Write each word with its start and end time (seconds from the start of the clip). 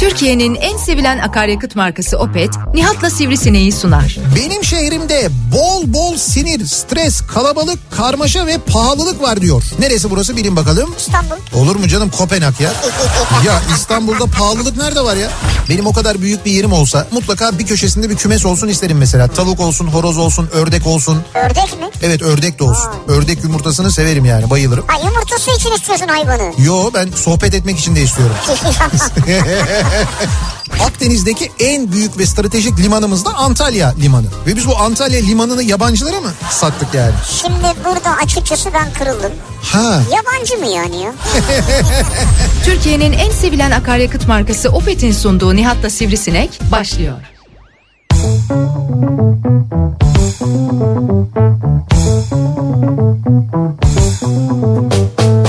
Türkiye'nin 0.00 0.54
en 0.54 0.76
sevilen 0.76 1.18
akaryakıt 1.18 1.76
markası 1.76 2.18
Opet, 2.18 2.50
Nihat'la 2.74 3.10
Sivrisineği 3.10 3.72
sunar. 3.72 4.18
Benim 4.36 4.59
bol 5.52 5.92
bol 5.92 6.16
sinir, 6.16 6.66
stres, 6.66 7.20
kalabalık, 7.20 7.78
karmaşa 7.90 8.46
ve 8.46 8.58
pahalılık 8.58 9.22
var 9.22 9.40
diyor. 9.40 9.62
Neresi 9.78 10.10
burası 10.10 10.36
bilin 10.36 10.56
bakalım. 10.56 10.94
İstanbul. 10.98 11.36
Olur 11.54 11.76
mu 11.76 11.88
canım 11.88 12.10
Kopenhag 12.10 12.60
ya? 12.60 12.72
ya 13.46 13.62
İstanbul'da 13.76 14.26
pahalılık 14.26 14.76
nerede 14.76 15.00
var 15.00 15.16
ya? 15.16 15.30
Benim 15.68 15.86
o 15.86 15.92
kadar 15.92 16.20
büyük 16.22 16.44
bir 16.46 16.52
yerim 16.52 16.72
olsa 16.72 17.06
mutlaka 17.12 17.58
bir 17.58 17.66
köşesinde 17.66 18.10
bir 18.10 18.16
kümes 18.16 18.46
olsun 18.46 18.68
isterim 18.68 18.98
mesela. 18.98 19.28
Tavuk 19.28 19.60
olsun, 19.60 19.86
horoz 19.86 20.18
olsun, 20.18 20.48
ördek 20.52 20.86
olsun. 20.86 21.22
Ördek 21.34 21.80
mi? 21.80 21.90
Evet 22.02 22.22
ördek 22.22 22.58
de 22.58 22.64
olsun. 22.64 22.90
Ördek 23.08 23.44
yumurtasını 23.44 23.92
severim 23.92 24.24
yani 24.24 24.50
bayılırım. 24.50 24.84
Ha 24.86 24.98
yumurtası 25.04 25.50
için 25.50 25.72
istiyorsun 25.72 26.08
hayvanı. 26.08 26.52
Yo 26.58 26.90
ben 26.94 27.08
sohbet 27.14 27.54
etmek 27.54 27.78
için 27.78 27.96
de 27.96 28.02
istiyorum. 28.02 28.36
Akdeniz'deki 30.86 31.52
en 31.58 31.92
büyük 31.92 32.18
ve 32.18 32.26
stratejik 32.26 32.78
limanımız 32.78 33.24
da 33.24 33.34
Antalya 33.34 33.94
Limanı. 34.00 34.26
Ve 34.46 34.56
biz 34.56 34.68
bu 34.68 34.76
Antalya 34.76 35.20
Limanı'nı 35.20 35.62
yabancılara 35.62 36.20
mı 36.20 36.30
sattık 36.50 36.94
yani? 36.94 37.14
Şimdi 37.40 37.74
burada 37.84 38.16
açıkçası 38.24 38.70
ben 38.74 38.92
kırıldım. 38.92 39.32
Ha. 39.62 40.02
Yabancı 40.16 40.58
mı 40.58 40.66
yani 40.66 41.02
ya? 41.02 41.12
Türkiye'nin 42.64 43.12
en 43.12 43.30
sevilen 43.30 43.70
akaryakıt 43.70 44.28
markası 44.28 44.68
Opet'in 44.68 45.12
sunduğu 45.12 45.56
Nihat'la 45.56 45.90
Sivrisinek 45.90 46.60
başlıyor. 46.72 47.16
Türkiye'nin 55.20 55.39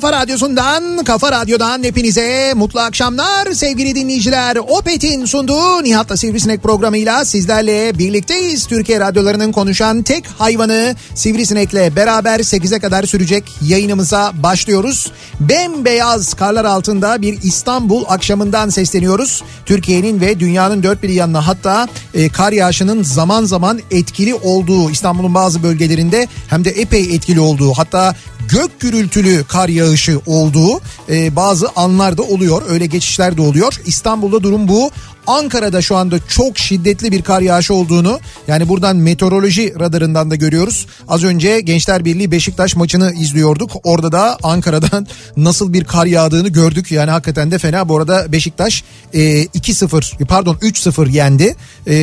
kafa 0.00 0.12
radyosundan, 0.12 1.04
kafa 1.04 1.32
radyodan 1.32 1.82
hepinize 1.82 2.52
mutlu 2.56 2.80
akşamlar 2.80 3.52
sevgili 3.52 3.94
dinleyiciler. 3.94 4.56
Opet'in 4.56 5.24
sunduğu 5.24 5.84
Nihat'la 5.84 6.16
Sivrisinek 6.16 6.62
programıyla 6.62 7.24
sizlerle 7.24 7.98
birlikteyiz. 7.98 8.66
Türkiye 8.66 9.00
radyolarının 9.00 9.52
konuşan 9.52 10.02
tek 10.02 10.26
hayvanı 10.26 10.94
Sivrisinek'le 11.14 11.96
beraber 11.96 12.40
8'e 12.40 12.78
kadar 12.78 13.04
sürecek 13.04 13.44
yayınımıza 13.66 14.32
başlıyoruz. 14.42 15.12
Bembeyaz 15.40 16.34
karlar 16.34 16.64
altında 16.64 17.22
bir 17.22 17.42
İstanbul 17.42 18.04
akşamından 18.08 18.68
sesleniyoruz. 18.68 19.42
Türkiye'nin 19.66 20.20
ve 20.20 20.40
dünyanın 20.40 20.82
dört 20.82 21.02
bir 21.02 21.08
yanına 21.08 21.46
hatta 21.46 21.88
e, 22.14 22.28
kar 22.28 22.52
yağışının 22.52 23.02
zaman 23.02 23.44
zaman 23.44 23.80
etkili 23.90 24.34
olduğu 24.34 24.90
İstanbul'un 24.90 25.34
bazı 25.34 25.62
bölgelerinde 25.62 26.28
hem 26.48 26.64
de 26.64 26.70
epey 26.70 27.14
etkili 27.14 27.40
olduğu 27.40 27.72
hatta 27.72 28.14
gök 28.48 28.80
gürültülü 28.80 29.44
kar 29.48 29.68
yağışı 29.68 29.87
olduğu 30.26 30.80
e, 31.08 31.36
bazı 31.36 31.68
anlarda 31.76 32.22
oluyor. 32.22 32.62
Öyle 32.68 32.86
geçişler 32.86 33.36
de 33.36 33.42
oluyor. 33.42 33.80
İstanbul'da 33.86 34.42
durum 34.42 34.68
bu. 34.68 34.90
Ankara'da 35.28 35.82
şu 35.82 35.96
anda 35.96 36.18
çok 36.28 36.58
şiddetli 36.58 37.12
bir 37.12 37.22
kar 37.22 37.40
yağışı 37.40 37.74
olduğunu 37.74 38.20
yani 38.48 38.68
buradan 38.68 38.96
meteoroloji 38.96 39.74
radarından 39.80 40.30
da 40.30 40.34
görüyoruz. 40.34 40.86
Az 41.08 41.24
önce 41.24 41.60
Gençler 41.60 42.04
Birliği 42.04 42.30
Beşiktaş 42.30 42.76
maçını 42.76 43.12
izliyorduk. 43.12 43.70
Orada 43.84 44.12
da 44.12 44.38
Ankara'dan 44.42 45.06
nasıl 45.36 45.72
bir 45.72 45.84
kar 45.84 46.06
yağdığını 46.06 46.48
gördük. 46.48 46.92
Yani 46.92 47.10
hakikaten 47.10 47.50
de 47.50 47.58
fena. 47.58 47.88
Bu 47.88 47.96
arada 47.96 48.32
Beşiktaş 48.32 48.84
e, 49.14 49.44
2-0 49.44 50.24
pardon 50.24 50.54
3-0 50.54 51.10
yendi. 51.10 51.56
E, 51.86 51.94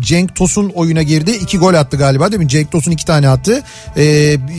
Cenk 0.00 0.36
Tosun 0.36 0.68
oyuna 0.74 1.02
girdi. 1.02 1.30
2 1.30 1.58
gol 1.58 1.74
attı 1.74 1.96
galiba 1.96 2.32
değil 2.32 2.42
mi? 2.42 2.48
Cenk 2.48 2.72
Tosun 2.72 2.90
2 2.90 3.04
tane 3.04 3.28
attı. 3.28 3.62
E, 3.96 4.04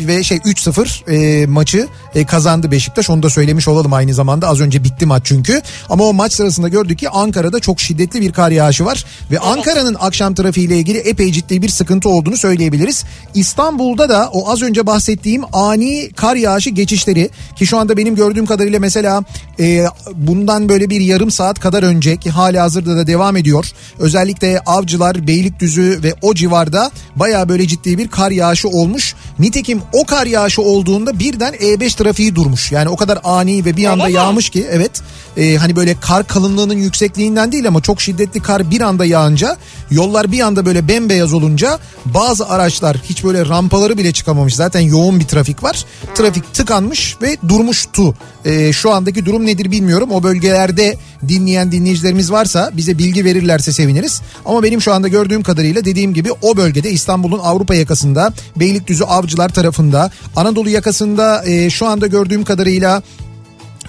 ve 0.07 0.23
şey 0.23 0.38
3-0 0.38 1.11
e, 1.11 1.45
maçı 1.45 1.88
e, 2.16 2.25
kazandı 2.25 2.72
Beşiktaş. 2.72 3.09
Onu 3.09 3.23
da 3.23 3.29
söylemiş 3.29 3.67
olalım 3.67 3.94
aynı 3.94 4.13
zamanda. 4.13 4.47
Az 4.47 4.59
önce 4.61 4.84
bitti 4.84 5.05
maç 5.05 5.22
çünkü. 5.25 5.61
Ama 5.90 6.03
o 6.03 6.13
maç 6.13 6.34
sırasında 6.34 6.67
gördük 6.67 7.00
ki 7.00 7.09
Ankara'da 7.09 7.62
çok 7.63 7.81
şiddetli 7.81 8.22
bir 8.22 8.31
kar 8.31 8.51
yağışı 8.51 8.85
var. 8.85 9.06
Ve 9.31 9.40
Ankara'nın 9.40 9.96
akşam 10.00 10.35
trafiğiyle 10.35 10.78
ilgili 10.78 10.97
epey 10.97 11.31
ciddi 11.31 11.62
bir 11.62 11.69
sıkıntı 11.69 12.09
olduğunu 12.09 12.38
söyleyebiliriz. 12.38 13.03
İstanbul'da 13.35 14.09
da 14.09 14.29
o 14.34 14.50
az 14.51 14.62
önce 14.62 14.88
bahsettiğim 14.88 15.44
ani 15.53 16.09
kar 16.16 16.35
yağışı 16.35 16.69
geçişleri 16.69 17.29
ki 17.56 17.66
şu 17.68 17.78
anda 17.78 17.97
benim 17.97 18.16
gördüğüm 18.16 18.46
kadarıyla 18.46 18.79
mesela 18.79 19.23
e, 19.59 19.85
bundan 20.16 20.69
böyle 20.69 20.90
bir 20.90 21.02
yarım 21.02 21.31
saat 21.31 21.59
kadar 21.59 21.84
önce 21.84 22.18
ki 22.18 22.29
hali 22.29 22.59
hazırda 22.59 22.96
da 22.97 23.07
devam 23.07 23.38
ediyor. 23.38 23.66
Özellikle 24.00 24.59
Avcılar, 24.66 25.28
Beylikdüzü 25.28 26.00
ve 26.03 26.13
o 26.22 26.34
civarda 26.34 26.91
baya 27.16 27.50
böyle 27.50 27.68
ciddi 27.68 27.97
bir 27.97 28.07
kar 28.07 28.31
yağışı 28.31 28.68
olmuş. 28.68 29.16
Nitekim 29.40 29.81
o 29.94 30.06
kar 30.06 30.25
yağışı 30.25 30.62
olduğunda 30.62 31.19
birden 31.19 31.53
E5 31.53 31.97
trafiği 31.97 32.35
durmuş. 32.35 32.72
Yani 32.72 32.90
o 32.90 32.96
kadar 32.96 33.19
ani 33.23 33.66
ve 33.66 33.78
bir 33.78 33.85
anda 33.85 34.03
Öyle 34.03 34.13
mi? 34.13 34.18
yağmış 34.18 34.50
ki 34.50 34.68
evet 34.72 35.02
e, 35.38 35.56
hani 35.56 35.75
böyle 35.75 36.00
kar 36.00 36.28
kalınlığının 36.28 36.78
yüksekliğinden 36.78 37.52
değil 37.53 37.68
ama 37.68 37.81
çok 37.81 38.02
şiddetli 38.02 38.41
kar 38.41 38.72
bir 38.72 38.81
anda 38.81 39.06
yağınca 39.06 39.58
yollar 39.91 40.31
bir 40.31 40.40
anda 40.40 40.66
böyle 40.66 40.88
bembeyaz 40.88 41.34
olunca 41.34 41.80
bazı 42.06 42.50
araçlar 42.50 42.97
hiç 43.09 43.24
böyle 43.24 43.46
rampaları 43.46 43.97
bile 43.97 44.12
çıkamamış. 44.12 44.56
Zaten 44.56 44.80
yoğun 44.80 45.19
bir 45.19 45.25
trafik 45.25 45.64
var. 45.64 45.86
Trafik 46.16 46.53
tıkanmış 46.53 47.18
ve 47.22 47.38
durmuştu. 47.47 48.16
E, 48.46 48.74
şu 48.74 48.91
andaki 48.91 49.25
durum 49.25 49.46
nedir 49.46 49.72
bilmiyorum. 49.72 50.12
O 50.12 50.24
bölgelerde 50.24 50.97
dinleyen 51.28 51.72
dinleyicilerimiz 51.72 52.31
varsa 52.31 52.72
bize 52.74 52.97
bilgi 52.97 53.25
verirlerse 53.25 53.74
seviniriz. 53.74 54.22
Ama 54.46 54.64
benim 54.64 54.81
şu 54.81 54.94
anda 54.94 55.08
gördüğüm 55.08 55.44
kadarıyla 55.44 55.85
dediğim 55.85 56.14
gibi 56.14 56.30
o 56.41 56.58
bölgede 56.58 56.91
İstanbul'un 56.91 57.40
Avrupa 57.40 57.75
yakasında 57.75 58.34
Beylikdüzü 58.56 59.03
Avcılar 59.03 59.50
tarafında 59.50 60.12
Anadolu 60.35 60.70
yakasında 60.70 61.46
e, 61.46 61.70
şu 61.70 61.88
anda 61.88 62.08
gördüğüm 62.08 62.44
kadarıyla 62.44 63.03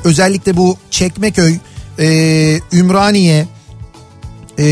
özellikle 0.05 0.57
bu 0.57 0.77
Çekmeköy, 0.91 1.59
e, 1.99 2.61
Ümraniye, 2.73 3.47
e, 4.59 4.65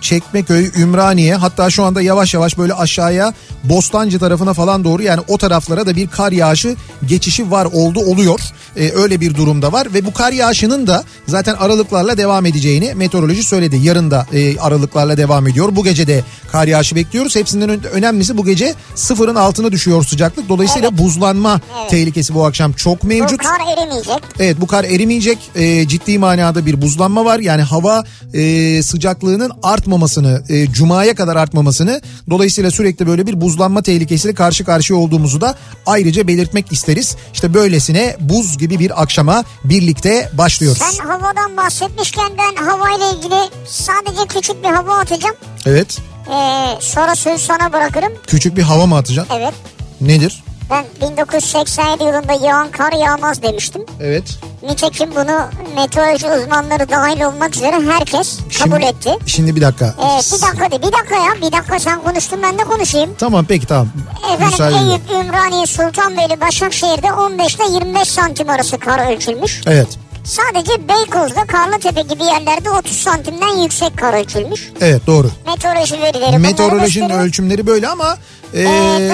Çekmeköy, 0.00 0.70
Ümraniye 0.78 1.34
hatta 1.34 1.70
şu 1.70 1.84
anda 1.84 2.02
yavaş 2.02 2.34
yavaş 2.34 2.58
böyle 2.58 2.74
aşağıya 2.74 3.34
Bostancı 3.64 4.18
tarafına 4.18 4.52
falan 4.54 4.84
doğru 4.84 5.02
yani 5.02 5.20
o 5.28 5.38
taraflara 5.38 5.86
da 5.86 5.96
bir 5.96 6.08
kar 6.08 6.32
yağışı 6.32 6.76
geçişi 7.06 7.50
var 7.50 7.64
oldu 7.72 8.00
oluyor. 8.00 8.40
E, 8.76 8.90
öyle 8.92 9.20
bir 9.20 9.34
durumda 9.34 9.72
var 9.72 9.88
ve 9.94 10.04
bu 10.04 10.12
kar 10.12 10.32
yağışının 10.32 10.86
da 10.86 11.04
zaten 11.26 11.54
aralıklarla 11.54 12.16
devam 12.18 12.46
edeceğini 12.46 12.94
meteoroloji 12.94 13.44
söyledi. 13.44 13.76
Yarın 13.76 14.10
da 14.10 14.26
e, 14.32 14.58
aralıklarla 14.58 15.16
devam 15.16 15.48
ediyor. 15.48 15.68
Bu 15.76 15.84
gece 15.84 16.06
de 16.06 16.24
kar 16.52 16.66
yağışı 16.66 16.94
bekliyoruz. 16.96 17.36
Hepsinden 17.36 17.68
ön- 17.68 17.82
önemlisi 17.92 18.36
bu 18.36 18.44
gece 18.44 18.74
sıfırın 18.94 19.34
altına 19.34 19.72
düşüyor 19.72 20.04
sıcaklık. 20.04 20.48
Dolayısıyla 20.48 20.98
buzlanma 20.98 21.60
tehlikesi 21.90 22.34
bu 22.34 22.46
akşam 22.46 22.72
çok 22.72 23.02
Bu 23.02 23.06
mevcut. 23.06 23.38
kar 23.42 23.72
erimeyecek. 23.78 24.22
Evet 24.40 24.60
bu 24.60 24.66
kar 24.66 24.84
erimeyecek. 24.84 25.38
Ee, 25.54 25.88
ciddi 25.88 26.18
manada 26.18 26.66
bir 26.66 26.82
buzlanma 26.82 27.24
var. 27.24 27.38
Yani 27.38 27.62
hava 27.62 28.04
e, 28.34 28.79
sıcaklığının 28.82 29.52
artmamasını, 29.62 30.42
e, 30.48 30.72
cumaya 30.72 31.14
kadar 31.14 31.36
artmamasını 31.36 32.00
dolayısıyla 32.30 32.70
sürekli 32.70 33.06
böyle 33.06 33.26
bir 33.26 33.40
buzlanma 33.40 33.82
tehlikesiyle 33.82 34.34
karşı 34.34 34.64
karşıya 34.64 34.98
olduğumuzu 34.98 35.40
da 35.40 35.54
ayrıca 35.86 36.26
belirtmek 36.26 36.72
isteriz. 36.72 37.16
İşte 37.32 37.54
böylesine 37.54 38.16
buz 38.20 38.58
gibi 38.58 38.78
bir 38.78 39.02
akşama 39.02 39.44
birlikte 39.64 40.30
başlıyoruz. 40.38 40.82
Sen 40.82 41.06
havadan 41.06 41.56
bahsetmişken 41.56 42.30
ben 42.38 42.64
havayla 42.64 43.10
ilgili 43.10 43.40
sadece 43.66 44.26
küçük 44.28 44.64
bir 44.64 44.68
hava 44.68 44.98
atacağım. 44.98 45.36
Evet. 45.66 45.98
Ee, 46.30 46.66
sonra 46.80 47.14
sözü 47.14 47.44
sana 47.44 47.72
bırakırım. 47.72 48.12
Küçük 48.26 48.56
bir 48.56 48.62
hava 48.62 48.86
mı 48.86 48.96
atacaksın? 48.96 49.34
Evet. 49.36 49.54
Nedir? 50.00 50.42
Ben 50.70 50.84
1987 51.10 52.04
yılında 52.04 52.32
yağan 52.46 52.70
kar 52.70 52.92
yağmaz 52.92 53.42
demiştim. 53.42 53.82
Evet. 54.00 54.24
Nitekim 54.62 55.10
bunu 55.16 55.40
meteoroloji 55.76 56.26
uzmanları 56.26 56.88
dahil 56.88 57.20
olmak 57.22 57.56
üzere 57.56 57.76
herkes 57.90 58.38
kabul 58.58 58.70
Şimdi- 58.76 58.84
etti. 58.86 59.10
Şimdi 59.26 59.56
bir 59.56 59.60
dakika. 59.60 59.84
Ee, 59.86 60.18
bir 60.36 60.42
dakika 60.42 60.70
de 60.70 60.78
bir 60.86 60.92
dakika 60.92 61.14
ya 61.16 61.32
bir 61.36 61.52
dakika 61.52 61.78
sen 61.78 62.02
konuştun 62.02 62.40
ben 62.42 62.58
de 62.58 62.64
konuşayım. 62.64 63.14
Tamam 63.18 63.44
peki 63.48 63.66
tamam. 63.66 63.88
Efendim 64.24 64.46
Müsaadenle. 64.46 64.90
Eyüp, 64.92 65.10
Ümraniye, 65.10 65.66
Sultanbeyli, 65.66 66.40
Başakşehir'de 66.40 67.12
15 67.12 67.54
ile 67.54 67.64
25 67.72 68.08
santim 68.08 68.50
arası 68.50 68.78
kar 68.78 69.12
ölçülmüş. 69.12 69.60
Evet. 69.66 69.88
Sadece 70.24 70.88
Beykoz'da 70.88 71.44
Karlıtepe 71.46 72.02
gibi 72.02 72.24
yerlerde 72.24 72.70
30 72.70 72.92
santimden 72.96 73.62
yüksek 73.62 73.98
kar 73.98 74.14
ölçülmüş. 74.14 74.68
Evet 74.80 75.06
doğru. 75.06 75.30
Meteoroloji 75.46 76.00
verileri 76.00 76.38
Meteorolojinin 76.38 77.04
gösteriyor. 77.04 77.26
ölçümleri 77.28 77.66
böyle 77.66 77.88
ama 77.88 78.16
e, 78.54 78.60
Ee, 78.60 78.64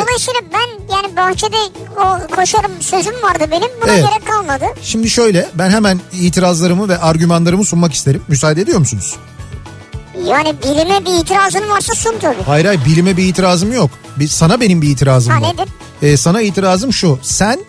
dolayısıyla 0.03 0.41
ben 0.53 0.95
yani 0.97 1.17
bahçede 1.17 1.57
o 1.97 2.35
koşarım 2.37 2.73
sözüm 2.81 3.15
vardı 3.23 3.45
benim 3.51 3.69
buna 3.83 3.93
Evet. 3.95 4.05
gerek 4.11 4.27
kalmadı. 4.27 4.65
şimdi 4.83 5.11
şöyle 5.11 5.49
ben 5.55 5.71
hemen 5.71 6.01
itirazlarımı 6.13 6.89
ve 6.89 6.99
argümanlarımı 6.99 7.65
sunmak 7.65 7.93
isterim. 7.95 8.23
Müsaade 8.29 8.61
ediyor 8.61 8.79
musunuz? 8.79 9.17
Yani 10.27 10.55
bilime 10.65 11.05
bir 11.07 11.21
itirazın 11.21 11.69
varsa 11.71 11.95
sun 11.95 12.15
tabii. 12.21 12.43
Hayır 12.47 12.65
hayır 12.65 12.81
bilime 12.85 13.17
bir 13.17 13.25
itirazım 13.25 13.73
yok. 13.73 13.91
Bir, 14.17 14.29
sana 14.29 14.61
benim 14.61 14.83
bir 14.83 14.89
itirazım 14.89 15.33
Ha, 15.33 15.41
var. 15.43 15.49
nedir? 15.55 15.69
Ee, 16.03 16.17
sana 16.17 16.41
itirazım 16.43 16.93
şu. 16.93 17.19
Sen 17.23 17.61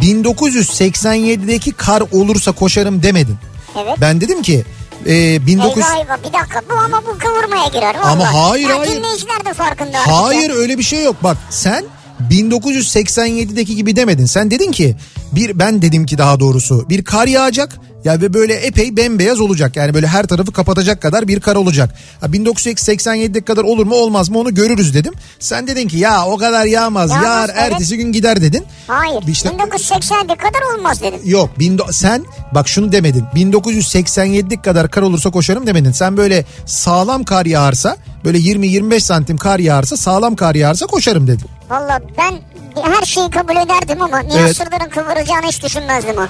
1987'deki 0.00 1.72
kar 1.72 2.02
olursa 2.12 2.52
koşarım 2.52 3.02
demedin. 3.02 3.36
Evet. 3.82 3.94
Ben 4.00 4.20
dedim 4.20 4.42
ki 4.42 4.64
e, 5.06 5.36
19 5.36 5.78
Eyvah 5.78 5.98
eyvah 5.98 6.18
bir 6.18 6.32
dakika 6.38 6.62
bu 6.70 6.74
ama 6.74 7.02
bu 7.06 7.18
kıvırmaya 7.18 7.68
girer. 7.68 7.94
Ama 7.94 8.18
vallahi. 8.18 8.36
hayır, 8.36 8.68
ya, 8.68 8.78
hayır. 8.78 8.96
Dinleyiciler 8.96 9.44
de 9.44 9.54
farkında. 9.54 9.98
Hayır 10.06 10.50
öyle 10.50 10.78
bir 10.78 10.82
şey 10.82 11.04
yok. 11.04 11.16
Bak 11.22 11.36
sen 11.50 11.84
1987'deki 12.30 13.76
gibi 13.76 13.96
demedin. 13.96 14.26
Sen 14.26 14.50
dedin 14.50 14.72
ki 14.72 14.96
bir 15.32 15.58
ben 15.58 15.82
dedim 15.82 16.06
ki 16.06 16.18
daha 16.18 16.40
doğrusu 16.40 16.88
bir 16.88 17.04
kar 17.04 17.26
yağacak 17.26 17.78
ya 18.04 18.20
ve 18.20 18.34
böyle 18.34 18.54
epey 18.54 18.96
bembeyaz 18.96 19.40
olacak. 19.40 19.76
Yani 19.76 19.94
böyle 19.94 20.06
her 20.06 20.26
tarafı 20.26 20.52
kapatacak 20.52 21.02
kadar 21.02 21.28
bir 21.28 21.40
kar 21.40 21.56
olacak. 21.56 21.94
Ha, 22.20 22.26
1987'deki 22.26 23.44
kadar 23.44 23.62
olur 23.62 23.86
mu 23.86 23.94
olmaz 23.94 24.28
mı 24.28 24.38
onu 24.38 24.54
görürüz 24.54 24.94
dedim. 24.94 25.14
Sen 25.40 25.66
dedin 25.66 25.88
ki 25.88 25.98
ya 25.98 26.26
o 26.26 26.36
kadar 26.36 26.66
yağmaz. 26.66 27.10
Yağmaz, 27.10 27.24
Yağar 27.24 27.50
evet. 27.54 27.72
ertesi 27.72 27.96
gün 27.96 28.12
gider 28.12 28.42
dedin. 28.42 28.64
Hayır. 28.86 29.22
İşte- 29.28 29.48
1980'de 29.48 30.34
kadar 30.34 30.78
olmaz 30.78 31.02
dedim. 31.02 31.20
Yok 31.24 31.50
sen 31.90 32.24
bak 32.54 32.68
şunu 32.68 32.92
demedin 32.92 33.24
1987'lik 33.34 34.64
kadar 34.64 34.90
kar 34.90 35.02
olursa 35.02 35.30
koşarım 35.30 35.66
demedin. 35.66 35.92
Sen 35.92 36.16
böyle 36.16 36.44
sağlam 36.66 37.24
kar 37.24 37.46
yağarsa 37.46 37.96
böyle 38.24 38.38
20-25 38.38 39.00
santim 39.00 39.36
kar 39.36 39.58
yağarsa 39.58 39.96
sağlam 39.96 40.36
kar 40.36 40.54
yağarsa 40.54 40.86
koşarım 40.86 41.26
dedin. 41.26 41.46
Valla 41.70 42.00
ben 42.18 42.34
her 42.82 43.06
şeyi 43.06 43.30
kabul 43.30 43.56
ederdim 43.56 44.02
ama 44.02 44.22
Evet. 44.38 44.56
Sırdar'ın 44.56 44.90
kıvıracağını 44.90 45.46
hiç 45.46 45.62
düşünmezdim 45.64 46.16
ha. 46.16 46.28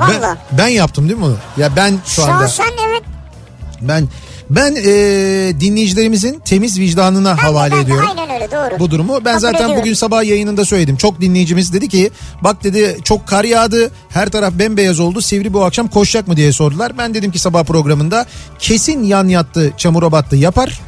Ben, 0.00 0.08
Valla. 0.08 0.36
ben 0.52 0.68
yaptım 0.68 1.08
değil 1.08 1.18
mi 1.18 1.24
onu? 1.24 1.36
Ya 1.56 1.76
ben 1.76 1.98
şu, 2.06 2.10
Şu 2.10 2.24
an 2.24 2.28
anda 2.28 2.48
sen 2.48 2.64
evet. 2.88 3.02
ben 3.80 4.08
ben 4.50 4.74
e, 4.76 4.84
dinleyicilerimizin 5.60 6.38
temiz 6.44 6.78
vicdanına 6.80 7.30
Ben 7.30 7.42
havale 7.42 7.74
ben 7.74 7.80
ediyorum. 7.82 8.08
Aynen 8.08 8.34
öyle 8.34 8.50
doğru. 8.50 8.78
Bu 8.78 8.90
durumu 8.90 9.14
ben 9.14 9.24
Kabul 9.24 9.38
zaten 9.38 9.54
ediyorum. 9.56 9.76
bugün 9.80 9.94
sabah 9.94 10.24
yayınında 10.24 10.64
söyledim. 10.64 10.96
Çok 10.96 11.20
dinleyicimiz 11.20 11.72
dedi 11.72 11.88
ki 11.88 12.10
bak 12.40 12.64
dedi 12.64 12.98
çok 13.04 13.26
kar 13.26 13.44
yağdı 13.44 13.90
her 14.08 14.28
taraf 14.28 14.52
bembeyaz 14.52 15.00
oldu 15.00 15.20
Sivri 15.20 15.52
bu 15.52 15.64
akşam 15.64 15.88
koşacak 15.88 16.28
mı 16.28 16.36
diye 16.36 16.52
sordular. 16.52 16.98
Ben 16.98 17.14
dedim 17.14 17.32
ki 17.32 17.38
sabah 17.38 17.64
programında 17.64 18.26
kesin 18.58 19.02
yan 19.02 19.28
yattı 19.28 19.72
çamura 19.76 20.12
battı 20.12 20.36
yapar. 20.36 20.80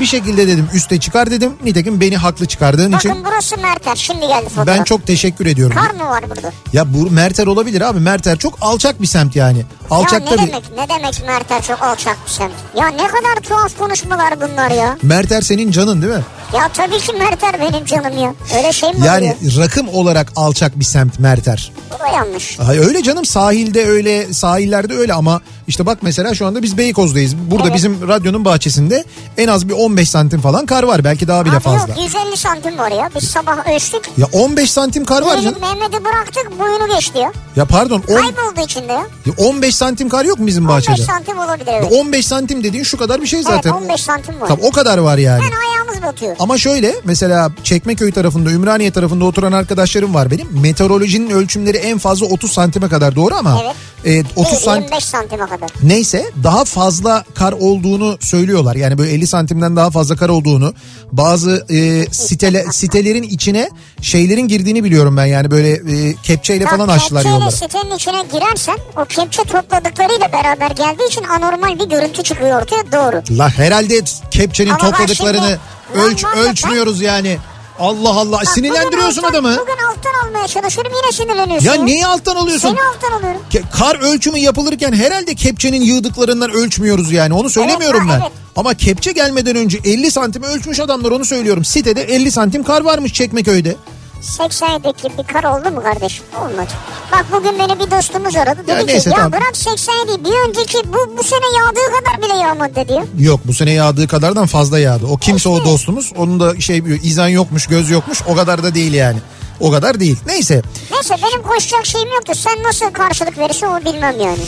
Bir 0.00 0.06
şekilde 0.06 0.48
dedim 0.48 0.68
üste 0.74 1.00
çıkar 1.00 1.30
dedim. 1.30 1.52
Nitekim 1.64 2.00
beni 2.00 2.16
haklı 2.16 2.46
çıkardığın 2.46 2.92
Bakın 2.92 3.08
için 3.10 3.24
burası 3.24 3.56
Merter 3.56 3.96
şimdi 3.96 4.20
geldi 4.20 4.48
fotoğraf. 4.48 4.66
ben 4.78 4.84
çok 4.84 5.06
teşekkür 5.06 5.46
ediyorum. 5.46 5.76
Kar 5.76 5.90
mı 6.04 6.10
var 6.10 6.24
burada? 6.30 6.52
Ya 6.72 6.94
bu 6.94 7.10
Merter 7.10 7.46
olabilir 7.46 7.80
abi. 7.80 8.00
Merter 8.00 8.38
çok 8.38 8.58
alçak 8.60 9.02
bir 9.02 9.06
semt 9.06 9.36
yani. 9.36 9.62
Alçak 9.90 10.12
ya 10.12 10.18
ne 10.18 10.36
tabii. 10.36 10.38
demek 10.48 10.64
ne 10.78 10.88
demek 10.88 11.22
Merter 11.26 11.62
çok 11.62 11.82
alçak 11.82 12.16
bir 12.26 12.30
semt. 12.30 12.52
Ya 12.76 12.86
ne 12.88 13.06
kadar 13.08 13.36
tuhaf 13.42 13.78
konuşmalar 13.78 14.40
bunlar 14.40 14.70
ya. 14.70 14.98
Merter 15.02 15.40
senin 15.42 15.70
canın 15.70 16.02
değil 16.02 16.12
mi? 16.14 16.22
Ya 16.54 16.68
tabii 16.74 16.98
ki 16.98 17.12
Merter 17.18 17.60
benim 17.60 17.84
canım 17.84 18.18
ya. 18.18 18.34
Öyle 18.58 18.72
şey 18.72 18.90
mi 18.92 19.06
Yani 19.06 19.36
oluyor? 19.40 19.56
rakım 19.64 19.88
olarak 19.88 20.32
alçak 20.36 20.78
bir 20.80 20.84
semt 20.84 21.18
Merter. 21.18 21.72
Bu 21.94 21.98
da 22.04 22.06
yanlış. 22.08 22.60
Ay 22.60 22.78
öyle 22.78 23.02
canım 23.02 23.24
sahilde 23.24 23.86
öyle 23.86 24.34
sahillerde 24.34 24.94
öyle 24.94 25.14
ama 25.14 25.40
işte 25.68 25.86
bak 25.86 25.98
mesela 26.02 26.34
şu 26.34 26.46
anda 26.46 26.62
biz 26.62 26.78
Beykoz'dayız. 26.78 27.36
Burada 27.36 27.66
Evet. 27.66 27.76
bizim 27.76 28.08
radyonun 28.08 28.44
bahçesinde 28.44 29.04
en 29.38 29.48
az 29.48 29.68
bir 29.68 29.72
15 29.74 30.10
santim 30.10 30.40
falan 30.40 30.66
kar 30.66 30.82
var 30.82 31.04
belki 31.04 31.28
daha 31.28 31.44
bile 31.44 31.54
Abi 31.56 31.60
fazla. 31.60 31.88
yok 31.88 31.98
150 32.02 32.36
santim 32.36 32.78
var 32.78 32.90
ya. 32.90 33.10
Biz 33.16 33.24
sabah 33.28 33.68
ölçtük. 33.74 34.02
Ya 34.18 34.26
15 34.32 34.70
santim 34.70 35.04
kar 35.04 35.22
var 35.22 35.40
canım. 35.40 35.60
Mehmet'i 35.60 36.04
bıraktık 36.04 36.58
boyunu 36.60 36.94
geçti 36.94 37.18
ya. 37.18 37.32
Ya 37.56 37.64
pardon 37.64 38.02
on- 38.08 38.14
Kayboldu 38.14 38.60
içinde 38.64 38.92
ya. 38.92 39.06
ya 39.26 39.32
15 39.38 39.76
santim 39.76 40.08
kar 40.08 40.24
yok 40.24 40.38
mu 40.38 40.46
bizim 40.46 40.68
15 40.68 40.88
bahçede? 40.88 41.06
santim 41.06 41.38
olabilir 41.38 41.66
Ya 41.66 41.78
evet. 41.78 41.92
15 41.92 42.26
santim 42.26 42.64
dediğin 42.64 42.84
şu 42.84 42.96
kadar 42.96 43.22
bir 43.22 43.26
şey 43.26 43.42
zaten. 43.42 43.70
Evet 43.72 43.82
15 43.82 44.00
santim 44.00 44.40
var. 44.40 44.48
Tamam 44.48 44.64
o 44.64 44.70
kadar 44.72 44.98
var 44.98 45.18
yani. 45.18 45.42
Yani 45.44 45.54
ayağımız 45.70 46.02
batıyor. 46.02 46.36
Ama 46.38 46.58
şöyle 46.58 46.94
mesela 47.04 47.50
Çekmeköy 47.64 48.12
tarafında 48.12 48.50
Ümraniye 48.50 48.90
tarafında 48.90 49.24
oturan 49.24 49.52
arkadaşlarım 49.52 50.14
var 50.14 50.30
benim. 50.30 50.48
Meteorolojinin 50.62 51.30
ölçümleri 51.30 51.76
en 51.76 51.98
fazla 51.98 52.26
30 52.26 52.52
santime 52.52 52.88
kadar 52.88 53.16
doğru 53.16 53.34
ama 53.34 53.60
Evet. 53.64 53.74
E, 54.06 54.20
30 54.36 54.36
Değil, 54.52 54.62
santim 54.64 54.82
25 54.82 55.04
santime 55.04 55.46
kadar. 55.46 55.70
neyse 55.82 56.24
daha 56.42 56.64
fazla 56.64 57.24
kar 57.34 57.52
olduğunu 57.52 58.18
söylüyorlar. 58.20 58.76
Yani 58.76 58.98
böyle 58.98 59.12
50 59.12 59.26
santimden 59.26 59.76
daha 59.76 59.90
fazla 59.90 60.16
kar 60.16 60.28
olduğunu 60.28 60.74
bazı 61.12 61.66
e, 61.70 62.06
sitele, 62.12 62.64
sitelerin 62.72 63.22
içine 63.22 63.68
şeylerin 64.02 64.48
girdiğini 64.48 64.84
biliyorum 64.84 65.16
ben 65.16 65.26
yani 65.26 65.50
böyle 65.50 65.70
e, 65.72 66.14
kepçeyle 66.22 66.66
falan 66.66 66.88
açtılar 66.88 67.22
kepçeyle 67.22 67.44
yolları. 67.44 67.56
sitenin 67.56 67.94
içine 67.96 68.22
girersen 68.32 68.76
o 68.96 69.04
kepçe 69.04 69.42
topladıklarıyla 69.42 70.32
beraber 70.32 70.70
geldiği 70.70 71.08
için 71.08 71.24
anormal 71.24 71.78
bir 71.78 71.84
görüntü 71.90 72.22
çıkıyor 72.22 72.62
ortaya 72.62 72.92
doğru. 72.92 73.38
La 73.38 73.48
herhalde 73.50 74.00
kepçenin 74.30 74.70
Ama 74.70 74.78
topladıklarını 74.78 75.58
şimdi- 75.92 76.04
ölç 76.06 76.24
ölçmüyoruz 76.36 77.00
yani. 77.00 77.36
Allah 77.78 78.08
Allah 78.10 78.32
Bak, 78.32 78.46
sinirlendiriyorsun 78.48 79.24
bugün 79.24 79.38
alttan- 79.38 79.50
adamı. 79.50 79.58
Bugün 79.60 79.86
alttan 79.90 80.28
almaya 80.28 80.46
çalışıyorum 80.48 80.92
yine 81.02 81.12
sinirleniyorsun. 81.12 81.66
Ya 81.68 81.74
neyi 81.74 82.06
alttan 82.06 82.36
alıyorsun? 82.36 82.68
Seni 82.68 82.82
alttan 82.82 83.18
alıyorum. 83.18 83.40
Ke- 83.52 83.62
Kar 83.78 83.96
ölçümü 84.00 84.38
yapılırken 84.38 84.92
herhalde 84.92 85.34
kepçenin 85.34 85.80
yığdıklarından 85.82 86.50
ölçmüyoruz 86.50 87.12
yani 87.12 87.34
onu 87.34 87.50
söylemiyorum 87.50 88.00
Evet, 88.10 88.10
ben. 88.14 88.20
evet. 88.20 88.32
Ama 88.56 88.74
kepçe 88.74 89.12
gelmeden 89.12 89.56
önce 89.56 89.78
50 89.84 90.10
santim 90.10 90.42
ölçmüş 90.42 90.80
adamlar 90.80 91.10
onu 91.10 91.24
söylüyorum. 91.24 91.64
Sitede 91.64 92.02
50 92.02 92.30
santim 92.30 92.62
kar 92.62 92.80
varmış 92.80 93.12
Çekmeköy'de. 93.12 93.76
87'deki 94.24 95.18
bir 95.18 95.24
kar 95.32 95.44
oldu 95.44 95.70
mu 95.70 95.82
kardeşim? 95.82 96.24
Olmadı. 96.40 96.68
Bak 97.12 97.26
bugün 97.32 97.58
beni 97.58 97.78
bir 97.80 97.90
dostumuz 97.90 98.36
aradı. 98.36 98.60
Dedi 98.62 98.70
Ya 98.70 98.78
ki 98.80 98.86
neyse, 98.86 99.10
ya 99.10 99.16
tamam. 99.16 99.32
bırak 99.32 99.56
87 99.56 100.24
bir 100.24 100.48
önceki 100.48 100.78
bu, 100.92 101.16
bu 101.18 101.22
sene 101.22 101.44
yağdığı 101.58 102.04
kadar 102.04 102.22
bile 102.22 102.42
yağmadı 102.42 102.74
dedi. 102.74 103.04
Yok 103.18 103.40
bu 103.44 103.54
sene 103.54 103.70
yağdığı 103.72 104.06
kadardan 104.08 104.46
fazla 104.46 104.78
yağdı. 104.78 105.06
O 105.06 105.16
kimse 105.16 105.48
o 105.48 105.56
İşte. 105.58 105.70
dostumuz. 105.70 106.12
Onun 106.16 106.40
da 106.40 106.60
şey 106.60 106.82
izan 107.02 107.28
yokmuş 107.28 107.66
göz 107.66 107.90
yokmuş 107.90 108.22
o 108.28 108.34
kadar 108.34 108.62
da 108.62 108.74
değil 108.74 108.92
yani. 108.94 109.18
O 109.60 109.70
kadar 109.70 110.00
değil. 110.00 110.16
Neyse. 110.26 110.62
Neyse 110.92 111.14
benim 111.22 111.42
koşacak 111.42 111.86
şeyim 111.86 112.08
yoktu. 112.14 112.32
Sen 112.36 112.62
nasıl 112.62 112.90
karşılık 112.92 113.38
verirsin 113.38 113.66
onu 113.66 113.84
bilmem 113.84 114.14
yani. 114.20 114.42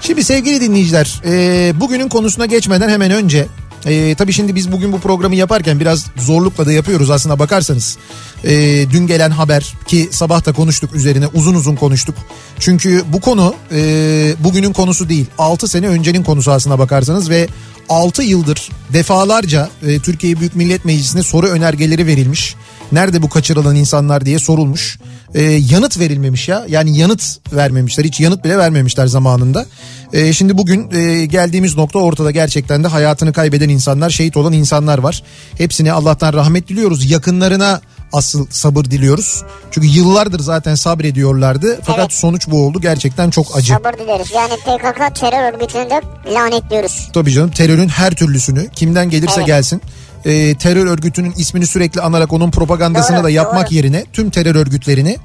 Şimdi 0.00 0.24
sevgili 0.24 0.60
dinleyiciler 0.60 1.20
e, 1.24 1.72
bugünün 1.80 2.08
konusuna 2.08 2.46
geçmeden 2.46 2.88
hemen 2.88 3.10
önce 3.10 3.46
e, 3.86 4.14
tabii 4.14 4.32
şimdi 4.32 4.54
biz 4.54 4.72
bugün 4.72 4.92
bu 4.92 5.00
programı 5.00 5.36
yaparken 5.36 5.80
biraz 5.80 6.06
zorlukla 6.16 6.66
da 6.66 6.72
yapıyoruz 6.72 7.10
aslına 7.10 7.38
bakarsanız. 7.38 7.98
E, 8.44 8.50
dün 8.90 9.06
gelen 9.06 9.30
haber 9.30 9.74
ki 9.86 10.08
sabah 10.12 10.46
da 10.46 10.52
konuştuk 10.52 10.94
üzerine 10.94 11.26
uzun 11.26 11.54
uzun 11.54 11.76
konuştuk. 11.76 12.14
Çünkü 12.58 13.04
bu 13.12 13.20
konu 13.20 13.54
e, 13.72 14.34
bugünün 14.38 14.72
konusu 14.72 15.08
değil 15.08 15.26
6 15.38 15.68
sene 15.68 15.88
öncenin 15.88 16.22
konusu 16.22 16.52
aslına 16.52 16.78
bakarsanız 16.78 17.30
ve 17.30 17.48
6 17.88 18.22
yıldır 18.22 18.70
defalarca 18.92 19.70
e, 19.82 19.98
Türkiye 19.98 20.40
Büyük 20.40 20.56
Millet 20.56 20.84
Meclisi'ne 20.84 21.22
soru 21.22 21.46
önergeleri 21.46 22.06
verilmiş. 22.06 22.54
Nerede 22.92 23.22
bu 23.22 23.28
kaçırılan 23.28 23.76
insanlar 23.76 24.24
diye 24.26 24.38
sorulmuş. 24.38 24.98
E, 25.34 25.42
yanıt 25.42 25.98
verilmemiş 25.98 26.48
ya. 26.48 26.64
Yani 26.68 26.98
yanıt 26.98 27.22
vermemişler. 27.52 28.04
Hiç 28.04 28.20
yanıt 28.20 28.44
bile 28.44 28.58
vermemişler 28.58 29.06
zamanında. 29.06 29.66
E, 30.12 30.32
şimdi 30.32 30.58
bugün 30.58 30.90
e, 30.90 31.26
geldiğimiz 31.26 31.76
nokta 31.76 31.98
ortada 31.98 32.30
gerçekten 32.30 32.84
de 32.84 32.88
hayatını 32.88 33.32
kaybeden 33.32 33.68
insanlar, 33.68 34.10
şehit 34.10 34.36
olan 34.36 34.52
insanlar 34.52 34.98
var. 34.98 35.22
Hepsine 35.58 35.92
Allah'tan 35.92 36.32
rahmet 36.32 36.68
diliyoruz. 36.68 37.10
Yakınlarına 37.10 37.80
asıl 38.12 38.46
sabır 38.50 38.84
diliyoruz. 38.84 39.42
Çünkü 39.70 39.86
yıllardır 39.86 40.40
zaten 40.40 40.74
sabrediyorlardı. 40.74 41.78
Fakat 41.84 42.00
Evet. 42.00 42.12
sonuç 42.12 42.48
bu 42.48 42.66
oldu. 42.66 42.80
Gerçekten 42.80 43.30
çok 43.30 43.56
acı. 43.56 43.72
Sabır 43.72 43.92
dileriz. 43.98 44.32
Yani 44.34 44.52
PKK 44.56 45.20
terör 45.20 45.52
örgütünü 45.54 45.90
de 45.90 46.00
lanetliyoruz. 46.34 47.08
Tabii 47.14 47.32
canım 47.32 47.50
terörün 47.50 47.88
her 47.88 48.14
türlüsünü 48.14 48.68
kimden 48.76 49.10
gelirse 49.10 49.34
Evet. 49.36 49.46
gelsin. 49.46 49.82
E, 50.26 50.54
terör 50.54 50.86
örgütünün 50.86 51.34
ismini 51.36 51.66
sürekli 51.66 52.00
anarak 52.00 52.32
onun 52.32 52.50
propagandasını 52.50 53.16
Doğru, 53.16 53.24
da 53.24 53.30
yapmak 53.30 53.66
doğru. 53.66 53.74
yerine 53.74 54.04
tüm 54.12 54.30
terör 54.30 54.54
örgütlerini 54.54 55.16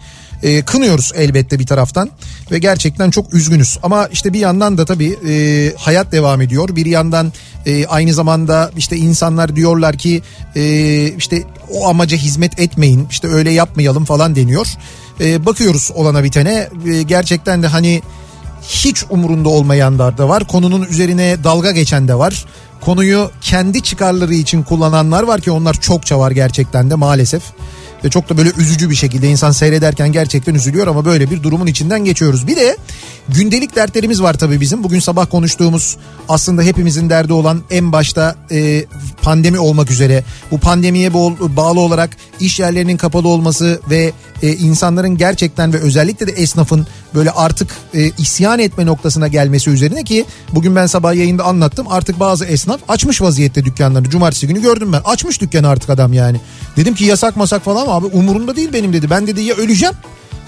e, 0.44 0.62
kınıyoruz 0.62 1.12
elbette 1.16 1.60
bir 1.60 1.66
taraftan 1.66 2.10
ve 2.52 2.60
gerçekten 2.60 3.10
çok 3.10 3.34
üzgünüz. 3.34 3.78
Ama 3.84 4.08
işte 4.08 4.34
bir 4.34 4.40
yandan 4.40 4.78
da 4.78 4.86
tabii 4.86 5.18
e, 5.28 5.74
hayat 5.78 6.12
devam 6.12 6.42
ediyor. 6.42 6.76
Bir 6.76 6.86
yandan 6.86 7.34
e, 7.66 7.86
aynı 7.86 8.14
zamanda 8.14 8.72
işte 8.78 8.98
insanlar 8.98 9.56
diyorlar 9.56 9.98
ki 9.98 10.22
e, 10.56 11.06
işte 11.18 11.44
o 11.72 11.88
amaca 11.88 12.18
hizmet 12.18 12.60
etmeyin 12.60 13.08
işte 13.12 13.28
öyle 13.28 13.52
yapmayalım 13.52 14.06
falan 14.06 14.36
deniyor. 14.36 14.68
E, 15.20 15.46
bakıyoruz 15.46 15.92
olana 15.96 16.24
bitene 16.24 16.70
E, 16.88 17.02
gerçekten 17.02 17.64
de 17.64 17.68
hani 17.68 18.02
hiç 18.62 19.04
umurunda 19.10 19.50
olmayanlar 19.50 20.18
da 20.18 20.30
var. 20.30 20.48
Konunun 20.48 20.84
üzerine 20.84 21.44
dalga 21.44 21.72
geçen 21.72 22.08
de 22.08 22.16
var. 22.16 22.46
Konuyu 22.82 23.32
kendi 23.42 23.82
çıkarları 23.82 24.34
için 24.34 24.64
kullananlar 24.64 25.24
var 25.24 25.42
ki 25.42 25.52
onlar 25.52 25.74
çokça 25.74 26.20
var 26.20 26.32
gerçekten 26.32 26.90
de 26.90 26.96
maalesef. 26.96 27.44
Ve 28.04 28.10
çok 28.10 28.30
da 28.30 28.38
böyle 28.38 28.52
üzücü 28.58 28.90
bir 28.90 28.96
şekilde 28.96 29.28
insan 29.28 29.52
seyrederken 29.52 30.12
gerçekten 30.12 30.56
üzülüyor 30.56 30.88
ama 30.88 31.06
böyle 31.06 31.32
bir 31.32 31.44
durumun 31.44 31.68
içinden 31.68 32.06
geçiyoruz. 32.06 32.48
Bir 32.48 32.56
de 32.56 32.78
gündelik 33.30 33.76
dertlerimiz 33.76 34.22
var 34.22 34.34
tabii 34.34 34.62
bizim. 34.62 34.84
Bugün 34.84 35.00
sabah 35.00 35.30
konuştuğumuz 35.30 35.98
aslında 36.30 36.62
hepimizin 36.62 37.10
derdi 37.10 37.34
olan 37.34 37.62
en 37.72 37.92
başta 37.92 38.36
e, 38.52 38.86
pandemi 39.22 39.60
olmak 39.60 39.92
üzere. 39.92 40.24
Bu 40.52 40.58
pandemiye 40.58 41.14
bağlı 41.40 41.80
olarak 41.80 42.10
iş 42.40 42.60
yerlerinin 42.60 42.98
kapalı 42.98 43.28
olması 43.28 43.80
ve 43.90 44.12
e, 44.42 44.54
insanların 44.54 45.18
gerçekten 45.18 45.74
ve 45.74 45.78
özellikle 45.78 46.28
de 46.28 46.32
esnafın 46.32 46.88
böyle 47.16 47.32
artık 47.32 47.72
e, 47.94 48.12
isyan 48.18 48.60
etme 48.60 48.86
noktasına 48.86 49.28
gelmesi 49.28 49.70
üzerine 49.70 50.04
ki 50.04 50.26
bugün 50.52 50.76
ben 50.76 50.86
sabah 50.86 51.14
yayında 51.14 51.44
anlattım. 51.44 51.88
Artık 51.90 52.20
bazı 52.20 52.46
esnaf 52.46 52.80
açmış 52.88 53.22
vaziyette 53.22 53.66
dükkanlarını. 53.66 54.10
Cumartesi 54.10 54.48
günü 54.48 54.62
gördüm 54.62 54.94
ben. 54.94 55.02
Açmış 55.06 55.42
dükkanı 55.42 55.68
artık 55.68 55.90
adam 55.90 56.14
yani. 56.14 56.42
Dedim 56.78 56.96
ki 56.96 57.06
yasak 57.06 57.36
masak 57.38 57.64
falan 57.64 57.88
abi 57.88 58.06
umurumda 58.06 58.56
değil 58.56 58.74
benim 58.74 58.94
dedi. 58.94 59.10
Ben 59.10 59.28
dedi 59.28 59.42
ya 59.42 59.56
öleceğim 59.56 59.96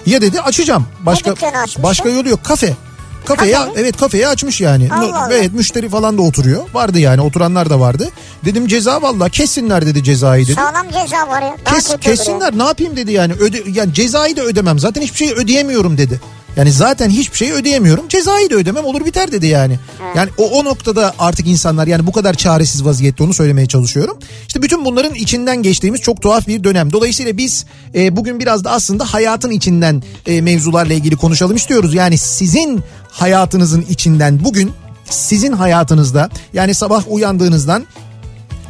ya 0.06 0.22
dedi 0.22 0.40
açacağım. 0.40 0.86
Başka 1.06 1.34
başka 1.82 2.08
yolu 2.08 2.28
yok. 2.28 2.44
Kafe. 2.44 2.76
Kafeye 3.24 3.52
Kafe 3.52 3.80
evet 3.80 3.96
kafeye 3.96 4.28
açmış 4.28 4.60
yani. 4.60 4.88
Allah 4.92 5.24
Allah. 5.24 5.34
Evet 5.34 5.52
müşteri 5.52 5.88
falan 5.88 6.18
da 6.18 6.22
oturuyor. 6.22 6.64
Vardı 6.74 6.98
yani 6.98 7.20
oturanlar 7.20 7.70
da 7.70 7.80
vardı. 7.80 8.08
Dedim 8.44 8.66
ceza 8.66 9.02
valla 9.02 9.28
kessinler 9.28 9.86
dedi 9.86 10.04
cezayı 10.04 10.44
dedi. 10.46 10.54
Sağlam 10.54 10.86
ceza 10.86 11.28
var 11.28 11.42
ya. 11.42 11.56
Kes, 11.74 11.96
kessinler 12.00 12.58
ne 12.58 12.64
yapayım 12.64 12.96
dedi 12.96 13.12
yani. 13.12 13.32
Öde, 13.32 13.62
yani 13.72 13.94
cezayı 13.94 14.36
da 14.36 14.42
ödemem 14.42 14.78
zaten 14.78 15.02
hiçbir 15.02 15.16
şey 15.16 15.32
ödeyemiyorum 15.32 15.98
dedi. 15.98 16.20
Yani 16.56 16.72
zaten 16.72 17.10
hiçbir 17.10 17.36
şey 17.36 17.52
ödeyemiyorum. 17.52 18.08
Cezayı 18.08 18.50
da 18.50 18.54
ödemem 18.54 18.84
olur 18.84 19.04
biter 19.04 19.32
dedi 19.32 19.46
yani. 19.46 19.78
Yani 20.16 20.30
o, 20.38 20.50
o 20.50 20.64
noktada 20.64 21.14
artık 21.18 21.46
insanlar 21.46 21.86
yani 21.86 22.06
bu 22.06 22.12
kadar 22.12 22.34
çaresiz 22.34 22.84
vaziyette 22.84 23.24
onu 23.24 23.34
söylemeye 23.34 23.66
çalışıyorum. 23.66 24.18
İşte 24.46 24.62
bütün 24.62 24.84
bunların 24.84 25.14
içinden 25.14 25.62
geçtiğimiz 25.62 26.00
çok 26.00 26.22
tuhaf 26.22 26.48
bir 26.48 26.64
dönem. 26.64 26.92
Dolayısıyla 26.92 27.36
biz 27.36 27.66
e, 27.94 28.16
bugün 28.16 28.40
biraz 28.40 28.64
da 28.64 28.70
aslında 28.70 29.04
hayatın 29.04 29.50
içinden 29.50 30.02
e, 30.26 30.40
mevzularla 30.40 30.94
ilgili 30.94 31.16
konuşalım 31.16 31.56
istiyoruz. 31.56 31.94
Yani 31.94 32.18
sizin 32.18 32.82
hayatınızın 33.10 33.84
içinden 33.90 34.44
bugün 34.44 34.72
sizin 35.10 35.52
hayatınızda 35.52 36.30
yani 36.52 36.74
sabah 36.74 37.04
uyandığınızdan 37.08 37.84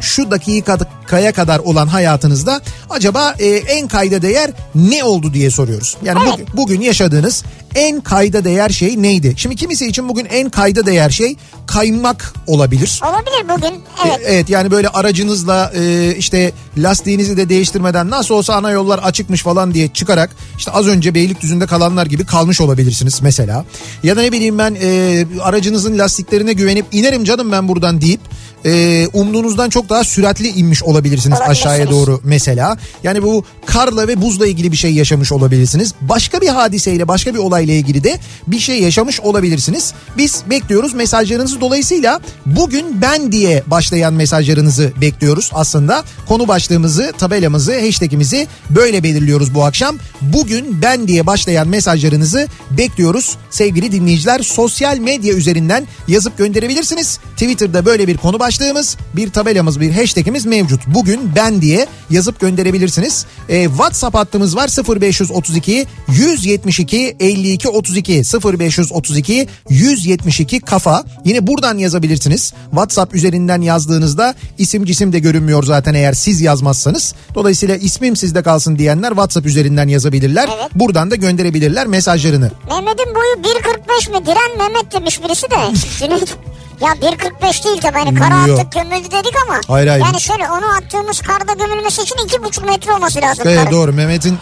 şu 0.01 0.31
dakikaya 0.31 1.33
kadar 1.33 1.59
olan 1.59 1.87
hayatınızda 1.87 2.61
acaba 2.91 3.35
e, 3.39 3.47
en 3.49 3.89
kayda 3.89 4.23
değer 4.23 4.51
ne 4.75 5.05
oldu 5.05 5.35
diye 5.35 5.51
soruyoruz. 5.51 5.97
Yani 6.03 6.19
evet. 6.23 6.33
bugün, 6.33 6.47
bugün 6.57 6.81
yaşadığınız 6.81 7.45
en 7.75 8.01
kayda 8.01 8.45
değer 8.45 8.69
şey 8.69 9.03
neydi? 9.03 9.35
Şimdi 9.37 9.57
kimisi 9.57 9.87
için 9.87 10.09
bugün 10.09 10.25
en 10.25 10.51
kayda 10.51 10.87
değer 10.87 11.11
şey 11.11 11.37
kaymak 11.67 12.35
olabilir. 12.47 13.01
Olabilir 13.05 13.57
bugün 13.57 13.81
evet. 14.07 14.21
E, 14.21 14.23
evet 14.25 14.51
yani 14.51 14.71
böyle 14.71 14.89
aracınızla 14.89 15.73
e, 15.75 16.15
işte 16.17 16.53
lastiğinizi 16.77 17.37
de 17.37 17.49
değiştirmeden 17.49 18.11
nasıl 18.11 18.35
olsa 18.35 18.55
ana 18.55 18.71
yollar 18.71 18.99
açıkmış 18.99 19.43
falan 19.43 19.75
diye 19.75 19.89
çıkarak 19.89 20.31
işte 20.59 20.71
az 20.71 20.87
önce 20.87 21.15
Beylikdüzü'nde 21.15 21.67
kalanlar 21.67 22.07
gibi 22.07 22.27
kalmış 22.27 22.61
olabilirsiniz 22.61 23.23
mesela. 23.23 23.65
Ya 24.03 24.17
da 24.17 24.21
ne 24.21 24.33
bileyim 24.33 24.59
ben 24.59 24.77
e, 24.83 25.27
aracınızın 25.43 25.99
lastiklerine 25.99 26.53
güvenip 26.53 26.87
inerim 26.93 27.25
canım 27.25 27.53
ben 27.53 27.69
buradan 27.69 28.01
deyip 28.01 28.21
e, 28.65 29.07
umduğunuzdan 29.13 29.71
çok 29.71 29.89
daha 29.89 30.05
süratli 30.05 30.49
inmiş 30.49 30.83
olabilirsiniz 30.83 31.39
aşağıya 31.41 31.91
doğru 31.91 32.21
mesela. 32.25 32.79
Yani 33.03 33.23
bu 33.23 33.45
karla 33.67 34.09
ve 34.09 34.23
buzla 34.23 34.47
ilgili 34.47 34.73
bir 34.73 34.77
şey 34.77 34.95
yaşamış 34.95 35.33
olabilirsiniz. 35.33 35.95
Başka 36.01 36.41
bir 36.41 36.49
hadiseyle 36.49 37.09
başka 37.09 37.35
bir 37.35 37.39
olayla 37.39 37.75
ilgili 37.75 38.05
de 38.05 38.19
bir 38.47 38.59
şey 38.59 38.83
yaşamış 38.83 39.21
olabilirsiniz. 39.21 39.95
Biz 40.17 40.43
bekliyoruz 40.51 40.95
mesajlarınızı 40.95 41.61
dolayısıyla 41.61 42.21
bugün 42.47 43.03
ben 43.03 43.33
diye 43.33 43.63
başlayan 43.67 44.15
mesajlarınızı 44.15 44.93
bekliyoruz 45.01 45.51
aslında. 45.55 46.05
Konu 46.29 46.49
başlığımızı, 46.49 47.13
tabelamızı, 47.19 47.81
hashtagimizi 47.81 48.47
böyle 48.71 49.03
belirliyoruz 49.03 49.55
bu 49.55 49.65
akşam. 49.65 49.97
Bugün 50.21 50.83
ben 50.83 51.09
diye 51.09 51.27
başlayan 51.27 51.69
mesajlarınızı 51.69 52.49
bekliyoruz. 52.71 53.37
Sevgili 53.51 53.93
dinleyiciler 53.93 54.41
sosyal 54.41 54.99
medya 54.99 55.35
üzerinden 55.35 55.87
yazıp 56.09 56.39
gönderebilirsiniz. 56.39 57.19
Twitter'da 57.33 57.87
böyle 57.87 58.09
bir 58.09 58.17
konu 58.17 58.39
başlığı 58.39 58.54
başlığımız, 58.55 58.97
bir 59.17 59.31
tabelamız, 59.31 59.81
bir 59.81 59.91
hashtagimiz 59.91 60.47
mevcut. 60.47 60.81
Bugün 60.87 61.31
ben 61.37 61.63
diye 61.63 61.87
yazıp 62.11 62.41
gönderebilirsiniz. 62.41 63.27
E, 63.49 63.65
WhatsApp 63.65 64.17
hattımız 64.17 64.57
var 64.57 64.69
0532 65.01 65.87
172 66.09 67.17
52 67.21 67.69
32 67.69 68.23
0532 68.59 69.49
172 69.69 70.61
kafa. 70.61 71.05
Yine 71.25 71.47
buradan 71.47 71.79
yazabilirsiniz. 71.79 72.55
WhatsApp 72.71 73.15
üzerinden 73.15 73.61
yazdığınızda 73.61 74.35
isim 74.59 74.85
cisim 74.85 75.13
de 75.13 75.19
görünmüyor 75.19 75.63
zaten 75.63 75.95
eğer 75.95 76.13
siz 76.13 76.41
yazmazsanız. 76.41 77.15
Dolayısıyla 77.35 77.77
ismim 77.77 78.17
sizde 78.17 78.43
kalsın 78.43 78.79
diyenler 78.79 79.09
WhatsApp 79.09 79.47
üzerinden 79.47 79.89
yazabilirler. 79.89 80.49
Evet. 80.59 80.71
Buradan 80.75 81.11
da 81.11 81.15
gönderebilirler 81.15 81.87
mesajlarını. 81.87 82.51
Mehmet'in 82.69 83.15
boyu 83.15 83.55
1.45 83.55 84.13
mi? 84.13 84.27
Diren 84.27 84.59
Mehmet 84.59 84.93
demiş 84.93 85.23
birisi 85.23 85.51
de. 85.51 85.57
Ya 86.81 86.93
1.45 86.93 87.65
değil 87.65 87.81
tabii 87.81 87.99
hani 87.99 88.15
kara 88.15 88.35
attık 88.35 88.73
gömüldü 88.73 89.11
dedik 89.11 89.35
ama. 89.47 89.61
Hayır 89.69 89.89
hayır. 89.89 90.05
Yani 90.05 90.21
şöyle 90.21 90.51
onu 90.51 90.77
attığımız 90.77 91.21
karda 91.21 91.53
gömülmesi 91.53 92.03
için 92.03 92.17
2.5 92.17 92.67
metre 92.67 92.93
olması 92.93 93.21
lazım. 93.21 93.45
Evet 93.49 93.71
doğru 93.71 93.93
Mehmet'in 93.93 94.39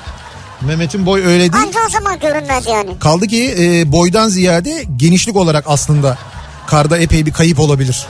Mehmet'in 0.60 1.06
boy 1.06 1.20
öyle 1.20 1.52
değil. 1.52 1.64
Anca 1.66 1.80
o 1.86 1.90
zaman 1.90 2.18
görünmez 2.18 2.66
yani. 2.66 2.98
Kaldı 2.98 3.26
ki 3.26 3.54
e, 3.58 3.92
boydan 3.92 4.28
ziyade 4.28 4.84
genişlik 4.96 5.36
olarak 5.36 5.64
aslında 5.66 6.18
karda 6.66 6.98
epey 6.98 7.26
bir 7.26 7.32
kayıp 7.32 7.60
olabilir. 7.60 8.06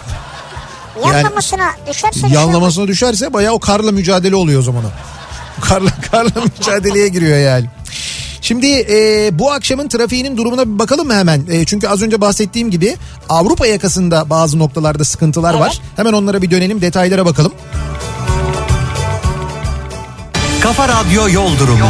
Yanlamasına 1.06 1.62
yani, 1.62 1.74
düşerse... 1.90 2.26
Yanlamasına 2.28 2.88
düşerse 2.88 3.32
bayağı 3.32 3.52
o 3.52 3.60
karla 3.60 3.92
mücadele 3.92 4.36
oluyor 4.36 4.60
o 4.60 4.62
zaman. 4.62 4.82
Karla, 5.60 5.90
karla 6.10 6.30
mücadeleye 6.58 7.08
giriyor 7.08 7.38
yani. 7.38 7.66
Şimdi 8.42 8.66
e, 8.66 9.30
bu 9.38 9.52
akşamın 9.52 9.88
trafiğinin 9.88 10.36
durumuna 10.36 10.74
bir 10.74 10.78
bakalım 10.78 11.06
mı 11.06 11.14
hemen? 11.14 11.42
E, 11.50 11.64
çünkü 11.64 11.88
az 11.88 12.02
önce 12.02 12.20
bahsettiğim 12.20 12.70
gibi 12.70 12.96
Avrupa 13.28 13.66
yakasında 13.66 14.30
bazı 14.30 14.58
noktalarda 14.58 15.04
sıkıntılar 15.04 15.54
evet. 15.54 15.62
var. 15.62 15.80
Hemen 15.96 16.12
onlara 16.12 16.42
bir 16.42 16.50
dönelim 16.50 16.80
detaylara 16.80 17.26
bakalım. 17.26 17.52
Kafa 20.62 20.88
Radyo 20.88 21.28
Yol 21.28 21.58
Durumu. 21.58 21.78
Yol 21.78 21.86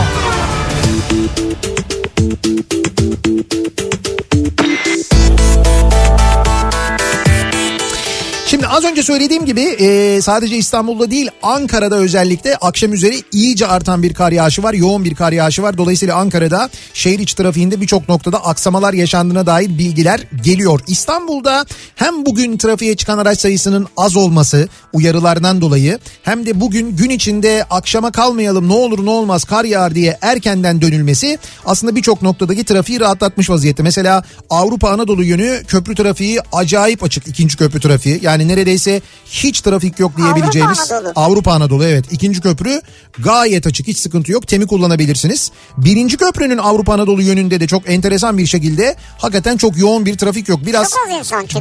Şimdi 8.62 8.74
az 8.74 8.84
önce 8.84 9.02
söylediğim 9.02 9.46
gibi 9.46 9.60
e, 9.60 10.20
sadece 10.22 10.56
İstanbul'da 10.56 11.10
değil 11.10 11.30
Ankara'da 11.42 11.96
özellikle 11.96 12.56
akşam 12.56 12.92
üzeri 12.92 13.22
iyice 13.32 13.66
artan 13.66 14.02
bir 14.02 14.14
kar 14.14 14.32
yağışı 14.32 14.62
var. 14.62 14.74
Yoğun 14.74 15.04
bir 15.04 15.14
kar 15.14 15.32
yağışı 15.32 15.62
var. 15.62 15.78
Dolayısıyla 15.78 16.16
Ankara'da 16.16 16.70
şehir 16.94 17.18
içi 17.18 17.36
trafiğinde 17.36 17.80
birçok 17.80 18.08
noktada 18.08 18.44
aksamalar 18.44 18.92
yaşandığına 18.92 19.46
dair 19.46 19.68
bilgiler 19.68 20.20
geliyor. 20.44 20.80
İstanbul'da 20.86 21.66
hem 21.94 22.26
bugün 22.26 22.56
trafiğe 22.56 22.96
çıkan 22.96 23.18
araç 23.18 23.40
sayısının 23.40 23.86
az 23.96 24.16
olması 24.16 24.68
uyarılardan 24.92 25.60
dolayı 25.60 25.98
hem 26.22 26.46
de 26.46 26.60
bugün 26.60 26.96
gün 26.96 27.10
içinde 27.10 27.64
akşama 27.70 28.12
kalmayalım 28.12 28.68
ne 28.68 28.72
olur 28.72 29.06
ne 29.06 29.10
olmaz 29.10 29.44
kar 29.44 29.64
yağar 29.64 29.94
diye 29.94 30.18
erkenden 30.22 30.82
dönülmesi 30.82 31.38
aslında 31.64 31.96
birçok 31.96 32.22
noktadaki 32.22 32.64
trafiği 32.64 33.00
rahatlatmış 33.00 33.50
vaziyette. 33.50 33.82
Mesela 33.82 34.24
Avrupa 34.50 34.90
Anadolu 34.90 35.24
yönü 35.24 35.62
köprü 35.68 35.94
trafiği 35.94 36.40
acayip 36.52 37.04
açık 37.04 37.28
ikinci 37.28 37.56
köprü 37.56 37.80
trafiği. 37.80 38.18
Yani 38.22 38.51
neredeyse 38.52 39.00
hiç 39.24 39.60
trafik 39.60 39.98
yok 39.98 40.16
diyebileceğimiz 40.16 40.78
Avrupa 40.92 40.94
Anadolu. 40.96 41.12
Avrupa 41.16 41.52
Anadolu 41.52 41.84
evet. 41.84 42.04
ikinci 42.12 42.40
köprü 42.40 42.80
gayet 43.18 43.66
açık 43.66 43.86
hiç 43.86 43.98
sıkıntı 43.98 44.32
yok. 44.32 44.48
Temi 44.48 44.66
kullanabilirsiniz. 44.66 45.50
Birinci 45.76 46.16
köprünün 46.16 46.58
Avrupa 46.58 46.94
Anadolu 46.94 47.22
yönünde 47.22 47.60
de 47.60 47.66
çok 47.66 47.90
enteresan 47.90 48.38
bir 48.38 48.46
şekilde 48.46 48.96
hakikaten 49.18 49.56
çok 49.56 49.78
yoğun 49.78 50.06
bir 50.06 50.18
trafik 50.18 50.48
yok. 50.48 50.66
Biraz. 50.66 50.94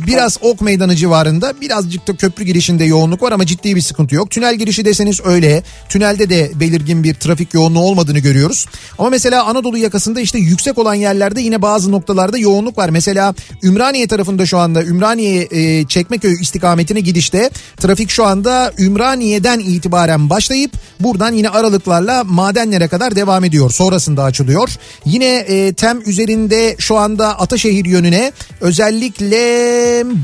Biraz 0.07 0.37
Ok 0.41 0.61
Meydanı 0.61 0.95
civarında 0.95 1.61
birazcık 1.61 2.07
da 2.07 2.15
köprü 2.15 2.43
girişinde 2.43 2.83
yoğunluk 2.83 3.21
var 3.21 3.31
ama 3.31 3.45
ciddi 3.45 3.75
bir 3.75 3.81
sıkıntı 3.81 4.15
yok. 4.15 4.31
Tünel 4.31 4.55
girişi 4.55 4.85
deseniz 4.85 5.21
öyle. 5.25 5.63
Tünelde 5.89 6.29
de 6.29 6.51
belirgin 6.55 7.03
bir 7.03 7.13
trafik 7.13 7.53
yoğunluğu 7.53 7.79
olmadığını 7.79 8.19
görüyoruz. 8.19 8.65
Ama 8.99 9.09
mesela 9.09 9.43
Anadolu 9.43 9.77
yakasında 9.77 10.21
işte 10.21 10.39
yüksek 10.39 10.77
olan 10.77 10.93
yerlerde 10.93 11.41
yine 11.41 11.61
bazı 11.61 11.91
noktalarda 11.91 12.37
yoğunluk 12.37 12.77
var. 12.77 12.89
Mesela 12.89 13.35
Ümraniye 13.63 14.07
tarafında 14.07 14.45
şu 14.45 14.57
anda 14.57 14.83
Ümraniye 14.83 15.47
e, 15.51 15.87
Çekmeköy 15.87 16.33
istikametinde 16.41 16.80
istikametine 16.81 16.99
gidişte 16.99 17.49
trafik 17.77 18.09
şu 18.09 18.25
anda 18.25 18.73
Ümraniye'den 18.79 19.59
itibaren 19.59 20.29
başlayıp 20.29 20.71
buradan 20.99 21.33
yine 21.33 21.49
aralıklarla 21.49 22.23
madenlere 22.23 22.87
kadar 22.87 23.15
devam 23.15 23.43
ediyor. 23.43 23.71
Sonrasında 23.71 24.23
açılıyor. 24.23 24.69
Yine 25.05 25.37
e, 25.37 25.73
TEM 25.73 26.01
üzerinde 26.05 26.75
şu 26.79 26.97
anda 26.97 27.39
Ataşehir 27.39 27.85
yönüne 27.85 28.31
özellikle 28.61 29.37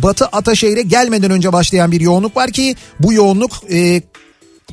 Batı 0.04 0.26
Ataşehir'e 0.26 0.82
gelmeden 0.82 1.32
önce 1.32 1.54
başlayan 1.54 1.92
bir 1.92 2.02
yoğunluk 2.02 2.36
var 2.36 2.52
ki 2.52 2.76
bu 3.00 3.14
yoğunluk 3.14 3.52
e, 3.72 4.02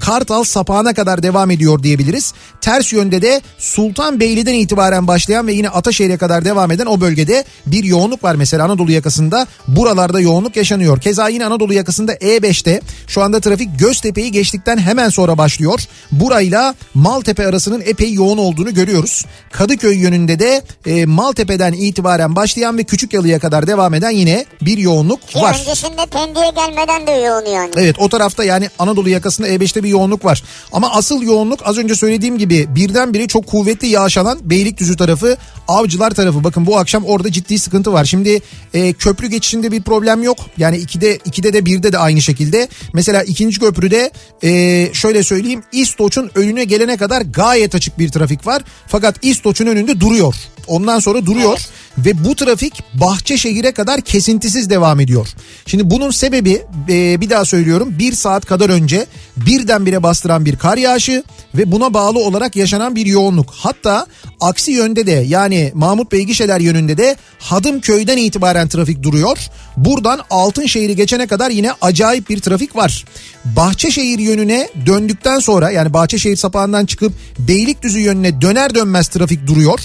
Kartal 0.00 0.44
sapağına 0.44 0.94
kadar 0.94 1.22
devam 1.22 1.50
ediyor 1.50 1.82
diyebiliriz. 1.82 2.32
Ters 2.60 2.92
yönde 2.92 3.22
de 3.22 3.40
Sultanbeyli'den 3.58 4.54
itibaren 4.54 5.08
başlayan 5.08 5.46
ve 5.46 5.52
yine 5.52 5.68
Ataşehir'e 5.68 6.16
kadar 6.16 6.44
devam 6.44 6.70
eden 6.70 6.86
o 6.86 7.00
bölgede 7.00 7.44
bir 7.66 7.84
yoğunluk 7.84 8.24
var 8.24 8.34
mesela 8.34 8.64
Anadolu 8.64 8.92
yakasında. 8.92 9.46
Buralarda 9.68 10.20
yoğunluk 10.20 10.56
yaşanıyor. 10.56 11.00
Keza 11.00 11.28
yine 11.28 11.46
Anadolu 11.46 11.74
yakasında 11.74 12.14
E5'te 12.14 12.80
şu 13.06 13.22
anda 13.22 13.40
trafik 13.40 13.78
Göztepe'yi 13.78 14.32
geçtikten 14.32 14.78
hemen 14.78 15.08
sonra 15.08 15.38
başlıyor. 15.38 15.80
Burayla 16.12 16.74
Maltepe 16.94 17.46
arasının 17.46 17.82
epey 17.86 18.12
yoğun 18.12 18.38
olduğunu 18.38 18.74
görüyoruz. 18.74 19.24
Kadıköy 19.52 19.96
yönünde 19.98 20.38
de 20.38 20.62
e, 20.86 21.06
Maltepe'den 21.06 21.72
itibaren 21.72 22.36
başlayan 22.36 22.78
ve 22.78 22.84
Küçükyalı'ya 22.84 23.38
kadar 23.38 23.66
devam 23.66 23.94
eden 23.94 24.10
yine 24.10 24.44
bir 24.62 24.78
yoğunluk 24.78 25.28
Ki 25.28 25.38
var. 25.40 25.56
öncesinde 25.60 26.06
Pendik'e 26.06 26.50
gelmeden 26.56 27.06
de 27.06 27.10
yoğun 27.10 27.46
yani. 27.46 27.70
Evet 27.76 27.96
o 27.98 28.08
tarafta 28.08 28.44
yani 28.44 28.68
Anadolu 28.78 29.08
yakasında 29.08 29.48
E5'te 29.48 29.83
bir 29.84 29.88
yoğunluk 29.88 30.24
var. 30.24 30.42
Ama 30.72 30.90
asıl 30.90 31.22
yoğunluk 31.22 31.60
az 31.64 31.78
önce 31.78 31.94
söylediğim 31.94 32.38
gibi 32.38 32.66
birdenbire 32.68 33.26
çok 33.26 33.46
kuvvetli 33.46 33.88
yağış 33.88 34.18
alan 34.18 34.38
Beylikdüzü 34.42 34.96
tarafı, 34.96 35.36
Avcılar 35.68 36.10
tarafı. 36.10 36.44
Bakın 36.44 36.66
bu 36.66 36.78
akşam 36.78 37.04
orada 37.04 37.32
ciddi 37.32 37.58
sıkıntı 37.58 37.92
var. 37.92 38.04
Şimdi 38.04 38.40
e, 38.74 38.92
köprü 38.92 39.26
geçişinde 39.26 39.72
bir 39.72 39.82
problem 39.82 40.22
yok. 40.22 40.38
Yani 40.58 40.76
2'de 40.76 41.16
2'de 41.16 41.52
de 41.52 41.58
1'de 41.58 41.92
de 41.92 41.98
aynı 41.98 42.22
şekilde. 42.22 42.68
Mesela 42.92 43.22
ikinci 43.22 43.60
köprüde 43.60 44.10
e, 44.42 44.90
şöyle 44.92 45.22
söyleyeyim 45.22 45.62
İstoç'un 45.72 46.30
önüne 46.34 46.64
gelene 46.64 46.96
kadar 46.96 47.22
gayet 47.22 47.74
açık 47.74 47.98
bir 47.98 48.08
trafik 48.08 48.46
var. 48.46 48.62
Fakat 48.86 49.14
İstoç'un 49.22 49.66
önünde 49.66 50.00
duruyor. 50.00 50.34
Ondan 50.66 50.98
sonra 50.98 51.26
duruyor 51.26 51.60
ve 51.98 52.24
bu 52.24 52.36
trafik 52.36 52.82
Bahçeşehir'e 52.94 53.72
kadar 53.72 54.00
kesintisiz 54.00 54.70
devam 54.70 55.00
ediyor. 55.00 55.28
Şimdi 55.66 55.90
bunun 55.90 56.10
sebebi 56.10 56.62
e, 56.88 57.20
bir 57.20 57.30
daha 57.30 57.44
söylüyorum 57.44 57.94
bir 57.98 58.12
saat 58.12 58.46
kadar 58.46 58.70
önce 58.70 59.06
birdenbire 59.36 60.02
bastıran 60.02 60.44
bir 60.44 60.56
kar 60.56 60.76
yağışı 60.76 61.22
ve 61.54 61.72
buna 61.72 61.94
bağlı 61.94 62.18
olarak 62.18 62.56
yaşanan 62.56 62.96
bir 62.96 63.06
yoğunluk. 63.06 63.54
Hatta 63.56 64.06
aksi 64.40 64.72
yönde 64.72 65.06
de 65.06 65.24
yani 65.26 65.72
Mahmut 65.74 66.12
Bey 66.12 66.22
gişeler 66.22 66.60
yönünde 66.60 66.98
de 66.98 67.16
Hadımköy'den 67.38 68.16
itibaren 68.16 68.68
trafik 68.68 69.02
duruyor. 69.02 69.38
Buradan 69.76 70.20
Altınşehir'i 70.30 70.96
geçene 70.96 71.26
kadar 71.26 71.50
yine 71.50 71.72
acayip 71.80 72.28
bir 72.28 72.40
trafik 72.40 72.76
var. 72.76 73.04
Bahçeşehir 73.44 74.18
yönüne 74.18 74.68
döndükten 74.86 75.38
sonra 75.38 75.70
yani 75.70 75.92
Bahçeşehir 75.92 76.36
sapağından 76.36 76.86
çıkıp 76.86 77.12
Beylikdüzü 77.38 78.00
yönüne 78.00 78.40
döner 78.40 78.74
dönmez 78.74 79.08
trafik 79.08 79.46
duruyor. 79.46 79.80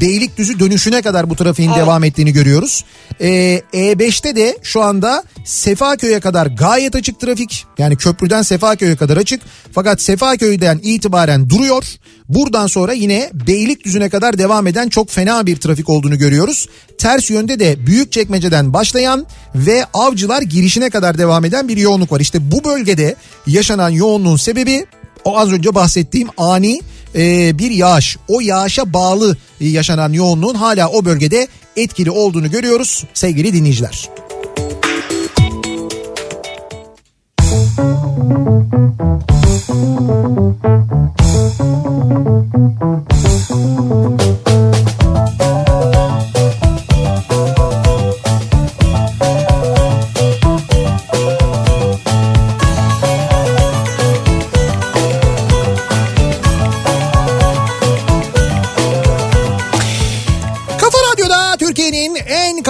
Beylikdüzü 0.00 0.58
dönüşüne 0.58 1.02
kadar 1.02 1.30
bu 1.30 1.36
trafiğin 1.36 1.68
evet. 1.68 1.78
devam 1.78 2.04
ettiğini 2.04 2.32
görüyoruz. 2.32 2.84
Ee, 3.20 3.62
E5'te 3.72 4.36
de 4.36 4.58
şu 4.62 4.82
anda 4.82 5.24
Sefaköy'e 5.44 6.20
kadar 6.20 6.46
gayet 6.46 6.94
açık 6.94 7.20
trafik. 7.20 7.66
Yani 7.78 7.96
köprüden 7.96 8.42
Sefaköy'e 8.42 8.96
kadar 8.96 9.16
açık. 9.16 9.40
Fakat 9.72 10.02
Sefaköy'den 10.02 10.80
itibaren 10.82 11.50
duruyor. 11.50 11.84
Buradan 12.28 12.66
sonra 12.66 12.92
yine 12.92 13.30
Beylikdüzü'ne 13.46 14.08
kadar 14.08 14.38
devam 14.38 14.66
eden 14.66 14.88
çok 14.88 15.10
fena 15.10 15.46
bir 15.46 15.56
trafik 15.56 15.88
olduğunu 15.88 16.18
görüyoruz. 16.18 16.68
Ters 16.98 17.30
yönde 17.30 17.58
de 17.58 17.86
Büyükçekmece'den 17.86 18.72
başlayan 18.72 19.26
ve 19.54 19.84
Avcılar 19.94 20.42
girişine 20.42 20.90
kadar 20.90 21.18
devam 21.18 21.44
eden 21.44 21.68
bir 21.68 21.76
yoğunluk 21.76 22.12
var. 22.12 22.20
İşte 22.20 22.50
bu 22.50 22.64
bölgede 22.64 23.14
yaşanan 23.46 23.90
yoğunluğun 23.90 24.36
sebebi 24.36 24.86
o 25.24 25.38
az 25.38 25.52
önce 25.52 25.74
bahsettiğim 25.74 26.28
ani 26.36 26.80
e, 27.14 27.58
bir 27.58 27.70
yağış. 27.70 28.16
O 28.28 28.40
yağışa 28.40 28.92
bağlı 28.92 29.36
yaşanan 29.60 30.12
yoğunluğun 30.12 30.54
hala 30.54 30.88
o 30.88 31.04
bölgede 31.04 31.48
etkili 31.76 32.10
olduğunu 32.10 32.50
görüyoruz 32.50 33.04
sevgili 33.14 33.52
dinleyiciler. 33.52 34.08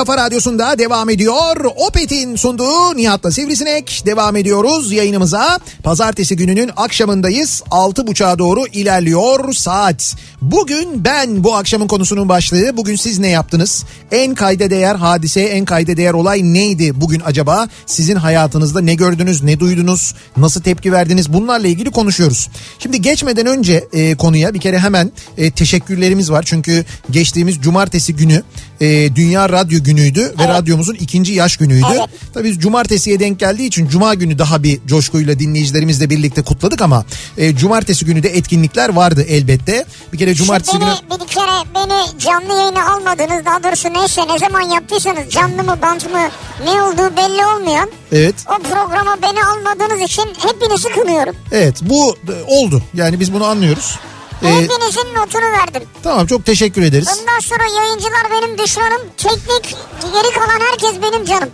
Kafa 0.04 0.26
Radyosu'nda 0.26 0.78
devam 0.78 1.10
ediyor. 1.10 1.56
Opet'in 1.76 2.36
sunduğu 2.36 2.96
Nihat'la 2.96 3.30
Sivrisinek 3.30 4.02
devam 4.06 4.36
ediyoruz 4.36 4.92
yayınımıza. 4.92 5.58
Pazartesi 5.82 6.36
gününün 6.36 6.70
akşamındayız. 6.76 7.62
6.30'a 7.70 8.38
doğru 8.38 8.66
ilerliyor 8.66 9.52
saat. 9.52 10.14
Bugün 10.42 11.04
ben 11.04 11.44
bu 11.44 11.56
akşamın 11.56 11.86
konusunun 11.86 12.28
başlığı. 12.28 12.76
Bugün 12.76 12.96
siz 12.96 13.18
ne 13.18 13.28
yaptınız? 13.28 13.84
En 14.12 14.34
kayda 14.34 14.70
değer 14.70 14.94
hadise, 14.94 15.40
en 15.40 15.64
kayda 15.64 15.96
değer 15.96 16.12
olay 16.12 16.42
neydi 16.42 17.00
bugün 17.00 17.22
acaba? 17.24 17.68
Sizin 17.86 18.16
hayatınızda 18.16 18.80
ne 18.80 18.94
gördünüz, 18.94 19.42
ne 19.42 19.60
duydunuz, 19.60 20.14
nasıl 20.36 20.62
tepki 20.62 20.92
verdiniz? 20.92 21.32
Bunlarla 21.32 21.66
ilgili 21.66 21.90
konuşuyoruz. 21.90 22.48
Şimdi 22.78 23.02
geçmeden 23.02 23.46
önce 23.46 23.84
e, 23.92 24.14
konuya 24.14 24.54
bir 24.54 24.60
kere 24.60 24.78
hemen 24.78 25.12
e, 25.38 25.50
teşekkürlerimiz 25.50 26.30
var. 26.30 26.42
Çünkü 26.46 26.84
geçtiğimiz 27.10 27.60
cumartesi 27.60 28.16
günü 28.16 28.42
e, 28.80 29.16
Dünya 29.16 29.48
Radyo 29.48 29.84
Günü'ydü 29.96 30.20
ve 30.20 30.34
evet. 30.38 30.48
radyomuzun 30.48 30.94
ikinci 30.94 31.32
yaş 31.32 31.56
günüydü. 31.56 31.86
Evet. 31.90 32.08
Tabii 32.34 32.48
biz 32.48 32.58
cumartesiye 32.58 33.20
denk 33.20 33.38
geldiği 33.38 33.66
için 33.66 33.88
cuma 33.88 34.14
günü 34.14 34.38
daha 34.38 34.62
bir 34.62 34.80
coşkuyla 34.86 35.38
dinleyicilerimizle 35.38 36.10
birlikte 36.10 36.42
kutladık 36.42 36.82
ama 36.82 37.04
e, 37.38 37.56
cumartesi 37.56 38.04
günü 38.04 38.22
de 38.22 38.28
etkinlikler 38.28 38.88
vardı 38.88 39.24
elbette. 39.28 39.84
Bir 40.12 40.18
kere 40.18 40.34
cumartesi 40.34 40.80
beni, 40.80 40.84
günü... 40.84 41.20
Bir 41.20 41.26
kere 41.26 41.64
beni 41.74 42.18
canlı 42.18 42.54
yayına 42.60 42.92
almadınız 42.92 43.44
daha 43.44 43.64
doğrusu 43.64 43.92
neyse 43.92 44.22
ne 44.28 44.38
zaman 44.38 44.60
yaptıysanız 44.60 45.30
canlı 45.30 45.64
mı 45.64 45.78
bant 45.82 46.12
mı 46.12 46.28
ne 46.64 46.82
olduğu 46.82 47.16
belli 47.16 47.46
olmuyor. 47.46 47.88
Evet. 48.12 48.34
O 48.46 48.62
programa 48.62 49.16
beni 49.22 49.44
almadığınız 49.44 50.10
için 50.10 50.24
hepinizi 50.38 50.88
kınıyorum. 50.88 51.36
Evet 51.52 51.76
bu 51.82 52.16
e, 52.28 52.54
oldu 52.54 52.82
yani 52.94 53.20
biz 53.20 53.32
bunu 53.32 53.44
anlıyoruz. 53.44 53.98
Ee, 54.44 54.48
Hepinizin 54.48 55.14
notunu 55.14 55.52
verdim. 55.52 55.82
Tamam 56.02 56.26
çok 56.26 56.46
teşekkür 56.46 56.82
ederiz. 56.82 57.08
Bundan 57.20 57.40
sonra 57.40 57.62
yayıncılar 57.76 58.22
benim 58.30 58.58
düşmanım. 58.58 59.00
Teknik 59.16 59.76
geri 60.02 60.34
kalan 60.34 60.60
herkes 60.70 61.02
benim 61.02 61.24
canım. 61.24 61.48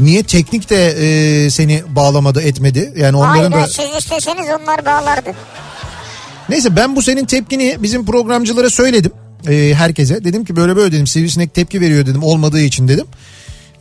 Niye 0.00 0.22
teknik 0.22 0.70
de 0.70 0.86
e, 0.86 1.50
seni 1.50 1.82
bağlamadı 1.88 2.42
etmedi? 2.42 2.92
Yani 2.96 3.16
onların 3.16 3.52
Hayır, 3.52 3.66
da... 3.66 3.66
siz 3.66 3.96
isteseniz 3.98 4.46
onlar 4.60 4.84
bağlardı. 4.84 5.30
Neyse 6.48 6.76
ben 6.76 6.96
bu 6.96 7.02
senin 7.02 7.24
tepkini 7.26 7.76
bizim 7.78 8.06
programcılara 8.06 8.70
söyledim. 8.70 9.12
E, 9.48 9.74
herkese. 9.74 10.24
Dedim 10.24 10.44
ki 10.44 10.56
böyle 10.56 10.76
böyle 10.76 10.92
dedim 10.92 11.06
sivrisinek 11.06 11.54
tepki 11.54 11.80
veriyor 11.80 12.06
dedim 12.06 12.22
olmadığı 12.22 12.60
için 12.60 12.88
dedim. 12.88 13.06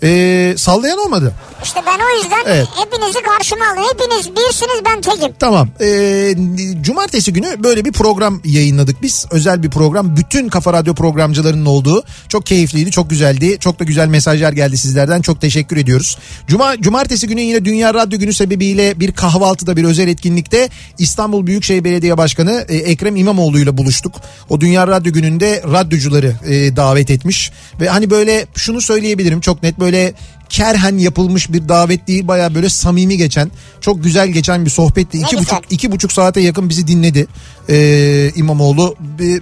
Ee, 0.04 0.54
sallayan 0.58 0.98
olmadı. 0.98 1.34
İşte 1.64 1.80
ben 1.86 2.00
o 2.00 2.24
yüzden 2.24 2.44
evet. 2.46 2.68
hepinizi 2.76 3.20
karşıma 3.22 3.66
aldım. 3.66 3.84
Hepiniz 3.92 4.36
birsiniz 4.36 4.82
ben 4.86 5.02
tekim. 5.02 5.34
Tamam. 5.40 5.70
Ee, 5.82 6.36
cumartesi 6.82 7.34
günü 7.34 7.64
böyle 7.64 7.86
bir 7.86 7.92
program 7.92 8.42
yayınladık 8.46 9.02
biz. 9.02 9.26
Özel 9.32 9.64
bir 9.64 9.70
program. 9.70 10.18
Bütün 10.18 10.50
Kafa 10.50 10.74
Radyo 10.74 10.94
programcılarının 10.94 11.66
olduğu. 11.66 12.04
Çok 12.30 12.46
keyifliydi, 12.46 12.92
çok 12.92 13.10
güzeldi. 13.10 13.58
Çok 13.60 13.80
da 13.80 13.84
güzel 13.84 14.08
mesajlar 14.08 14.54
geldi 14.54 14.78
sizlerden. 14.78 15.22
Çok 15.22 15.42
teşekkür 15.42 15.78
ediyoruz. 15.78 16.18
Cuma 16.48 16.78
Cumartesi 16.78 17.28
günü 17.28 17.42
yine 17.42 17.66
Dünya 17.66 17.94
Radyo 17.94 18.20
Günü 18.20 18.34
sebebiyle 18.34 19.00
bir 19.00 19.12
kahvaltıda 19.12 19.78
bir 19.78 19.84
özel 19.84 20.08
etkinlikte 20.08 20.70
İstanbul 20.98 21.48
Büyükşehir 21.48 21.84
Belediye 21.84 22.18
Başkanı 22.18 22.66
e, 22.70 22.76
Ekrem 22.78 23.16
İmamoğlu 23.16 23.60
ile 23.60 23.78
buluştuk. 23.78 24.16
O 24.50 24.62
Dünya 24.62 24.88
Radyo 24.88 25.14
Günü'nde 25.14 25.64
radyocuları 25.72 26.36
e, 26.48 26.76
davet 26.76 27.10
etmiş. 27.10 27.52
Ve 27.80 27.90
hani 27.90 28.10
böyle 28.10 28.46
şunu 28.56 28.82
söyleyebilirim 28.82 29.42
çok 29.42 29.64
net 29.64 29.80
böyle 29.80 29.89
böyle 29.94 30.14
kerhen 30.50 30.98
yapılmış 30.98 31.54
bir 31.54 31.70
davet 31.70 32.08
değil 32.08 32.28
baya 32.28 32.56
böyle 32.56 32.70
samimi 32.70 33.18
geçen 33.18 33.52
çok 33.82 34.04
güzel 34.04 34.28
geçen 34.28 34.66
bir 34.66 34.70
sohbetti. 34.70 35.18
iki 35.18 35.38
buçuk, 35.38 35.64
iki 35.70 35.92
buçuk 35.92 36.12
saate 36.12 36.42
yakın 36.42 36.70
bizi 36.70 36.88
dinledi 36.88 37.28
ee, 37.70 38.32
İmamoğlu. 38.36 38.96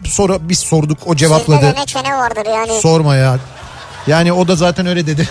Sonra 0.05 0.49
biz 0.49 0.60
sorduk 0.60 0.97
o 1.05 1.15
cevapladı. 1.15 1.60
Sizde 1.60 1.75
de 1.75 1.81
ne 1.81 1.86
çene 1.86 2.13
vardır 2.13 2.45
yani. 2.45 2.81
Sorma 2.81 3.15
ya. 3.15 3.39
Yani 4.07 4.33
o 4.33 4.47
da 4.47 4.55
zaten 4.55 4.86
öyle 4.86 5.07
dedi 5.07 5.29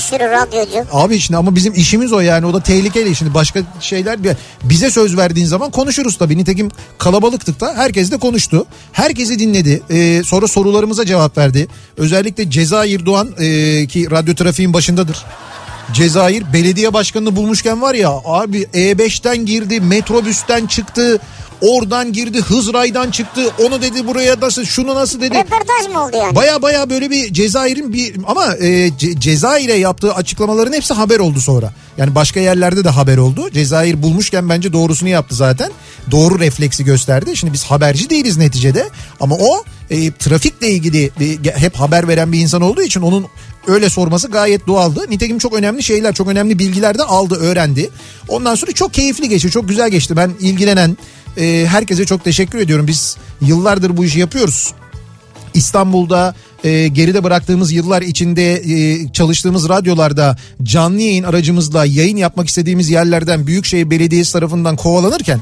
sürü 0.00 0.24
radyocu. 0.24 0.84
Abi 0.92 1.20
şimdi 1.20 1.38
ama 1.38 1.54
bizim 1.54 1.74
işimiz 1.74 2.12
o 2.12 2.20
yani 2.20 2.46
o 2.46 2.54
da 2.54 2.60
tehlikeli 2.60 3.16
şimdi 3.16 3.34
başka 3.34 3.60
şeyler 3.80 4.18
bize 4.64 4.90
söz 4.90 5.16
verdiğin 5.16 5.46
zaman 5.46 5.70
konuşuruz 5.70 6.18
tabii. 6.18 6.38
Nitekim 6.38 6.68
kalabalıktık 6.98 7.60
da 7.60 7.74
herkes 7.76 8.10
de 8.10 8.16
konuştu. 8.16 8.66
Herkesi 8.92 9.38
dinledi. 9.38 9.82
Ee, 9.90 10.22
sonra 10.24 10.48
sorularımıza 10.48 11.06
cevap 11.06 11.38
verdi. 11.38 11.68
Özellikle 11.96 12.50
Cezayir 12.50 13.06
Doğan 13.06 13.28
e, 13.38 13.86
ki 13.86 14.10
radyo 14.10 14.34
trafiğin 14.34 14.72
başındadır. 14.72 15.24
Cezayir 15.92 16.52
belediye 16.52 16.92
başkanını 16.92 17.36
bulmuşken 17.36 17.82
var 17.82 17.94
ya 17.94 18.10
abi 18.24 18.62
E5'ten 18.62 19.46
girdi 19.46 19.80
metrobüsten 19.80 20.66
çıktı 20.66 21.20
Oradan 21.60 22.12
girdi 22.12 22.40
Hızray'dan 22.40 23.10
çıktı. 23.10 23.40
Onu 23.66 23.82
dedi 23.82 24.06
buraya 24.06 24.36
nasıl 24.40 24.64
şunu 24.64 24.94
nasıl 24.94 25.20
dedi. 25.20 25.34
Röportaj 25.34 25.92
mı 25.94 26.04
oldu 26.04 26.16
yani? 26.16 26.34
Baya 26.34 26.62
baya 26.62 26.90
böyle 26.90 27.10
bir 27.10 27.32
Cezayir'in 27.32 27.92
bir 27.92 28.14
ama 28.26 28.54
e, 28.54 28.88
Ce- 28.88 29.20
Cezayir'e 29.20 29.74
yaptığı 29.74 30.14
açıklamaların 30.14 30.72
hepsi 30.72 30.94
haber 30.94 31.18
oldu 31.18 31.40
sonra. 31.40 31.72
Yani 31.98 32.14
başka 32.14 32.40
yerlerde 32.40 32.84
de 32.84 32.88
haber 32.88 33.16
oldu. 33.16 33.50
Cezayir 33.50 34.02
bulmuşken 34.02 34.48
bence 34.48 34.72
doğrusunu 34.72 35.08
yaptı 35.08 35.34
zaten. 35.34 35.70
Doğru 36.10 36.38
refleksi 36.40 36.84
gösterdi. 36.84 37.36
Şimdi 37.36 37.52
biz 37.52 37.64
haberci 37.64 38.10
değiliz 38.10 38.36
neticede. 38.36 38.88
Ama 39.20 39.34
o 39.34 39.64
e, 39.90 40.12
trafikle 40.12 40.70
ilgili 40.70 41.10
bir- 41.20 41.50
hep 41.52 41.74
haber 41.76 42.08
veren 42.08 42.32
bir 42.32 42.38
insan 42.40 42.62
olduğu 42.62 42.82
için 42.82 43.00
onun 43.00 43.26
öyle 43.66 43.90
sorması 43.90 44.28
gayet 44.28 44.66
doğaldı. 44.66 45.04
Nitekim 45.08 45.38
çok 45.38 45.52
önemli 45.54 45.82
şeyler, 45.82 46.14
çok 46.14 46.28
önemli 46.28 46.58
bilgiler 46.58 46.98
de 46.98 47.02
aldı, 47.02 47.34
öğrendi. 47.34 47.90
Ondan 48.28 48.54
sonra 48.54 48.72
çok 48.72 48.94
keyifli 48.94 49.28
geçti, 49.28 49.50
çok 49.50 49.68
güzel 49.68 49.90
geçti. 49.90 50.16
Ben 50.16 50.30
ilgilenen 50.40 50.96
e, 51.36 51.66
herkese 51.68 52.04
çok 52.04 52.24
teşekkür 52.24 52.58
ediyorum. 52.58 52.86
Biz 52.86 53.16
yıllardır 53.40 53.96
bu 53.96 54.04
işi 54.04 54.20
yapıyoruz. 54.20 54.74
İstanbul'da 55.54 56.34
e, 56.64 56.88
geride 56.88 57.24
bıraktığımız 57.24 57.72
yıllar 57.72 58.02
içinde 58.02 58.54
e, 58.54 59.08
çalıştığımız 59.12 59.68
radyolarda 59.68 60.36
canlı 60.62 61.00
yayın 61.00 61.24
aracımızla 61.24 61.84
yayın 61.84 62.16
yapmak 62.16 62.48
istediğimiz 62.48 62.90
yerlerden 62.90 63.46
Büyükşehir 63.46 63.90
Belediyesi 63.90 64.32
tarafından 64.32 64.76
kovalanırken 64.76 65.40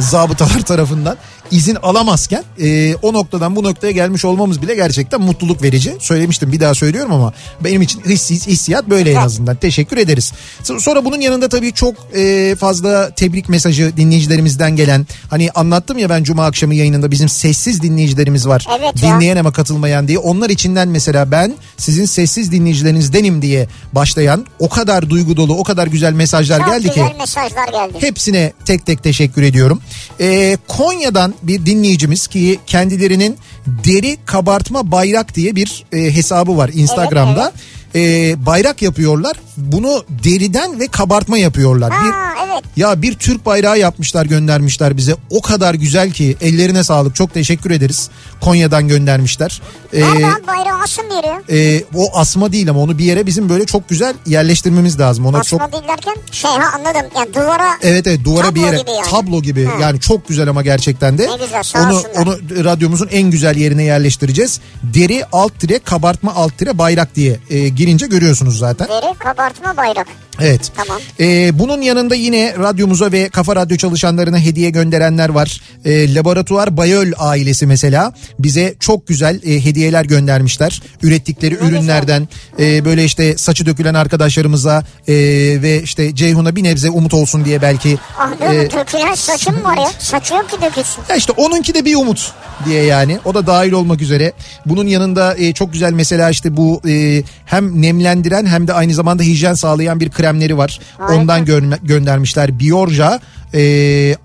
zabıtalar 0.00 0.60
tarafından 0.66 1.16
izin 1.50 1.74
alamazken 1.74 2.44
e, 2.60 2.94
o 2.94 3.12
noktadan 3.12 3.56
bu 3.56 3.62
noktaya 3.62 3.90
gelmiş 3.90 4.24
olmamız 4.24 4.62
bile 4.62 4.74
gerçekten 4.74 5.20
mutluluk 5.20 5.62
verici. 5.62 5.96
Söylemiştim 6.00 6.52
bir 6.52 6.60
daha 6.60 6.74
söylüyorum 6.74 7.12
ama 7.12 7.32
benim 7.60 7.82
için 7.82 8.00
his, 8.00 8.30
hissiyat 8.30 8.90
böyle 8.90 9.10
en 9.12 9.16
azından. 9.16 9.56
Teşekkür 9.56 9.96
ederiz. 9.96 10.32
Sonra 10.62 11.04
bunun 11.04 11.20
yanında 11.20 11.48
tabii 11.48 11.72
çok 11.72 11.94
e, 12.16 12.56
fazla 12.60 13.10
tebrik 13.10 13.48
mesajı 13.48 13.92
dinleyicilerimizden 13.96 14.76
gelen 14.76 15.06
hani 15.30 15.50
anlattım 15.50 15.98
ya 15.98 16.10
ben 16.10 16.22
cuma 16.22 16.46
akşamı 16.46 16.74
yayınında 16.74 17.10
bizim 17.10 17.28
sessiz 17.28 17.82
dinleyicilerimiz 17.82 18.48
var. 18.48 18.66
Evet 18.80 19.02
ya. 19.02 19.14
Dinleyen 19.14 19.36
ama 19.36 19.52
katılmayan 19.52 20.08
diye. 20.08 20.18
Onlar 20.18 20.50
içinden 20.50 20.88
mesela 20.88 21.30
ben 21.30 21.54
sizin 21.76 22.04
sessiz 22.04 22.52
dinleyicilerinizdenim 22.52 23.42
diye 23.42 23.68
başlayan 23.92 24.46
o 24.58 24.68
kadar 24.68 25.10
duygu 25.10 25.36
dolu 25.36 25.54
o 25.58 25.64
kadar 25.64 25.86
güzel 25.86 26.12
mesajlar 26.12 26.58
Çok 26.58 26.68
geldi 26.68 26.88
güzel 26.88 27.08
ki. 27.08 27.14
mesajlar 27.18 27.68
geldi. 27.68 27.98
Hepsine 28.00 28.52
tek 28.64 28.86
tek 28.86 29.02
teşekkür 29.02 29.42
ediyorum. 29.42 29.80
Ee, 30.20 30.56
Konya'dan 30.68 31.34
bir 31.42 31.66
dinleyicimiz 31.66 32.26
ki 32.26 32.58
kendilerinin 32.66 33.36
deri 33.66 34.18
kabartma 34.26 34.92
bayrak 34.92 35.34
diye 35.34 35.56
bir 35.56 35.84
e, 35.92 36.14
hesabı 36.16 36.56
var 36.56 36.70
Instagram'da. 36.74 37.52
Ee, 37.94 38.46
bayrak 38.46 38.82
yapıyorlar. 38.82 39.36
Bunu 39.56 40.04
deriden 40.24 40.80
ve 40.80 40.86
kabartma 40.86 41.38
yapıyorlar. 41.38 41.90
Bir, 41.90 42.10
Ha 42.10 42.34
evet. 42.64 42.76
ya 42.76 43.02
bir 43.02 43.14
Türk 43.14 43.46
bayrağı 43.46 43.78
yapmışlar 43.78 44.26
göndermişler 44.26 44.96
bize. 44.96 45.16
O 45.30 45.42
kadar 45.42 45.74
güzel 45.74 46.10
ki 46.10 46.36
ellerine 46.40 46.84
sağlık. 46.84 47.14
Çok 47.14 47.34
teşekkür 47.34 47.70
ederiz. 47.70 48.10
Konya'dan 48.40 48.88
göndermişler. 48.88 49.62
Ee, 49.94 50.02
bayrağı 50.46 50.78
asın 50.84 51.02
diyor. 51.10 51.58
e, 51.78 51.84
o 51.94 52.18
asma 52.18 52.52
değil 52.52 52.70
ama 52.70 52.80
onu 52.80 52.98
bir 52.98 53.04
yere 53.04 53.26
bizim 53.26 53.48
böyle 53.48 53.66
çok 53.66 53.88
güzel 53.88 54.14
yerleştirmemiz 54.26 55.00
lazım. 55.00 55.26
Ona 55.26 55.42
çok 55.42 55.60
Asma 55.60 55.72
değil 55.72 55.88
derken 55.88 56.14
şey 56.32 56.50
ha 56.50 56.66
anladım. 56.78 57.10
Yani 57.16 57.34
duvara 57.34 57.68
Evet 57.82 58.06
evet 58.06 58.24
duvara 58.24 58.54
bir 58.54 58.60
yere 58.60 58.76
gibi 58.76 58.90
yani. 58.90 59.10
tablo 59.10 59.42
gibi 59.42 59.66
Hı. 59.66 59.82
yani 59.82 60.00
çok 60.00 60.28
güzel 60.28 60.48
ama 60.48 60.62
gerçekten 60.62 61.18
de. 61.18 61.28
Ne 61.30 61.44
güzel, 61.44 61.62
sağ 61.62 61.82
onu 61.82 61.96
olsunlar. 61.96 62.26
onu 62.26 62.64
radyomuzun 62.64 63.08
en 63.12 63.30
güzel 63.30 63.56
yerine 63.56 63.82
yerleştireceğiz. 63.82 64.60
Deri 64.82 65.24
alt 65.32 65.60
tire 65.60 65.78
kabartma 65.78 66.34
alt 66.34 66.58
tire 66.58 66.78
bayrak 66.78 67.14
diye 67.14 67.40
e, 67.50 67.68
girince 67.68 68.06
görüyorsunuz 68.06 68.58
zaten. 68.58 68.88
deri 68.88 69.18
kabartma 69.18 69.76
bayrak. 69.76 70.06
Evet. 70.40 70.72
Tamam. 70.76 71.00
Ee, 71.20 71.58
bunun 71.58 71.82
yanında 71.82 72.14
yine 72.14 72.54
radyomuza 72.58 73.12
ve 73.12 73.28
Kafa 73.28 73.56
Radyo 73.56 73.76
çalışanlarına 73.76 74.38
hediye 74.38 74.70
gönderenler 74.70 75.28
var. 75.28 75.60
Ee, 75.84 76.14
Laboratuvar 76.14 76.76
Bayöl 76.76 77.12
ailesi 77.18 77.66
mesela 77.66 78.12
bize 78.38 78.74
çok 78.80 79.06
güzel 79.06 79.40
e, 79.44 79.64
hediyeler 79.64 80.04
göndermişler. 80.04 80.82
Ürettikleri 81.02 81.54
ürünlerden 81.54 82.28
e, 82.58 82.84
böyle 82.84 83.04
işte 83.04 83.36
saçı 83.36 83.66
dökülen 83.66 83.94
arkadaşlarımıza 83.94 84.84
e, 85.08 85.14
ve 85.62 85.82
işte 85.82 86.14
Ceyhun'a 86.14 86.56
bir 86.56 86.64
nebze 86.64 86.90
umut 86.90 87.14
olsun 87.14 87.44
diye 87.44 87.62
belki. 87.62 87.98
Ah 88.18 88.30
ne 88.40 88.56
e, 88.56 88.70
dökülen 88.70 89.14
saçım 89.14 89.64
var 89.64 89.76
ya. 89.76 89.90
Saçı 89.98 90.34
yok 90.34 90.50
ki 90.50 90.56
dökülsün. 90.62 91.02
ya 91.08 91.16
işte 91.16 91.32
onunki 91.32 91.74
de 91.74 91.84
bir 91.84 91.94
umut 91.94 92.32
diye 92.64 92.84
yani. 92.84 93.18
O 93.24 93.34
da 93.34 93.46
dahil 93.46 93.72
olmak 93.72 94.00
üzere. 94.00 94.32
Bunun 94.66 94.86
yanında 94.86 95.36
e, 95.36 95.52
çok 95.52 95.72
güzel 95.72 95.92
mesela 95.92 96.30
işte 96.30 96.56
bu 96.56 96.80
e, 96.88 97.22
hem 97.46 97.82
nemlendiren 97.82 98.46
hem 98.46 98.68
de 98.68 98.72
aynı 98.72 98.94
zamanda 98.94 99.22
hijyen 99.22 99.54
sağlayan 99.54 100.00
bir 100.00 100.10
kremleri 100.28 100.56
var. 100.58 100.80
Harika. 100.98 101.14
Ondan 101.20 101.44
gö- 101.44 101.86
göndermişler. 101.86 102.58
Biorja 102.58 103.20
e, 103.54 103.60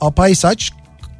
Apay 0.01 0.35
Saç 0.35 0.71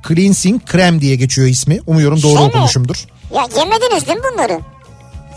Cleansing 0.07 0.65
Krem 0.65 1.01
diye 1.01 1.15
geçiyor 1.15 1.47
ismi. 1.47 1.79
Umuyorum 1.87 2.21
doğru 2.23 2.37
Şey 2.37 2.45
mi? 2.45 2.49
okumuşumdur. 2.49 3.05
Ya 3.35 3.47
yemediniz 3.57 4.07
değil 4.07 4.17
mi 4.17 4.23
bunları? 4.33 4.59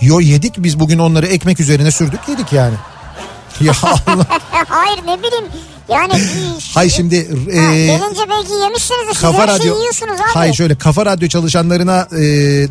Yo 0.02 0.20
yedik 0.20 0.54
biz 0.58 0.80
bugün 0.80 0.98
onları 0.98 1.26
ekmek 1.26 1.60
üzerine 1.60 1.90
sürdük 1.90 2.20
yedik 2.28 2.52
yani. 2.52 2.74
Ya 3.60 3.72
Allah. 3.82 4.26
Hayır 4.68 4.98
ne 5.06 5.18
bileyim. 5.18 5.44
Yani 5.88 6.12
bir- 6.12 6.70
Hay 6.74 6.90
şimdi 6.90 7.16
e, 7.52 7.58
Ha, 7.58 7.74
gelince 7.74 8.20
belki 8.30 8.52
yemişsiniz 8.62 9.08
de 9.08 9.20
Kafa 9.20 9.48
Radyo 9.48 9.62
şeyi 9.62 9.80
yiyorsunuz 9.80 10.12
abi. 10.20 10.28
Hayır 10.34 10.54
şöyle 10.54 10.74
Kafa 10.78 11.06
Radyo 11.06 11.28
çalışanlarına 11.28 12.08
e, 12.12 12.22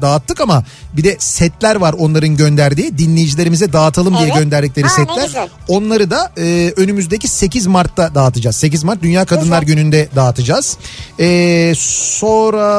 dağıttık 0.01 0.41
ama 0.41 0.63
bir 0.93 1.03
de 1.03 1.15
setler 1.19 1.75
var 1.75 1.95
onların 1.99 2.35
gönderdiği 2.37 2.97
dinleyicilerimize 2.97 3.73
dağıtalım 3.73 4.17
diye 4.17 4.25
Evet. 4.27 4.35
gönderdikleri 4.37 4.87
Ha, 4.87 4.95
setler. 4.95 5.49
Onları 5.67 6.11
da 6.11 6.31
e, 6.37 6.73
önümüzdeki 6.77 7.27
8 7.27 7.67
Mart'ta 7.67 8.15
dağıtacağız. 8.15 8.55
8 8.55 8.83
Mart 8.83 9.01
Dünya 9.01 9.25
Kadınlar 9.25 9.61
Güzel. 9.61 9.75
Günü'nde 9.77 10.09
dağıtacağız. 10.15 10.77
E, 11.19 11.73
sonra 12.19 12.69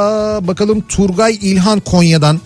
bakalım 0.47 0.81
Turgay 0.81 1.39
İlhan 1.43 1.81
Konya'dan 1.81 2.41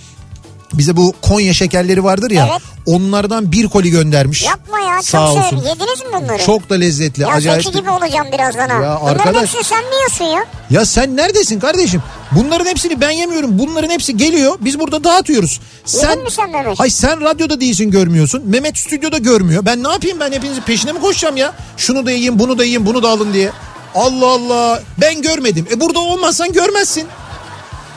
bize 0.73 0.97
bu 0.97 1.15
Konya 1.23 1.55
şekerleri 1.55 2.05
vardır 2.05 2.31
ya. 2.31 2.49
Evet. 2.51 2.63
Onlardan 2.87 3.53
bir 3.53 3.69
koli 3.69 3.91
göndermiş. 3.91 4.43
Yapma 4.45 4.81
ya 4.81 5.03
Sağ 5.03 5.19
çok 5.19 5.29
olsun. 5.39 5.43
severim. 5.43 5.69
Yediniz 5.69 6.01
mi 6.01 6.23
bunları? 6.23 6.43
Çok 6.47 6.71
da 6.71 6.75
lezzetli. 6.75 7.23
Ya 7.23 7.29
acayip. 7.29 7.65
Zeki 7.65 7.79
gibi 7.79 7.91
olacağım 7.91 8.27
birazdan 8.33 8.69
ha. 8.69 8.75
Ya 8.85 8.99
Bunların 9.03 9.19
arkadaş- 9.19 9.43
hepsini 9.43 9.65
sen 9.65 9.79
mi 9.85 9.95
yiyorsun 9.97 10.25
ya? 10.25 10.45
Ya 10.71 10.87
sen 10.87 11.17
neredesin 11.17 11.61
kardeşim? 11.61 12.03
Bunların 12.33 12.67
hepsini 12.67 13.01
ben 13.01 13.11
yemiyorum. 13.11 13.59
Bunların 13.59 13.91
hepsi 13.91 14.17
geliyor. 14.17 14.57
Biz 14.61 14.79
burada 14.81 15.05
dağıtıyoruz. 15.05 15.61
Sen 15.85 16.19
mi 16.19 16.31
sen 16.31 16.51
Mehmet? 16.51 16.81
Hay 16.81 16.91
sen 16.91 17.21
radyoda 17.21 17.61
değilsin 17.61 17.91
görmüyorsun. 17.91 18.43
Mehmet 18.47 18.79
stüdyoda 18.79 19.19
görmüyor. 19.19 19.65
Ben 19.65 19.85
ne 19.85 19.89
yapayım 19.93 20.21
ben 20.21 20.33
hepinizin 20.33 20.63
peşine 20.63 20.93
mi 20.93 21.01
koşacağım 21.01 21.37
ya? 21.37 21.53
Şunu 21.77 22.07
da 22.07 22.11
yiyin, 22.11 22.39
bunu 22.39 22.59
da 22.59 22.65
yiyin, 22.65 22.87
bunu 22.87 23.03
da 23.03 23.09
alın 23.09 23.33
diye. 23.33 23.51
Allah 23.95 24.27
Allah. 24.27 24.83
Ben 25.01 25.23
görmedim. 25.23 25.67
E 25.71 25.81
burada 25.81 25.99
olmazsan 25.99 26.53
görmezsin. 26.53 27.07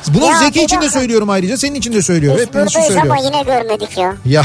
Bunu 0.08 0.26
Ya 0.26 0.39
Zeki 0.39 0.63
için 0.63 0.82
de 0.82 0.89
söylüyorum 0.89 1.30
ayrıca. 1.30 1.58
Senin 1.58 1.76
için 1.76 1.94
de 1.94 2.02
söylüyorum. 2.02 2.39
Biz 2.42 2.48
Hepiniz 2.48 2.86
için 2.86 2.96
ama 3.00 3.18
yine 3.18 3.44
görmedik 3.44 3.98
ya. 3.98 4.16
Ya. 4.26 4.44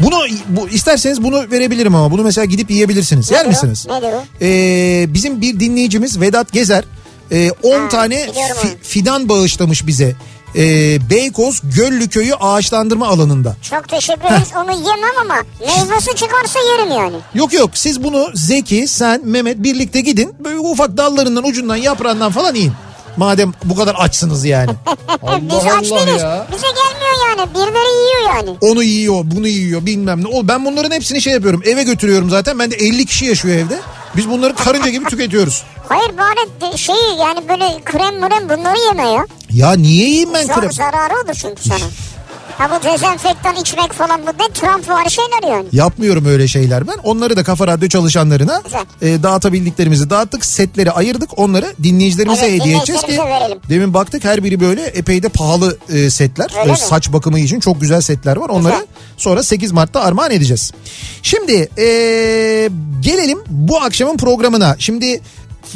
Bunu 0.00 0.16
bu, 0.48 0.68
isterseniz 0.68 1.22
bunu 1.22 1.50
verebilirim 1.50 1.94
ama 1.94 2.10
bunu 2.10 2.22
mesela 2.22 2.44
gidip 2.44 2.70
yiyebilirsiniz. 2.70 3.30
Yer 3.30 3.38
Nedir 3.40 3.46
o? 3.46 3.50
misiniz? 3.50 3.86
Nedir 3.90 4.12
o? 4.12 4.24
Ee, 4.44 5.14
bizim 5.14 5.40
bir 5.40 5.60
dinleyicimiz 5.60 6.20
Vedat 6.20 6.52
Gezer 6.52 6.84
e, 7.32 7.50
10 7.62 7.80
Ha, 7.80 7.88
tane 7.88 8.14
fi- 8.24 8.76
fidan 8.82 9.28
bağışlamış 9.28 9.86
bize. 9.86 10.14
Ee, 10.56 10.98
Beykoz 11.10 11.60
Göllü 11.76 12.08
Köyü 12.08 12.34
ağaçlandırma 12.34 13.06
alanında. 13.08 13.56
Çok 13.70 13.88
teşekkür 13.88 14.24
ederiz. 14.26 14.48
Onu 14.56 14.70
yemem 14.72 15.16
ama 15.20 15.34
meyvesi 15.60 16.14
çıkarsa 16.16 16.58
yerim 16.72 16.90
yani. 16.90 17.16
Yok 17.34 17.52
yok 17.52 17.70
siz 17.74 18.04
bunu 18.04 18.30
Zeki, 18.34 18.88
sen, 18.88 19.20
Mehmet 19.28 19.62
birlikte 19.62 20.00
gidin. 20.00 20.34
Böyle 20.44 20.58
ufak 20.58 20.96
dallarından, 20.96 21.44
ucundan, 21.44 21.76
yaprağından 21.76 22.32
falan 22.32 22.54
yiyin. 22.54 22.72
Madem 23.16 23.52
bu 23.64 23.74
kadar 23.74 23.94
açsınız 23.94 24.44
yani. 24.44 24.70
Biz 25.22 25.54
aç 25.72 25.90
değiliz. 25.90 26.22
Bize 26.52 26.66
gelmiyor 26.66 27.28
yani. 27.28 27.50
Birileri 27.54 27.92
yiyor 28.06 28.34
yani. 28.34 28.56
Onu 28.60 28.82
yiyor, 28.82 29.20
bunu 29.24 29.48
yiyor 29.48 29.86
bilmem 29.86 30.24
ne. 30.24 30.26
O 30.28 30.48
ben 30.48 30.64
bunların 30.64 30.90
hepsini 30.90 31.22
şey 31.22 31.32
yapıyorum. 31.32 31.62
Eve 31.64 31.82
götürüyorum 31.82 32.30
zaten. 32.30 32.58
Ben 32.58 32.70
de 32.70 32.74
50 32.76 33.06
kişi 33.06 33.24
yaşıyor 33.26 33.56
evde. 33.56 33.80
Biz 34.16 34.30
bunları 34.30 34.54
karınca 34.54 34.88
gibi 34.90 35.04
tüketiyoruz. 35.04 35.62
Hayır 35.88 36.10
bari 36.18 36.72
de 36.72 36.76
şey 36.76 36.94
yani 37.20 37.48
böyle 37.48 37.80
krem 37.84 38.14
mrem 38.20 38.48
bunları 38.48 38.78
yeme 38.86 39.08
ya. 39.10 39.26
Ya 39.50 39.72
niye 39.72 40.06
yiyeyim 40.08 40.34
ben 40.34 40.46
Zar- 40.46 40.60
krem? 40.60 40.72
zararı 40.72 41.14
olur 41.14 41.34
çünkü 41.34 41.62
sana. 41.62 41.78
Ha 42.58 42.70
bu 42.70 42.84
dezenfektan 42.84 43.56
içmek 43.56 43.92
falan 43.92 44.20
bu 44.22 44.26
ne 44.26 44.52
Trump 44.54 44.88
var 44.88 45.08
şeyler 45.08 45.56
yani. 45.56 45.66
Yapmıyorum 45.72 46.24
öyle 46.26 46.48
şeyler 46.48 46.86
ben. 46.88 46.94
Onları 47.04 47.36
da 47.36 47.42
Kafa 47.44 47.66
Radyo 47.66 47.88
çalışanlarına 47.88 48.62
Güzel. 48.64 49.14
e, 49.14 49.22
dağıtabildiklerimizi 49.22 50.10
dağıttık. 50.10 50.44
Setleri 50.44 50.90
ayırdık. 50.92 51.38
Onları 51.38 51.74
dinleyicilerimize 51.82 52.46
Evet, 52.46 52.60
hediye 52.60 52.76
edeceğiz 52.78 53.02
ki. 53.02 53.18
verelim. 53.18 53.58
Demin 53.68 53.94
baktık 53.94 54.24
her 54.24 54.44
biri 54.44 54.60
böyle 54.60 54.82
epey 54.84 55.22
de 55.22 55.28
pahalı 55.28 55.78
e, 55.92 56.10
setler. 56.10 56.50
Öyle 56.60 56.68
E, 56.68 56.72
mi? 56.72 56.78
saç 56.78 57.12
bakımı 57.12 57.40
için 57.40 57.60
çok 57.60 57.80
güzel 57.80 58.00
setler 58.00 58.36
var. 58.36 58.48
Onları 58.48 58.72
Güzel. 58.72 58.86
sonra 59.16 59.42
8 59.42 59.72
Mart'ta 59.72 60.00
armağan 60.00 60.30
edeceğiz. 60.30 60.72
Şimdi 61.22 61.68
e, 61.78 61.84
gelelim 63.00 63.38
bu 63.50 63.78
akşamın 63.80 64.16
programına. 64.16 64.76
Şimdi 64.78 65.20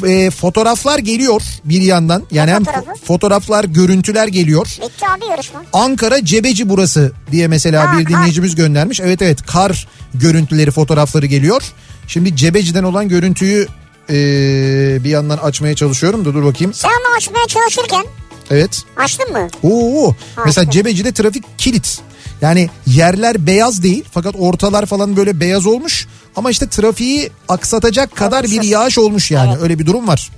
e, 0.05 0.29
fotoğraflar 0.31 0.99
geliyor 0.99 1.41
bir 1.63 1.81
yandan. 1.81 2.23
Yani 2.31 2.51
hem 2.51 2.63
fotoğrafı? 2.63 3.05
fotoğraflar, 3.05 3.63
görüntüler 3.63 4.27
geliyor. 4.27 4.67
Bitti 4.67 5.05
abi 5.07 5.25
yarışma. 5.31 5.63
Ankara 5.73 6.25
Cebeci 6.25 6.69
burası 6.69 7.11
diye 7.31 7.47
mesela 7.47 7.93
Ha, 7.93 7.99
bir 7.99 8.05
kar. 8.05 8.13
dinleyicimiz 8.13 8.55
göndermiş. 8.55 8.99
Evet 8.99 9.21
evet 9.21 9.41
kar 9.41 9.87
görüntüleri 10.13 10.71
fotoğrafları 10.71 11.25
geliyor. 11.25 11.61
Şimdi 12.07 12.35
Cebeci'den 12.35 12.83
olan 12.83 13.09
görüntüyü 13.09 13.67
ee, 14.09 15.03
bir 15.03 15.09
yandan 15.09 15.37
açmaya 15.37 15.75
çalışıyorum 15.75 16.25
da 16.25 16.33
dur 16.33 16.43
bakayım. 16.43 16.73
Sen 16.73 16.89
onu 16.89 17.15
açmaya 17.17 17.47
çalışırken. 17.47 18.05
Evet. 18.51 18.83
Açtın 18.97 19.31
mı? 19.31 19.47
Oo. 19.63 20.15
Mesela 20.45 20.71
Cebeci'de 20.71 21.11
trafik 21.11 21.43
kilit. 21.59 21.99
Yani 22.41 22.69
yerler 22.85 23.47
beyaz 23.47 23.83
değil 23.83 24.05
fakat 24.11 24.35
ortalar 24.39 24.85
falan 24.85 25.17
böyle 25.17 25.39
beyaz 25.39 25.65
olmuş. 25.65 26.07
Ama 26.37 26.51
işte 26.51 26.69
trafiği 26.69 27.31
aksatacak 27.49 28.15
kadar 28.15 28.43
bir 28.43 28.63
yağış 28.63 28.97
olmuş 28.97 29.31
yani. 29.31 29.51
Evet. 29.51 29.63
Öyle 29.63 29.79
bir 29.79 29.85
durum 29.85 30.07
var. 30.07 30.29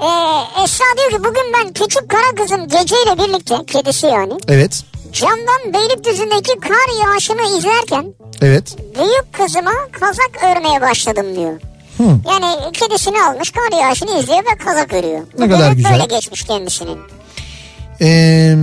Ee, 0.00 0.62
Esra 0.62 0.84
diyor 0.98 1.10
ki 1.10 1.18
bugün 1.18 1.52
ben 1.54 1.72
küçük 1.72 2.08
kara 2.08 2.34
kızım 2.36 2.68
geceyle 2.68 3.18
birlikte 3.18 3.54
kedisi 3.66 4.06
yani. 4.06 4.32
Evet. 4.48 4.84
Camdan 5.12 5.74
Beylikdüzü'ndeki 5.74 6.60
kar 6.60 7.04
yağışını 7.04 7.58
izlerken 7.58 8.14
Evet. 8.42 8.76
Büyük 8.98 9.32
kızıma 9.32 9.72
kazak 10.00 10.30
örmeye 10.44 10.80
başladım 10.80 11.36
diyor. 11.36 11.60
Hı. 11.98 12.02
Yani 12.30 12.72
kedisini 12.72 13.22
almış 13.22 13.50
kar 13.50 13.80
yağışını 13.80 14.18
izliyor 14.20 14.38
ve 14.38 14.64
kazak 14.64 14.92
örüyor. 14.92 15.20
Ne 15.38 15.46
Bu 15.46 15.52
kadar 15.52 15.72
güzel. 15.72 15.92
Böyle 15.92 16.04
geçmiş 16.04 16.42
kendisinin. 16.42 16.98
Ee, 18.00 18.56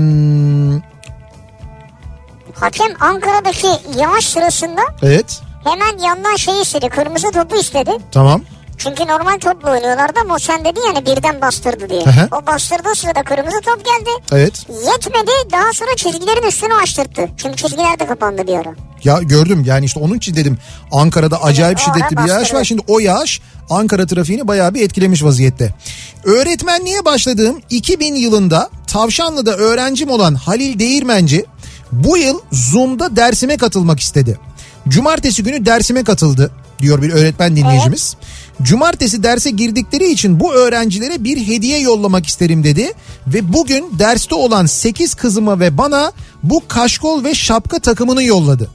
Hakem 2.54 2.92
Ankara'daki 3.00 3.68
yağış 3.98 4.30
sırasında 4.30 4.82
evet. 5.04 5.42
Hemen 5.67 5.97
yandan 5.97 6.36
şey 6.36 6.62
istedi 6.62 6.89
kırmızı 6.89 7.32
topu 7.32 7.56
istedi. 7.56 7.91
Tamam. 8.12 8.41
Çünkü 8.77 9.08
normal 9.08 9.39
topla 9.39 9.71
oynuyorlardı 9.71 10.19
ama 10.21 10.36
o 10.36 10.39
sen 10.39 10.65
dedi 10.65 10.80
yani 10.88 11.06
birden 11.06 11.41
bastırdı 11.41 11.89
diye. 11.89 12.01
Aha. 12.01 12.27
O 12.32 12.45
bastırdığı 12.47 12.95
sırada 12.95 13.23
kırmızı 13.23 13.62
top 13.62 13.86
geldi. 13.86 14.10
Evet. 14.32 14.65
Yetmedi 14.69 15.32
daha 15.51 15.73
sonra 15.73 15.95
çizgilerin 15.95 16.47
üstünü 16.47 16.73
açtırttı. 16.73 17.30
Çünkü 17.38 17.56
çizgiler 17.56 17.99
de 17.99 18.06
kapandı 18.06 18.47
bir 18.47 18.53
ara. 18.53 18.75
Ya 19.03 19.19
gördüm 19.21 19.63
yani 19.65 19.86
işte 19.86 19.99
onun 19.99 20.17
için 20.17 20.36
dedim 20.36 20.58
Ankara'da 20.91 21.43
acayip 21.43 21.80
evet, 21.80 21.95
şiddetli 21.95 22.17
bir 22.17 22.30
yağış 22.30 22.53
var. 22.53 22.63
Şimdi 22.63 22.82
o 22.88 22.99
yağış 22.99 23.41
Ankara 23.69 24.08
trafiğini 24.08 24.47
bayağı 24.47 24.73
bir 24.73 24.82
etkilemiş 24.82 25.23
vaziyette. 25.23 25.73
Öğretmenliğe 26.23 27.06
başladığım 27.06 27.62
2000 27.69 28.15
yılında 28.15 28.69
Tavşanlı'da 28.88 29.56
öğrencim 29.56 30.10
olan 30.10 30.36
Halil 30.36 30.80
Değirmenci 30.80 31.45
bu 31.91 32.17
yıl 32.17 32.39
Zoom'da 32.51 33.15
dersime 33.15 33.58
katılmak 33.58 33.99
istedi. 33.99 34.39
Cumartesi 34.88 35.43
günü 35.43 35.65
dersime 35.65 36.04
katıldı 36.04 36.52
diyor 36.80 37.02
bir 37.02 37.10
öğretmen 37.10 37.56
dinleyicimiz. 37.56 38.15
Evet. 38.19 38.67
Cumartesi 38.67 39.23
derse 39.23 39.50
girdikleri 39.50 40.12
için 40.12 40.39
bu 40.39 40.54
öğrencilere 40.54 41.23
bir 41.23 41.47
hediye 41.47 41.80
yollamak 41.80 42.26
isterim 42.26 42.63
dedi. 42.63 42.93
Ve 43.28 43.54
bugün 43.54 44.00
derste 44.00 44.36
olan 44.36 44.65
8 44.65 45.13
kızıma 45.13 45.60
ve 45.60 45.78
bana 45.78 46.12
bu 46.43 46.63
kaşkol 46.67 47.23
ve 47.23 47.34
şapka 47.34 47.80
takımını 47.80 48.23
yolladı 48.23 48.69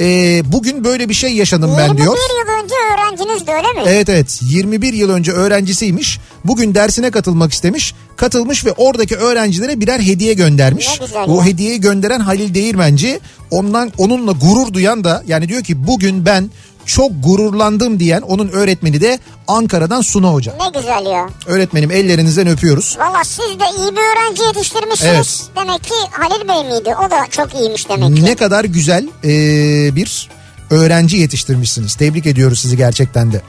e, 0.00 0.42
bugün 0.52 0.84
böyle 0.84 1.08
bir 1.08 1.14
şey 1.14 1.34
yaşadım 1.34 1.74
ben 1.78 1.96
diyor. 1.96 2.16
21 2.64 2.70
yıl 2.70 2.70
önce 2.70 2.74
öğrencinizdi 2.92 3.50
öyle 3.50 3.72
mi? 3.72 3.82
Evet 3.86 4.08
evet 4.08 4.40
21 4.42 4.92
yıl 4.92 5.10
önce 5.10 5.32
öğrencisiymiş. 5.32 6.18
Bugün 6.44 6.74
dersine 6.74 7.10
katılmak 7.10 7.52
istemiş. 7.52 7.94
Katılmış 8.16 8.64
ve 8.64 8.72
oradaki 8.72 9.16
öğrencilere 9.16 9.80
birer 9.80 10.00
hediye 10.00 10.34
göndermiş. 10.34 11.00
O 11.26 11.44
hediyeyi 11.44 11.80
gönderen 11.80 12.20
Halil 12.20 12.54
Değirmenci 12.54 13.20
ondan 13.50 13.92
onunla 13.98 14.32
gurur 14.32 14.72
duyan 14.72 15.04
da 15.04 15.22
yani 15.26 15.48
diyor 15.48 15.62
ki 15.62 15.86
bugün 15.86 16.26
ben 16.26 16.50
çok 16.86 17.10
gururlandım 17.24 18.00
diyen 18.00 18.20
onun 18.20 18.48
öğretmeni 18.48 19.00
de 19.00 19.18
Ankara'dan 19.48 20.00
Suna 20.00 20.32
Hoca. 20.32 20.52
Ne 20.60 20.80
güzel 20.80 21.06
ya. 21.06 21.28
Öğretmenim 21.46 21.90
ellerinizden 21.90 22.46
öpüyoruz. 22.46 22.96
Valla 22.98 23.24
siz 23.24 23.38
de 23.60 23.64
iyi 23.78 23.92
bir 23.92 24.00
öğrenci 24.00 24.42
yetiştirmişsiniz. 24.42 25.12
Evet. 25.14 25.66
Demek 25.66 25.84
ki 25.84 25.94
Halil 26.10 26.48
Bey 26.48 26.72
miydi? 26.72 26.94
O 27.06 27.10
da 27.10 27.26
çok 27.30 27.54
iyiymiş 27.54 27.88
demek 27.88 28.16
ki. 28.16 28.24
Ne 28.24 28.34
kadar 28.34 28.64
güzel 28.64 29.08
ee, 29.24 29.96
bir 29.96 30.28
öğrenci 30.74 31.16
yetiştirmişsiniz. 31.16 31.94
Tebrik 31.94 32.26
ediyoruz 32.26 32.60
sizi 32.60 32.76
gerçekten 32.76 33.32
de. 33.32 33.42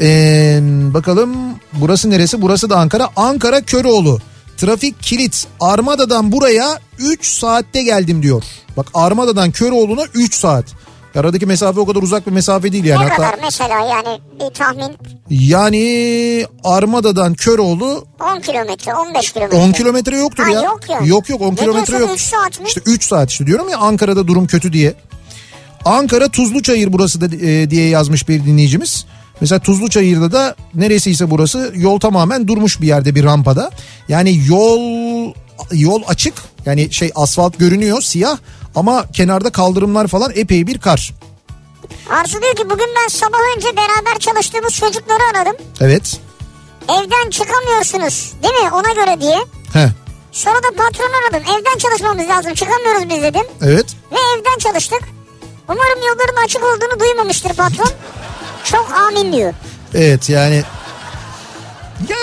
Ee, 0.00 0.60
bakalım 0.94 1.36
burası 1.72 2.10
neresi? 2.10 2.42
Burası 2.42 2.70
da 2.70 2.76
Ankara. 2.76 3.08
Ankara 3.16 3.60
Köroğlu. 3.60 4.20
Trafik 4.56 5.02
kilit. 5.02 5.46
Armada'dan 5.60 6.32
buraya 6.32 6.80
3 6.98 7.26
saatte 7.26 7.82
geldim 7.82 8.22
diyor. 8.22 8.42
Bak 8.76 8.86
Armada'dan 8.94 9.50
Köroğlu'na 9.50 10.04
3 10.14 10.34
saat. 10.34 10.64
Aradaki 11.16 11.46
mesafe 11.46 11.80
o 11.80 11.86
kadar 11.86 12.02
uzak 12.02 12.26
bir 12.26 12.32
mesafe 12.32 12.72
değil 12.72 12.84
yani. 12.84 13.04
Ne 13.04 13.08
Hatta, 13.08 13.16
kadar 13.16 13.38
mesela 13.44 13.80
yani 13.80 14.20
bir 14.40 14.54
tahmin? 14.54 14.96
Yani 15.30 16.46
Armada'dan 16.64 17.34
Köroğlu 17.34 18.06
10 18.20 18.40
kilometre 18.40 18.94
15 18.94 19.32
kilometre. 19.32 19.56
10 19.56 19.72
kilometre 19.72 20.16
yoktur 20.16 20.44
ha, 20.44 20.50
ya. 20.50 20.62
Yok 20.62 20.80
yok. 20.90 21.06
Yok 21.06 21.28
yok 21.28 21.40
10 21.40 21.54
kilometre 21.54 21.98
yok. 21.98 22.10
3 22.14 22.20
saat 22.20 22.60
mi? 22.60 22.66
İşte 22.68 22.80
3 22.86 23.04
saat 23.04 23.30
işte 23.30 23.46
diyorum 23.46 23.68
ya 23.68 23.78
Ankara'da 23.78 24.26
durum 24.26 24.46
kötü 24.46 24.72
diye. 24.72 24.94
Ankara 25.84 26.28
Tuzluçayır 26.28 26.92
burası 26.92 27.20
da 27.20 27.36
e, 27.46 27.70
diye 27.70 27.88
yazmış 27.88 28.28
bir 28.28 28.46
dinleyicimiz. 28.46 29.06
Mesela 29.40 29.58
Tuzluçayır'da 29.58 30.32
da 30.32 30.56
neresiyse 30.74 31.30
burası 31.30 31.72
yol 31.76 32.00
tamamen 32.00 32.48
durmuş 32.48 32.80
bir 32.80 32.86
yerde 32.86 33.14
bir 33.14 33.24
rampada. 33.24 33.70
Yani 34.08 34.40
yol 34.46 35.32
yol 35.72 36.02
açık 36.08 36.34
yani 36.66 36.92
şey 36.92 37.12
asfalt 37.14 37.58
görünüyor 37.58 38.02
siyah 38.02 38.38
ama 38.74 39.06
kenarda 39.12 39.50
kaldırımlar 39.50 40.06
falan 40.06 40.32
epey 40.34 40.66
bir 40.66 40.78
kar. 40.78 41.12
Arzu 42.10 42.42
diyor 42.42 42.54
ki 42.54 42.64
bugün 42.70 42.88
ben 43.02 43.08
sabah 43.08 43.38
önce 43.56 43.68
beraber 43.76 44.18
çalıştığımız 44.18 44.74
çocukları 44.74 45.22
aradım. 45.34 45.56
Evet. 45.80 46.20
Evden 46.88 47.30
çıkamıyorsunuz 47.30 48.32
değil 48.42 48.54
mi 48.54 48.70
ona 48.72 48.92
göre 49.04 49.20
diye. 49.20 49.38
He. 49.72 49.88
Sonra 50.32 50.56
da 50.56 50.76
patron 50.76 51.10
aradım. 51.22 51.42
Evden 51.54 51.78
çalışmamız 51.78 52.28
lazım 52.28 52.54
çıkamıyoruz 52.54 53.08
biz 53.10 53.22
dedim. 53.22 53.46
Evet. 53.62 53.86
Ve 54.12 54.16
evden 54.38 54.58
çalıştık. 54.58 55.00
Umarım 55.68 55.98
yolların 56.08 56.44
açık 56.44 56.62
olduğunu 56.62 57.00
duymamıştır 57.00 57.54
patron. 57.54 57.90
Çok 58.64 58.92
amin 58.92 59.32
diyor. 59.32 59.54
Evet 59.94 60.28
yani 60.28 60.62
ya 62.08 62.16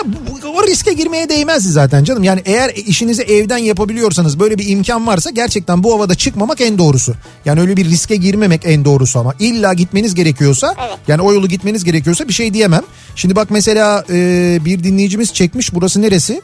o 0.55 0.63
riske 0.67 0.93
girmeye 0.93 1.29
değmezdi 1.29 1.69
zaten 1.69 2.03
canım. 2.03 2.23
Yani 2.23 2.41
eğer 2.45 2.69
işinizi 2.69 3.21
evden 3.21 3.57
yapabiliyorsanız 3.57 4.39
böyle 4.39 4.57
bir 4.57 4.69
imkan 4.69 5.07
varsa 5.07 5.29
gerçekten 5.29 5.83
bu 5.83 5.93
havada 5.93 6.15
çıkmamak 6.15 6.61
en 6.61 6.77
doğrusu. 6.77 7.15
Yani 7.45 7.61
öyle 7.61 7.77
bir 7.77 7.85
riske 7.85 8.15
girmemek 8.15 8.61
en 8.65 8.85
doğrusu 8.85 9.19
ama 9.19 9.33
illa 9.39 9.73
gitmeniz 9.73 10.15
gerekiyorsa 10.15 10.75
evet. 10.79 10.97
yani 11.07 11.21
o 11.21 11.33
yolu 11.33 11.47
gitmeniz 11.47 11.83
gerekiyorsa 11.83 12.27
bir 12.27 12.33
şey 12.33 12.53
diyemem. 12.53 12.83
Şimdi 13.15 13.35
bak 13.35 13.47
mesela 13.51 14.05
e, 14.09 14.59
bir 14.65 14.83
dinleyicimiz 14.83 15.33
çekmiş 15.33 15.73
burası 15.73 16.01
neresi? 16.01 16.41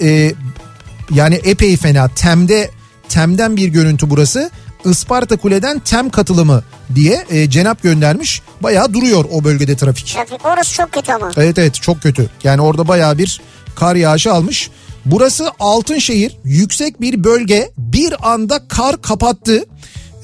E, 0.00 0.32
yani 1.10 1.34
epey 1.34 1.76
fena 1.76 2.08
Tem'de 2.08 2.70
Tem'den 3.08 3.56
bir 3.56 3.68
görüntü 3.68 4.10
burası. 4.10 4.50
Isparta 4.84 5.36
Kule'den 5.36 5.78
tem 5.78 6.10
katılımı 6.10 6.62
diye 6.94 7.24
e, 7.30 7.50
Cenap 7.50 7.82
göndermiş. 7.82 8.42
Bayağı 8.60 8.94
duruyor 8.94 9.24
o 9.32 9.44
bölgede 9.44 9.76
trafik. 9.76 10.06
Trafik 10.06 10.46
orası 10.46 10.74
çok 10.74 10.92
kötü 10.92 11.12
ama. 11.12 11.30
Evet 11.36 11.58
evet 11.58 11.74
çok 11.74 12.02
kötü. 12.02 12.30
Yani 12.44 12.60
orada 12.60 12.88
bayağı 12.88 13.18
bir 13.18 13.40
kar 13.74 13.96
yağışı 13.96 14.32
almış. 14.32 14.70
Burası 15.04 15.50
Altınşehir 15.60 16.36
yüksek 16.44 17.00
bir 17.00 17.24
bölge 17.24 17.70
bir 17.78 18.32
anda 18.32 18.68
kar 18.68 19.02
kapattı. 19.02 19.64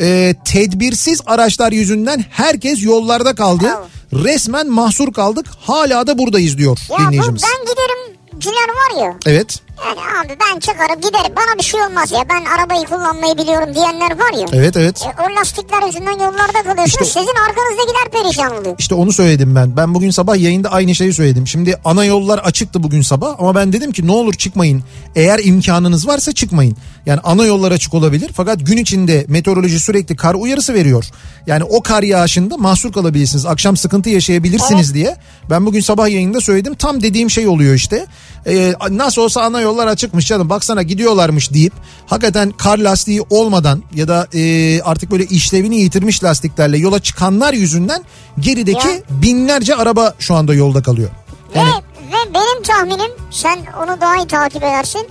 E, 0.01 0.35
tedbirsiz 0.45 1.21
araçlar 1.27 1.73
yüzünden 1.73 2.25
herkes 2.31 2.83
yollarda 2.85 3.35
kaldı. 3.35 3.65
Bravo. 3.65 4.25
Resmen 4.25 4.69
mahsur 4.71 5.13
kaldık. 5.13 5.47
Hala 5.61 6.07
da 6.07 6.19
buradayız 6.19 6.59
diyor 6.59 6.79
ya 6.91 6.99
dinleyicimiz. 6.99 7.43
Ya 7.43 7.49
ben 7.49 7.67
giderim 7.67 8.19
ciler 8.39 8.53
var 8.53 9.05
ya. 9.07 9.17
Evet. 9.27 9.61
Yani 9.87 10.01
abi 10.01 10.37
ben 10.41 10.61
çıkarım 10.61 11.01
giderim 11.01 11.37
bana 11.37 11.59
bir 11.59 11.63
şey 11.63 11.81
olmaz 11.83 12.13
ya 12.13 12.25
ben 12.31 12.45
arabayı 12.45 12.87
kullanmayı 12.87 13.39
biliyorum 13.39 13.75
diyenler 13.75 14.11
var 14.11 14.33
ya. 14.39 14.47
Evet 14.53 14.77
evet. 14.77 15.03
E, 15.03 15.23
o 15.23 15.37
lastikler 15.37 15.87
yüzünden 15.87 16.13
yollarda 16.13 16.63
kalıyorsunuz 16.63 16.87
işte, 16.89 17.05
sizin 17.05 17.35
arkanızdakiler 17.49 18.23
perişan 18.23 18.61
oluyor. 18.61 18.75
İşte 18.79 18.95
onu 18.95 19.13
söyledim 19.13 19.55
ben. 19.55 19.77
Ben 19.77 19.95
bugün 19.95 20.11
sabah 20.11 20.37
yayında 20.37 20.73
aynı 20.73 20.95
şeyi 20.95 21.13
söyledim. 21.13 21.47
Şimdi 21.47 21.77
ana 21.85 22.05
yollar 22.05 22.39
açıktı 22.39 22.83
bugün 22.83 23.03
sabah 23.03 23.35
ama 23.39 23.55
ben 23.55 23.73
dedim 23.73 23.93
ki 23.93 24.07
ne 24.07 24.13
olur 24.13 24.35
çıkmayın. 24.35 24.83
Eğer 25.17 25.41
imkanınız 25.45 26.09
varsa 26.09 26.33
çıkmayın. 26.33 26.77
Yani 27.07 27.21
ana 27.25 27.45
yollar 27.45 27.73
açık 27.73 27.95
olabilir 27.95 28.31
fakat 28.35 28.67
gün 28.67 28.77
içinde 28.77 29.25
meteoroloji 29.29 29.81
sürekli 29.81 30.17
kar 30.17 30.35
uyarısı 30.35 30.75
veriyor. 30.75 31.05
Yani 31.47 31.65
o 31.65 31.83
kar 31.83 32.03
yağışında 32.03 32.57
mahsur 32.57 32.93
kalabilirsiniz. 32.93 33.47
Akşam 33.47 33.77
sıkıntı 33.77 34.11
yaşayabilirsiniz 34.11 34.87
evet. 34.87 34.95
diye. 34.95 35.17
Ben 35.51 35.67
bugün 35.67 35.81
sabah 35.81 36.09
yayında 36.09 36.41
söyledim. 36.41 36.75
Tam 36.75 37.03
dediğim 37.03 37.31
şey 37.31 37.47
oluyor 37.47 37.75
işte. 37.75 38.07
Ee, 38.47 38.75
nasıl 38.91 39.23
olsa 39.23 39.43
ana 39.43 39.61
yollar 39.73 39.87
açıkmış 39.87 40.27
canım 40.27 40.51
baksana 40.51 40.83
gidiyorlarmış 40.83 41.53
deyip 41.53 41.73
hakikaten 42.07 42.51
kar 42.51 42.79
lastiği 42.79 43.23
olmadan 43.31 43.83
ya 43.95 44.09
da 44.09 44.27
e, 44.35 44.83
artık 44.83 45.11
böyle 45.11 45.25
işlevini 45.25 45.77
yitirmiş 45.77 46.25
lastiklerle 46.25 46.79
yola 46.79 47.01
çıkanlar 47.01 47.53
yüzünden 47.53 48.05
gerideki 48.39 48.89
ya. 48.89 48.95
binlerce 49.11 49.77
araba 49.77 50.15
şu 50.19 50.35
anda 50.35 50.55
yolda 50.55 50.83
kalıyor. 50.83 51.11
Yani... 51.55 51.71
Ve, 51.71 51.73
ve 52.13 52.35
benim 52.35 52.63
tahminim 52.63 53.11
sen 53.31 53.59
onu 53.83 54.01
daha 54.01 54.17
iyi 54.17 54.27
takip 54.27 54.63
edersin. 54.63 55.09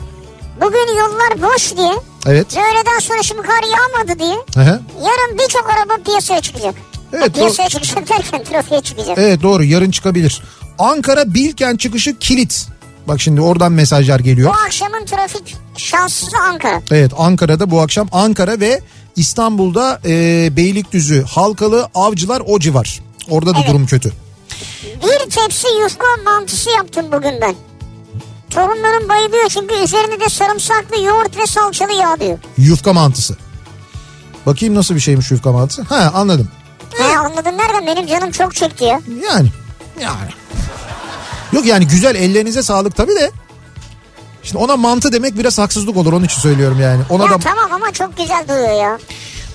Bugün 0.62 0.98
yollar 1.00 1.52
boş 1.54 1.78
diye. 1.78 1.94
Evet. 2.26 2.58
Ve 2.58 2.60
öğleden 2.60 3.00
sonra 3.00 3.24
şimdi 3.24 3.42
kar 3.42 3.64
yağmadı 3.64 4.20
diye. 4.20 4.66
Hı 4.66 4.82
Yarın 5.04 5.38
birçok 5.38 5.70
araba 5.70 6.04
piyasaya 6.06 6.42
çıkacak. 6.42 6.76
Evet, 7.14 7.34
piyasaya 7.34 7.70
çıkacak 7.70 8.10
derken 8.10 8.44
trafiğe 8.44 8.82
çıkacak. 8.82 9.18
Evet 9.18 9.42
doğru 9.42 9.64
yarın 9.64 9.92
çıkabilir. 9.92 10.44
Ankara 10.80 11.34
Bilkent 11.34 11.80
çıkışı 11.80 12.18
kilit. 12.20 12.68
Bak 13.08 13.22
şimdi 13.22 13.42
oradan 13.42 13.72
mesajlar 13.72 14.20
geliyor. 14.20 14.50
Bu 14.50 14.58
akşamın 14.66 15.06
trafik 15.06 15.56
şanssızı 15.78 16.38
Ankara. 16.38 16.82
Evet 16.92 17.12
Ankara'da 17.18 17.72
bu 17.72 17.82
akşam 17.82 18.08
Ankara 18.12 18.60
ve 18.60 18.82
İstanbul'da 19.16 20.02
e, 20.06 20.50
Beylikdüzü, 20.58 21.24
Halkalı, 21.24 21.90
Avcılar 21.96 22.44
o 22.48 22.60
civar. 22.60 23.00
Orada 23.30 23.54
da 23.54 23.58
evet. 23.60 23.70
durum 23.70 23.86
kötü. 23.86 24.12
Bir 24.84 25.30
tepsi 25.30 25.68
yufka 25.82 26.06
mantısı 26.26 26.70
yaptım 26.70 27.06
bugün 27.12 27.42
ben. 27.42 27.56
Torunlarım 28.50 29.10
bayılıyor 29.10 29.50
çünkü 29.50 29.76
üzerinde 29.76 30.20
de 30.20 30.30
sarımsaklı 30.30 31.04
yoğurt 31.04 31.38
ve 31.38 31.48
salçalı 31.48 31.94
yağ 31.94 32.20
diyor. 32.20 32.38
Yufka 32.58 32.94
mantısı. 32.94 33.38
Bakayım 34.46 34.76
nasıl 34.76 34.96
bir 34.96 35.00
şeymiş 35.00 35.32
yufka 35.32 35.52
mantısı. 35.52 35.82
Ha 35.82 36.12
anladım. 36.14 36.50
He 36.98 37.18
anladın 37.18 37.58
nereden 37.58 37.88
benim 37.88 38.08
canım 38.08 38.32
çok 38.32 38.56
çekti 38.56 38.84
ya. 38.84 39.02
Yani 39.24 39.50
yani. 40.02 40.32
Yok 41.54 41.66
yani 41.66 41.88
güzel 41.88 42.16
ellerinize 42.16 42.64
sağlık 42.64 42.96
tabii 42.96 43.16
de. 43.16 43.32
Şimdi 44.44 44.64
ona 44.64 44.78
mantı 44.78 45.12
demek 45.12 45.38
biraz 45.38 45.58
haksızlık 45.58 45.98
olur 45.98 46.14
onun 46.14 46.26
için 46.26 46.42
söylüyorum 46.42 46.80
yani. 46.82 47.02
Ona 47.10 47.24
ya 47.24 47.32
da... 47.32 47.38
tamam 47.38 47.74
ama 47.74 47.92
çok 47.92 48.18
güzel 48.18 48.44
duruyor 48.50 48.82
ya. 48.82 49.00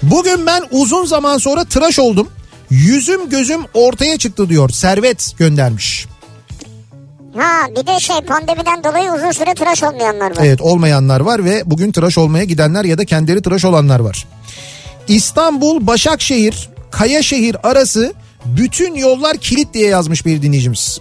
Bugün 0.03 0.47
ben 0.47 0.65
uzun 0.71 1.05
zaman 1.05 1.39
sonra 1.39 1.65
tıraş 1.65 1.99
oldum. 1.99 2.29
Yüzüm 2.71 3.31
gözüm 3.31 3.61
ortaya 3.75 4.19
çıktı 4.19 4.49
diyor. 4.49 4.69
Servet 4.71 5.35
göndermiş. 5.39 6.07
Ha 7.37 7.67
bir 7.71 7.87
de 7.87 8.01
şey 8.01 8.21
pandemiden 8.21 8.85
dolayı 8.85 9.13
uzun 9.13 9.31
süre 9.31 9.55
tıraş 9.55 9.83
olmayanlar 9.83 10.31
var. 10.31 10.45
Evet 10.45 10.61
olmayanlar 10.61 11.21
var 11.21 11.45
ve 11.45 11.63
bugün 11.67 11.93
tıraş 11.93 12.19
olmaya 12.19 12.45
gidenler 12.45 12.85
ya 12.85 12.99
da 12.99 13.05
kendileri 13.05 13.43
tıraş 13.43 13.65
olanlar 13.65 14.01
var. 14.01 14.27
İstanbul 15.09 15.87
Başakşehir 15.87 16.69
Kayaşehir 16.91 17.57
arası 17.69 18.15
bütün 18.45 18.95
yollar 18.95 19.37
kilit 19.37 19.75
diye 19.75 19.89
yazmış 19.89 20.27
bir 20.27 20.43
dinleyicimiz. 20.43 21.01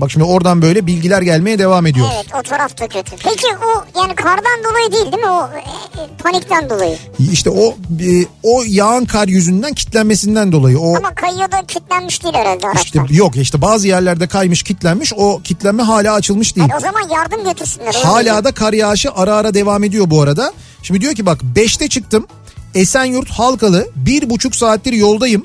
Bak 0.00 0.10
şimdi 0.10 0.24
oradan 0.24 0.62
böyle 0.62 0.86
bilgiler 0.86 1.22
gelmeye 1.22 1.58
devam 1.58 1.86
ediyor. 1.86 2.06
Evet 2.14 2.26
o 2.40 2.42
tarafta 2.42 2.88
kötü. 2.88 3.16
Peki 3.16 3.46
o 3.46 4.00
yani 4.00 4.14
kardan 4.14 4.64
dolayı 4.70 4.92
değil 4.92 5.12
değil 5.12 5.22
mi 5.22 5.30
o 5.30 5.48
e, 5.54 5.58
e, 6.02 6.06
panikten 6.22 6.70
dolayı? 6.70 6.96
İşte 7.32 7.50
o 7.50 7.68
e, 8.00 8.26
o 8.42 8.62
yağan 8.66 9.04
kar 9.04 9.28
yüzünden 9.28 9.72
kitlenmesinden 9.74 10.52
dolayı. 10.52 10.78
O 10.80 10.96
Ama 10.96 11.14
kayıyor 11.14 11.52
da 11.52 11.66
kitlenmiş 11.68 12.22
değil 12.24 12.34
herhalde 12.34 12.66
araçlar. 12.66 12.84
işte 12.84 13.00
yok 13.10 13.36
işte 13.36 13.62
bazı 13.62 13.88
yerlerde 13.88 14.26
kaymış 14.26 14.62
kitlenmiş 14.62 15.12
o 15.16 15.40
kitlenme 15.44 15.82
hala 15.82 16.14
açılmış 16.14 16.56
değil. 16.56 16.68
Yani 16.68 16.78
o 16.78 16.80
zaman 16.80 17.08
yardım 17.08 17.44
götürsünler. 17.44 17.94
Hala 17.94 18.44
da 18.44 18.52
kar 18.52 18.72
yağışı 18.72 19.12
ara 19.14 19.34
ara 19.34 19.54
devam 19.54 19.84
ediyor 19.84 20.10
bu 20.10 20.22
arada. 20.22 20.52
Şimdi 20.82 21.00
diyor 21.00 21.14
ki 21.14 21.26
bak 21.26 21.40
5'te 21.56 21.88
çıktım 21.88 22.26
Esenyurt 22.74 23.30
Halkalı 23.30 23.88
bir 23.96 24.30
buçuk 24.30 24.56
saattir 24.56 24.92
yoldayım. 24.92 25.44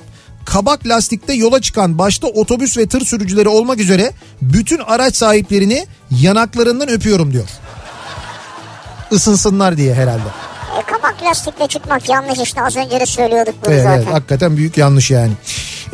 Kabak 0.50 0.88
lastikte 0.88 1.34
yola 1.34 1.62
çıkan 1.62 1.98
başta 1.98 2.28
otobüs 2.28 2.78
ve 2.78 2.88
tır 2.88 3.06
sürücüleri 3.06 3.50
olmak 3.50 3.80
üzere 3.80 4.12
bütün 4.42 4.80
araç 4.80 5.16
sahiplerini 5.16 5.88
yanaklarından 6.12 6.90
öpüyorum 6.90 7.34
diyor. 7.34 7.50
Isınsınlar 9.12 9.78
diye 9.78 9.94
herhalde. 9.94 10.49
E, 10.80 10.82
kabak 10.92 11.24
lastikle 11.24 11.68
çıkmak 11.68 12.10
yanlış 12.10 12.40
işte 12.40 12.62
az 12.62 12.76
önce 12.78 13.00
de 13.00 13.06
söylüyorduk 13.06 13.56
bunu 13.66 13.74
Evet, 13.74 13.84
zaten. 13.84 13.98
evet, 14.04 14.14
hakikaten 14.14 14.58
büyük 14.58 14.78
yanlış 14.78 15.12
yani. 15.12 15.32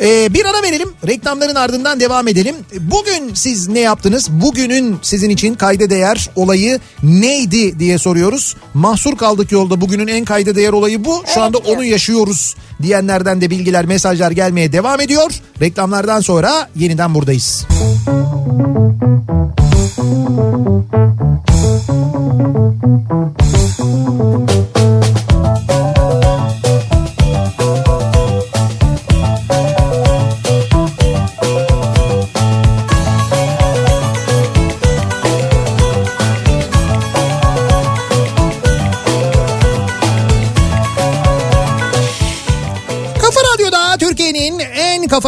Ee, 0.00 0.34
bir 0.34 0.44
ara 0.44 0.62
verelim 0.62 0.88
reklamların 1.06 1.54
ardından 1.54 2.00
devam 2.00 2.28
edelim. 2.28 2.56
Bugün 2.80 3.34
siz 3.34 3.68
ne 3.68 3.80
yaptınız? 3.80 4.30
Bugünün 4.30 4.98
sizin 5.02 5.30
için 5.30 5.54
kayda 5.54 5.90
değer 5.90 6.30
olayı 6.36 6.80
neydi 7.02 7.78
diye 7.78 7.98
soruyoruz. 7.98 8.56
Mahsur 8.74 9.16
kaldık 9.16 9.52
yolda 9.52 9.80
bugünün 9.80 10.06
en 10.06 10.24
kayda 10.24 10.56
değer 10.56 10.72
olayı 10.72 11.04
bu. 11.04 11.14
Şu 11.14 11.22
Evet 11.26 11.38
anda 11.38 11.64
diyor. 11.64 11.76
onu 11.76 11.84
yaşıyoruz 11.84 12.56
diyenlerden 12.82 13.40
de 13.40 13.50
bilgiler 13.50 13.84
mesajlar 13.84 14.30
gelmeye 14.30 14.72
devam 14.72 15.00
ediyor. 15.00 15.30
Reklamlardan 15.60 16.20
sonra 16.20 16.68
yeniden 16.76 17.14
buradayız. 17.14 17.66
Kafa 21.46 21.55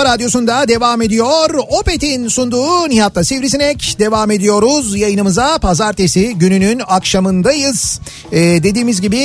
radyosunda 0.08 0.68
devam 0.68 1.02
ediyor. 1.02 1.50
Opet'in 1.68 2.28
sunduğu 2.28 2.88
Nihat'la 2.88 3.24
Sivrisinek 3.24 3.96
devam 3.98 4.30
ediyoruz. 4.30 4.96
Yayınımıza 4.96 5.58
pazartesi 5.58 6.34
gününün 6.34 6.82
akşamındayız. 6.86 8.00
Ee, 8.32 8.38
dediğimiz 8.38 9.00
gibi 9.00 9.18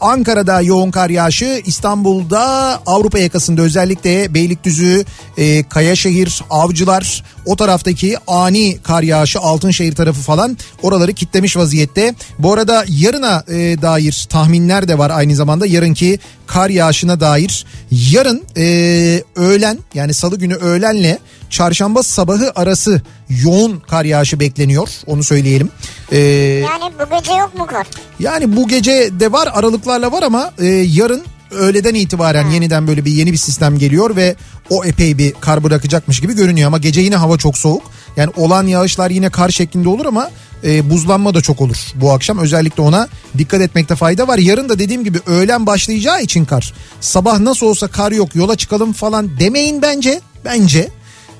Ankara'da 0.00 0.60
yoğun 0.60 0.90
kar 0.90 1.10
yağışı, 1.10 1.62
İstanbul'da 1.66 2.44
Avrupa 2.86 3.18
yakasında 3.18 3.62
özellikle 3.62 4.34
Beylikdüzü, 4.34 5.04
e, 5.36 5.62
Kayaşehir, 5.62 6.42
Avcılar 6.50 7.22
o 7.46 7.56
taraftaki 7.56 8.16
ani 8.26 8.78
kar 8.82 9.02
yağışı 9.02 9.38
Altınşehir 9.40 9.94
tarafı 9.94 10.20
falan 10.20 10.56
oraları 10.82 11.12
kitlemiş 11.12 11.56
vaziyette. 11.56 12.14
Bu 12.38 12.52
arada 12.52 12.84
yarına 12.88 13.44
e, 13.48 13.82
dair 13.82 14.26
tahminler 14.30 14.88
de 14.88 14.98
var 14.98 15.10
aynı 15.10 15.36
zamanda 15.36 15.66
yarınki 15.66 16.18
kar 16.46 16.70
yağışına 16.70 17.20
dair. 17.20 17.66
Yarın 17.90 18.42
e, 18.56 19.22
öğlen 19.36 19.78
yani 19.94 20.14
salı 20.24 20.38
günü 20.38 20.54
öğlenle 20.54 21.18
çarşamba 21.50 22.02
sabahı 22.02 22.52
arası 22.54 23.02
yoğun 23.44 23.80
kar 23.80 24.04
yağışı 24.04 24.40
bekleniyor 24.40 24.88
onu 25.06 25.22
söyleyelim. 25.24 25.70
E, 26.12 26.18
Yani 26.18 26.92
bu 27.00 27.16
gece 27.18 27.32
yok 27.34 27.58
mu 27.58 27.66
kar? 27.66 27.86
yani 28.20 28.56
bu 28.56 28.68
gece 28.68 29.20
de 29.20 29.32
var 29.32 29.48
aralıklarla 29.52 30.12
var 30.12 30.22
ama 30.22 30.52
e, 30.58 30.66
yarın 30.66 31.22
öğleden 31.50 31.94
itibaren 31.94 32.50
yeniden 32.50 32.86
böyle 32.86 33.04
bir 33.04 33.10
yeni 33.10 33.32
bir 33.32 33.38
sistem 33.38 33.78
geliyor 33.78 34.16
ve 34.16 34.36
o 34.70 34.84
epey 34.84 35.18
bir 35.18 35.32
kar 35.40 35.64
bırakacakmış 35.64 36.20
gibi 36.20 36.32
görünüyor 36.32 36.66
ama 36.66 36.78
gece 36.78 37.00
yine 37.00 37.16
hava 37.16 37.38
çok 37.38 37.58
soğuk. 37.58 37.82
Yani 38.16 38.30
olan 38.36 38.66
yağışlar 38.66 39.10
yine 39.10 39.30
kar 39.30 39.48
şeklinde 39.48 39.88
olur 39.88 40.06
ama 40.06 40.30
e, 40.64 40.90
buzlanma 40.90 41.34
da 41.34 41.40
çok 41.40 41.60
olur 41.60 41.76
bu 41.94 42.12
akşam. 42.12 42.38
Özellikle 42.38 42.82
ona 42.82 43.08
dikkat 43.38 43.60
etmekte 43.60 43.94
fayda 43.94 44.28
var. 44.28 44.38
Yarın 44.38 44.68
da 44.68 44.78
dediğim 44.78 45.04
gibi 45.04 45.18
öğlen 45.26 45.66
başlayacağı 45.66 46.22
için 46.22 46.44
kar. 46.44 46.74
Sabah 47.00 47.38
nasıl 47.38 47.66
olsa 47.66 47.88
kar 47.88 48.12
yok 48.12 48.34
yola 48.34 48.56
çıkalım 48.56 48.92
falan 48.92 49.40
demeyin 49.40 49.82
bence. 49.82 50.20
Bence 50.44 50.88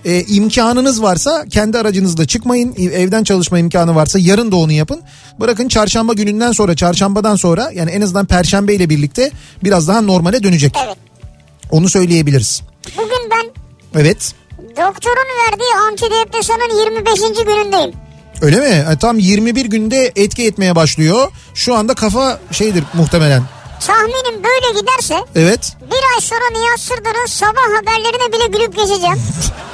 e, 0.05 0.25
imkanınız 0.25 1.03
varsa 1.03 1.45
kendi 1.51 1.79
aracınızla 1.79 2.27
çıkmayın. 2.27 2.75
Evden 2.77 3.25
çalışma 3.25 3.59
imkanı 3.59 3.95
varsa 3.95 4.19
yarın 4.19 4.53
da 4.53 4.57
onu 4.57 4.73
yapın. 4.73 5.01
Bırakın 5.41 5.69
çarşamba 5.69 6.13
gününden 6.13 6.53
sonra 6.53 6.77
çarşambadan 6.77 7.37
sonra 7.37 7.71
yani 7.75 7.91
en 7.91 8.01
azından 8.01 8.27
perşembe 8.27 8.75
ile 8.75 8.89
birlikte 8.91 9.31
biraz 9.65 9.89
daha 9.89 10.01
normale 10.01 10.43
dönecek. 10.43 10.77
Evet. 10.87 10.97
Onu 11.71 11.89
söyleyebiliriz. 11.89 12.63
Bugün 12.97 13.31
ben 13.31 13.51
Evet. 14.01 14.35
doktorun 14.59 15.29
verdiği 15.51 15.75
antidepresanın 15.91 16.79
25. 16.85 17.21
günündeyim. 17.45 17.93
Öyle 18.43 18.61
mi? 18.61 18.85
E, 18.93 18.99
tam 18.99 19.19
21 19.19 19.65
günde 19.65 20.13
etki 20.17 20.47
etmeye 20.47 20.77
başlıyor. 20.77 21.33
Şu 21.55 21.75
anda 21.75 21.95
kafa 21.95 22.41
şeydir 22.51 22.85
muhtemelen. 22.95 23.43
Tahminim 23.87 24.43
böyle 24.45 24.81
giderse 24.81 25.17
Evet. 25.35 25.77
bir 25.83 26.15
ay 26.15 26.21
sonra 26.21 26.51
Nihat 26.61 26.81
Sırdar'ın 26.81 27.27
sabah 27.27 27.79
haberlerine 27.79 28.33
bile 28.33 28.59
gülüp 28.59 28.77
geçeceğim. 28.77 29.17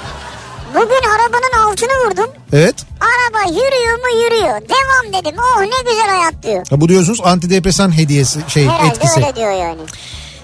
Bugün 0.75 1.09
arabanın 1.11 1.69
altını 1.71 1.91
vurdum. 2.07 2.31
Evet. 2.53 2.75
Araba 3.01 3.49
yürüyor 3.51 3.99
mu 3.99 4.23
yürüyor. 4.25 4.61
Devam 4.61 5.25
dedim. 5.25 5.37
Oh 5.39 5.61
ne 5.61 5.91
güzel 5.91 6.09
hayat 6.09 6.35
diyor. 6.43 6.67
Ha, 6.71 6.81
bu 6.81 6.89
diyorsunuz 6.89 7.21
antidepresan 7.25 7.97
hediyesi 7.99 8.39
şey 8.49 8.65
Herhalde 8.67 8.89
etkisi. 8.89 9.17
öyle 9.21 9.37
diyor 9.37 9.53
yani. 9.53 9.81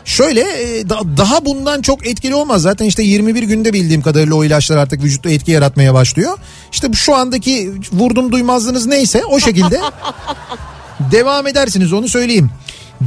Şöyle 0.05 0.41
e, 0.41 0.89
da- 0.89 1.17
daha 1.17 1.45
bundan 1.45 1.83
çok 1.83 2.07
etkili 2.07 2.35
olmaz. 2.35 2.63
Zaten 2.63 2.85
işte 2.87 3.03
21 3.03 3.43
günde 3.43 3.73
bildiğim 3.73 4.03
kadarıyla 4.03 4.35
o 4.35 4.45
ilaçlar 4.45 4.77
artık 4.77 5.03
vücutta 5.03 5.31
etki 5.31 5.51
yaratmaya 5.51 5.95
başlıyor. 5.95 6.39
İşte 6.73 6.93
şu 6.93 7.15
andaki 7.15 7.73
vurdum 7.93 8.33
duymazlığınız 8.33 8.87
neyse 8.87 9.25
o 9.25 9.41
şekilde 9.41 9.81
devam 11.13 11.47
edersiniz 11.47 11.93
onu 11.93 12.09
söyleyeyim. 12.09 12.51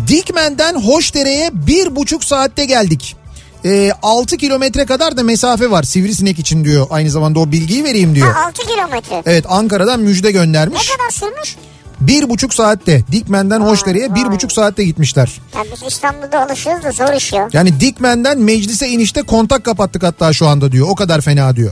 Dikmen'den 0.08 0.82
Hoşdere'ye 0.82 1.50
bir 1.54 1.96
buçuk 1.96 2.24
saatte 2.24 2.66
geldik. 2.66 3.16
E, 3.66 3.92
6 4.02 4.38
kilometre 4.38 4.86
kadar 4.86 5.18
da 5.18 5.24
mesafe 5.24 5.72
var 5.72 5.84
sivrisinek 5.84 6.40
için 6.40 6.64
diyor. 6.66 6.88
Aynı 6.90 7.10
zamanda 7.10 7.40
o 7.40 7.52
bilgiyi 7.52 7.84
vereyim 7.84 8.16
diyor. 8.16 8.32
Ha 8.34 8.46
6 8.46 8.62
kilometre. 8.68 9.24
Evet 9.26 9.46
Ankara'dan 9.50 10.00
müjde 10.00 10.28
Ne 10.28 10.32
göndermiş. 10.32 10.90
kadar 10.90 11.10
sürmüş? 11.10 11.56
Bir 12.02 12.30
buçuk 12.30 12.54
saatte 12.54 13.04
Dikmen'den 13.12 13.62
Hoşdere'ye 13.62 14.16
bir 14.16 14.26
buçuk 14.32 14.52
saatte 14.52 14.84
gitmişler. 14.84 15.42
Ya 15.56 15.64
biz 15.74 15.84
İstanbul'da 15.94 16.46
alışıyoruz 16.46 16.84
da 16.86 16.92
zor 16.92 17.14
iş 17.14 17.34
ya. 17.34 17.50
Yani 17.54 17.80
Dikmen'den 17.80 18.40
meclise 18.40 18.88
inişte 18.88 19.22
kontak 19.22 19.64
kapattık 19.64 20.04
hatta 20.04 20.34
şu 20.34 20.48
anda 20.48 20.72
diyor. 20.72 20.88
O 20.90 20.96
kadar 20.96 21.22
fena 21.22 21.56
diyor. 21.56 21.72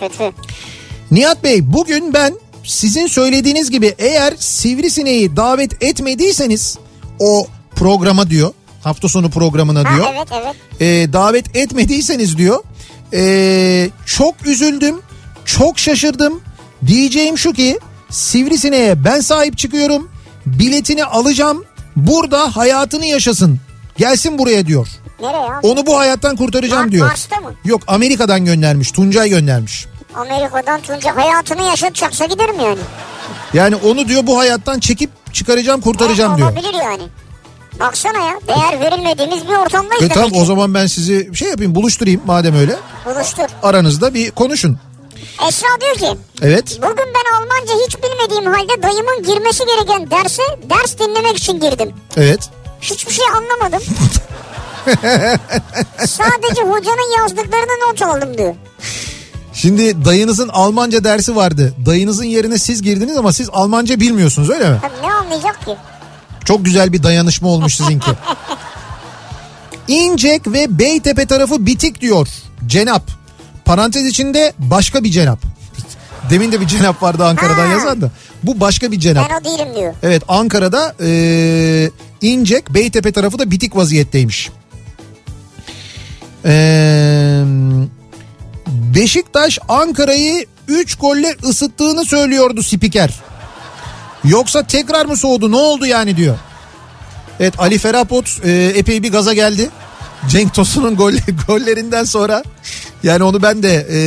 Kötü. 0.00 0.32
Nihat 1.10 1.44
Bey 1.44 1.72
bugün 1.72 2.14
ben 2.14 2.34
sizin 2.64 3.06
söylediğiniz 3.06 3.70
gibi 3.70 3.94
eğer 3.98 4.34
Sivrisineği 4.38 5.36
davet 5.36 5.82
etmediyseniz 5.82 6.78
o 7.18 7.46
programa 7.76 8.30
diyor. 8.30 8.52
Hafta 8.86 9.08
sonu 9.08 9.30
programına 9.30 9.90
Ha 9.90 9.94
diyor. 9.94 10.06
evet 10.14 10.28
evet. 10.32 10.56
Ee, 10.80 11.12
davet 11.12 11.56
etmediyseniz 11.56 12.38
diyor. 12.38 12.62
ee, 13.12 13.90
çok 14.06 14.46
üzüldüm. 14.46 15.00
Çok 15.44 15.78
şaşırdım. 15.78 16.40
Diyeceğim 16.86 17.38
şu 17.38 17.52
ki 17.52 17.78
Sivrisineğe 18.10 19.04
ben 19.04 19.20
sahip 19.20 19.58
çıkıyorum. 19.58 20.10
Biletini 20.46 21.04
alacağım. 21.04 21.64
Burada 21.96 22.56
hayatını 22.56 23.06
yaşasın. 23.06 23.60
Gelsin 23.96 24.38
buraya 24.38 24.66
diyor. 24.66 24.88
Nereye 25.20 25.52
abi? 25.52 25.66
Onu 25.66 25.86
bu 25.86 25.98
hayattan 25.98 26.36
kurtaracağım 26.36 26.86
Mar- 26.88 26.92
diyor. 26.92 27.06
Mars'ta 27.08 27.36
mı? 27.40 27.52
Yok 27.64 27.82
Amerika'dan 27.86 28.44
göndermiş. 28.44 28.90
Tuncay 28.90 29.28
göndermiş. 29.28 29.86
Amerika'dan 30.14 30.80
Tunca 30.80 31.16
hayatını 31.16 31.62
yaşatacaksa 31.62 32.24
giderim 32.24 32.60
yani. 32.60 32.78
Yani 33.54 33.76
onu 33.76 34.08
diyor 34.08 34.26
bu 34.26 34.38
hayattan 34.38 34.80
çekip 34.80 35.10
çıkaracağım 35.32 35.80
kurtaracağım 35.80 36.30
Ha, 36.32 36.36
diyor. 36.38 36.52
Olabilir 36.52 36.74
yani. 36.74 37.02
Baksana 37.80 38.18
ya 38.18 38.40
değer 38.48 38.80
verilmediğimiz 38.80 39.48
bir 39.48 39.54
ortamdayız 39.54 40.02
E 40.04 40.08
tamam 40.08 40.30
ki. 40.30 40.38
o 40.40 40.44
zaman 40.44 40.74
ben 40.74 40.86
sizi 40.86 41.30
şey 41.34 41.48
yapayım 41.48 41.74
buluşturayım 41.74 42.20
madem 42.26 42.56
öyle. 42.56 42.76
Buluştur. 43.06 43.44
Aranızda 43.62 44.14
bir 44.14 44.30
konuşun. 44.30 44.78
Esra 45.48 45.68
diyor 45.80 45.94
ki 45.94 46.18
Evet. 46.42 46.78
bugün 46.82 46.96
ben 47.14 47.36
Almanca 47.36 47.74
hiç 47.86 47.96
bilmediğim 48.02 48.52
halde 48.52 48.82
dayımın 48.82 49.22
girmesi 49.22 49.64
gereken 49.66 50.10
derse 50.10 50.42
ders 50.70 50.98
dinlemek 50.98 51.36
için 51.36 51.60
girdim. 51.60 51.92
Evet. 52.16 52.50
Hiçbir 52.80 53.12
şey 53.12 53.24
anlamadım. 53.36 53.82
Sadece 56.06 56.62
hocanın 56.62 57.18
yazdıklarını 57.18 57.88
not 57.90 58.02
aldım 58.02 58.38
diyor. 58.38 58.54
Şimdi 59.52 60.04
dayınızın 60.04 60.48
Almanca 60.48 61.04
dersi 61.04 61.36
vardı. 61.36 61.74
Dayınızın 61.86 62.24
yerine 62.24 62.58
siz 62.58 62.82
girdiniz 62.82 63.16
ama 63.16 63.32
siz 63.32 63.48
Almanca 63.52 64.00
bilmiyorsunuz 64.00 64.50
öyle 64.50 64.70
mi? 64.70 64.78
Tabii 64.82 65.08
ne 65.08 65.12
anlayacak 65.14 65.64
ki? 65.64 65.76
Çok 66.46 66.64
güzel 66.64 66.92
bir 66.92 67.02
dayanışma 67.02 67.48
olmuş 67.48 67.74
sizinki. 67.76 68.10
İncek 69.88 70.46
ve 70.46 70.78
Beytepe 70.78 71.26
tarafı 71.26 71.66
bitik 71.66 72.00
diyor. 72.00 72.28
Cenap. 72.66 73.02
Parantez 73.64 74.06
içinde 74.06 74.52
başka 74.58 75.04
bir 75.04 75.10
cenap. 75.10 75.38
Demin 76.30 76.52
de 76.52 76.60
bir 76.60 76.66
cenap 76.66 77.02
vardı 77.02 77.24
Ankara'dan 77.24 77.66
Ha. 77.66 77.72
yazan 77.72 78.00
da. 78.02 78.10
Bu 78.42 78.60
başka 78.60 78.92
bir 78.92 79.00
cenap. 79.00 79.30
Ben 79.30 79.40
o 79.40 79.44
değilim 79.44 79.74
diyor. 79.76 79.94
Evet 80.02 80.22
Ankara'da 80.28 80.94
eee 81.00 81.90
İncek 82.22 82.74
Beytepe 82.74 83.12
tarafı 83.12 83.38
da 83.38 83.50
bitik 83.50 83.76
vaziyetteymiş. 83.76 84.50
Eee, 86.44 87.42
Beşiktaş 88.94 89.58
Ankara'yı 89.68 90.46
3 90.68 90.94
golle 90.94 91.36
ısıttığını 91.44 92.04
söylüyordu 92.04 92.62
spiker. 92.62 93.10
Yoksa 94.28 94.62
tekrar 94.62 95.06
mı 95.06 95.16
soğudu 95.16 95.52
ne 95.52 95.56
oldu 95.56 95.86
yani 95.86 96.16
diyor. 96.16 96.36
Evet 97.40 97.54
Ali 97.58 97.78
Ferahpot 97.78 98.38
e, 98.44 98.72
epey 98.76 99.02
bir 99.02 99.12
gaza 99.12 99.34
geldi. 99.34 99.70
Cenk 100.28 100.54
Tosun'un 100.54 100.96
gol, 100.96 101.12
gollerinden 101.46 102.04
sonra 102.04 102.42
yani 103.02 103.22
onu 103.24 103.42
ben 103.42 103.62
de 103.62 103.86
e, 103.90 103.98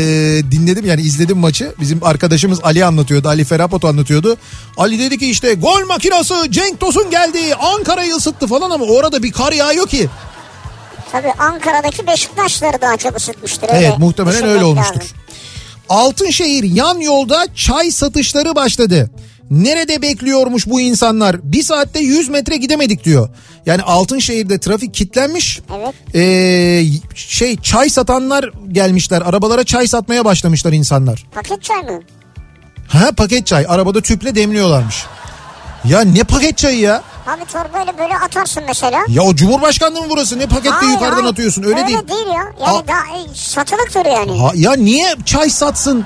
dinledim 0.52 0.86
yani 0.86 1.02
izledim 1.02 1.38
maçı. 1.38 1.74
Bizim 1.80 2.04
arkadaşımız 2.04 2.60
Ali 2.64 2.86
anlatıyordu. 2.86 3.28
Ali 3.28 3.46
Ferahpot 3.46 3.86
anlatıyordu. 3.86 4.38
Ali 4.78 5.00
dedi 5.00 5.18
ki 5.18 5.30
işte 5.30 5.54
gol 5.54 5.86
makinası 5.88 6.36
Cenk 6.50 6.80
Tosun 6.80 7.10
geldi 7.12 7.56
Ankara'yı 7.56 8.16
ısıttı 8.16 8.48
falan 8.48 8.70
ama 8.70 8.86
orada 8.86 9.24
bir 9.24 9.32
kar 9.32 9.52
yağıyor 9.52 9.88
ki. 9.88 10.10
Tabii 11.12 11.34
Ankara'daki 11.40 12.08
Beşiktaşları 12.08 12.82
daha 12.82 12.98
çok 12.98 13.18
ısıtmıştır. 13.18 13.70
Evet 13.72 13.92
öyle 13.92 13.98
muhtemelen 13.98 14.48
öyle 14.48 14.64
olmuştur. 14.64 14.96
lazım. 14.96 15.18
Altınşehir 15.90 16.64
yan 16.64 17.00
yolda 17.00 17.48
çay 17.56 17.92
satışları 17.92 18.56
başladı. 18.56 19.10
Nerede 19.52 20.02
bekliyormuş 20.02 20.68
bu 20.68 20.82
insanlar? 20.82 21.36
Bir 21.44 21.64
saatte 21.64 22.00
100 22.00 22.30
metre 22.30 22.58
gidemedik 22.58 23.04
diyor. 23.04 23.30
Yani 23.66 23.82
Altınşehir'de 23.82 24.60
trafik 24.60 24.94
kilitlenmiş. 24.94 25.62
Evet. 25.78 26.16
Ee, 26.16 26.86
şey 27.16 27.58
çay 27.58 27.90
satanlar 27.90 28.52
gelmişler. 28.72 29.22
Arabalara 29.22 29.64
çay 29.64 29.88
satmaya 29.88 30.26
başlamışlar 30.26 30.74
insanlar. 30.74 31.26
Paket 31.36 31.64
çay 31.64 31.78
mı? 31.82 32.02
Ha 32.88 33.12
paket 33.18 33.48
çay. 33.48 33.66
Arabada 33.70 34.02
tüple 34.02 34.36
demliyorlarmış. 34.36 35.06
Ya 35.86 36.02
ne 36.02 36.24
paket 36.24 36.58
çayı 36.58 36.80
ya? 36.80 37.04
Abi 37.28 37.46
torbayla 37.46 37.98
böyle 37.98 38.18
atarsın 38.18 38.64
mesela. 38.68 39.00
Ya 39.10 39.22
o 39.24 39.36
Cumhurbaşkanlığı 39.36 40.02
mı 40.02 40.08
burası? 40.10 40.40
Ne 40.40 40.46
paketle 40.46 40.70
Hayır, 40.70 40.92
yukarıdan 40.92 41.16
hayır. 41.16 41.32
atıyorsun? 41.32 41.64
Öyle, 41.64 41.88
değil. 41.88 41.98
değil 42.10 42.28
ya. 42.28 42.66
Yani 42.68 42.78
Aa. 42.78 42.88
daha 42.88 43.00
e, 43.18 43.36
satılıktır 43.36 44.06
yani. 44.06 44.40
Ha, 44.40 44.52
ya 44.56 44.74
niye 44.74 45.16
çay 45.26 45.50
satsın? 45.50 46.06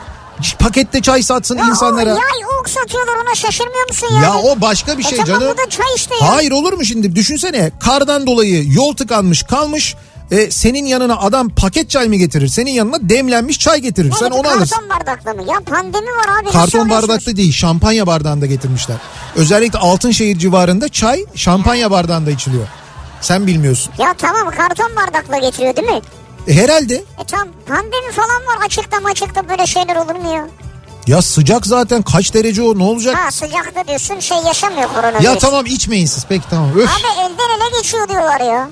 Pakette 0.59 1.01
çay 1.01 1.23
satsın 1.23 1.57
Ya 1.57 1.65
insanlara. 1.69 2.09
o 2.09 2.13
yay 2.13 2.45
ok 2.59 2.69
satıyorlar 2.69 3.13
ona 3.25 3.35
şaşırmıyor 3.35 3.87
musun 3.89 4.07
yani? 4.13 4.23
Ya 4.23 4.35
o 4.37 4.61
başka 4.61 4.97
bir 4.97 5.05
E 5.05 5.07
şey 5.07 5.17
tamam, 5.17 5.39
canım. 5.41 5.53
bu 5.53 5.57
da 5.65 5.69
çay 5.69 5.85
işte 5.95 6.15
ya. 6.21 6.35
Hayır 6.35 6.51
olur 6.51 6.73
mu 6.73 6.85
şimdi? 6.85 7.15
Düşünsene 7.15 7.71
kardan 7.79 8.27
dolayı 8.27 8.73
yol 8.73 8.95
tıkanmış 8.95 9.43
kalmış. 9.43 9.95
E, 10.31 10.51
senin 10.51 10.85
yanına 10.85 11.17
adam 11.17 11.49
paket 11.49 11.89
çay 11.89 12.07
mı 12.07 12.15
getirir? 12.15 12.47
Senin 12.47 12.71
yanına 12.71 13.09
demlenmiş 13.09 13.59
çay 13.59 13.79
getirir. 13.79 14.05
Yani 14.09 14.19
Sen 14.19 14.29
onu 14.31 14.47
alırsın. 14.47 14.75
Karton 14.75 14.89
bardakla 14.89 15.33
mı? 15.33 15.43
Ya 15.51 15.59
pandemi 15.59 16.07
var 16.07 16.41
abi. 16.41 16.51
Karton 16.51 16.89
bardakta 16.89 17.35
değil 17.37 17.51
şampanya 17.53 18.07
bardağında 18.07 18.45
getirmişler. 18.45 18.97
Özellikle 19.35 19.79
Altınşehir 19.79 20.39
civarında 20.39 20.89
çay 20.89 21.25
şampanya 21.35 21.91
bardağında 21.91 22.31
içiliyor. 22.31 22.67
Sen 23.21 23.47
bilmiyorsun. 23.47 23.93
Ya 23.97 24.13
tamam 24.17 24.51
karton 24.57 24.91
bardakla 24.95 25.37
getiriyor 25.37 25.75
değil 25.75 25.87
mi? 25.87 26.01
E, 26.47 26.53
herhalde. 26.53 26.95
E 26.95 27.23
tamam 27.27 27.47
pandemi 27.67 28.11
falan 28.11 28.41
var 28.47 28.65
açıkta 28.65 28.99
maçıkta 28.99 29.49
böyle 29.49 29.67
şeyler 29.67 29.95
olur 29.95 30.15
mu 30.15 30.35
ya? 30.35 30.47
Ya 31.07 31.21
sıcak 31.21 31.65
zaten 31.65 32.01
kaç 32.01 32.33
derece 32.33 32.61
o 32.61 32.77
ne 32.79 32.83
olacak? 32.83 33.15
Ha 33.17 33.31
sıcakta 33.31 33.87
diyorsun 33.87 34.19
şey 34.19 34.37
yaşamıyor 34.37 34.89
koronavirüs. 34.89 35.23
Ya 35.25 35.37
tamam 35.37 35.65
içmeyin 35.65 36.05
siz 36.05 36.25
peki 36.29 36.43
tamam. 36.49 36.69
Öf. 36.77 36.89
Abi 36.89 37.21
elden 37.21 37.57
ele 37.57 37.77
geçiyor 37.81 38.09
diyorlar 38.09 38.39
ya. 38.41 38.69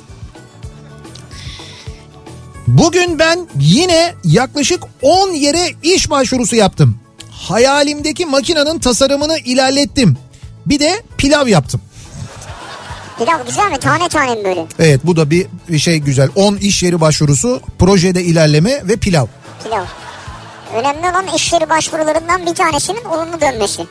Bugün 2.67 3.19
ben 3.19 3.47
yine 3.59 4.15
yaklaşık 4.23 4.83
10 5.01 5.29
yere 5.29 5.69
iş 5.83 6.09
başvurusu 6.09 6.55
yaptım. 6.55 6.99
Hayalimdeki 7.31 8.25
makinenin 8.25 8.79
tasarımını 8.79 9.37
ilerlettim. 9.37 10.17
Bir 10.65 10.79
de 10.79 11.03
pilav 11.17 11.47
yaptım. 11.47 11.81
Pilav 13.17 13.45
güzel 13.45 13.71
mi? 13.71 13.77
Tane 13.79 14.09
tane 14.09 14.35
mi 14.35 14.43
böyle? 14.43 14.65
Evet 14.79 15.01
bu 15.03 15.15
da 15.15 15.29
bir 15.29 15.47
bir 15.69 15.79
şey 15.79 15.97
güzel. 15.99 16.29
10 16.35 16.55
iş 16.55 16.83
yeri 16.83 17.01
başvurusu, 17.01 17.61
projede 17.79 18.23
ilerleme 18.23 18.87
ve 18.87 18.95
pilav. 18.97 19.25
Pilav. 19.63 19.83
Önemli 20.75 20.99
olan 21.09 21.25
işleri 21.35 21.69
başvurularından 21.69 22.45
bir 22.45 22.55
tanesinin 22.55 23.05
olumlu 23.05 23.41
dönmesi. 23.41 23.85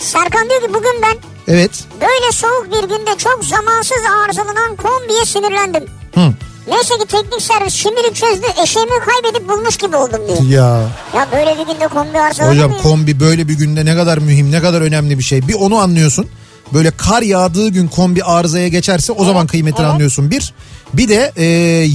Serkan 0.00 0.48
diyor 0.50 0.60
ki 0.62 0.68
bugün 0.74 1.02
ben 1.02 1.16
Evet. 1.48 1.70
böyle 2.00 2.32
soğuk 2.32 2.66
bir 2.66 2.88
günde 2.88 3.18
çok 3.18 3.44
zamansız 3.44 3.98
arızalanan 4.24 4.76
kombiye 4.76 5.24
sinirlendim. 5.24 5.84
Hı. 6.14 6.32
Neyse 6.68 6.94
ki 6.98 7.06
teknik 7.08 7.42
servis 7.42 7.74
şimdilik 7.74 8.14
çözdü 8.16 8.46
eşeğimi 8.62 8.90
kaybedip 9.06 9.48
bulmuş 9.48 9.76
gibi 9.76 9.96
oldum 9.96 10.20
diyor. 10.28 10.42
Ya 10.42 10.80
Ya 11.16 11.28
böyle 11.32 11.58
bir 11.58 11.72
günde 11.74 11.88
kombi 11.88 12.18
arızalanır 12.20 12.54
hocam 12.54 12.72
kombi 12.82 13.20
böyle 13.20 13.48
bir 13.48 13.54
günde 13.54 13.84
ne 13.84 13.94
kadar 13.96 14.18
mühim, 14.18 14.52
ne 14.52 14.60
kadar 14.60 14.80
önemli 14.80 15.18
bir 15.18 15.22
şey. 15.24 15.48
Bir 15.48 15.54
onu 15.54 15.76
anlıyorsun. 15.78 16.28
Böyle 16.74 16.90
kar 16.90 17.22
yağdığı 17.22 17.68
gün 17.68 17.88
kombi 17.88 18.24
arızaya 18.24 18.68
geçerse 18.68 19.12
o 19.12 19.24
zaman 19.24 19.46
kıymetini 19.46 19.80
evet. 19.80 19.92
anlıyorsun 19.92 20.30
bir. 20.30 20.54
Bir 20.94 21.08
de 21.08 21.32
e, 21.36 21.44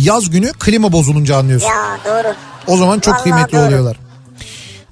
yaz 0.04 0.30
günü 0.30 0.52
klima 0.54 0.92
bozulunca 0.92 1.38
anlıyorsun. 1.38 1.68
Ya 1.68 2.00
doğru. 2.06 2.34
O 2.68 2.78
zaman 2.78 3.00
çok 3.00 3.14
Vallahi 3.14 3.24
kıymetli 3.24 3.58
doğru. 3.58 3.66
oluyorlar. 3.66 3.98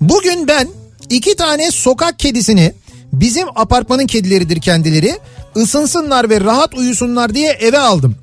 Bugün 0.01 0.47
ben 0.47 0.67
iki 1.09 1.35
tane 1.35 1.71
sokak 1.71 2.19
kedisini 2.19 2.73
bizim 3.13 3.47
apartmanın 3.55 4.07
kedileridir 4.07 4.61
kendileri 4.61 5.19
ısınsınlar 5.57 6.29
ve 6.29 6.41
rahat 6.41 6.73
uyusunlar 6.73 7.33
diye 7.33 7.51
eve 7.51 7.79
aldım. 7.79 8.15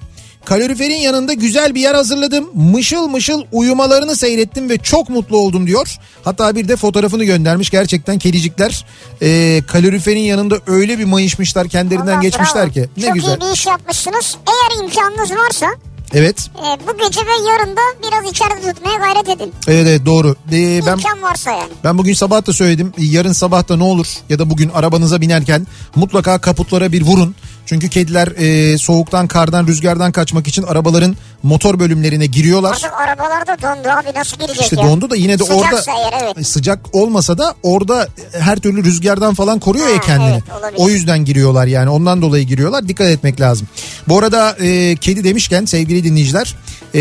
Kaloriferin 0.44 0.96
yanında 0.96 1.32
güzel 1.32 1.74
bir 1.74 1.80
yer 1.80 1.94
hazırladım. 1.94 2.50
Mışıl 2.54 3.08
mışıl 3.08 3.42
uyumalarını 3.52 4.16
seyrettim 4.16 4.70
ve 4.70 4.78
çok 4.78 5.08
mutlu 5.08 5.36
oldum 5.36 5.66
diyor. 5.66 5.96
Hatta 6.24 6.54
bir 6.56 6.68
de 6.68 6.76
fotoğrafını 6.76 7.24
göndermiş. 7.24 7.70
Gerçekten 7.70 8.18
kedicikler 8.18 8.84
e, 9.22 9.60
kaloriferin 9.66 10.20
yanında 10.20 10.58
öyle 10.66 10.98
bir 10.98 11.04
mayışmışlar 11.04 11.68
kendilerinden 11.68 12.06
Vallahi 12.06 12.22
geçmişler 12.22 12.64
bravo. 12.64 12.72
ki. 12.72 12.88
Ne 12.96 13.04
Çok 13.06 13.14
güzel. 13.14 13.36
iyi 13.36 13.40
bir 13.40 13.54
iş 13.54 13.66
yapmışsınız. 13.66 14.36
Eğer 14.46 14.84
imkanınız 14.84 15.30
varsa 15.30 15.66
Evet. 16.14 16.50
e, 16.58 16.86
bu 16.88 16.98
gece 16.98 17.20
ve 17.20 17.50
yarın 17.50 17.76
da 17.76 17.80
biraz 18.08 18.32
içeride 18.32 18.72
tutmaya 18.72 18.98
gayret 18.98 19.28
edin. 19.28 19.52
Evet 19.68 19.86
evet 19.88 20.06
doğru. 20.06 20.36
E, 20.52 20.80
ben 20.86 20.92
İmkan 20.92 21.22
varsa 21.22 21.50
yani. 21.50 21.72
Ben 21.84 21.98
bugün 21.98 22.14
sabah 22.14 22.46
da 22.46 22.52
söyledim. 22.52 22.92
Yarın 22.98 23.32
sabah 23.32 23.68
da 23.68 23.76
ne 23.76 23.82
olur 23.84 24.06
ya 24.28 24.38
da 24.38 24.50
bugün 24.50 24.68
arabanıza 24.68 25.20
binerken 25.20 25.66
mutlaka 25.94 26.38
kaputlara 26.38 26.92
bir 26.92 27.02
vurun. 27.02 27.34
Çünkü 27.66 27.88
kediler 27.88 28.28
e, 28.28 28.78
soğuktan, 28.78 29.26
kardan, 29.26 29.66
rüzgardan 29.66 30.12
kaçmak 30.12 30.46
için 30.48 30.62
arabaların 30.62 31.16
motor 31.42 31.78
bölümlerine 31.78 32.26
giriyorlar. 32.26 32.70
Artık 32.72 32.92
arabalarda 32.92 33.56
dondu 33.62 33.88
abi 33.88 34.18
nasıl 34.18 34.36
girecek 34.36 34.62
İşte 34.62 34.76
ya? 34.80 34.82
dondu 34.86 35.10
da 35.10 35.16
yine 35.16 35.38
de 35.38 35.44
Sıcaksa 35.44 35.92
orada 35.92 36.00
eğer 36.16 36.32
evet. 36.36 36.46
sıcak 36.46 36.80
olmasa 36.94 37.38
da 37.38 37.54
orada 37.62 38.08
her 38.38 38.56
türlü 38.58 38.84
rüzgardan 38.84 39.34
falan 39.34 39.58
koruyor 39.58 39.88
ya 39.88 39.96
Ha, 39.96 40.00
kendini. 40.00 40.30
evet, 40.32 40.42
olabilir. 40.60 40.78
o 40.80 40.88
yüzden 40.88 41.24
giriyorlar 41.24 41.66
yani 41.66 41.90
ondan 41.90 42.22
dolayı 42.22 42.44
giriyorlar. 42.46 42.88
Dikkat 42.88 43.06
etmek 43.06 43.40
lazım. 43.40 43.68
Bu 44.08 44.18
arada 44.18 44.50
e, 44.60 44.96
kedi 44.96 45.24
demişken 45.24 45.64
sevgili 45.64 46.04
dinleyiciler 46.04 46.54
e, 46.94 47.00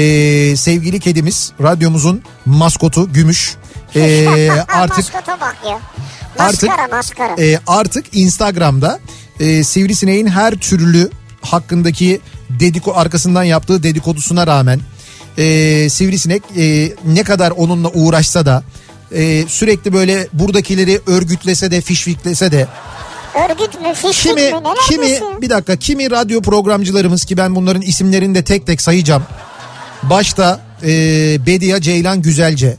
sevgili 0.58 1.00
kedimiz 1.00 1.52
radyomuzun 1.62 2.22
maskotu 2.46 3.14
Gümüş. 3.14 3.56
E, 3.96 4.50
artık 4.74 4.98
Maskota 4.98 5.38
bak 5.42 5.58
ya. 5.70 5.80
Artık- 6.40 6.70
Maskara 6.70 6.88
maskara. 6.88 7.36
e, 7.44 7.60
artık 7.68 8.06
Instagram'da 8.12 9.00
e, 9.42 9.64
Sivrisineğin 9.64 10.28
her 10.28 10.54
türlü 10.54 11.10
hakkındaki 11.42 12.22
dediko 12.50 12.94
arkasından 12.96 13.44
yaptığı 13.44 13.84
dedikodusuna 13.84 14.48
rağmen 14.48 14.80
e, 15.38 15.44
Sivrisinek 15.90 16.44
e, 16.58 16.94
ne 17.06 17.24
kadar 17.24 17.52
onunla 17.52 17.90
uğraşsa 17.90 18.46
da 18.46 18.64
e, 19.12 19.48
sürekli 19.48 19.94
böyle 19.94 20.28
buradakileri 20.34 21.00
örgütlese 21.08 21.72
de 21.72 21.82
fişfiklese 21.82 22.52
de 22.52 22.68
Örgüt 23.50 23.82
mü, 23.82 23.94
fişlik 23.94 24.38
kimi, 24.38 24.42
mi 24.42 24.64
neler 24.64 24.76
kimi 24.90 25.08
diyorsun? 25.08 25.42
bir 25.42 25.50
dakika 25.50 25.76
kimi 25.76 26.12
radyo 26.12 26.42
programcılarımız 26.42 27.26
ki 27.26 27.38
ben 27.38 27.56
bunların 27.56 27.82
isimlerini 27.82 28.36
de 28.36 28.44
tek 28.44 28.68
tek 28.68 28.82
sayacağım. 28.82 29.24
Başta 30.04 30.62
e, 30.84 30.88
Bedia 31.46 31.82
Ceylan 31.82 32.22
Güzelce. 32.22 32.78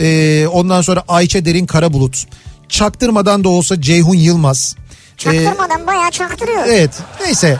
E, 0.00 0.46
ondan 0.46 0.82
sonra 0.82 1.02
Ayça 1.08 1.44
Derin 1.44 1.66
Karabulut. 1.66 2.26
Çaktırmadan 2.68 3.44
da 3.44 3.48
olsa 3.48 3.80
Ceyhun 3.80 4.14
Yılmaz. 4.14 4.76
Çaktırmadan 5.18 5.86
bayağı 5.86 6.10
çaktırıyor. 6.10 6.66
evet 6.66 6.90
neyse. 7.20 7.58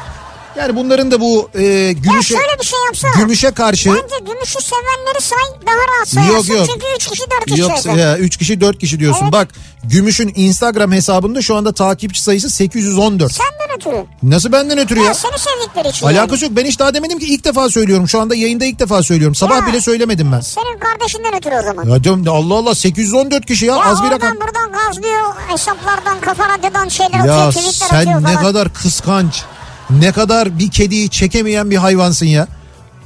Yani 0.59 0.77
bunların 0.77 1.11
da 1.11 1.21
bu 1.21 1.51
e, 1.55 1.63
Ya 1.63 1.93
gümüşe, 1.93 2.35
şöyle 2.35 2.59
bir 2.61 2.65
şey 2.67 2.79
yapsana. 2.87 3.13
gümüşe 3.17 3.51
karşı 3.51 3.89
Bence 3.91 4.33
gümüşü 4.33 4.59
sevenleri 4.63 5.21
say 5.23 5.39
daha 5.67 5.75
rahat 5.77 6.09
sayarsın. 6.09 6.35
Yok, 6.35 6.49
yok. 6.49 6.67
Çünkü 6.73 6.87
3 6.97 7.07
kişi 7.09 7.23
4 7.31 7.47
kişi 7.47 7.61
Yok 7.61 7.79
sayacak. 7.79 7.97
ya 7.99 8.19
3 8.19 8.37
kişi 8.37 8.61
4 8.61 8.79
kişi 8.79 9.01
diyorsun. 9.01 9.23
Evet. 9.23 9.33
Bak 9.33 9.49
Gümüş'ün 9.85 10.33
Instagram 10.35 10.93
hesabında 10.93 11.43
şu 11.43 11.57
anda 11.57 11.73
takipçi 11.73 12.23
sayısı 12.23 12.51
814. 12.51 13.33
Senden 13.33 13.77
ötürü. 13.77 14.05
Nasıl 14.23 14.53
benden 14.53 14.79
ötürü 14.79 14.99
Ya, 15.01 15.05
ya? 15.07 15.15
seni 15.15 15.33
sevdikleri 15.39 15.89
için. 15.89 16.07
Alakası 16.07 16.45
yok. 16.45 16.53
Ben 16.57 16.65
hiç 16.65 16.79
daha 16.79 16.95
demedim 16.95 17.19
ki 17.19 17.27
ilk 17.27 17.45
defa 17.45 17.71
söylüyorum. 17.71 18.09
Şu 18.09 18.21
anda 18.21 18.35
yayında 18.35 18.65
ilk 18.65 18.79
defa 18.79 19.03
söylüyorum. 19.03 19.35
Sabah 19.35 19.57
Ya. 19.57 19.67
bile 19.67 19.81
söylemedim 19.81 20.33
ben. 20.33 20.41
Senin 20.41 20.79
kardeşinden 20.79 21.35
ötürü 21.37 21.55
o 21.55 21.63
zaman. 21.63 21.85
Ya 21.89 22.05
diyorum 22.05 22.25
Allah 22.29 22.55
Allah 22.55 22.75
814 22.75 23.47
kişi 23.47 23.67
ya, 23.67 23.75
Ya 23.77 23.85
az 23.85 24.03
bir 24.05 24.11
rakam. 24.11 24.37
buradan 24.37 24.73
gazlıyor 24.73 25.35
hesaplardan 25.49 26.21
kafa 26.21 26.49
radyodan 26.59 26.89
şeyler 26.89 27.25
Ya 27.25 27.35
atıyor 27.47 27.65
tweetler 27.65 27.99
atıyor 27.99 28.23
sen 28.23 28.35
ne 28.37 28.41
kadar 28.43 28.73
kıskanç. 28.75 29.43
Ne 29.91 30.13
kadar 30.13 30.59
bir 30.59 30.71
kediyi 30.71 31.09
çekemeyen 31.11 31.71
bir 31.71 31.77
hayvansın 31.77 32.27
ya. 32.27 32.49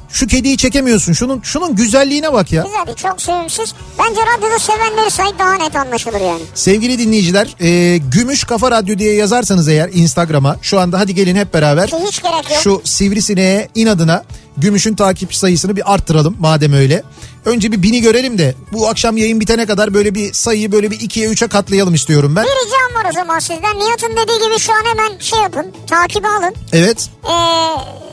Şu 0.09 0.27
kediyi 0.27 0.57
çekemiyorsun. 0.57 1.13
Şunun 1.13 1.41
şunun 1.43 1.77
güzelliğine 1.77 2.33
bak 2.33 2.53
ya. 2.53 2.65
Güzel 2.65 2.95
çok 2.97 3.23
sevimsiz. 3.23 3.75
Bence 3.99 4.21
radyoda 4.21 4.59
sevenleri 4.59 5.11
say 5.11 5.27
daha 5.39 5.55
net 5.55 5.77
anlaşılır 5.77 6.21
yani. 6.21 6.43
Sevgili 6.55 6.99
dinleyiciler, 6.99 7.57
e, 7.61 7.99
Gümüş 7.99 8.45
Kafa 8.45 8.71
Radyo 8.71 8.99
diye 8.99 9.15
yazarsanız 9.15 9.69
eğer 9.69 9.91
Instagram'a 9.93 10.57
şu 10.63 10.81
anda 10.81 10.99
hadi 10.99 11.15
gelin 11.15 11.37
hep 11.37 11.55
beraber 11.55 11.89
hiç 11.89 12.23
gerek 12.23 12.51
yok. 12.51 12.61
şu 12.63 12.83
sivrisineğe 12.85 13.69
inadına 13.75 14.25
Gümüş'ün 14.57 14.95
takipçi 14.95 15.39
sayısını 15.39 15.77
bir 15.77 15.95
arttıralım 15.95 16.37
madem 16.41 16.73
öyle. 16.73 17.03
Önce 17.49 17.73
bir 17.73 17.83
bini 17.83 18.01
görelim 18.01 18.39
de 18.39 18.55
bu 18.73 18.89
akşam 18.89 19.17
yayın 19.17 19.41
bitene 19.41 19.67
kadar 19.67 19.95
böyle 19.95 20.15
bir 20.15 20.33
sayıyı 20.33 20.73
böyle 20.73 20.91
bir 20.91 21.01
ikiye 21.01 21.29
üçe 21.29 21.47
katlayalım 21.49 21.95
istiyorum 21.95 22.37
ben. 22.37 22.45
Bir 22.45 22.49
ricam 22.51 23.03
var 23.05 23.11
o 23.11 23.13
zaman 23.13 23.39
sizden. 23.39 23.79
Nihat'ın 23.79 24.17
dediği 24.17 24.49
gibi 24.49 24.59
şu 24.59 24.73
an 24.73 24.85
hemen 24.85 25.19
şey 25.19 25.39
yapın. 25.41 25.67
Takibi 25.87 26.29
alın. 26.29 26.55
Evet. 26.73 27.11
Ee, 27.25 27.31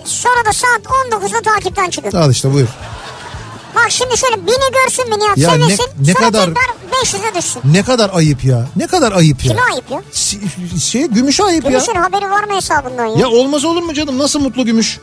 sonra 0.06 0.46
da 0.46 0.54
saat 0.54 0.82
19'da 1.12 1.42
takipten 1.42 1.90
çıkın. 1.90 2.18
Al 2.18 2.32
işte 2.32 2.54
buyur. 2.54 2.68
Bak 3.76 3.88
şimdi 3.92 4.18
şöyle 4.18 4.36
bini 4.48 4.72
görsün 4.84 5.10
mü 5.10 5.16
Nihat 5.20 5.38
Ya 5.38 5.52
ne- 5.52 5.64
sevinsin. 5.64 5.86
ne 6.00 6.14
sonra 6.14 6.26
kadar- 6.26 6.46
tekrar 6.46 6.76
500'e 7.04 7.36
düşsün. 7.36 7.62
Ne 7.66 7.84
kadar 7.84 8.10
ayıp 8.14 8.44
ya. 8.46 8.68
Ne 8.76 8.88
kadar 8.88 9.12
ayıp 9.12 9.46
ya. 9.46 9.52
Kime 9.52 9.62
ayıp 9.74 9.92
ya? 9.92 10.02
Si- 10.12 10.40
Şey, 10.92 11.04
gümüş 11.08 11.40
ayıp 11.40 11.64
ya. 11.64 11.70
Gümüş'ün 11.72 11.96
haberi 11.96 12.30
var 12.32 12.44
mı 12.44 12.56
hesabından 12.56 13.06
ya? 13.06 13.16
Ya 13.20 13.28
olmaz 13.28 13.66
olur 13.66 13.82
mu 13.82 13.94
canım? 13.94 14.18
Nasıl 14.18 14.40
mutlu 14.40 14.66
gümüş? 14.66 15.00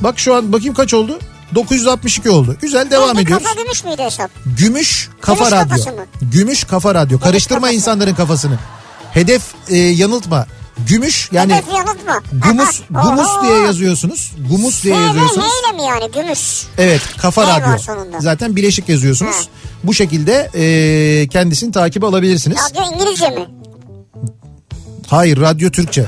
Bak 0.00 0.18
şu 0.18 0.34
an 0.34 0.52
bakayım 0.52 0.74
kaç 0.74 0.94
oldu? 0.94 1.18
962 1.54 2.30
oldu. 2.30 2.56
Güzel 2.60 2.90
devam 2.90 3.08
Neydi, 3.16 3.20
ediyoruz. 3.26 3.46
Kafa 3.46 3.62
gümüş 3.62 3.84
müydü 3.84 4.02
hesap? 4.02 4.30
Gümüş 4.58 5.10
Kafa 5.20 5.44
Gümüş 5.44 5.86
Radyo. 5.86 6.04
Gümüş 6.22 6.64
Kafa 6.64 6.94
Radyo. 6.94 7.20
Karıştırma 7.20 7.60
kafası. 7.60 7.74
insanların 7.76 8.14
kafasını. 8.14 8.58
Hedef 9.12 9.42
e, 9.68 9.76
yanıltma. 9.76 10.46
Gümüş 10.88 11.28
yani 11.32 11.54
Hedef 11.54 11.74
yanıltma. 11.74 12.22
gumus 12.32 12.80
Aha, 12.94 13.02
gumus 13.08 13.28
oho. 13.28 13.42
diye 13.42 13.58
yazıyorsunuz. 13.58 14.32
Gumus 14.50 14.82
diye 14.84 14.94
ve 14.94 14.98
yazıyorsunuz. 15.04 15.46
İle 15.68 15.76
mi 15.76 15.82
yani 15.82 16.10
gümüş? 16.14 16.62
Evet 16.78 17.00
Kafa 17.18 17.46
var 17.46 17.62
Radyo. 17.62 18.20
Zaten 18.20 18.56
bileşik 18.56 18.88
yazıyorsunuz. 18.88 19.36
Ha. 19.36 19.42
Bu 19.84 19.94
şekilde 19.94 20.50
e, 20.54 21.28
kendisini 21.28 21.72
takip 21.72 22.04
alabilirsiniz. 22.04 22.58
Radyo 22.70 22.82
İngilizce 22.94 23.30
mi? 23.30 23.46
Hayır 25.06 25.40
Radyo 25.40 25.70
Türkçe. 25.70 26.06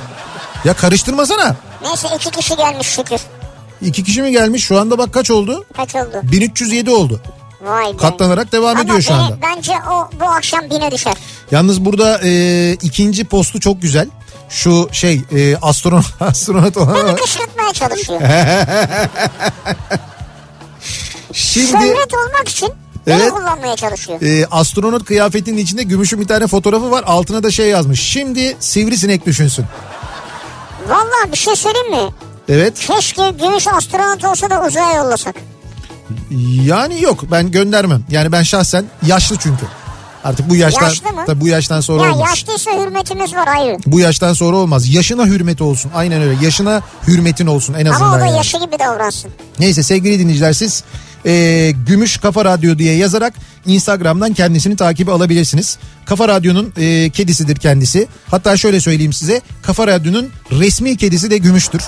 Ya 0.64 0.74
karıştırmasana. 0.74 1.56
Neyse 1.82 2.08
iki 2.16 2.30
kişi 2.30 2.56
gelmiş 2.56 2.86
şükür. 2.86 3.20
İki 3.84 4.04
kişi 4.04 4.22
mi 4.22 4.30
gelmiş? 4.32 4.64
Şu 4.64 4.80
anda 4.80 4.98
bak 4.98 5.12
kaç 5.14 5.30
oldu? 5.30 5.64
Kaç 5.76 5.94
oldu? 5.94 6.20
1307 6.22 6.90
oldu. 6.90 7.20
Vay 7.60 7.92
be. 7.92 7.96
Katlanarak 7.96 8.52
devam 8.52 8.70
Ama 8.70 8.80
ediyor 8.82 9.00
şu 9.00 9.14
anda. 9.14 9.38
Bence 9.42 9.72
o 9.90 10.10
bu 10.20 10.24
akşam 10.24 10.60
bine 10.70 10.90
düşer. 10.90 11.14
Yalnız 11.50 11.84
burada 11.84 12.20
e, 12.24 12.72
ikinci 12.72 13.24
postu 13.24 13.60
çok 13.60 13.82
güzel. 13.82 14.08
Şu 14.48 14.88
şey 14.92 15.22
e, 15.36 15.56
astronot 15.56 16.04
astronot 16.20 16.76
olan 16.76 17.06
Beni 17.06 17.16
kışkırtmaya 17.16 17.72
çalışıyor. 17.72 18.20
şimdi 21.32 21.66
Şöhret 21.70 22.14
olmak 22.14 22.48
için 22.48 22.72
Evet. 23.06 23.30
kullanmaya 23.30 23.76
çalışıyor. 23.76 24.22
e, 24.22 24.46
astronot 24.50 25.04
kıyafetinin 25.04 25.58
içinde 25.58 25.82
gümüşün 25.82 26.20
bir 26.20 26.26
tane 26.26 26.46
fotoğrafı 26.46 26.90
var. 26.90 27.04
Altına 27.06 27.42
da 27.42 27.50
şey 27.50 27.68
yazmış. 27.68 28.00
Şimdi 28.02 28.56
sivrisinek 28.60 29.26
düşünsün. 29.26 29.64
Vallahi 30.88 31.32
bir 31.32 31.36
şey 31.36 31.56
söyleyeyim 31.56 31.90
mi? 31.90 32.12
Evet. 32.48 32.78
Keşke 32.78 33.30
gümüş 33.30 33.66
astronot 33.68 34.24
olsa 34.24 34.50
da 34.50 34.66
uzaya 34.66 34.92
yollasak. 34.96 35.34
Yani 36.64 37.02
yok 37.02 37.24
ben 37.30 37.50
göndermem. 37.50 38.04
Yani 38.10 38.32
ben 38.32 38.42
şahsen 38.42 38.84
yaşlı 39.06 39.36
çünkü. 39.38 39.64
Artık 40.24 40.50
bu 40.50 40.56
yaştan 40.56 40.88
Yaşlı 40.88 41.12
mı? 41.12 41.22
tabii 41.26 41.40
bu 41.40 41.48
yaştan 41.48 41.80
sonra 41.80 42.06
Ya 42.06 42.12
olmaz. 42.14 42.28
yaşlıysa 42.30 42.70
hürmetimiz 42.70 43.34
var 43.34 43.48
ayrı. 43.48 43.78
Bu 43.86 44.00
yaştan 44.00 44.32
sonra 44.32 44.56
olmaz. 44.56 44.88
Yaşına 44.94 45.26
hürmeti 45.26 45.62
olsun. 45.64 45.90
Aynen 45.94 46.22
öyle. 46.22 46.44
Yaşına 46.44 46.82
hürmetin 47.08 47.46
olsun 47.46 47.74
en 47.74 47.86
azından. 47.86 48.06
Ama 48.06 48.16
o 48.16 48.20
da 48.20 48.26
yani. 48.26 48.36
yaşı 48.36 48.56
gibi 48.58 48.78
davransın. 48.78 49.30
Neyse 49.58 49.82
sevgili 49.82 50.18
dinleyiciler 50.18 50.52
siz 50.52 50.84
e, 51.26 51.72
Gümüş 51.86 52.16
Kafa 52.18 52.44
Radyo 52.44 52.78
diye 52.78 52.96
yazarak 52.96 53.34
Instagram'dan 53.66 54.34
kendisini 54.34 54.76
takibi 54.76 55.10
alabilirsiniz. 55.12 55.78
Kafa 56.06 56.28
Radyo'nun 56.28 56.72
e, 56.76 57.10
kedisidir 57.10 57.56
kendisi. 57.56 58.08
Hatta 58.30 58.56
şöyle 58.56 58.80
söyleyeyim 58.80 59.12
size 59.12 59.40
Kafa 59.62 59.86
Radyo'nun 59.86 60.30
resmi 60.50 60.96
kedisi 60.96 61.30
de 61.30 61.38
Gümüş'tür. 61.38 61.82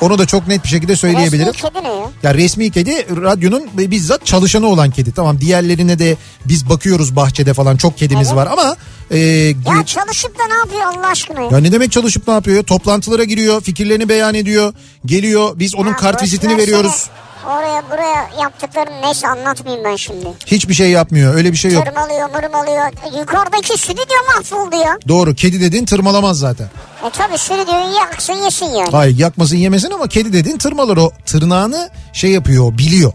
Onu 0.00 0.18
da 0.18 0.26
çok 0.26 0.48
net 0.48 0.64
bir 0.64 0.68
şekilde 0.68 0.96
söyleyebilirim. 0.96 1.52
Resmi 1.54 1.62
kedi 1.70 1.84
ne 1.84 1.88
ya? 1.88 2.10
Ya 2.22 2.34
resmi 2.34 2.70
kedi 2.70 3.06
radyonun 3.22 3.62
bizzat 3.76 4.26
çalışanı 4.26 4.66
olan 4.66 4.90
kedi. 4.90 5.12
Tamam 5.12 5.40
diğerlerine 5.40 5.98
de 5.98 6.16
biz 6.44 6.68
bakıyoruz 6.68 7.16
bahçede 7.16 7.54
falan 7.54 7.76
çok 7.76 7.98
kedimiz 7.98 8.28
Evet. 8.28 8.36
var 8.36 8.48
ama 8.52 8.76
e, 9.10 9.18
Ya 9.18 9.54
çalışıp 9.86 10.38
da 10.38 10.46
ne 10.46 10.54
yapıyor 10.54 10.80
Allah 10.80 11.06
aşkına 11.06 11.40
ya? 11.40 11.58
ne 11.58 11.72
demek 11.72 11.92
çalışıp 11.92 12.28
ne 12.28 12.34
yapıyor? 12.34 12.56
ya? 12.56 12.62
Toplantılara 12.62 13.24
giriyor, 13.24 13.60
fikirlerini 13.60 14.08
beyan 14.08 14.34
ediyor, 14.34 14.72
geliyor. 15.06 15.58
Biz 15.58 15.74
onun 15.74 15.90
Ya 15.90 15.96
kart 15.96 16.22
vizitini 16.22 16.56
veriyoruz. 16.56 17.06
Oraya 17.48 17.82
buraya 17.90 18.30
yaptıklarını 18.42 19.02
neyse 19.02 19.28
anlatmayayım 19.28 19.84
ben 19.84 19.96
şimdi. 19.96 20.26
Hiçbir 20.46 20.74
şey 20.74 20.90
yapmıyor. 20.90 21.34
Öyle 21.34 21.52
bir 21.52 21.56
şey 21.56 21.72
yok. 21.72 21.86
Tırmalıyor 21.86 22.30
mırmalıyor. 22.30 23.18
Yukarıdaki 23.18 23.78
stüdyo 23.78 24.04
mahvoldu 24.34 24.76
ya. 24.76 24.98
Doğru. 25.08 25.34
Kedi 25.34 25.60
dediğin 25.60 25.84
tırmalamaz 25.84 26.38
zaten. 26.38 26.66
E 27.06 27.10
tabi 27.10 27.38
stüdyoyu 27.38 27.94
yaksın 27.96 28.32
yesin 28.32 28.66
yani. 28.66 28.90
Hayır 28.92 29.18
yakmasın 29.18 29.56
yemesin 29.56 29.90
ama 29.90 30.08
kedi 30.08 30.32
dediğin 30.32 30.58
tırmalar 30.58 30.96
o. 30.96 31.12
Tırnağını 31.26 31.90
şey 32.12 32.30
yapıyor, 32.30 32.78
biliyor. 32.78 33.12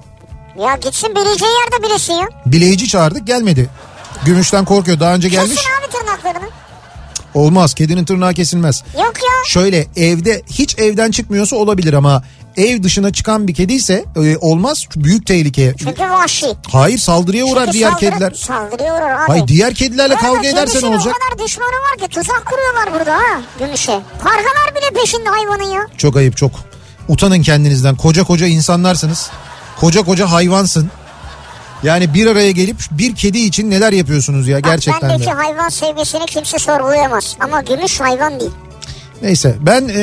Ya 0.59 0.75
gitsin 0.75 1.15
bileceği 1.15 1.51
yerde 1.51 1.87
bilesin 1.87 2.13
ya. 2.13 2.27
Bileyici 2.45 2.87
çağırdık 2.87 3.27
gelmedi. 3.27 3.69
Gümüşten 4.25 4.65
korkuyor. 4.65 4.99
Daha 4.99 5.13
önce 5.15 5.29
gelmiş. 5.29 5.55
Kesin 5.55 5.69
abi 5.69 5.91
tırnaklarını. 5.91 6.49
Olmaz. 7.33 7.73
Kedinin 7.73 8.05
tırnağı 8.05 8.33
kesilmez. 8.33 8.83
Yok 8.93 9.13
ya. 9.23 9.43
Şöyle 9.47 9.87
evde 9.95 10.41
hiç 10.49 10.79
evden 10.79 11.11
çıkmıyorsa 11.11 11.55
olabilir 11.55 11.93
ama 11.93 12.23
ev 12.57 12.83
dışına 12.83 13.13
çıkan 13.13 13.47
bir 13.47 13.53
kedi 13.53 13.73
ise 13.73 14.05
e, 14.23 14.37
olmaz. 14.37 14.85
Büyük 14.95 15.25
tehlike. 15.27 15.73
Çünkü 15.79 16.03
vahşi. 16.03 16.45
Hayır 16.71 16.97
saldırıya 16.97 17.45
uğrar 17.45 17.65
Çünkü 17.65 17.73
diğer 17.77 17.89
saldırı- 17.91 17.99
kediler. 18.11 18.31
Saldırıya 18.31 18.93
uğrar 18.95 19.11
abi. 19.11 19.27
Hayır 19.27 19.47
diğer 19.47 19.73
kedilerle 19.73 20.13
arada 20.13 20.25
kavga 20.27 20.39
edersen 20.47 20.65
kedisinin 20.65 20.91
olacak. 20.91 21.13
o 21.17 21.19
kadar 21.35 21.45
düşmanı 21.47 21.67
var 21.69 21.97
ki 21.99 22.07
tuzak 22.15 22.45
kuruyorlar 22.45 22.93
burada 22.99 23.13
ha 23.15 23.41
Gümüş'e. 23.59 23.99
Kargalar 24.23 24.75
bile 24.75 24.99
peşinde 25.01 25.29
hayvanın 25.29 25.71
ya. 25.75 25.87
Çok 25.97 26.17
ayıp 26.17 26.37
çok. 26.37 26.51
Utanın 27.07 27.41
kendinizden. 27.41 27.95
Koca 27.95 28.23
koca 28.23 28.47
insanlarsınız. 28.47 29.29
Koca 29.79 30.01
koca 30.01 30.31
hayvansın. 30.31 30.91
Yani 31.83 32.13
bir 32.13 32.27
araya 32.27 32.51
gelip 32.51 32.77
bir 32.91 33.15
kedi 33.15 33.39
için 33.39 33.71
neler 33.71 33.93
yapıyorsunuz 33.93 34.47
ya 34.47 34.57
Bak, 34.57 34.63
gerçekten 34.63 35.09
bendeki 35.09 35.29
de. 35.29 35.33
hayvan 35.33 35.69
sevgisini 35.69 36.25
kimse 36.25 36.59
sorgulayamaz. 36.59 37.35
Ama 37.39 37.61
Gümüş 37.61 37.99
hayvan 38.01 38.39
değil. 38.39 38.51
Neyse 39.23 39.55
ben 39.61 39.89
e, 39.95 40.01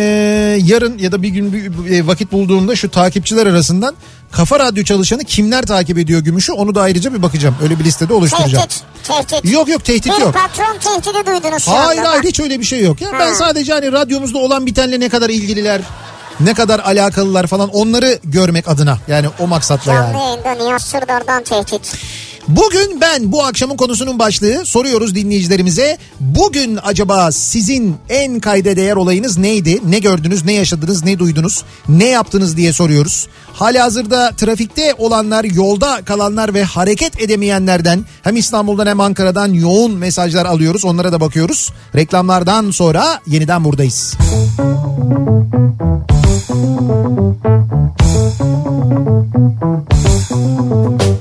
yarın 0.65 0.99
ya 0.99 1.13
da 1.13 1.23
bir 1.23 1.29
gün 1.29 1.53
bir, 1.53 1.91
e, 1.91 2.07
vakit 2.07 2.33
bulduğumda 2.33 2.77
şu 2.77 2.91
takipçiler 2.91 3.47
arasından 3.47 3.95
Kafa 4.33 4.59
Radyo 4.61 4.85
çalışanı 4.85 5.25
kimler 5.25 5.63
takip 5.67 5.99
ediyor 5.99 6.21
Gümüş'ü 6.21 6.53
onu 6.53 6.75
da 6.75 6.83
ayrıca 6.83 7.15
bir 7.15 7.23
bakacağım. 7.23 7.55
Öyle 7.63 7.79
bir 7.79 7.85
listede 7.85 8.13
oluşturacağım. 8.15 8.65
Tehdit. 8.69 8.83
Tehdit. 9.31 9.53
Yok 9.53 9.69
yok 9.69 9.85
tehdit 9.85 10.07
bir 10.07 10.21
yok. 10.21 10.35
patron 10.35 10.79
tehdidi 10.79 11.27
duydunuz 11.27 11.65
şu 11.65 11.71
Hayır 11.71 11.99
anda. 11.99 12.11
hayır 12.11 12.23
hiç 12.25 12.41
öyle 12.41 12.61
bir 12.61 12.65
şey 12.65 12.81
yok. 12.85 13.01
Ya 13.01 13.09
ben 13.13 13.29
Ha. 13.29 13.35
sadece 13.35 13.73
hani 13.73 13.93
radyomuzda 13.93 14.39
olan 14.39 14.67
bitenle 14.67 15.01
ne 15.01 15.09
kadar 15.09 15.31
ilgililer, 15.31 15.81
ne 16.41 16.55
kadar 16.55 16.79
alakalılar 16.79 17.47
falan 17.47 17.69
onları 17.69 18.19
görmek 18.25 18.69
adına. 18.69 18.99
Yani 19.09 19.27
o 19.39 19.47
maksatla 19.47 19.93
yani. 19.93 20.13
Canlı 20.13 20.25
yayında 20.25 20.65
Nihat 20.65 20.83
Sırdar'dan 20.83 21.43
tehdit. 21.43 21.93
Bugün 22.57 23.01
ben 23.01 23.33
bu 23.33 23.45
akşamın 23.45 23.77
konusunun 23.77 24.19
başlığı 24.19 24.67
soruyoruz 24.67 25.15
dinleyicilerimize. 25.15 25.99
Bugün 26.21 26.79
acaba 26.83 27.33
sizin 27.33 27.97
en 28.09 28.41
kayda 28.41 28.77
değer 28.77 28.97
olayınız 28.97 29.39
neydi? 29.39 29.81
Ne 29.85 29.99
gördünüz, 29.99 30.45
ne 30.45 30.53
yaşadınız, 30.53 31.05
ne 31.05 31.19
duydunuz, 31.19 31.65
ne 31.89 32.07
yaptınız 32.07 32.57
diye 32.57 32.73
soruyoruz. 32.73 33.29
Hali 33.53 33.79
hazırda 33.79 34.33
trafikte 34.37 34.95
olanlar, 34.99 35.45
yolda 35.45 36.05
kalanlar 36.05 36.55
ve 36.55 36.65
hareket 36.65 37.21
edemeyenlerden 37.21 38.05
hem 38.23 38.37
İstanbul'dan 38.37 38.87
hem 38.87 39.01
Ankara'dan 39.01 39.53
yoğun 39.53 39.93
mesajlar 39.93 40.47
alıyoruz. 40.47 40.85
Onlara 40.85 41.13
da 41.13 41.21
bakıyoruz. 41.21 41.71
Reklamlardan 41.95 42.71
sonra 42.71 43.21
yeniden 43.27 43.65
buradayız. 43.65 44.17
Kafa 51.01 51.20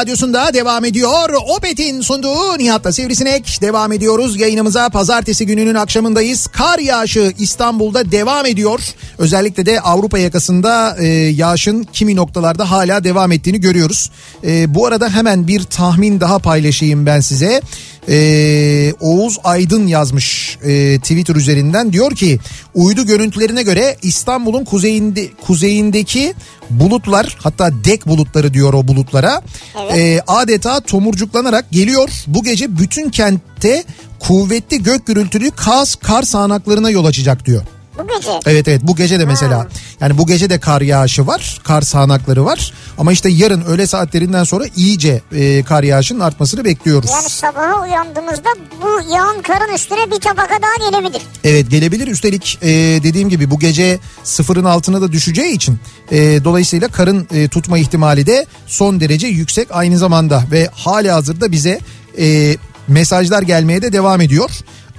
Radyosu'nda 0.00 0.54
devam 0.54 0.84
ediyor. 0.84 1.30
Opet'in 1.56 2.00
sunduğu 2.00 2.58
Nihat'la 2.58 2.92
Sivrisinek. 2.92 3.58
Devam 3.62 3.92
ediyoruz 3.92 4.40
yayınımıza. 4.40 4.88
Pazartesi 4.88 5.46
gününün 5.46 5.74
akşamındayız. 5.74 6.46
Kar 6.46 6.78
yağışı 6.78 7.32
İstanbul'da 7.38 8.12
devam 8.12 8.46
ediyor. 8.46 8.80
Özellikle 9.18 9.66
de 9.66 9.80
Avrupa 9.80 10.18
yakasında 10.18 10.96
e, 10.98 11.06
yağışın 11.06 11.82
kimi 11.92 12.16
noktalarda 12.16 12.70
hala 12.70 13.04
devam 13.04 13.32
ettiğini 13.32 13.60
görüyoruz. 13.60 14.10
E, 14.44 14.74
bu 14.74 14.86
arada 14.86 15.08
hemen 15.08 15.46
bir 15.46 15.62
tahmin 15.62 16.20
daha 16.20 16.38
paylaşayım 16.38 17.06
ben 17.06 17.20
size. 17.20 17.62
Ee, 18.08 18.92
Oğuz 19.00 19.38
Aydın 19.44 19.86
yazmış 19.86 20.58
e, 20.64 20.98
Twitter 20.98 21.36
üzerinden 21.36 21.92
diyor 21.92 22.14
ki 22.14 22.38
uydu 22.74 23.06
görüntülerine 23.06 23.62
göre 23.62 23.96
İstanbul'un 24.02 24.64
kuzeyinde 24.64 25.28
kuzeyindeki 25.46 26.34
bulutlar 26.70 27.36
hatta 27.38 27.70
dek 27.84 28.06
bulutları 28.06 28.54
diyor 28.54 28.74
o 28.74 28.88
bulutlara 28.88 29.42
evet. 29.82 29.98
e, 29.98 30.20
adeta 30.26 30.80
tomurcuklanarak 30.80 31.70
geliyor. 31.70 32.10
Bu 32.26 32.44
gece 32.44 32.78
bütün 32.78 33.10
kentte 33.10 33.84
kuvvetli 34.20 34.82
gök 34.82 35.06
gürültülü 35.06 35.50
kaz 35.50 35.94
kar 35.94 36.22
sağanaklarına 36.22 36.90
yol 36.90 37.04
açacak 37.04 37.46
diyor. 37.46 37.62
Bu 37.98 38.08
gece? 38.08 38.40
Evet 38.46 38.68
evet 38.68 38.80
bu 38.84 38.96
gece 38.96 39.20
de 39.20 39.24
mesela 39.24 39.58
ha. 39.58 39.66
yani 40.00 40.18
bu 40.18 40.26
gece 40.26 40.50
de 40.50 40.60
kar 40.60 40.80
yağışı 40.80 41.26
var 41.26 41.60
kar 41.64 41.82
sağanakları 41.82 42.44
var 42.44 42.72
ama 42.98 43.12
işte 43.12 43.28
yarın 43.28 43.62
öğle 43.62 43.86
saatlerinden 43.86 44.44
sonra 44.44 44.64
iyice 44.76 45.22
e, 45.32 45.62
kar 45.62 45.82
yağışının 45.82 46.20
artmasını 46.20 46.64
bekliyoruz. 46.64 47.10
Yani 47.10 47.28
sabaha 47.28 47.82
uyandığımızda 47.82 48.48
bu 48.82 49.12
yağan 49.14 49.42
karın 49.42 49.74
üstüne 49.74 50.10
bir 50.10 50.20
tabaka 50.20 50.54
daha 50.62 50.90
gelebilir. 50.90 51.22
Evet 51.44 51.70
gelebilir 51.70 52.08
üstelik 52.08 52.58
e, 52.62 52.68
dediğim 53.02 53.28
gibi 53.28 53.50
bu 53.50 53.58
gece 53.58 53.98
sıfırın 54.24 54.64
altına 54.64 55.00
da 55.00 55.12
düşeceği 55.12 55.54
için 55.54 55.78
e, 56.10 56.44
dolayısıyla 56.44 56.88
karın 56.88 57.28
e, 57.34 57.48
tutma 57.48 57.78
ihtimali 57.78 58.26
de 58.26 58.46
son 58.66 59.00
derece 59.00 59.26
yüksek 59.26 59.68
aynı 59.70 59.98
zamanda 59.98 60.44
ve 60.50 60.68
hali 60.72 61.10
hazırda 61.10 61.52
bize 61.52 61.80
e, 62.18 62.56
mesajlar 62.88 63.42
gelmeye 63.42 63.82
de 63.82 63.92
devam 63.92 64.20
ediyor 64.20 64.50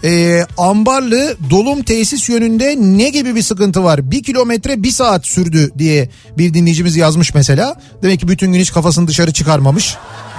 e, 0.03 0.41
Ambarlı 0.57 1.37
dolum 1.49 1.83
tesis 1.83 2.29
yönünde 2.29 2.75
ne 2.79 3.09
gibi 3.09 3.35
bir 3.35 3.41
sıkıntı 3.41 3.83
var? 3.83 4.11
Bir 4.11 4.23
kilometre 4.23 4.83
bir 4.83 4.91
saat 4.91 5.27
sürdü 5.27 5.71
diye 5.77 6.09
bir 6.37 6.53
dinleyicimiz 6.53 6.95
yazmış 6.95 7.33
mesela. 7.33 7.75
Demek 8.03 8.19
ki 8.19 8.27
bütün 8.27 8.53
gün 8.53 8.59
hiç 8.59 8.71
kafasını 8.71 9.07
dışarı 9.07 9.33
çıkarmamış. 9.33 9.95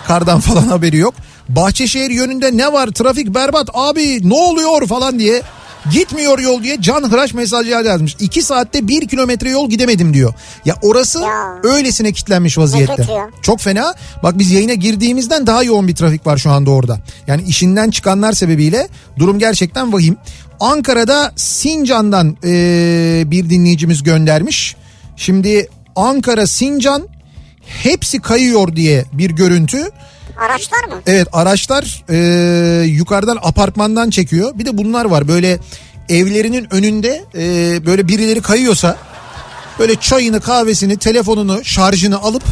Kardan 0.07 0.41
falan 0.41 0.67
haberi 0.67 0.97
yok. 0.97 1.15
Bahçeşehir 1.49 2.11
yönünde 2.11 2.57
ne 2.57 2.73
var 2.73 2.89
trafik 2.89 3.35
berbat 3.35 3.69
abi 3.75 4.29
ne 4.29 4.35
oluyor 4.35 4.87
falan 4.87 5.19
diye 5.19 5.43
Gitmiyor 5.91 6.39
yol 6.39 6.63
diye 6.63 6.81
can 6.81 7.11
hıraş 7.11 7.35
mesajlar 7.35 7.85
yazmış. 7.85 8.17
İki 8.21 8.43
saatte 8.43 8.89
bir 8.89 9.09
kilometre 9.09 9.51
yol 9.51 9.71
gidemedim 9.71 10.15
diyor. 10.15 10.35
Ya 10.65 10.77
orası 10.83 11.21
ya. 11.21 11.59
öylesine 11.63 12.13
kilitlenmiş 12.13 12.59
vaziyette. 12.59 13.07
Çok 13.43 13.61
fena. 13.61 13.95
Bak 14.23 14.39
biz 14.39 14.51
yayına 14.51 14.75
girdiğimizden 14.75 15.47
daha 15.47 15.63
yoğun 15.63 15.89
bir 15.89 15.95
trafik 15.95 16.27
var 16.27 16.39
şu 16.39 16.51
anda 16.51 16.71
orada. 16.71 17.01
Yani 17.27 17.43
işinden 17.43 17.91
çıkanlar 17.91 18.33
sebebiyle 18.33 18.89
durum 19.19 19.39
gerçekten 19.39 19.93
vahim. 19.93 20.17
Ankara'da 20.61 21.33
Sincan'dan 21.37 22.37
ee, 22.45 23.23
bir 23.27 23.51
dinleyicimiz 23.51 24.03
göndermiş. 24.03 24.77
Şimdi 25.17 25.69
Ankara 25.97 26.47
Sincan 26.47 27.09
hepsi 27.61 28.21
kayıyor 28.21 28.77
diye 28.77 29.05
bir 29.13 29.31
görüntü. 29.31 29.91
Araçlar 30.37 30.85
mı? 30.85 31.03
Evet 31.07 31.29
araçlar 31.33 32.05
e, 32.11 32.17
yukarıdan 32.87 33.39
apartmandan 33.43 34.11
çekiyor. 34.11 34.59
Bir 34.59 34.67
de 34.67 34.79
bunlar 34.79 35.05
var 35.05 35.29
böyle 35.29 35.59
evlerinin 36.09 36.75
önünde 36.75 37.25
e, 37.35 37.87
böyle 37.87 38.09
birileri 38.09 38.43
kayıyorsa 38.43 38.97
böyle 39.79 39.97
çayını 39.97 40.41
kahvesini 40.41 40.97
telefonunu 40.97 41.65
şarjını 41.65 42.19
alıp 42.23 42.43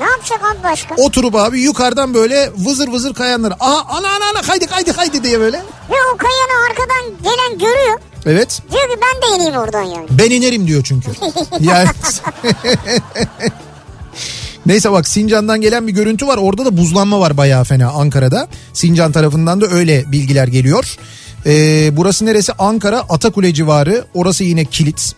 ne 0.00 0.04
yapacak 0.04 0.40
abi 0.44 0.62
başka? 0.64 0.94
Oturup 0.94 1.34
abi 1.34 1.60
yukarıdan 1.60 2.14
böyle 2.14 2.50
vızır 2.58 2.88
vızır 2.88 3.14
kayanlar. 3.14 3.52
Aha 3.60 3.84
ana 3.88 4.08
ana 4.08 4.24
ana 4.34 4.42
kaydı 4.42 4.66
kaydı 4.66 4.92
kaydı 4.92 5.24
diye 5.24 5.40
böyle. 5.40 5.56
Ve 5.90 5.94
o 6.14 6.16
kayanı 6.16 6.64
arkadan 6.70 7.22
gelen 7.22 7.58
görüyor. 7.58 7.98
Evet. 8.26 8.62
Diyor 8.72 8.82
ki 8.82 9.00
ben 9.02 9.22
de 9.22 9.36
ineyim 9.36 9.56
oradan 9.60 9.82
yani. 9.82 10.06
Ben 10.10 10.30
inerim 10.30 10.66
diyor 10.66 10.82
çünkü. 10.84 11.10
yani 11.60 11.88
Neyse 14.66 14.92
bak 14.92 15.08
Sincan'dan 15.08 15.60
gelen 15.60 15.86
bir 15.86 15.92
görüntü 15.92 16.26
var. 16.26 16.36
Orada 16.38 16.64
da 16.64 16.76
buzlanma 16.76 17.20
var 17.20 17.36
bayağı 17.36 17.64
fena 17.64 17.88
Ankara'da. 17.90 18.48
Sincan 18.72 19.12
tarafından 19.12 19.60
da 19.60 19.66
öyle 19.66 20.12
bilgiler 20.12 20.48
geliyor. 20.48 20.96
Ee, 21.46 21.96
burası 21.96 22.26
neresi? 22.26 22.52
Ankara 22.52 23.00
Atakule 23.00 23.54
civarı. 23.54 24.04
Orası 24.14 24.44
yine 24.44 24.64
kilit. 24.64 25.14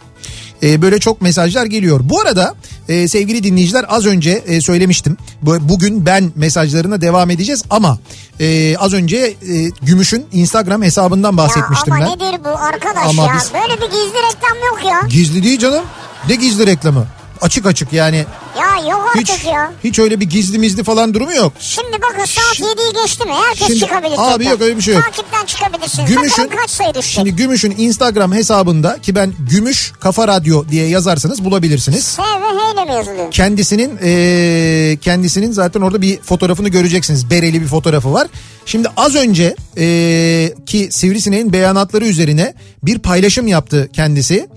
Ee, 0.63 0.83
böyle 0.83 0.99
çok 0.99 1.23
mesajlar 1.23 1.67
geliyor. 1.67 2.01
Bu 2.05 2.21
arada 2.21 2.55
e, 2.89 3.09
sevgili 3.09 3.43
dinleyiciler 3.43 3.85
az 3.89 4.07
önce 4.07 4.31
e, 4.31 4.61
söylemiştim. 4.61 5.17
Bu, 5.43 5.57
bugün 5.61 6.07
ben 6.07 6.33
mesajlarına 6.37 7.01
devam 7.01 7.31
edeceğiz 7.31 7.65
ama 7.71 7.99
e, 8.41 8.77
az 8.77 8.93
önce 8.93 9.17
e, 9.17 9.35
Gümüş'ün 9.83 10.27
Instagram 10.33 10.83
hesabından 10.83 11.37
bahsetmiştim 11.37 11.95
ya 11.95 12.07
ama 12.07 12.17
ben. 12.21 12.25
Ama 12.25 12.33
nedir 12.33 12.45
bu 12.45 12.49
arkadaş 12.49 13.05
ama 13.09 13.27
ya? 13.27 13.33
Biz... 13.37 13.53
Böyle 13.55 13.81
bir 13.81 13.87
gizli 13.87 14.17
reklam 14.17 14.59
yok 14.71 14.93
ya. 14.93 15.09
Gizli 15.09 15.43
değil 15.43 15.59
canım. 15.59 15.85
Ne 16.29 16.35
gizli 16.35 16.67
reklamı? 16.67 17.07
Açık 17.41 17.67
açık 17.67 17.93
yani. 17.93 18.25
Ya 18.61 18.91
yok 18.91 19.13
artık 19.15 19.29
hiç, 19.29 19.45
ya. 19.45 19.73
Hiç 19.85 19.99
öyle 19.99 20.21
bir 20.21 20.27
gizli 20.27 20.59
mizli 20.59 20.85
falan 20.85 21.15
durumu 21.15 21.35
yok. 21.35 21.53
Şimdi 21.61 21.93
bakın 22.03 22.25
saat 22.25 22.61
7'yi 22.61 23.03
geçti 23.03 23.25
mi? 23.25 23.33
Herkes 23.33 23.67
şimdi, 23.67 23.81
çıkabilir. 23.81 24.15
Abi 24.19 24.45
yok 24.45 24.61
öyle 24.61 24.77
bir 24.77 24.83
şey 24.83 24.95
yok. 24.95 25.05
Takipten 25.05 25.47
çıkabilirsin. 25.47 26.07
Gümüş'ün, 26.07 26.49
kaç 26.49 26.71
sayı 26.71 26.95
düşecek? 26.95 27.15
Şimdi 27.15 27.37
Gümüş'ün 27.37 27.75
Instagram 27.79 28.33
hesabında 28.33 28.99
ki 29.01 29.15
ben 29.15 29.33
Gümüş 29.51 29.93
Kafa 30.01 30.29
Radyo 30.29 30.69
diye 30.69 30.89
yazarsanız 30.89 31.45
bulabilirsiniz. 31.45 32.05
S 32.05 32.23
ve 32.23 32.27
H 32.27 32.73
ile 32.73 32.85
mi 32.85 32.93
yazılıyor? 32.93 33.31
Kendisinin 33.31 33.99
e, 34.03 34.99
kendisinin 35.01 35.53
zaten 35.53 35.81
orada 35.81 36.03
bir 36.03 36.21
fotoğrafını 36.21 36.69
göreceksiniz. 36.69 37.31
Bereli 37.31 37.61
bir 37.61 37.67
fotoğrafı 37.67 38.13
var. 38.13 38.29
Şimdi 38.67 38.89
az 38.97 39.15
önce 39.15 39.57
e, 39.79 40.55
ki 40.67 40.89
Sivrisineğin 40.91 41.53
beyanatları 41.53 42.07
üzerine 42.07 42.55
bir 42.83 42.99
paylaşım 42.99 43.47
yaptı 43.47 43.89
kendisi. 43.93 44.49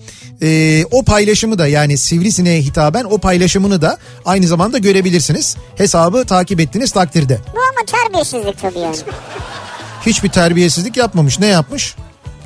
E, 0.42 0.84
o 0.90 1.04
paylaşımı 1.04 1.58
da 1.58 1.66
yani 1.66 1.98
Sivrisineğe 1.98 2.62
hitaben 2.62 3.04
o 3.04 3.18
paylaşımını 3.18 3.82
da 3.82 3.89
aynı 4.24 4.46
zamanda 4.46 4.78
görebilirsiniz. 4.78 5.56
Hesabı 5.76 6.24
takip 6.24 6.60
ettiğiniz 6.60 6.90
takdirde. 6.92 7.38
Bu 7.54 7.58
ama 7.60 7.86
terbiyesizlik 7.86 8.60
tabii 8.62 8.78
yani. 8.78 8.96
Hiçbir 10.06 10.28
terbiyesizlik 10.28 10.96
yapmamış. 10.96 11.38
Ne 11.38 11.46
yapmış? 11.46 11.96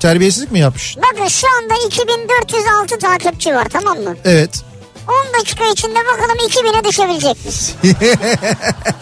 Terbiyesizlik 0.01 0.53
mi 0.53 0.59
yapmış? 0.59 0.97
Bakın 0.97 1.29
şu 1.29 1.47
anda 1.57 1.75
2406 1.87 2.99
takipçi 2.99 3.55
var 3.55 3.67
tamam 3.73 3.99
mı? 3.99 4.17
Evet. 4.25 4.65
10 5.09 5.41
dakika 5.41 5.65
içinde 5.65 5.99
bakalım 6.13 6.37
2000'e 6.37 6.85
düşebilecek 6.85 7.37
mi? 7.37 7.53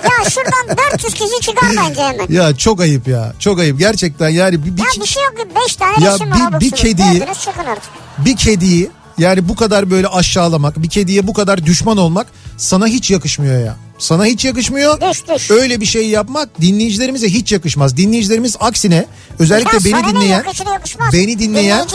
ya 0.04 0.30
şuradan 0.30 0.76
400 0.92 1.14
kişi 1.14 1.40
çıkar 1.40 1.70
bence 1.76 2.02
hemen. 2.02 2.26
Ya 2.28 2.56
çok 2.56 2.80
ayıp 2.80 3.08
ya. 3.08 3.32
Çok 3.38 3.58
ayıp 3.58 3.78
gerçekten 3.78 4.28
yani. 4.28 4.64
Bir, 4.64 4.76
bir, 4.76 4.82
ya 4.82 5.02
bir 5.02 5.06
şey 5.06 5.22
yok 5.22 5.34
5 5.66 5.76
tane 5.76 6.04
ya 6.04 6.14
resim 6.14 6.30
var. 6.30 6.60
Bir, 6.60 6.60
bir 6.60 6.70
kediyi, 6.70 7.24
bir 8.18 8.36
kediyi 8.36 8.90
yani 9.18 9.48
bu 9.48 9.54
kadar 9.54 9.90
böyle 9.90 10.08
aşağılamak, 10.08 10.82
bir 10.82 10.88
kediye 10.88 11.26
bu 11.26 11.32
kadar 11.32 11.66
düşman 11.66 11.96
olmak 11.96 12.26
sana 12.56 12.86
hiç 12.86 13.10
yakışmıyor 13.10 13.64
ya. 13.64 13.76
Sana 13.98 14.24
hiç 14.24 14.44
yakışmıyor. 14.44 15.00
Düş, 15.00 15.28
düş. 15.28 15.50
Öyle 15.50 15.80
bir 15.80 15.86
şey 15.86 16.08
yapmak 16.08 16.60
dinleyicilerimize 16.60 17.28
hiç 17.28 17.52
yakışmaz. 17.52 17.96
Dinleyicilerimiz 17.96 18.56
aksine 18.60 19.06
özellikle 19.38 19.90
ya 19.90 19.98
beni 19.98 20.14
dinleyen 20.14 20.44
beni 21.12 21.38
dinleyen 21.38 21.86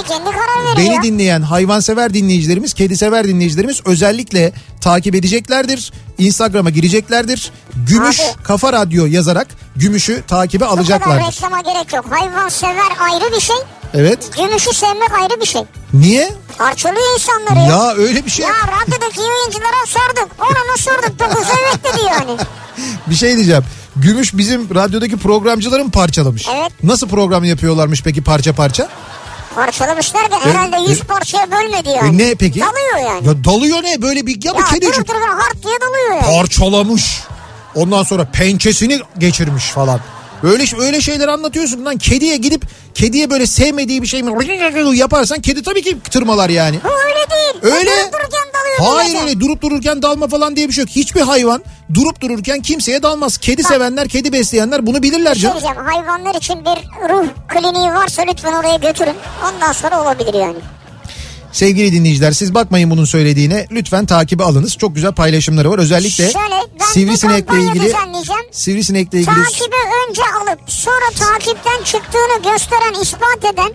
beni 0.78 1.03
dinleyen 1.03 1.41
hayvansever 1.41 2.13
dinleyicilerimiz, 2.13 2.74
kedi 2.74 2.97
sever 2.97 3.28
dinleyicilerimiz 3.28 3.82
özellikle 3.86 4.53
takip 4.82 5.15
edeceklerdir. 5.15 5.91
Instagram'a 6.18 6.70
gireceklerdir. 6.70 7.51
Gümüş 7.88 8.20
Abi, 8.20 8.43
Kafa 8.43 8.74
Radyo 8.74 9.05
yazarak 9.05 9.47
Gümüş'ü 9.76 10.24
takibe 10.28 10.65
alacaklardır. 10.65 11.15
Bu 11.15 11.20
kadar 11.20 11.32
reklama 11.32 11.61
gerek 11.61 11.93
yok. 11.93 12.05
Hayvansever 12.09 12.91
ayrı 12.99 13.36
bir 13.36 13.41
şey. 13.41 13.55
Evet. 13.93 14.38
Gümüşü 14.38 14.73
sevmek 14.73 15.11
ayrı 15.21 15.41
bir 15.41 15.45
şey. 15.45 15.61
Niye? 15.93 16.33
Parçalıyor 16.57 17.13
insanları 17.13 17.69
ya. 17.69 17.93
Öyle 17.93 18.25
bir 18.25 18.29
şey. 18.29 18.45
Ya 18.45 18.51
radyodaki 18.51 19.19
yayıncılara 19.21 19.85
sorduk. 19.85 20.29
Ona 20.39 20.77
sorduk? 20.77 21.19
Dokuz 21.19 21.47
evet 21.61 21.83
dedi 21.83 22.05
yani. 22.05 22.38
bir 23.07 23.15
şey 23.15 23.35
diyeceğim. 23.35 23.63
Gümüş 23.95 24.38
bizim 24.38 24.75
radyodaki 24.75 25.17
programcıların 25.17 25.89
parçalamış. 25.89 26.47
Evet. 26.55 26.71
Nasıl 26.83 27.07
program 27.07 27.43
yapıyorlarmış 27.43 28.03
peki 28.03 28.23
parça 28.23 28.53
parça? 28.53 28.89
Parçalamışlar 29.55 30.31
da 30.31 30.39
herhalde 30.39 30.89
100 30.91 31.01
e, 31.01 31.03
parçaya 31.03 31.51
bölmedi 31.51 31.89
yani. 31.89 32.23
E 32.23 32.29
ne 32.29 32.35
peki? 32.35 32.59
Dalıyor 32.59 33.11
yani. 33.11 33.27
Ya 33.27 33.43
dalıyor 33.43 33.83
ne 33.83 34.01
böyle 34.01 34.27
bir 34.27 34.43
ya, 34.43 34.51
ya 34.51 34.55
bu 34.55 34.65
kedi. 34.65 34.85
Ya 34.85 34.91
dur 34.91 35.21
hart 35.21 35.63
diye 35.63 35.75
dalıyor 35.81 36.23
yani. 36.23 36.38
Parçalamış. 36.38 37.21
Ondan 37.75 38.03
sonra 38.03 38.25
pençesini 38.25 39.01
geçirmiş 39.17 39.65
falan. 39.65 39.99
Böyle 40.43 40.63
öyle 40.79 41.01
şeyler 41.01 41.27
anlatıyorsun 41.27 41.85
lan 41.85 41.97
kediye 41.97 42.38
gidip 42.38 42.65
kediye 42.93 43.29
böyle 43.29 43.45
sevmediği 43.47 44.01
bir 44.01 44.07
şey 44.07 44.23
mi 44.23 44.31
yaparsan 44.97 45.41
kedi 45.41 45.63
tabii 45.63 45.81
ki 45.81 45.97
tırmalar 46.11 46.49
yani. 46.49 46.79
Bu 46.83 46.89
öyle 46.89 47.29
değil. 47.29 47.75
Öyle. 47.75 47.91
Durup 47.91 48.13
dururken 48.13 48.47
dalıyor. 48.53 48.95
Hayır 48.95 49.21
öyle 49.21 49.39
durup 49.39 49.61
dururken 49.61 50.01
dalma 50.01 50.27
falan 50.27 50.55
diye 50.55 50.67
bir 50.67 50.73
şey 50.73 50.81
yok. 50.81 50.89
Hiçbir 50.89 51.21
hayvan 51.21 51.63
durup 51.93 52.21
dururken 52.21 52.61
kimseye 52.61 53.03
dalmaz. 53.03 53.38
Kedi 53.38 53.63
Bak, 53.63 53.69
sevenler, 53.69 54.09
kedi 54.09 54.33
besleyenler 54.33 54.85
bunu 54.85 55.03
bilirler 55.03 55.33
şey 55.33 55.41
canım. 55.41 55.61
Diyeceğim, 55.61 55.88
hayvanlar 55.88 56.35
için 56.35 56.65
bir 56.65 57.09
ruh 57.09 57.27
kliniği 57.47 57.89
varsa 57.91 58.21
lütfen 58.21 58.53
oraya 58.53 58.75
götürün. 58.75 59.15
Ondan 59.53 59.71
sonra 59.71 60.01
olabilir 60.01 60.33
yani. 60.33 60.57
Sevgili 61.51 61.91
dinleyiciler 61.91 62.31
siz 62.31 62.53
bakmayın 62.53 62.89
bunun 62.89 63.05
söylediğine 63.05 63.67
lütfen 63.71 64.05
takibi 64.05 64.43
alınız. 64.43 64.77
Çok 64.77 64.95
güzel 64.95 65.11
paylaşımları 65.11 65.71
var. 65.71 65.79
Özellikle 65.79 66.31
Şöyle, 66.31 66.55
sivrisinekle 66.93 67.63
ilgili 67.63 67.93
sivrisinekle 68.51 69.19
ilgili 69.19 69.35
takibi 69.35 69.75
önce 70.09 70.21
alıp 70.41 70.59
sonra 70.67 71.09
takipten 71.19 71.83
çıktığını 71.83 72.51
gösteren 72.51 73.01
ispat 73.01 73.53
eden 73.53 73.71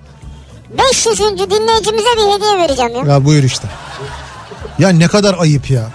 500. 0.79 1.19
dinleyicimize 1.19 2.09
bir 2.17 2.35
hediye 2.35 2.59
vereceğim 2.59 3.07
ya. 3.07 3.15
Ya 3.15 3.25
buyur 3.25 3.43
işte. 3.45 3.69
Ya 4.79 4.89
ne 4.89 5.09
kadar 5.09 5.35
ayıp 5.39 5.71
ya. 5.71 5.91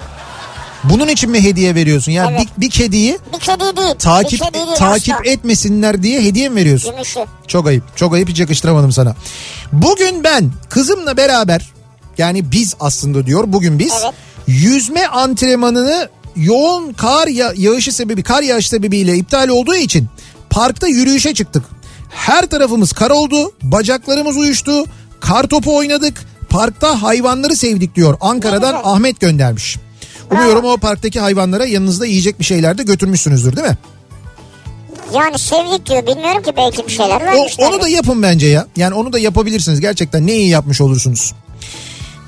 Bunun 0.89 1.07
için 1.07 1.29
mi 1.31 1.43
hediye 1.43 1.75
veriyorsun? 1.75 2.11
Ya 2.11 2.27
evet. 2.31 2.47
bir, 2.57 2.61
bir 2.61 2.69
kediyi 2.69 3.17
bir 3.33 3.39
kedi 3.39 3.77
değil. 3.77 3.95
takip 3.99 4.31
bir 4.31 4.37
kedi 4.45 4.53
değil 4.53 4.65
takip 4.77 5.15
asla. 5.15 5.31
etmesinler 5.31 6.03
diye 6.03 6.21
hediye 6.21 6.49
mi 6.49 6.55
veriyorsun? 6.55 6.91
Gümüşü. 6.91 7.19
Çok 7.47 7.67
ayıp. 7.67 7.97
Çok 7.97 8.13
ayıp 8.13 8.29
hiç 8.29 8.39
yakıştıramadım 8.39 8.91
sana. 8.91 9.15
Bugün 9.71 10.23
ben 10.23 10.51
kızımla 10.69 11.17
beraber 11.17 11.71
yani 12.17 12.51
biz 12.51 12.75
aslında 12.79 13.25
diyor 13.25 13.43
bugün 13.47 13.79
biz 13.79 13.93
evet. 14.03 14.13
yüzme 14.47 15.07
antrenmanını 15.07 16.09
yoğun 16.35 16.93
kar 16.93 17.27
ya- 17.27 17.53
yağışı 17.55 17.91
sebebi 17.91 18.23
kar 18.23 18.41
yağışı 18.43 18.69
sebebiyle 18.69 19.15
iptal 19.15 19.47
olduğu 19.47 19.75
için 19.75 20.07
parkta 20.49 20.87
yürüyüşe 20.87 21.33
çıktık. 21.33 21.63
Her 22.09 22.45
tarafımız 22.45 22.93
kar 22.93 23.09
oldu, 23.09 23.51
bacaklarımız 23.63 24.37
uyuştu, 24.37 24.83
kar 25.19 25.43
topu 25.43 25.75
oynadık, 25.75 26.21
parkta 26.49 27.01
hayvanları 27.01 27.55
sevdik 27.55 27.95
diyor. 27.95 28.17
Ankara'dan. 28.21 28.81
Ahmet 28.83 29.19
göndermiş. 29.19 29.77
Umuyorum 30.31 30.65
o 30.65 30.77
parktaki 30.77 31.19
hayvanlara 31.19 31.65
yanınızda 31.65 32.05
yiyecek 32.05 32.39
bir 32.39 32.45
şeyler 32.45 32.77
de 32.77 32.83
götürmüşsünüzdür 32.83 33.55
değil 33.55 33.67
mi? 33.67 33.77
Yani 35.13 35.39
sevdik 35.39 35.85
diyor 35.85 36.07
bilmiyorum 36.07 36.43
ki 36.43 36.53
belki 36.57 36.87
bir 36.87 36.91
şeyler 36.91 37.21
vermişler. 37.21 37.65
O, 37.65 37.69
onu 37.69 37.81
da 37.81 37.87
yapın 37.87 38.23
bence 38.23 38.47
ya. 38.47 38.67
Yani 38.75 38.93
onu 38.93 39.13
da 39.13 39.19
yapabilirsiniz 39.19 39.79
gerçekten 39.79 40.27
ne 40.27 40.35
iyi 40.35 40.49
yapmış 40.49 40.81
olursunuz. 40.81 41.33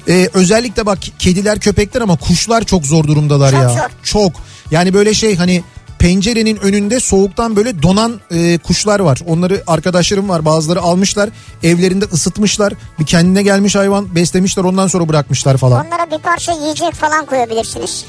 Ee, 0.07 0.29
özellikle 0.33 0.85
bak 0.85 0.99
kediler 1.19 1.59
köpekler 1.59 2.01
ama 2.01 2.17
kuşlar 2.17 2.63
çok 2.63 2.85
zor 2.85 3.03
durumdalar 3.03 3.51
çok 3.51 3.61
ya. 3.61 3.69
Zor. 3.69 3.89
Çok. 4.03 4.31
Yani 4.71 4.93
böyle 4.93 5.13
şey 5.13 5.35
hani 5.35 5.63
pencerenin 5.99 6.57
önünde 6.57 6.99
soğuktan 6.99 7.55
böyle 7.55 7.83
donan 7.83 8.19
e, 8.31 8.57
kuşlar 8.57 8.99
var. 8.99 9.19
Onları 9.27 9.63
arkadaşlarım 9.67 10.29
var 10.29 10.45
bazıları 10.45 10.81
almışlar 10.81 11.29
evlerinde 11.63 12.05
ısıtmışlar. 12.05 12.73
Bir 12.99 13.05
kendine 13.05 13.43
gelmiş 13.43 13.75
hayvan 13.75 14.15
beslemişler 14.15 14.63
ondan 14.63 14.87
sonra 14.87 15.09
bırakmışlar 15.09 15.57
falan. 15.57 15.85
Onlara 15.85 16.11
bir 16.11 16.17
parça 16.17 16.51
yiyecek 16.51 16.93
falan 16.93 17.25
koyabilirsiniz. 17.25 18.05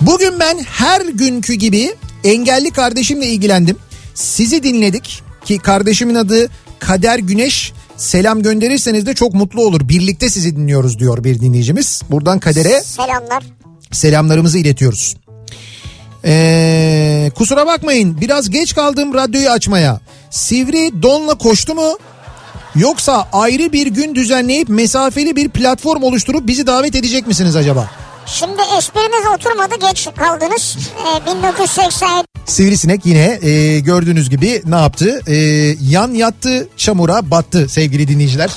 Bugün 0.00 0.40
ben 0.40 0.58
her 0.58 1.00
günkü 1.00 1.54
gibi 1.54 1.94
engelli 2.24 2.70
kardeşimle 2.70 3.26
ilgilendim. 3.26 3.76
Sizi 4.14 4.62
dinledik 4.62 5.22
ki 5.44 5.58
kardeşimin 5.58 6.14
adı 6.14 6.48
Kader 6.78 7.18
Güneş. 7.18 7.72
Selam 7.96 8.42
gönderirseniz 8.42 9.06
de 9.06 9.14
çok 9.14 9.34
mutlu 9.34 9.62
olur. 9.62 9.88
Birlikte 9.88 10.28
sizi 10.30 10.56
dinliyoruz 10.56 10.98
diyor 10.98 11.24
bir 11.24 11.40
dinleyicimiz. 11.40 12.02
Buradan 12.10 12.38
Kader'e 12.38 12.80
selamlar. 12.82 13.42
Selamlarımızı 13.92 14.58
iletiyoruz. 14.58 15.16
Ee, 16.24 17.30
kusura 17.34 17.66
bakmayın 17.66 18.20
biraz 18.20 18.50
geç 18.50 18.74
kaldım 18.74 19.14
radyoyu 19.14 19.50
açmaya. 19.50 20.00
Sivri 20.30 21.02
donla 21.02 21.34
koştu 21.34 21.74
mu? 21.74 21.98
Yoksa 22.76 23.28
ayrı 23.32 23.72
bir 23.72 23.86
gün 23.86 24.14
düzenleyip 24.14 24.68
mesafeli 24.68 25.36
bir 25.36 25.48
platform 25.48 26.02
oluşturup 26.02 26.46
bizi 26.46 26.66
davet 26.66 26.94
edecek 26.94 27.26
misiniz 27.26 27.56
acaba? 27.56 27.90
Şimdi 28.26 28.62
esprimiz 28.78 29.26
oturmadı 29.34 29.74
geç 29.88 30.08
kaldınız. 30.16 30.76
Ee, 31.26 31.26
1987 31.34 32.24
Sivrisinek 32.46 33.06
yine 33.06 33.38
e, 33.42 33.80
gördüğünüz 33.80 34.30
gibi 34.30 34.62
ne 34.66 34.74
yaptı? 34.76 35.20
E, 35.26 35.34
yan 35.90 36.12
yattı 36.12 36.68
çamura 36.76 37.30
battı 37.30 37.68
sevgili 37.68 38.08
dinleyiciler. 38.08 38.50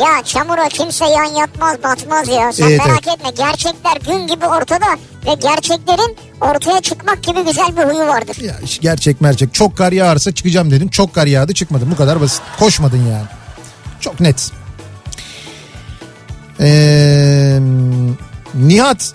Ya 0.00 0.24
çamura 0.24 0.68
kimse 0.68 1.04
yan 1.04 1.24
yatmaz 1.24 1.82
batmaz 1.82 2.28
ya. 2.28 2.52
Sen 2.52 2.68
evet, 2.68 2.86
merak 2.86 3.08
evet. 3.08 3.18
etme 3.18 3.30
gerçekler 3.30 3.96
gün 4.06 4.26
gibi 4.26 4.46
ortada 4.46 4.86
ve 5.26 5.34
gerçeklerin 5.34 6.16
ortaya 6.40 6.80
çıkmak 6.80 7.22
gibi 7.22 7.44
güzel 7.44 7.76
bir 7.76 7.82
huyu 7.82 8.08
vardır. 8.08 8.36
Ya 8.40 8.56
gerçek 8.80 9.20
mercek 9.20 9.54
çok 9.54 9.76
kar 9.76 9.92
yağarsa 9.92 10.32
çıkacağım 10.32 10.70
dedin 10.70 10.88
çok 10.88 11.14
kar 11.14 11.26
yağdı 11.26 11.54
çıkmadın 11.54 11.90
bu 11.90 11.96
kadar 11.96 12.20
basit. 12.20 12.42
Koşmadın 12.58 13.06
yani. 13.06 13.26
Çok 14.00 14.20
net. 14.20 14.50
Ee, 16.60 17.58
Nihat 18.54 19.12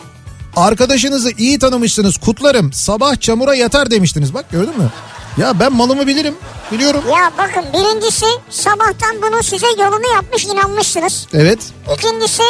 arkadaşınızı 0.55 1.31
iyi 1.37 1.59
tanımışsınız 1.59 2.17
kutlarım 2.17 2.73
sabah 2.73 3.19
çamura 3.19 3.55
yatar 3.55 3.91
demiştiniz 3.91 4.33
bak 4.33 4.51
gördün 4.51 4.77
mü? 4.77 4.91
Ya 5.37 5.59
ben 5.59 5.73
malımı 5.73 6.07
bilirim. 6.07 6.35
Biliyorum. 6.71 7.03
Ya 7.11 7.31
bakın 7.37 7.63
birincisi 7.73 8.25
sabahtan 8.49 9.21
bunu 9.21 9.43
size 9.43 9.67
yolunu 9.79 10.13
yapmış 10.13 10.45
inanmışsınız. 10.45 11.27
Evet. 11.33 11.59
İkincisi 11.97 12.43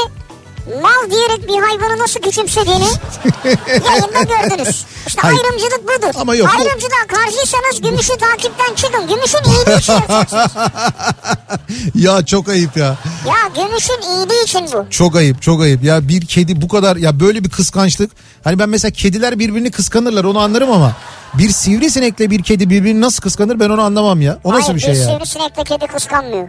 mal 0.82 1.12
diyerek 1.12 1.48
bir 1.48 1.62
hayvanı 1.64 2.00
nasıl 2.00 2.20
küçümsediğini 2.22 2.84
yayında 3.86 4.22
gördünüz. 4.22 4.86
İşte 5.08 5.22
Hayır. 5.22 5.38
ayrımcılık 5.44 5.84
budur. 5.84 6.12
Ama 6.16 6.36
yok. 6.36 6.50
Ayrımcılığa 6.60 7.08
karşıysanız 7.08 7.82
gümüşü 7.82 8.18
takipten 8.18 8.76
çıkın. 8.76 9.08
Gümüşün 9.08 9.40
iyiliği 9.46 9.80
için 9.80 9.94
Ya 11.96 12.26
çok 12.26 12.50
ayıp 12.50 12.78
ya. 12.78 12.96
Ya 13.28 13.36
gümüşün 13.66 14.02
iyiliği 14.02 14.44
için 14.44 14.68
bu. 14.74 14.86
Çok 14.90 15.16
ayıp 15.16 15.42
çok 15.42 15.62
ayıp. 15.62 15.84
Ya 15.84 16.08
bir 16.08 16.26
kedi 16.26 16.62
bu 16.62 16.68
kadar 16.68 16.96
ya 16.96 17.20
böyle 17.20 17.44
bir 17.44 17.50
kıskançlık. 17.50 18.12
Hani 18.44 18.60
ben 18.60 18.70
mesela 18.70 18.92
kediler 18.92 19.40
birbirini 19.40 19.72
kıskanırlar 19.72 20.24
onu 20.24 20.40
anlarım 20.40 20.72
ama 20.72 20.92
bir 21.34 21.50
sivrisinekle 21.50 22.32
bir 22.32 22.44
kedi 22.44 22.70
birbirini 22.70 23.02
nasıl 23.02 23.22
kıskanır 23.22 23.60
ben 23.60 23.70
onu 23.70 23.82
anlamam 23.82 24.22
ya. 24.22 24.40
O 24.44 24.54
nasıl 24.54 24.64
Hayır, 24.64 24.76
bir 24.76 24.82
şey 24.82 24.94
ya? 24.94 25.08
Hayır 25.08 25.20
bir 25.20 25.26
sivrisinekle 25.26 25.64
kedi 25.64 25.88
kıskanmıyor. 25.88 26.48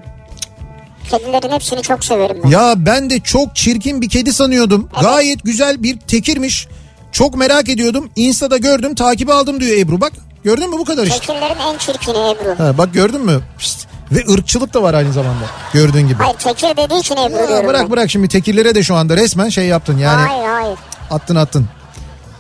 Kedilerin 1.11 1.53
hepsini 1.53 1.83
çok 1.83 2.05
severim 2.05 2.41
ben. 2.45 2.49
Ya 2.49 2.75
ben 2.77 3.11
de 3.11 3.21
çok 3.21 3.57
çirkin 3.57 4.03
bir 4.03 4.09
kedi 4.09 4.33
sanıyordum. 4.33 4.89
Evet. 4.95 5.03
Gayet 5.03 5.45
güzel 5.45 5.83
bir 5.83 5.99
tekirmiş. 5.99 6.69
Çok 7.13 7.37
merak 7.37 7.69
ediyordum. 7.69 8.11
Insta'da 8.17 8.57
gördüm 8.57 8.95
takibi 8.95 9.33
aldım 9.33 9.61
diyor 9.61 9.79
Ebru 9.79 10.01
bak. 10.01 10.13
Gördün 10.45 10.71
mü 10.71 10.77
bu 10.79 10.85
kadar 10.85 11.07
işte. 11.07 11.19
Tekirlerin 11.19 11.59
en 11.73 11.79
çirkini 11.79 12.17
Ebru. 12.17 12.65
Ha, 12.65 12.79
bak 12.79 12.95
gördün 12.95 13.21
mü? 13.21 13.41
Pişt. 13.59 13.87
Ve 14.13 14.33
ırkçılık 14.33 14.75
da 14.75 14.83
var 14.83 14.95
aynı 14.95 15.13
zamanda 15.13 15.45
gördüğün 15.73 16.09
gibi. 16.09 16.23
Hayır 16.23 16.37
tekir 16.37 16.77
dediği 16.77 17.01
için 17.01 17.17
Ebru 17.17 17.37
ya, 17.37 17.49
diyorum 17.49 17.69
Bırak 17.69 17.83
ben. 17.83 17.91
bırak 17.91 18.11
şimdi 18.11 18.29
tekirlere 18.29 18.75
de 18.75 18.83
şu 18.83 18.95
anda 18.95 19.17
resmen 19.17 19.49
şey 19.49 19.67
yaptın 19.67 19.99
yani. 19.99 20.29
Hayır 20.29 20.49
hayır. 20.49 20.79
Attın 21.11 21.37
attın. 21.37 21.67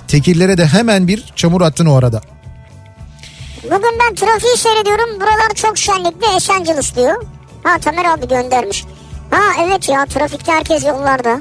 Tekirlere 0.08 0.58
de 0.58 0.66
hemen 0.66 1.08
bir 1.08 1.24
çamur 1.36 1.60
attın 1.60 1.86
o 1.86 1.96
arada. 1.96 2.20
Bugün 3.64 3.98
ben 4.00 4.14
trafiği 4.14 4.56
seyrediyorum. 4.56 5.20
Buralar 5.20 5.54
çok 5.54 5.78
şenlikli 5.78 6.36
Esenciles 6.36 6.96
diyor. 6.96 7.24
Ha 7.62 7.78
Tamer 7.78 8.04
abi 8.04 8.28
göndermiş. 8.28 8.84
Ha 9.30 9.42
evet 9.60 9.88
ya 9.88 10.06
trafikte 10.06 10.52
herkes 10.52 10.84
yollarda. 10.84 11.40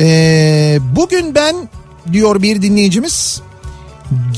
Ee, 0.00 0.78
bugün 0.96 1.34
ben 1.34 1.68
diyor 2.12 2.42
bir 2.42 2.62
dinleyicimiz 2.62 3.42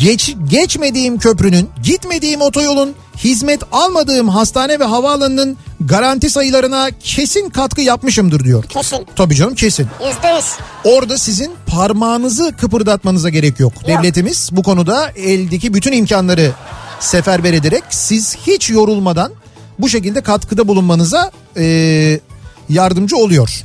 geç, 0.01 0.34
geçmediğim 0.51 1.18
köprünün, 1.18 1.70
gitmediğim 1.82 2.40
otoyolun, 2.40 2.94
hizmet 3.16 3.61
almadığım 3.72 4.28
hastane 4.28 4.80
ve 4.80 4.84
havaalanının 4.84 5.57
garanti 5.81 6.31
sayılarına 6.31 6.91
kesin 7.01 7.51
katkı 7.51 7.81
yapmışımdır 7.81 8.45
diyor. 8.45 8.64
Kesin. 8.64 9.07
Tabii 9.16 9.35
canım 9.35 9.55
kesin. 9.55 9.89
Yüzde 10.07 10.29
yüz. 10.37 10.45
Orada 10.85 11.18
sizin 11.18 11.53
parmağınızı 11.66 12.57
kıpırdatmanıza 12.61 13.29
gerek 13.29 13.61
yok. 13.61 13.72
yok. 13.74 13.87
Devletimiz 13.87 14.49
bu 14.53 14.62
konuda 14.62 15.11
eldeki 15.16 15.74
bütün 15.74 15.93
imkanları 15.93 16.53
seferber 17.01 17.53
ederek 17.53 17.85
siz 17.91 18.37
hiç 18.47 18.70
yorulmadan 18.70 19.33
bu 19.79 19.89
şekilde 19.89 20.20
katkıda 20.20 20.68
bulunmanıza 20.68 21.31
e, 21.57 22.20
yardımcı 22.68 23.16
oluyor. 23.16 23.62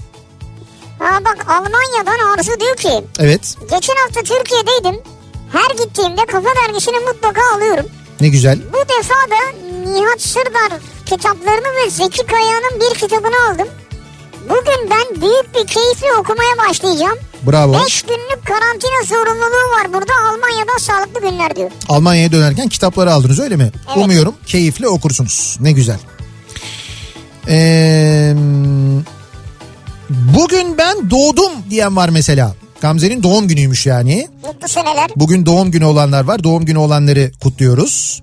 Ha 0.99 1.19
bak 1.25 1.45
Almanya'dan 1.49 2.33
Arzu 2.37 2.59
diyor 2.59 2.75
ki. 2.75 3.03
Evet. 3.19 3.55
Geçen 3.61 3.95
hafta 3.95 4.21
Türkiye'deydim. 4.21 5.01
Her 5.51 5.85
gittiğimde 5.85 6.25
kafa 6.25 6.49
dergisini 6.55 6.99
mutlaka 6.99 7.41
alıyorum. 7.55 7.85
Ne 8.21 8.27
güzel. 8.29 8.59
Bu 8.73 8.77
defa 8.77 9.13
da 9.13 9.57
Nihat 9.91 10.21
Sırdar 10.21 10.79
kitaplarını 11.15 11.67
ve 11.85 11.89
Zeki 11.89 12.25
Kaya'nın 12.25 12.79
bir 12.79 12.99
kitabını 12.99 13.51
aldım. 13.51 13.67
Bugün 14.43 14.89
ben 14.91 15.21
büyük 15.21 15.55
bir 15.55 15.67
keyifle 15.73 16.13
okumaya 16.19 16.69
başlayacağım. 16.69 17.17
Bravo. 17.47 17.73
5 17.73 18.01
günlük 18.01 18.45
karantina 18.45 19.03
zorunluluğu 19.05 19.71
var 19.79 19.93
burada 19.93 20.13
Almanya'dan 20.29 20.77
sağlıklı 20.77 21.29
günler 21.29 21.55
diyor. 21.55 21.71
Almanya'ya 21.89 22.31
dönerken 22.31 22.69
kitapları 22.69 23.13
aldınız 23.13 23.39
öyle 23.39 23.55
mi? 23.55 23.71
Evet. 23.87 24.05
Umuyorum 24.05 24.35
keyifli 24.45 24.87
okursunuz. 24.87 25.57
Ne 25.59 25.71
güzel. 25.71 25.99
Ee, 27.47 28.33
bugün 30.09 30.77
ben 30.77 31.09
doğdum 31.09 31.51
diyen 31.69 31.95
var 31.95 32.09
mesela. 32.09 32.55
Gamze'nin 32.81 33.23
doğum 33.23 33.47
günüymüş 33.47 33.85
yani. 33.85 34.27
Mutlu 34.47 34.67
seneler. 34.67 35.09
Bugün 35.15 35.45
doğum 35.45 35.71
günü 35.71 35.85
olanlar 35.85 36.23
var. 36.23 36.43
Doğum 36.43 36.65
günü 36.65 36.77
olanları 36.77 37.31
kutluyoruz. 37.43 38.21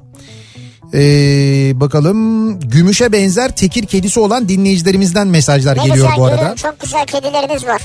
Ee, 0.94 1.72
bakalım 1.80 2.60
gümüşe 2.60 3.12
benzer 3.12 3.56
tekir 3.56 3.86
kedisi 3.86 4.20
olan 4.20 4.48
dinleyicilerimizden 4.48 5.28
mesajlar 5.28 5.78
ne 5.78 5.86
geliyor 5.86 6.10
bu 6.16 6.24
arada. 6.24 6.54
Çok 6.56 6.80
güzel 6.80 7.06
kedileriniz 7.06 7.66
var. 7.66 7.82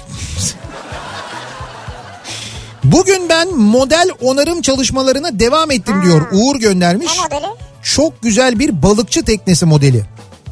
Bugün 2.84 3.30
ben 3.30 3.56
model 3.58 4.10
onarım 4.22 4.62
çalışmalarına 4.62 5.40
devam 5.40 5.72
ettim 5.72 5.96
ha. 5.96 6.06
diyor. 6.06 6.28
Uğur 6.32 6.56
göndermiş. 6.56 7.18
Ne 7.18 7.24
modeli? 7.24 7.52
Çok 7.84 8.22
güzel 8.22 8.60
bir 8.60 8.82
balıkçı 8.82 9.24
teknesi 9.24 9.66
modeli 9.66 10.04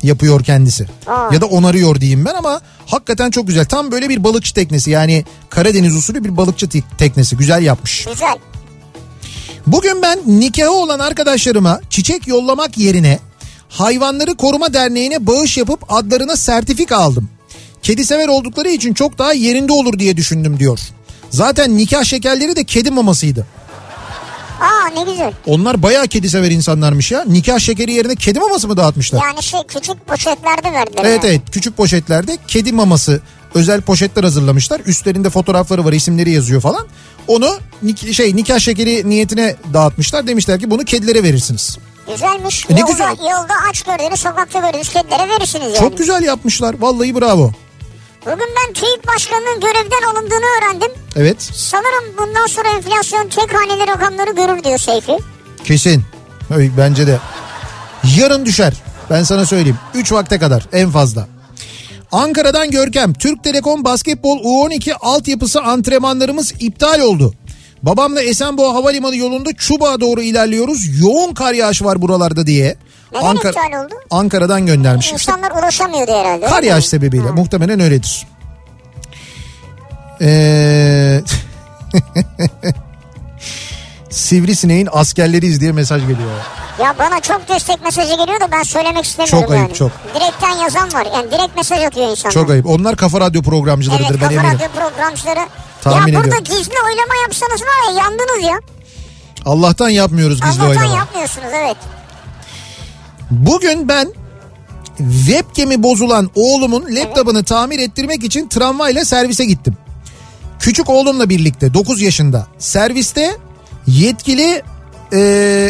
yapıyor 0.03 0.43
kendisi. 0.43 0.87
Aa. 1.07 1.29
Ya 1.33 1.41
da 1.41 1.45
onarıyor 1.45 2.01
diyeyim 2.01 2.25
ben 2.25 2.33
ama 2.35 2.61
hakikaten 2.85 3.31
çok 3.31 3.47
güzel. 3.47 3.65
Tam 3.65 3.91
böyle 3.91 4.09
bir 4.09 4.23
balıkçı 4.23 4.53
teknesi 4.53 4.91
yani 4.91 5.25
Karadeniz 5.49 5.95
usulü 5.95 6.23
bir 6.23 6.37
balıkçı 6.37 6.69
teknesi. 6.97 7.37
Güzel 7.37 7.63
yapmış. 7.63 8.05
Güzel. 8.05 8.37
Bugün 9.67 10.01
ben 10.01 10.19
nikahı 10.27 10.71
olan 10.71 10.99
arkadaşlarıma 10.99 11.81
çiçek 11.89 12.27
yollamak 12.27 12.77
yerine 12.77 13.19
Hayvanları 13.69 14.35
Koruma 14.35 14.73
Derneği'ne 14.73 15.27
bağış 15.27 15.57
yapıp 15.57 15.93
adlarına 15.93 16.35
sertifika 16.35 16.97
aldım. 16.97 17.29
Kedi 17.83 18.05
sever 18.05 18.27
oldukları 18.27 18.69
için 18.69 18.93
çok 18.93 19.17
daha 19.17 19.33
yerinde 19.33 19.71
olur 19.73 19.99
diye 19.99 20.17
düşündüm 20.17 20.59
diyor. 20.59 20.79
Zaten 21.29 21.77
nikah 21.77 22.03
şekerleri 22.03 22.55
de 22.55 22.63
kedi 22.63 22.91
mamasıydı. 22.91 23.47
Aa 24.61 24.87
ne 24.87 25.11
güzel. 25.11 25.33
Onlar 25.45 25.83
bayağı 25.83 26.07
kedi 26.07 26.29
sever 26.29 26.51
insanlarmış 26.51 27.11
ya. 27.11 27.23
Nikah 27.27 27.59
şekeri 27.59 27.93
yerine 27.93 28.15
kedi 28.15 28.39
maması 28.39 28.67
mı 28.67 28.77
dağıtmışlar? 28.77 29.21
Yani 29.23 29.43
şey 29.43 29.59
küçük 29.67 30.07
poşetlerde 30.07 30.73
verdiler. 30.73 31.03
Evet 31.05 31.23
yani. 31.23 31.33
evet 31.33 31.41
küçük 31.51 31.77
poşetlerde 31.77 32.37
kedi 32.47 32.71
maması 32.71 33.21
özel 33.55 33.81
poşetler 33.81 34.23
hazırlamışlar. 34.23 34.81
Üstlerinde 34.85 35.29
fotoğrafları 35.29 35.85
var 35.85 35.93
isimleri 35.93 36.31
yazıyor 36.31 36.61
falan. 36.61 36.87
Onu 37.27 37.57
şey 38.11 38.35
nikah 38.35 38.59
şekeri 38.59 39.09
niyetine 39.09 39.55
dağıtmışlar. 39.73 40.27
Demişler 40.27 40.59
ki 40.59 40.71
bunu 40.71 40.85
kedilere 40.85 41.23
verirsiniz. 41.23 41.77
Güzelmiş. 42.11 42.65
E 42.69 42.75
ne 42.75 42.79
yolda, 42.79 42.91
güzel. 42.91 43.17
Yolda 43.19 43.53
aç 43.69 43.81
gördüğünüz 43.83 44.19
sokakta 44.19 44.59
gördüğünüz 44.59 44.89
kedilere 44.89 45.29
verirsiniz 45.29 45.65
yani. 45.65 45.77
Çok 45.77 45.97
güzel 45.97 46.23
yapmışlar. 46.23 46.75
Vallahi 46.79 47.15
bravo. 47.21 47.51
Bugün 48.25 48.39
ben 48.39 48.73
TÜİK 48.73 49.07
Başkanı'nın 49.07 49.59
görevden 49.59 50.07
alındığını 50.11 50.45
öğrendim. 50.57 50.91
Evet. 51.15 51.41
Sanırım 51.53 52.17
bundan 52.17 52.47
sonra 52.47 52.69
enflasyon 52.69 53.27
tek 53.27 53.53
haneli 53.53 53.87
rakamları 53.87 54.31
görür 54.35 54.63
diyor 54.63 54.77
Seyfi. 54.77 55.17
Kesin. 55.63 56.03
Bence 56.77 57.07
de. 57.07 57.19
Yarın 58.17 58.45
düşer. 58.45 58.73
Ben 59.09 59.23
sana 59.23 59.45
söyleyeyim. 59.45 59.77
3 59.93 60.11
vakte 60.11 60.39
kadar 60.39 60.67
en 60.73 60.91
fazla. 60.91 61.27
Ankara'dan 62.11 62.71
Görkem. 62.71 63.13
Türk 63.13 63.43
Telekom 63.43 63.85
Basketbol 63.85 64.37
U12 64.37 64.93
altyapısı 64.93 65.61
antrenmanlarımız 65.61 66.53
iptal 66.59 66.99
oldu. 66.99 67.33
Babamla 67.83 68.21
Esenboğa 68.21 68.73
Havalimanı 68.73 69.15
yolunda 69.15 69.49
Çubuğa 69.53 69.99
doğru 69.99 70.21
ilerliyoruz. 70.21 70.99
Yoğun 71.01 71.33
kar 71.33 71.53
yağışı 71.53 71.85
var 71.85 72.01
buralarda 72.01 72.47
diye. 72.47 72.75
Neden 73.11 73.25
Ankara, 73.25 73.51
iptal 73.51 73.83
oldu? 73.83 73.93
Ankara'dan 74.11 74.65
göndermiş. 74.65 75.11
İnsanlar 75.11 75.51
ulaşamıyordu 75.51 76.11
herhalde. 76.11 76.45
Kar 76.45 76.63
yağış 76.63 76.87
sebebiyle 76.87 77.27
ha. 77.27 77.33
muhtemelen 77.33 77.79
öyledir. 77.79 78.27
Ee... 80.21 81.21
Sivrisineğin 84.11 84.89
askerleriyiz 84.91 85.61
diye 85.61 85.71
mesaj 85.71 86.01
geliyor. 86.01 86.29
Ya 86.79 86.95
bana 86.99 87.19
çok 87.19 87.49
destek 87.49 87.83
mesajı 87.83 88.09
geliyor 88.17 88.41
da 88.41 88.51
ben 88.51 88.63
söylemek 88.63 89.05
istemiyorum 89.05 89.41
Çok 89.41 89.51
ayıp 89.51 89.63
yani. 89.63 89.73
çok. 89.73 89.91
Direkten 90.15 90.63
yazan 90.63 90.93
var 90.93 91.07
yani 91.15 91.31
direkt 91.31 91.55
mesaj 91.55 91.83
atıyor 91.83 92.11
insanlar. 92.11 92.33
Çok 92.33 92.49
ayıp. 92.49 92.65
Onlar 92.65 92.95
kafa 92.95 93.19
radyo 93.19 93.41
programcılarıdır 93.41 94.09
evet, 94.09 94.21
ben 94.21 94.25
eminim. 94.25 94.41
Evet 94.45 94.59
kafa 94.59 94.81
radyo 94.81 94.89
programcıları. 94.89 95.39
Tahmin 95.81 96.13
ya 96.13 96.19
burada 96.19 96.35
ediyorum. 96.35 96.43
gizli 96.43 96.73
oylama 96.85 97.15
yapsanız 97.23 97.61
var 97.61 97.91
ya 97.91 97.97
yandınız 98.03 98.43
ya. 98.43 98.59
Allah'tan 99.45 99.89
yapmıyoruz 99.89 100.41
gizli 100.41 100.47
Allah'tan 100.47 100.67
oylama. 100.67 100.85
Allah'tan 100.85 100.97
yapmıyorsunuz 100.97 101.49
evet. 101.53 101.77
Bugün 103.31 103.89
ben 103.89 104.13
webcam'i 104.97 105.83
bozulan 105.83 106.29
oğlumun 106.35 106.85
laptopunu 106.95 107.37
evet. 107.37 107.47
tamir 107.47 107.79
ettirmek 107.79 108.23
için 108.23 108.47
tramvayla 108.47 109.05
servise 109.05 109.45
gittim. 109.45 109.77
Küçük 110.59 110.89
oğlumla 110.89 111.29
birlikte 111.29 111.73
9 111.73 112.01
yaşında. 112.01 112.47
Serviste 112.59 113.37
yetkili 113.87 114.61
e, 115.13 115.19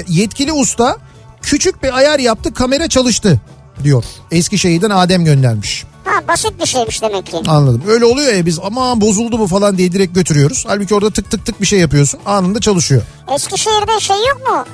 yetkili 0.08 0.54
usta 0.54 0.98
küçük 1.42 1.84
bir 1.84 1.98
ayar 1.98 2.20
yaptı 2.20 2.54
kamera 2.54 2.90
çalıştı 2.90 3.40
diyor. 3.84 4.04
Eskişehir'den 4.32 4.90
Adem 4.90 5.26
göndermiş. 5.26 5.84
Ha 6.06 6.28
basit 6.28 6.62
bir 6.62 6.66
şeymiş 6.66 7.02
demek 7.02 7.26
ki. 7.26 7.38
Anladım. 7.48 7.84
Öyle 7.88 8.06
oluyor 8.06 8.34
ya 8.34 8.46
biz 8.46 8.60
ama 8.60 9.02
bozuldu 9.02 9.40
bu 9.40 9.48
falan 9.48 9.78
diye 9.78 9.92
direkt 9.92 10.16
götürüyoruz. 10.16 10.64
Halbuki 10.68 10.96
orada 10.96 11.10
tık 11.12 11.32
tık 11.32 11.46
tık 11.46 11.62
bir 11.62 11.66
şey 11.66 11.80
yapıyorsun 11.80 12.20
anında 12.26 12.60
çalışıyor. 12.60 13.02
Eskişehir'de 13.36 14.00
şey 14.00 14.18
yok 14.18 14.42
mu? 14.50 14.66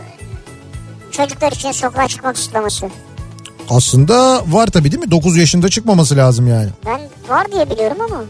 Çocuklar 1.12 1.52
için 1.52 1.72
sokağa 1.72 2.08
çıkmak 2.08 2.38
isteması. 2.38 2.90
Aslında 3.70 4.44
var 4.48 4.68
tabii 4.68 4.92
değil 4.92 5.04
mi? 5.04 5.12
9 5.12 5.38
yaşında 5.38 5.70
çıkmaması 5.70 6.18
lazım 6.18 6.48
yani. 6.48 6.70
Ben 6.86 7.02
var 7.30 7.52
diye 7.52 7.70
biliyorum 7.70 7.98
ama. 8.12 8.24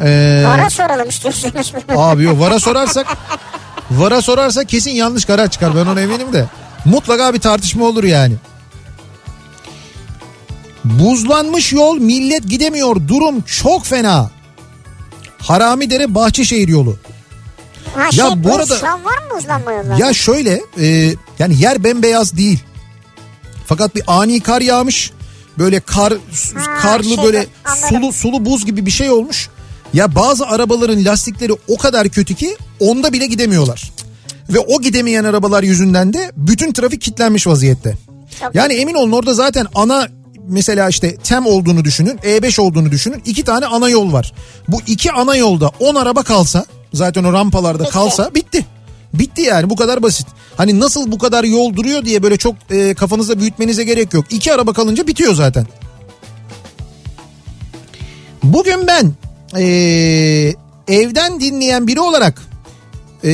Ee, 0.00 0.44
vara 0.46 0.70
soralım 0.70 1.08
istiyorsanız. 1.08 1.72
Abi 1.96 2.22
yok 2.22 2.40
vara 2.40 2.60
sorarsak 2.60 3.06
vara 3.90 4.22
sorarsak 4.22 4.68
kesin 4.68 4.90
yanlış 4.90 5.24
karar 5.24 5.50
çıkar 5.50 5.76
ben 5.76 5.86
ona 5.86 6.00
eminim 6.00 6.32
de. 6.32 6.46
Mutlaka 6.84 7.34
bir 7.34 7.40
tartışma 7.40 7.84
olur 7.84 8.04
yani. 8.04 8.34
Buzlanmış 10.84 11.72
yol 11.72 11.98
millet 11.98 12.48
gidemiyor 12.48 12.96
durum 13.08 13.42
çok 13.42 13.86
fena. 13.86 14.30
Haramidere 15.38 16.14
Bahçeşehir 16.14 16.68
yolu. 16.68 16.96
Ha 17.94 18.04
ya 18.04 18.10
şey, 18.10 18.44
bu 18.44 18.54
arada 18.54 18.74
var 18.82 19.18
mı 19.18 19.36
buzlanma 19.36 19.72
yolları? 19.72 20.00
Ya 20.00 20.14
şöyle 20.14 20.62
e, 20.80 21.14
yani 21.38 21.60
yer 21.60 21.84
bembeyaz 21.84 22.36
değil. 22.36 22.58
Fakat 23.66 23.94
bir 23.94 24.02
ani 24.06 24.40
kar 24.40 24.60
yağmış. 24.60 25.12
Böyle 25.58 25.80
kar 25.80 26.12
ha, 26.54 26.78
karlı 26.82 27.14
şey, 27.14 27.24
böyle 27.24 27.46
anladım. 27.64 27.88
sulu 27.88 28.12
sulu 28.12 28.44
buz 28.44 28.66
gibi 28.66 28.86
bir 28.86 28.90
şey 28.90 29.10
olmuş. 29.10 29.48
Ya 29.94 30.14
bazı 30.14 30.46
arabaların 30.46 31.04
lastikleri 31.04 31.52
o 31.68 31.76
kadar 31.76 32.08
kötü 32.08 32.34
ki 32.34 32.56
onda 32.80 33.12
bile 33.12 33.26
gidemiyorlar. 33.26 33.92
Ve 34.48 34.58
o 34.58 34.80
gidemeyen 34.80 35.24
arabalar 35.24 35.62
yüzünden 35.62 36.12
de 36.12 36.32
bütün 36.36 36.72
trafik 36.72 37.00
kilitlenmiş 37.00 37.46
vaziyette. 37.46 37.96
Yani 38.54 38.72
emin 38.72 38.94
olun 38.94 39.12
orada 39.12 39.34
zaten 39.34 39.66
ana 39.74 40.08
mesela 40.48 40.88
işte 40.88 41.16
TEM 41.16 41.46
olduğunu 41.46 41.84
düşünün, 41.84 42.16
E5 42.16 42.60
olduğunu 42.60 42.90
düşünün. 42.90 43.22
iki 43.26 43.44
tane 43.44 43.66
ana 43.66 43.88
yol 43.88 44.12
var. 44.12 44.32
Bu 44.68 44.80
iki 44.86 45.12
ana 45.12 45.36
yolda 45.36 45.70
10 45.80 45.94
araba 45.94 46.22
kalsa 46.22 46.64
zaten 46.94 47.24
o 47.24 47.32
rampalarda 47.32 47.82
bitti. 47.82 47.92
kalsa 47.92 48.34
bitti. 48.34 48.66
Bitti 49.14 49.42
yani 49.42 49.70
bu 49.70 49.76
kadar 49.76 50.02
basit. 50.02 50.26
Hani 50.56 50.80
nasıl 50.80 51.12
bu 51.12 51.18
kadar 51.18 51.44
yol 51.44 51.74
duruyor 51.74 52.04
diye 52.04 52.22
böyle 52.22 52.36
çok 52.36 52.54
e, 52.70 52.94
kafanızda 52.94 53.38
büyütmenize 53.38 53.84
gerek 53.84 54.14
yok. 54.14 54.24
İki 54.30 54.52
araba 54.52 54.72
kalınca 54.72 55.06
bitiyor 55.06 55.34
zaten. 55.34 55.66
Bugün 58.42 58.86
ben 58.86 59.12
e, 59.56 59.64
evden 60.88 61.40
dinleyen 61.40 61.86
biri 61.86 62.00
olarak 62.00 62.42
e, 63.24 63.30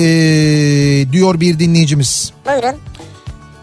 diyor 1.13 1.41
bir 1.41 1.59
dinleyicimiz. 1.59 2.33
Buyurun. 2.47 2.81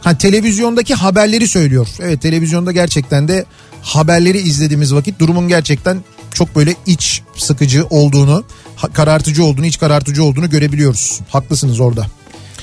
Ha 0.01 0.17
televizyondaki 0.17 0.93
haberleri 0.93 1.47
söylüyor. 1.47 1.87
Evet 1.99 2.21
televizyonda 2.21 2.71
gerçekten 2.71 3.27
de 3.27 3.45
haberleri 3.81 4.37
izlediğimiz 4.37 4.95
vakit 4.95 5.19
durumun 5.19 5.47
gerçekten 5.47 6.03
çok 6.33 6.55
böyle 6.55 6.75
iç 6.85 7.21
sıkıcı 7.37 7.85
olduğunu, 7.89 8.43
karartıcı 8.93 9.43
olduğunu, 9.43 9.65
iç 9.65 9.79
karartıcı 9.79 10.23
olduğunu 10.23 10.49
görebiliyoruz. 10.49 11.19
Haklısınız 11.29 11.79
orada. 11.79 12.05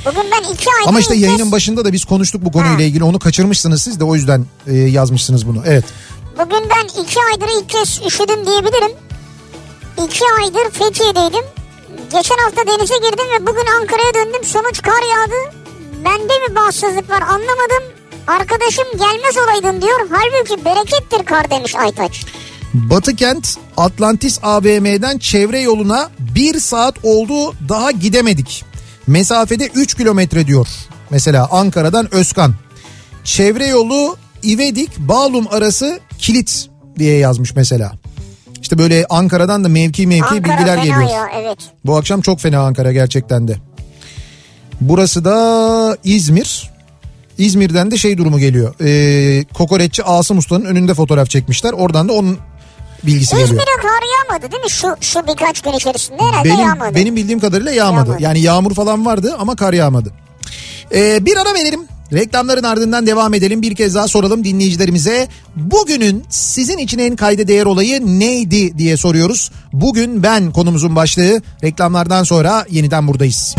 Bugün 0.06 0.22
ben 0.32 0.52
iki 0.52 0.70
aydır... 0.78 0.88
Ama 0.88 1.00
işte 1.00 1.14
yayının 1.14 1.52
başında 1.52 1.84
da 1.84 1.92
biz 1.92 2.04
konuştuk 2.04 2.44
bu 2.44 2.52
konuyla 2.52 2.78
ha. 2.78 2.82
ilgili. 2.82 3.04
Onu 3.04 3.18
kaçırmışsınız 3.18 3.82
siz 3.82 4.00
de 4.00 4.04
o 4.04 4.14
yüzden 4.14 4.46
e, 4.66 4.76
yazmışsınız 4.76 5.46
bunu. 5.46 5.62
Evet. 5.66 5.84
Bugün 6.32 6.70
ben 6.70 7.02
iki 7.02 7.16
aydır 7.32 7.60
ilk 7.60 7.68
kez 7.68 8.00
üşüdüm 8.06 8.46
diyebilirim. 8.46 8.90
İki 10.04 10.24
aydır 10.40 10.70
Fethiye'deydim. 10.70 11.44
Geçen 12.12 12.36
hafta 12.44 12.66
denize 12.66 12.94
girdim 12.96 13.26
ve 13.34 13.46
bugün 13.46 13.66
Ankara'ya 13.80 14.14
döndüm. 14.14 14.44
Sonuç 14.44 14.82
kar 14.82 15.02
yağdı. 15.10 15.56
Bende 16.04 16.48
mi 16.48 16.56
bağımsızlık 16.56 17.10
var 17.10 17.22
anlamadım. 17.22 17.82
Arkadaşım 18.26 18.84
gelmez 18.92 19.36
olaydın 19.36 19.82
diyor. 19.82 20.08
Halbuki 20.10 20.64
berekettir 20.64 21.26
kar 21.26 21.50
demiş 21.50 21.74
Aytaç. 21.76 22.24
Batı 22.74 23.16
kent 23.16 23.56
Atlantis 23.76 24.38
AVM'den 24.42 25.18
çevre 25.18 25.60
yoluna 25.60 26.10
bir 26.18 26.60
saat 26.60 26.94
oldu 27.02 27.54
daha 27.68 27.90
gidemedik. 27.90 28.64
Mesafede 29.06 29.66
3 29.66 29.94
kilometre 29.94 30.46
diyor. 30.46 30.68
Mesela 31.10 31.48
Ankara'dan 31.50 32.14
Özkan. 32.14 32.54
Çevre 33.24 33.66
yolu 33.66 34.16
İvedik 34.42 34.98
Bağlum 34.98 35.46
arası 35.50 36.00
kilit 36.18 36.68
diye 36.98 37.18
yazmış 37.18 37.54
mesela. 37.56 37.92
İşte 38.62 38.78
böyle 38.78 39.06
Ankara'dan 39.10 39.64
da 39.64 39.68
mevki 39.68 40.06
mevki 40.06 40.24
Ankara 40.24 40.58
bilgiler 40.58 40.74
fena 40.82 40.84
geliyor. 40.84 41.10
Ya, 41.10 41.28
evet. 41.40 41.58
Bu 41.84 41.96
akşam 41.96 42.20
çok 42.20 42.40
fena 42.40 42.60
Ankara 42.60 42.92
gerçekten 42.92 43.48
de. 43.48 43.56
Burası 44.80 45.24
da 45.24 45.96
İzmir. 46.04 46.70
İzmir'den 47.38 47.90
de 47.90 47.96
şey 47.98 48.18
durumu 48.18 48.38
geliyor. 48.38 48.74
Ee, 48.80 49.44
kokoreççi 49.54 50.04
Asım 50.04 50.38
Usta'nın 50.38 50.64
önünde 50.64 50.94
fotoğraf 50.94 51.30
çekmişler. 51.30 51.72
Oradan 51.72 52.08
da 52.08 52.12
onun 52.12 52.38
bilgisi 53.06 53.36
İzmir'e 53.36 53.48
geliyor. 53.48 53.66
kar 53.82 54.30
yağmadı 54.32 54.52
değil 54.52 54.62
mi? 54.62 54.70
Şu, 54.70 54.96
şu 55.00 55.26
birkaç 55.26 55.60
gün 55.60 55.72
içerisinde 55.72 56.22
herhalde 56.22 56.48
Benim, 56.48 56.60
yağmadı. 56.60 56.94
benim 56.94 57.16
bildiğim 57.16 57.40
kadarıyla 57.40 57.72
yağmadı. 57.72 58.08
Yağmadı. 58.08 58.22
Yani 58.22 58.40
yağmur 58.40 58.74
falan 58.74 59.06
vardı 59.06 59.36
ama 59.38 59.56
kar 59.56 59.72
yağmadı. 59.72 60.12
Ee, 60.94 61.26
bir 61.26 61.36
ara 61.36 61.54
verelim. 61.54 61.80
Reklamların 62.12 62.62
ardından 62.62 63.06
devam 63.06 63.34
edelim. 63.34 63.62
Bir 63.62 63.74
kez 63.74 63.94
daha 63.94 64.08
soralım 64.08 64.44
dinleyicilerimize. 64.44 65.28
Bugünün 65.56 66.24
sizin 66.28 66.78
için 66.78 66.98
en 66.98 67.16
kayda 67.16 67.48
değer 67.48 67.66
olayı 67.66 68.20
neydi 68.20 68.78
diye 68.78 68.96
soruyoruz. 68.96 69.50
Bugün 69.72 70.22
ben 70.22 70.52
konumuzun 70.52 70.96
başlığı. 70.96 71.42
Reklamlardan 71.64 72.24
sonra 72.24 72.66
yeniden 72.70 73.08
buradayız. 73.08 73.54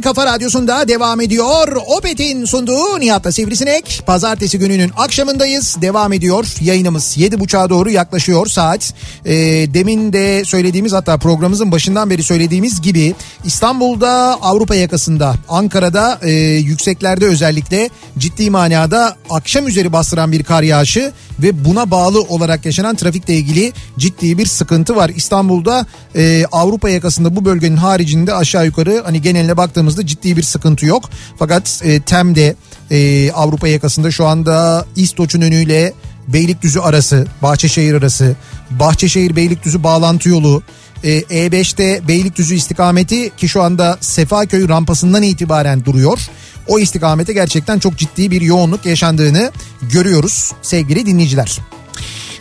kafa 0.05 0.25
radyosunda 0.25 0.87
devam 0.87 1.21
ediyor. 1.21 1.77
Opet'in 1.97 2.45
sunduğu 2.45 2.99
Nihat'la 2.99 3.31
Sivrisinek. 3.31 4.03
Pazartesi 4.05 4.59
gününün 4.59 4.91
akşamındayız. 4.97 5.77
Devam 5.81 6.13
ediyor. 6.13 6.45
Yayınımız 6.61 7.17
7.30'a 7.17 7.69
doğru 7.69 7.89
yaklaşıyor 7.89 8.47
saat. 8.47 8.93
Ee, 9.25 9.33
demin 9.73 10.13
de 10.13 10.45
söylediğimiz 10.45 10.93
hatta 10.93 11.17
programımızın 11.17 11.71
başından 11.71 12.09
beri 12.09 12.23
söylediğimiz 12.23 12.81
gibi 12.81 13.15
İstanbul'da 13.45 14.37
Avrupa 14.41 14.75
yakasında 14.75 15.35
Ankara'da 15.49 16.19
e, 16.21 16.31
yükseklerde 16.41 17.25
özellikle 17.25 17.89
ciddi 18.17 18.49
manada 18.49 19.15
akşam 19.29 19.67
üzeri 19.67 19.93
bastıran 19.93 20.31
bir 20.31 20.43
kar 20.43 20.63
yağışı 20.63 21.11
ve 21.39 21.65
buna 21.65 21.91
bağlı 21.91 22.21
olarak 22.21 22.65
yaşanan 22.65 22.95
trafikle 22.95 23.35
ilgili 23.35 23.73
ciddi 23.97 24.37
bir 24.37 24.45
sıkıntı 24.45 24.95
var. 24.95 25.11
İstanbul'da 25.15 25.85
e, 26.15 26.45
Avrupa 26.51 26.89
yakasında 26.89 27.35
bu 27.35 27.45
bölgenin 27.45 27.77
haricinde 27.77 28.33
aşağı 28.33 28.65
yukarı 28.65 29.01
hani 29.05 29.21
geneline 29.21 29.57
baktığımızda 29.57 29.94
ciddi 30.03 30.37
bir 30.37 30.43
sıkıntı 30.43 30.85
yok. 30.85 31.09
Fakat 31.39 31.81
e, 31.83 32.01
Tem'de 32.01 32.55
e, 32.91 33.31
Avrupa 33.31 33.67
yakasında 33.67 34.11
şu 34.11 34.25
anda 34.25 34.85
İstoç'un 34.95 35.41
önüyle 35.41 35.93
Beylikdüzü 36.27 36.79
arası, 36.79 37.27
Bahçeşehir 37.41 37.93
arası, 37.93 38.35
Bahçeşehir 38.71 39.35
Beylikdüzü 39.35 39.83
bağlantı 39.83 40.29
yolu, 40.29 40.63
e, 41.03 41.19
E5'te 41.19 42.07
Beylikdüzü 42.07 42.55
istikameti 42.55 43.31
ki 43.37 43.49
şu 43.49 43.61
anda 43.61 43.97
Sefaköy 44.01 44.67
rampasından 44.67 45.23
itibaren 45.23 45.85
duruyor. 45.85 46.19
O 46.67 46.79
istikamete 46.79 47.33
gerçekten 47.33 47.79
çok 47.79 47.97
ciddi 47.97 48.31
bir 48.31 48.41
yoğunluk 48.41 48.85
yaşandığını 48.85 49.51
görüyoruz 49.81 50.51
sevgili 50.61 51.05
dinleyiciler. 51.05 51.59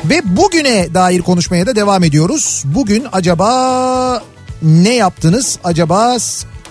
Ve 0.05 0.37
bugüne 0.37 0.95
dair 0.95 1.21
konuşmaya 1.23 1.67
da 1.67 1.77
devam 1.77 2.05
ediyoruz. 2.05 2.63
Bugün 2.65 3.07
acaba 3.13 4.23
ne 4.63 4.95
yaptınız? 4.95 5.59
Acaba 5.65 6.17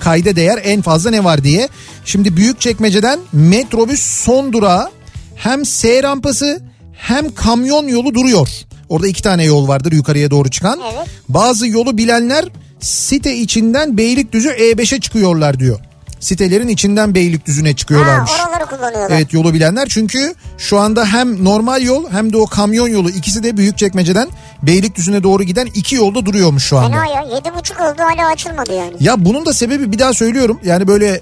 kayda 0.04 0.36
değer 0.36 0.60
en 0.64 0.82
fazla 0.82 1.10
ne 1.10 1.24
var 1.24 1.44
diye. 1.44 1.70
Şimdi 2.06 2.38
Büyükçekmece'den 2.38 3.20
metrobüs 3.34 4.02
son 4.02 4.54
durağı 4.54 4.90
hem 5.36 5.66
S 5.66 6.04
rampası 6.04 6.62
hem 6.94 7.34
kamyon 7.34 7.88
yolu 7.88 8.14
duruyor. 8.14 8.50
Orada 8.90 9.08
iki 9.08 9.24
tane 9.24 9.44
yol 9.44 9.68
vardır 9.68 9.92
yukarıya 9.92 10.32
doğru 10.32 10.50
çıkan. 10.50 10.80
Evet. 10.94 11.08
Bazı 11.30 11.68
yolu 11.68 11.98
bilenler 11.98 12.46
site 12.80 13.36
içinden 13.36 13.98
Beylikdüzü 13.98 14.50
E5'e 14.50 15.00
çıkıyorlar 15.00 15.60
diyor. 15.60 15.80
Sitelerin 16.24 16.68
içinden 16.68 17.16
Beylikdüzü'ne 17.16 17.76
çıkıyorlarmış. 17.76 18.32
Ha, 18.32 18.48
oraları 18.48 18.66
kullanıyorlar. 18.66 19.18
Evet 19.18 19.34
yolu 19.34 19.54
bilenler 19.54 19.88
çünkü 19.90 20.36
şu 20.58 20.80
anda 20.80 21.06
hem 21.06 21.44
normal 21.44 21.82
yol 21.82 22.10
hem 22.12 22.34
de 22.34 22.38
o 22.38 22.46
kamyon 22.46 22.88
yolu 22.88 23.10
ikisi 23.10 23.44
de 23.44 23.58
Büyükçekmece'den 23.58 24.30
Beylikdüzü'ne 24.64 25.24
doğru 25.24 25.44
giden 25.44 25.66
iki 25.66 25.96
yolda 25.96 26.26
duruyormuş 26.26 26.64
şu 26.64 26.78
anda. 26.78 26.90
Fena 26.90 27.06
ya. 27.06 27.22
Yedi 27.36 27.56
buçuk 27.60 27.82
oldu 27.82 27.98
hala 27.98 28.28
açılmadı 28.28 28.74
yani. 28.74 28.94
Ya 29.00 29.26
bunun 29.26 29.46
da 29.46 29.54
sebebi 29.54 29.92
bir 29.92 30.00
daha 30.00 30.14
söylüyorum 30.14 30.60
yani 30.66 30.88
böyle 30.88 31.22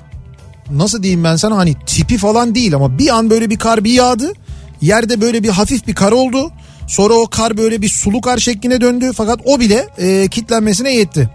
nasıl 0.72 1.04
diyeyim 1.04 1.24
ben 1.24 1.36
sana 1.36 1.58
hani 1.58 1.76
tipi 1.86 2.18
falan 2.18 2.56
değil 2.56 2.76
ama 2.76 2.98
bir 2.98 3.18
an 3.18 3.30
böyle 3.30 3.50
bir 3.50 3.60
kar 3.60 3.84
bir 3.84 3.92
yağdı. 3.92 4.34
Yerde 4.82 5.22
böyle 5.22 5.44
bir 5.44 5.50
hafif 5.50 5.88
bir 5.88 5.96
kar 5.96 6.12
oldu. 6.12 6.52
Sonra 6.88 7.14
o 7.14 7.28
kar 7.28 7.58
böyle 7.58 7.82
bir 7.82 7.90
sulu 7.90 8.22
kar 8.22 8.38
şekline 8.38 8.82
döndü 8.82 9.12
fakat 9.16 9.40
o 9.46 9.60
bile 9.60 9.88
e, 9.98 10.28
kitlenmesine 10.28 10.94
yetti. 10.94 11.30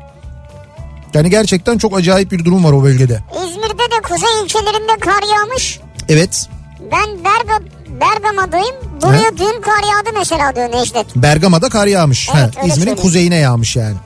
Yani 1.14 1.30
gerçekten 1.30 1.78
çok 1.78 1.96
acayip 1.98 2.32
bir 2.32 2.44
durum 2.44 2.64
var 2.64 2.72
o 2.72 2.82
bölgede. 2.82 3.22
İzmir'de 3.44 3.90
de 3.96 4.02
kuzey 4.02 4.44
ilçelerinde 4.44 4.98
kar 5.00 5.36
yağmış. 5.36 5.80
Evet 6.08 6.48
Ben 6.92 7.24
Berga, 7.24 7.64
Bergama'dayım. 8.00 8.74
Buraya 9.02 9.30
dün 9.38 9.60
kar 9.60 9.82
yağdı 9.82 10.18
mesela 10.18 10.56
diyor 10.56 10.72
Necdet. 10.72 11.16
Bergama'da 11.16 11.68
kar 11.68 11.86
yağmış. 11.86 12.30
Evet, 12.36 12.54
İzmir'in 12.66 12.96
kuzeyine 12.96 13.36
yağmış 13.36 13.76
yani. 13.76 13.96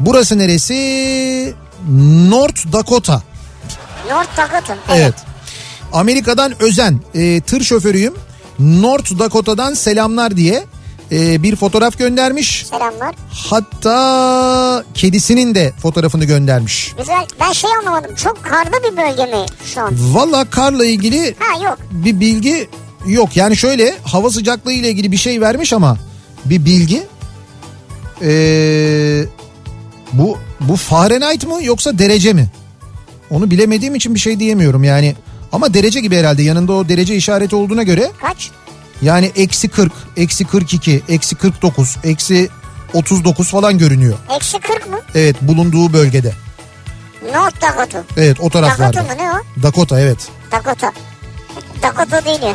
Burası 0.00 0.38
neresi? 0.38 1.54
North 2.28 2.72
Dakota. 2.72 3.22
North 4.10 4.36
Dakota. 4.36 4.76
Evet. 4.88 5.14
Amerika'dan 5.92 6.62
Özen 6.62 7.00
e, 7.14 7.40
tır 7.40 7.64
şoförüyüm. 7.64 8.14
North 8.58 9.18
Dakota'dan 9.18 9.74
selamlar 9.74 10.36
diye 10.36 10.64
e, 11.12 11.42
bir 11.42 11.56
fotoğraf 11.56 11.98
göndermiş. 11.98 12.66
Selamlar. 12.70 13.14
Hatta 13.30 14.84
kedisinin 14.94 15.54
de 15.54 15.72
fotoğrafını 15.82 16.24
göndermiş. 16.24 16.92
Güzel. 16.98 17.26
Ben 17.40 17.52
şey 17.52 17.70
anlamadım. 17.80 18.14
Çok 18.14 18.44
karlı 18.44 18.70
bir 18.72 18.96
bölge 18.96 19.36
mi 19.36 19.46
şu 19.74 19.80
an? 19.80 20.14
Valla 20.14 20.50
karla 20.50 20.84
ilgili 20.86 21.34
Ha 21.38 21.64
yok. 21.64 21.78
bir 21.90 22.20
bilgi 22.20 22.68
yok. 23.06 23.36
Yani 23.36 23.56
şöyle 23.56 23.94
hava 24.04 24.30
sıcaklığı 24.30 24.72
ile 24.72 24.88
ilgili 24.90 25.12
bir 25.12 25.16
şey 25.16 25.40
vermiş 25.40 25.72
ama 25.72 25.96
bir 26.44 26.64
bilgi. 26.64 27.02
Ee, 28.22 29.24
bu 30.12 30.38
bu 30.60 30.76
Fahrenheit 30.76 31.46
mı 31.46 31.58
yoksa 31.64 31.98
derece 31.98 32.32
mi? 32.32 32.46
Onu 33.30 33.50
bilemediğim 33.50 33.94
için 33.94 34.14
bir 34.14 34.20
şey 34.20 34.40
diyemiyorum 34.40 34.84
yani. 34.84 35.14
Ama 35.52 35.74
derece 35.74 36.00
gibi 36.00 36.16
herhalde 36.16 36.42
yanında 36.42 36.72
o 36.72 36.88
derece 36.88 37.16
işareti 37.16 37.56
olduğuna 37.56 37.82
göre 37.82 38.10
Kaç? 38.20 38.50
Yani 39.02 39.32
eksi 39.36 39.68
40, 39.68 39.92
eksi 40.16 40.44
42, 40.44 41.02
eksi 41.08 41.34
49, 41.36 41.96
eksi 42.04 42.48
39 42.94 43.48
falan 43.50 43.78
görünüyor. 43.78 44.18
Eksi 44.36 44.58
40 44.60 44.90
mı? 44.90 45.00
Evet 45.14 45.36
bulunduğu 45.42 45.92
bölgede. 45.92 46.32
North 47.34 47.62
Dakota. 47.62 48.04
Evet 48.16 48.40
o 48.40 48.50
taraflarda. 48.50 48.98
Dakota 48.98 49.14
mı 49.14 49.20
ne 49.22 49.30
o? 49.32 49.62
Dakota 49.62 50.00
evet. 50.00 50.18
Dakota. 50.52 50.92
Dakota 51.82 52.24
değil 52.24 52.42
ya. 52.42 52.54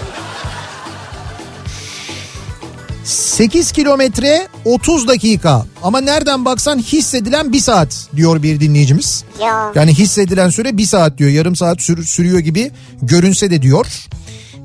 8 3.03 3.71
kilometre 3.71 4.47
30 4.65 5.07
dakika 5.07 5.65
ama 5.83 6.01
nereden 6.01 6.45
baksan 6.45 6.79
hissedilen 6.79 7.53
bir 7.53 7.59
saat 7.59 8.07
diyor 8.15 8.43
bir 8.43 8.59
dinleyicimiz. 8.59 9.23
Ya. 9.41 9.71
Yani 9.75 9.93
hissedilen 9.93 10.49
süre 10.49 10.77
bir 10.77 10.85
saat 10.85 11.17
diyor 11.17 11.29
yarım 11.29 11.55
saat 11.55 11.81
sür- 11.81 12.05
sürüyor 12.05 12.39
gibi 12.39 12.71
görünse 13.01 13.51
de 13.51 13.61
diyor. 13.61 13.85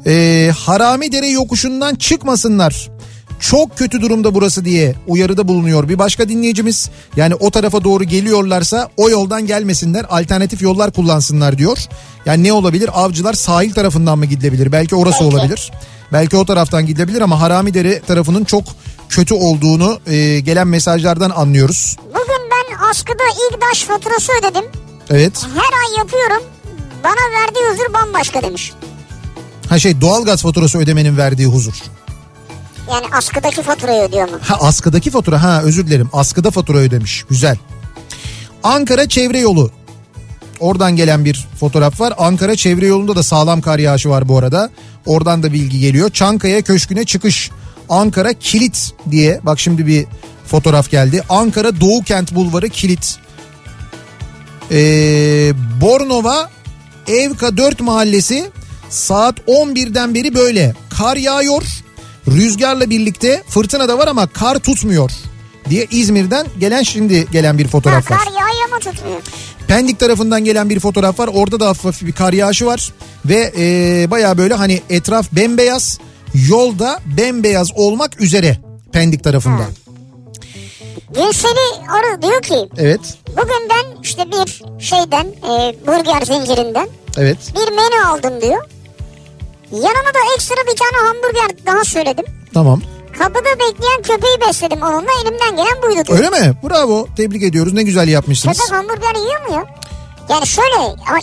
Ee, 0.06 0.50
Haramidere 0.58 1.26
yokuşundan 1.26 1.94
çıkmasınlar. 1.94 2.90
Çok 3.40 3.78
kötü 3.78 4.00
durumda 4.00 4.34
burası 4.34 4.64
diye 4.64 4.94
uyarıda 5.06 5.48
bulunuyor 5.48 5.88
bir 5.88 5.98
başka 5.98 6.28
dinleyicimiz. 6.28 6.90
Yani 7.16 7.34
o 7.34 7.50
tarafa 7.50 7.84
doğru 7.84 8.04
geliyorlarsa 8.04 8.88
o 8.96 9.10
yoldan 9.10 9.46
gelmesinler 9.46 10.06
alternatif 10.10 10.62
yollar 10.62 10.92
kullansınlar 10.92 11.58
diyor. 11.58 11.78
Yani 12.26 12.42
ne 12.44 12.52
olabilir 12.52 12.90
avcılar 12.94 13.32
sahil 13.32 13.72
tarafından 13.72 14.18
mı 14.18 14.26
gidilebilir 14.26 14.72
belki 14.72 14.96
orası 14.96 15.20
Belki. 15.24 15.36
olabilir. 15.36 15.72
Belki 16.12 16.36
o 16.36 16.44
taraftan 16.46 16.86
gidilebilir 16.86 17.20
ama 17.20 17.40
Haramidere 17.40 18.00
tarafının 18.00 18.44
çok 18.44 18.64
kötü 19.08 19.34
olduğunu 19.34 19.98
e, 20.06 20.40
gelen 20.40 20.68
mesajlardan 20.68 21.30
anlıyoruz. 21.30 21.96
Bugün 22.08 22.50
ben 22.50 22.88
askıda 22.90 23.22
ilk 23.50 23.60
daş 23.70 23.82
faturası 23.84 24.32
ödedim. 24.40 24.64
Evet. 25.10 25.46
Her 25.54 25.78
ay 25.78 25.98
yapıyorum. 25.98 26.42
Bana 27.04 27.40
verdiği 27.40 27.72
huzur 27.72 27.92
bambaşka 27.94 28.42
demiş. 28.42 28.72
Ha 29.68 29.78
şey 29.78 30.00
doğalgaz 30.00 30.42
faturası 30.42 30.78
ödemenin 30.78 31.16
verdiği 31.16 31.46
huzur. 31.46 31.74
Yani 32.90 33.06
askıdaki 33.12 33.62
faturayı 33.62 34.02
ödüyor 34.02 34.28
mu? 34.28 34.36
Ha 34.42 34.56
askıdaki 34.60 35.10
fatura 35.10 35.42
ha 35.42 35.62
özür 35.62 35.86
dilerim 35.86 36.08
askıda 36.12 36.50
fatura 36.50 36.78
ödemiş 36.78 37.24
güzel. 37.30 37.56
Ankara 38.62 39.08
çevre 39.08 39.38
yolu 39.38 39.70
oradan 40.60 40.96
gelen 40.96 41.24
bir 41.24 41.46
fotoğraf 41.60 42.00
var. 42.00 42.14
Ankara 42.18 42.56
çevre 42.56 42.86
yolunda 42.86 43.16
da 43.16 43.22
sağlam 43.22 43.60
kar 43.60 43.78
yağışı 43.78 44.10
var 44.10 44.28
bu 44.28 44.38
arada. 44.38 44.70
Oradan 45.06 45.42
da 45.42 45.52
bilgi 45.52 45.80
geliyor. 45.80 46.10
Çankaya 46.10 46.62
Köşkü'ne 46.62 47.04
çıkış. 47.04 47.50
Ankara 47.88 48.32
Kilit 48.32 48.92
diye 49.10 49.40
bak 49.42 49.60
şimdi 49.60 49.86
bir 49.86 50.06
fotoğraf 50.46 50.90
geldi. 50.90 51.22
Ankara 51.28 51.80
Doğu 51.80 52.02
Kent 52.02 52.34
Bulvarı 52.34 52.68
Kilit. 52.68 53.16
Ee, 54.70 55.52
Bornova 55.80 56.50
Evka 57.08 57.56
4 57.56 57.80
mahallesi 57.80 58.50
saat 58.90 59.38
11'den 59.38 60.14
beri 60.14 60.34
böyle. 60.34 60.74
Kar 60.98 61.16
yağıyor. 61.16 61.62
Rüzgarla 62.28 62.90
birlikte 62.90 63.42
fırtına 63.48 63.88
da 63.88 63.98
var 63.98 64.08
ama 64.08 64.26
kar 64.26 64.58
tutmuyor 64.58 65.10
diye 65.70 65.86
İzmir'den 65.90 66.46
gelen 66.60 66.82
şimdi 66.82 67.26
gelen 67.32 67.58
bir 67.58 67.68
fotoğraf 67.68 68.10
ha, 68.10 68.14
var. 68.14 68.20
Kar 68.24 68.32
yağıyor 68.32 68.68
mu 68.72 68.78
tutmuyor? 68.78 69.20
Pendik 69.68 69.98
tarafından 69.98 70.44
gelen 70.44 70.70
bir 70.70 70.80
fotoğraf 70.80 71.20
var. 71.20 71.30
Orada 71.34 71.60
da 71.60 71.68
hafif 71.68 72.02
bir 72.06 72.12
kar 72.12 72.32
yağışı 72.32 72.66
var. 72.66 72.92
Ve 73.24 73.52
e, 73.58 74.10
baya 74.10 74.38
böyle 74.38 74.54
hani 74.54 74.82
etraf 74.90 75.32
bembeyaz. 75.32 75.98
Yolda 76.48 77.00
bembeyaz 77.16 77.70
olmak 77.74 78.20
üzere 78.20 78.58
Pendik 78.92 79.24
tarafından. 79.24 79.58
Ha. 79.58 79.68
Gülseli 81.08 81.88
arı 81.88 82.22
diyor 82.22 82.42
ki. 82.42 82.68
Evet. 82.76 83.00
Bugün 83.28 83.68
ben 83.70 84.02
işte 84.02 84.22
bir 84.32 84.62
şeyden 84.84 85.26
e, 85.26 85.74
burger 85.86 86.22
zincirinden. 86.22 86.88
Evet. 87.16 87.38
Bir 87.54 87.72
menü 87.72 88.06
aldım 88.06 88.40
diyor. 88.40 88.64
Yanına 89.74 90.14
da 90.14 90.34
ekstra 90.36 90.54
bir 90.54 90.76
tane 90.76 91.06
hamburger 91.06 91.66
daha 91.66 91.84
söyledim. 91.84 92.24
Tamam. 92.54 92.82
Kapıda 93.18 93.50
bekleyen 93.60 94.02
köpeği 94.02 94.48
besledim 94.48 94.82
onunla 94.82 95.10
elimden 95.22 95.56
gelen 95.56 95.82
buydu 95.82 96.08
diyor. 96.08 96.18
Öyle 96.18 96.30
mi? 96.30 96.54
Bravo. 96.62 97.08
Tebrik 97.16 97.42
ediyoruz. 97.42 97.72
Ne 97.72 97.82
güzel 97.82 98.08
yapmışsınız. 98.08 98.58
Köpek 98.58 98.72
hamburger 98.72 99.14
yiyor 99.14 99.48
mu 99.48 99.54
ya? 99.54 99.64
Yani 100.28 100.46
şöyle 100.46 100.76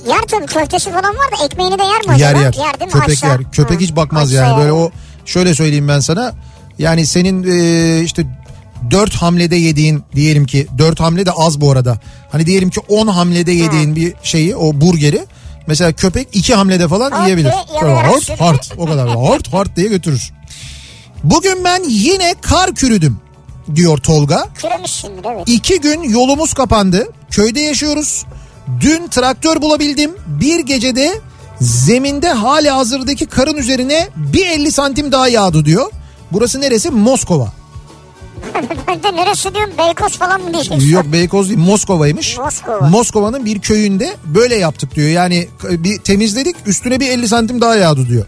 yer 0.10 0.22
tabii 0.22 0.46
köftesi 0.46 0.90
falan 0.92 1.16
var 1.16 1.40
da 1.40 1.46
ekmeğini 1.46 1.80
de 1.80 1.84
yer 1.84 2.08
mi 2.08 2.14
acaba? 2.14 2.18
Yer 2.18 2.36
yer. 2.36 2.54
yer 2.54 2.74
mi? 2.88 2.92
Köpek 2.92 3.10
Aşağı. 3.10 3.30
yer. 3.30 3.52
Köpek 3.52 3.78
Hı. 3.78 3.84
hiç 3.84 3.96
bakmaz 3.96 4.34
Aşağı 4.34 4.50
yani. 4.50 4.60
Böyle 4.60 4.72
o 4.72 4.92
şöyle 5.26 5.56
söyleyeyim 5.56 5.88
ben 5.88 6.00
sana. 6.00 6.34
Yani 6.80 7.06
senin 7.06 7.44
e, 7.44 8.04
işte 8.04 8.26
dört 8.92 9.14
hamlede 9.16 9.56
yediğin 9.56 10.04
diyelim 10.16 10.46
ki 10.46 10.68
dört 10.78 11.00
hamle 11.00 11.26
de 11.26 11.32
az 11.32 11.62
bu 11.62 11.72
arada. 11.72 12.00
Hani 12.32 12.46
diyelim 12.46 12.70
ki 12.70 12.80
on 12.90 13.08
hamlede 13.08 13.52
yediğin 13.52 13.92
Hı. 13.92 13.96
bir 13.96 14.14
şeyi 14.24 14.56
o 14.56 14.82
burgeri 14.82 15.26
Mesela 15.68 15.92
köpek 15.92 16.28
iki 16.34 16.56
hamlede 16.56 16.88
falan 16.88 17.12
hart 17.12 17.24
yiyebilir. 17.24 17.52
Hart 17.52 18.40
hart 18.40 18.72
o 18.78 18.86
kadar 18.86 19.10
hart 19.10 19.54
hart 19.54 19.76
diye 19.76 19.88
götürür. 19.88 20.32
Bugün 21.24 21.64
ben 21.64 21.84
yine 21.90 22.36
kar 22.42 22.76
kürüdüm 22.76 23.18
diyor 23.76 23.98
Tolga. 23.98 24.46
Kürümüşsündür 24.56 25.24
evet. 25.36 25.44
İki 25.48 25.82
gün 25.82 26.02
yolumuz 26.04 26.54
kapandı. 26.54 27.08
Köyde 27.32 27.60
yaşıyoruz. 27.60 28.26
Dün 28.82 29.08
traktör 29.08 29.62
bulabildim. 29.62 30.12
Bir 30.28 30.60
gecede 30.60 31.22
zeminde 31.62 32.30
hali 32.30 32.70
hazırdaki 32.70 33.26
karın 33.26 33.58
üzerine 33.58 34.10
bir 34.16 34.46
50 34.48 34.72
santim 34.72 35.12
daha 35.12 35.28
yağdı 35.28 35.66
diyor. 35.66 35.92
Burası 36.32 36.62
neresi? 36.62 36.90
Moskova. 36.90 37.54
Ben 38.88 39.04
de 39.04 39.16
neresi 39.16 39.54
diyorum 39.56 39.74
Beykoz 39.78 40.18
falan 40.18 40.42
mı 40.42 40.54
diyeceksin? 40.54 40.90
Yok 40.90 41.06
Beykoz 41.06 41.50
değil 41.50 41.60
Moskova'ymış. 41.60 42.38
Moskova. 42.38 42.90
Moskova'nın 42.90 43.46
bir 43.46 43.60
köyünde 43.60 44.16
böyle 44.26 44.56
yaptık 44.56 44.96
diyor. 44.96 45.10
Yani 45.10 45.48
bir 45.64 46.00
temizledik 46.00 46.56
üstüne 46.66 47.00
bir 47.00 47.10
50 47.10 47.28
santim 47.28 47.62
daha 47.62 47.76
yağdı 47.76 48.08
diyor. 48.08 48.26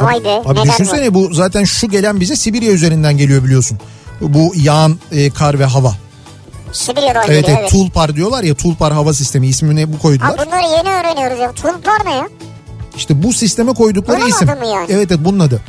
Vay 0.00 0.24
be. 0.24 0.42
Abi 0.44 0.62
düşünsene 0.62 1.06
var? 1.06 1.14
bu 1.14 1.34
zaten 1.34 1.64
şu 1.64 1.88
gelen 1.88 2.20
bize 2.20 2.36
Sibirya 2.36 2.72
üzerinden 2.72 3.16
geliyor 3.16 3.44
biliyorsun. 3.44 3.78
Bu 4.20 4.52
yağan 4.56 4.98
e, 5.12 5.30
kar 5.30 5.58
ve 5.58 5.64
hava. 5.64 5.92
Sibirya'dan 6.72 7.24
evet, 7.26 7.40
geliyor 7.40 7.58
evet. 7.60 7.70
Tulpar 7.70 8.16
diyorlar 8.16 8.42
ya 8.42 8.54
Tulpar 8.54 8.92
hava 8.92 9.14
sistemi 9.14 9.46
ismini 9.46 9.92
bu 9.92 9.98
koydular. 9.98 10.30
Abi 10.30 10.38
bunları 10.46 10.62
yeni 10.62 10.88
öğreniyoruz 10.88 11.38
ya. 11.38 11.52
Tulpar 11.52 12.06
ne 12.06 12.14
ya? 12.14 12.28
İşte 12.96 13.22
bu 13.22 13.32
sisteme 13.32 13.74
koydukları 13.74 14.20
bunun 14.20 14.28
isim. 14.28 14.48
Adı 14.48 14.60
mı 14.60 14.66
yani? 14.66 14.86
Evet 14.90 15.10
evet 15.10 15.20
bunun 15.24 15.38
adı. 15.38 15.60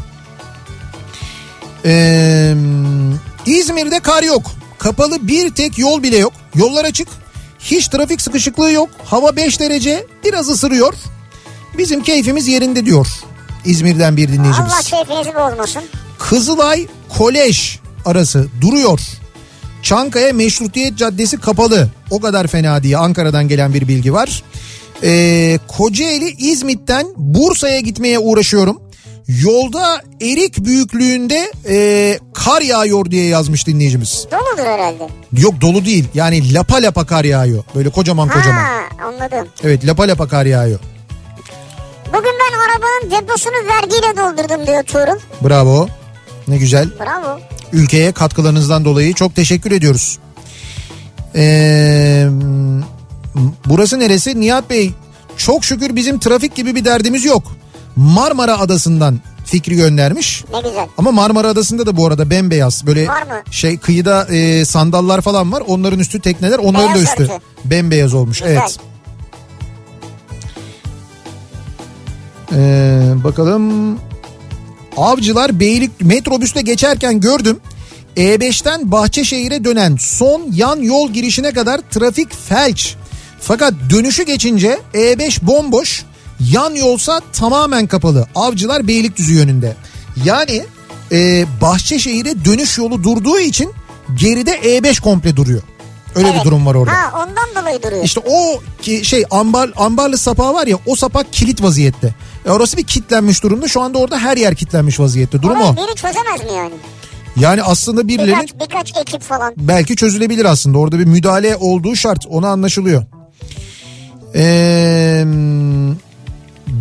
Ee, 1.86 2.54
İzmir'de 3.46 4.00
kar 4.00 4.24
yok. 4.24 4.52
Kapalı 4.78 5.28
bir 5.28 5.50
tek 5.50 5.78
yol 5.78 6.04
bile 6.04 6.18
yok. 6.18 6.34
Yollar 6.56 6.86
açık. 6.86 7.08
Hiç 7.60 7.88
trafik 7.88 8.22
sıkışıklığı 8.22 8.72
yok. 8.72 8.90
Hava 9.06 9.36
5 9.36 9.60
derece. 9.60 10.06
Biraz 10.26 10.50
ısırıyor. 10.50 10.94
Bizim 11.78 12.04
keyfimiz 12.04 12.48
yerinde 12.48 12.86
diyor. 12.86 13.08
İzmir'den 13.66 14.18
bir 14.18 14.28
dinleyicimiz. 14.28 14.74
Allah 14.74 14.82
keyfinizi 15.06 15.36
bozmasın. 15.36 15.84
Kızılay 16.20 16.88
Kolej 17.18 17.80
arası 18.06 18.48
duruyor. 18.62 19.00
Çankaya 19.82 20.34
Meşrutiyet 20.34 20.98
Caddesi 20.98 21.38
kapalı. 21.38 21.90
O 22.12 22.20
kadar 22.20 22.48
fena 22.48 22.84
diye 22.84 22.98
Ankara'dan 22.98 23.48
gelen 23.48 23.74
bir 23.74 23.88
bilgi 23.88 24.14
var. 24.14 24.44
Ee, 25.04 25.60
Kocaeli 25.68 26.30
İzmit'ten 26.38 27.08
Bursa'ya 27.18 27.80
gitmeye 27.80 28.20
uğraşıyorum. 28.20 28.82
Yolda 29.28 30.01
erik 30.21 30.65
büyüklüğünde 30.65 31.51
e, 31.69 32.19
kar 32.34 32.61
yağıyor 32.61 33.05
diye 33.05 33.28
yazmış 33.28 33.67
dinleyicimiz. 33.67 34.28
Doludur 34.32 34.65
herhalde. 34.69 35.07
Yok 35.38 35.61
dolu 35.61 35.86
değil 35.86 36.05
yani 36.13 36.53
lapa 36.53 36.76
lapa 36.76 37.05
kar 37.05 37.24
yağıyor. 37.26 37.63
Böyle 37.76 37.89
kocaman 37.89 38.28
ha, 38.28 38.34
kocaman. 38.34 38.65
anladım. 39.07 39.47
Evet 39.63 39.88
lapa 39.88 40.03
lapa 40.07 40.28
kar 40.28 40.45
yağıyor. 40.45 40.80
Bugün 42.07 42.32
ben 42.39 42.57
arabanın 42.57 43.11
deposunu 43.11 43.53
vergiyle 43.53 44.17
doldurdum 44.17 44.67
diyor 44.67 44.84
Tuğrul. 44.84 45.19
Bravo. 45.49 45.88
Ne 46.47 46.57
güzel. 46.57 46.89
Bravo. 46.99 47.39
Ülkeye 47.74 48.11
katkılarınızdan 48.11 48.86
dolayı 48.86 49.13
çok 49.13 49.36
teşekkür 49.36 49.71
ediyoruz. 49.71 50.19
Ee, 51.36 52.28
burası 53.65 53.99
neresi? 53.99 54.41
Nihat 54.41 54.69
Bey 54.69 54.91
çok 55.38 55.65
şükür 55.65 55.95
bizim 55.95 56.19
trafik 56.19 56.55
gibi 56.55 56.76
bir 56.76 56.86
derdimiz 56.86 57.26
yok. 57.26 57.43
Marmara 57.96 58.60
Adası'ndan 58.60 59.20
fikri 59.46 59.76
göndermiş. 59.76 60.44
Ne 60.54 60.62
güzel. 60.70 60.88
Ama 60.98 61.12
Marmara 61.12 61.48
Adası'nda 61.48 61.86
da 61.86 61.98
bu 61.98 62.08
arada 62.08 62.30
bembeyaz 62.30 62.88
böyle 62.88 63.08
şey 63.52 63.78
kıyıda 63.78 64.26
e, 64.26 64.66
sandallar 64.66 65.22
falan 65.22 65.52
var. 65.52 65.64
Onların 65.68 66.00
üstü 66.00 66.20
tekneler 66.20 66.60
onların 66.60 66.94
Beyaz 66.94 66.98
da 66.98 67.04
üstü 67.12 67.24
örtü. 67.24 67.34
bembeyaz 67.66 68.14
olmuş. 68.14 68.39
Güzel. 68.39 68.56
Evet. 68.56 68.80
Ee, 72.56 73.14
bakalım. 73.24 74.00
Avcılar 74.98 75.60
Beylik 75.60 76.02
metrobüste 76.02 76.62
geçerken 76.62 77.20
gördüm. 77.20 77.60
E5'ten 78.18 78.91
Bahçeşehir'e 78.91 79.64
dönen 79.64 79.96
son 80.00 80.41
yan 80.54 80.80
yol 80.80 81.12
girişine 81.12 81.52
kadar 81.52 81.82
trafik 81.91 82.34
felç. 82.50 82.96
Fakat 83.39 83.74
dönüşü 83.89 84.24
geçince 84.24 84.80
E5 84.94 85.46
bomboş. 85.48 86.04
Yan 86.40 86.76
yolsa 86.76 87.22
tamamen 87.34 87.88
kapalı. 87.88 88.28
Avcılar 88.36 88.88
Beylikdüzü 88.88 89.34
yönünde. 89.34 89.76
Yani 90.26 90.64
e, 91.12 91.46
Bahçeşehir'e 91.62 92.46
dönüş 92.46 92.78
yolu 92.78 93.04
durduğu 93.04 93.40
için 93.40 93.72
geride 94.20 94.52
E5 94.52 95.02
komple 95.02 95.36
duruyor. 95.36 95.62
Öyle 96.16 96.28
evet. 96.28 96.40
bir 96.40 96.46
durum 96.46 96.66
var 96.66 96.76
orada. 96.76 96.92
Ha 96.92 97.12
ondan 97.16 97.64
dolayı 97.64 97.84
duruyor. 97.84 98.04
İşte 98.04 98.22
o 98.26 98.62
ki 98.82 99.06
şey 99.06 99.24
ambar 99.32 99.72
ambarlı 99.76 100.18
sapağı 100.18 100.54
var 100.54 100.68
ya 100.68 100.78
o 100.86 100.96
sapak 100.96 101.34
kilit 101.34 101.64
vaziyette. 101.64 102.16
E 102.46 102.52
orası 102.52 102.78
bir 102.78 102.84
kilitlenmiş 102.84 103.44
durumda. 103.44 103.68
Şu 103.68 103.82
anda 103.82 103.98
orada 103.98 104.20
her 104.20 104.38
yer 104.38 104.56
kilitlenmiş 104.56 105.00
vaziyette. 105.00 105.42
Durum 105.42 105.62
Orayı 105.62 105.72
o. 105.72 105.76
biri 105.76 105.96
çözemez 105.96 106.44
mi 106.44 106.58
yani? 106.58 106.74
Yani 107.36 107.64
aslında 107.64 108.08
birileri... 108.08 108.30
Birkaç, 108.30 108.54
birkaç 108.54 108.98
ekip 108.98 109.22
falan. 109.22 109.54
Belki 109.58 109.96
çözülebilir 109.96 110.46
aslında. 110.46 110.78
Orada 110.78 111.00
bir 111.00 111.06
müdahale 111.06 111.56
olduğu 111.56 111.96
şart. 111.96 112.26
Ona 112.30 112.50
anlaşılıyor. 112.50 113.04
Eee... 114.36 115.26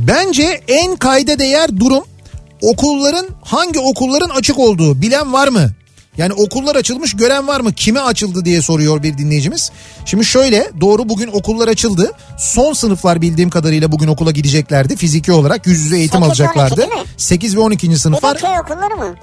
Bence 0.07 0.61
en 0.69 0.97
kayda 0.97 1.39
değer 1.39 1.81
durum 1.81 2.05
okulların 2.61 3.27
hangi 3.43 3.79
okulların 3.79 4.29
açık 4.29 4.59
olduğu 4.59 5.03
bilen 5.03 5.33
var 5.33 5.49
mı? 5.49 5.71
Yani 6.17 6.33
okullar 6.33 6.77
açılmış 6.77 7.17
gören 7.17 7.47
var 7.49 7.61
mı? 7.61 7.73
Kime 7.73 8.01
açıldı 8.01 8.45
diye 8.45 8.63
soruyor 8.63 9.03
bir 9.03 9.19
dinleyicimiz. 9.19 9.71
Şimdi 10.05 10.25
şöyle 10.25 10.71
doğru 10.81 11.09
bugün 11.09 11.29
okullar 11.33 11.69
açıldı. 11.69 12.13
Son 12.39 12.73
sınıflar 12.73 13.21
bildiğim 13.23 13.51
kadarıyla 13.51 13.93
bugün 13.93 14.09
okula 14.09 14.31
gideceklerdi. 14.31 14.97
Fiziki 14.97 15.33
olarak 15.33 15.67
yüz 15.67 15.81
yüze 15.81 15.97
eğitim 15.97 16.21
8, 16.21 16.29
alacaklardı. 16.29 16.89
8 17.17 17.57
ve 17.57 17.61
12. 17.61 17.99
sınıflar. 17.99 18.37
Bir 18.37 18.43
de 18.43 18.47
köy 18.47 18.59
okulları 18.59 18.97
mı? 18.97 19.15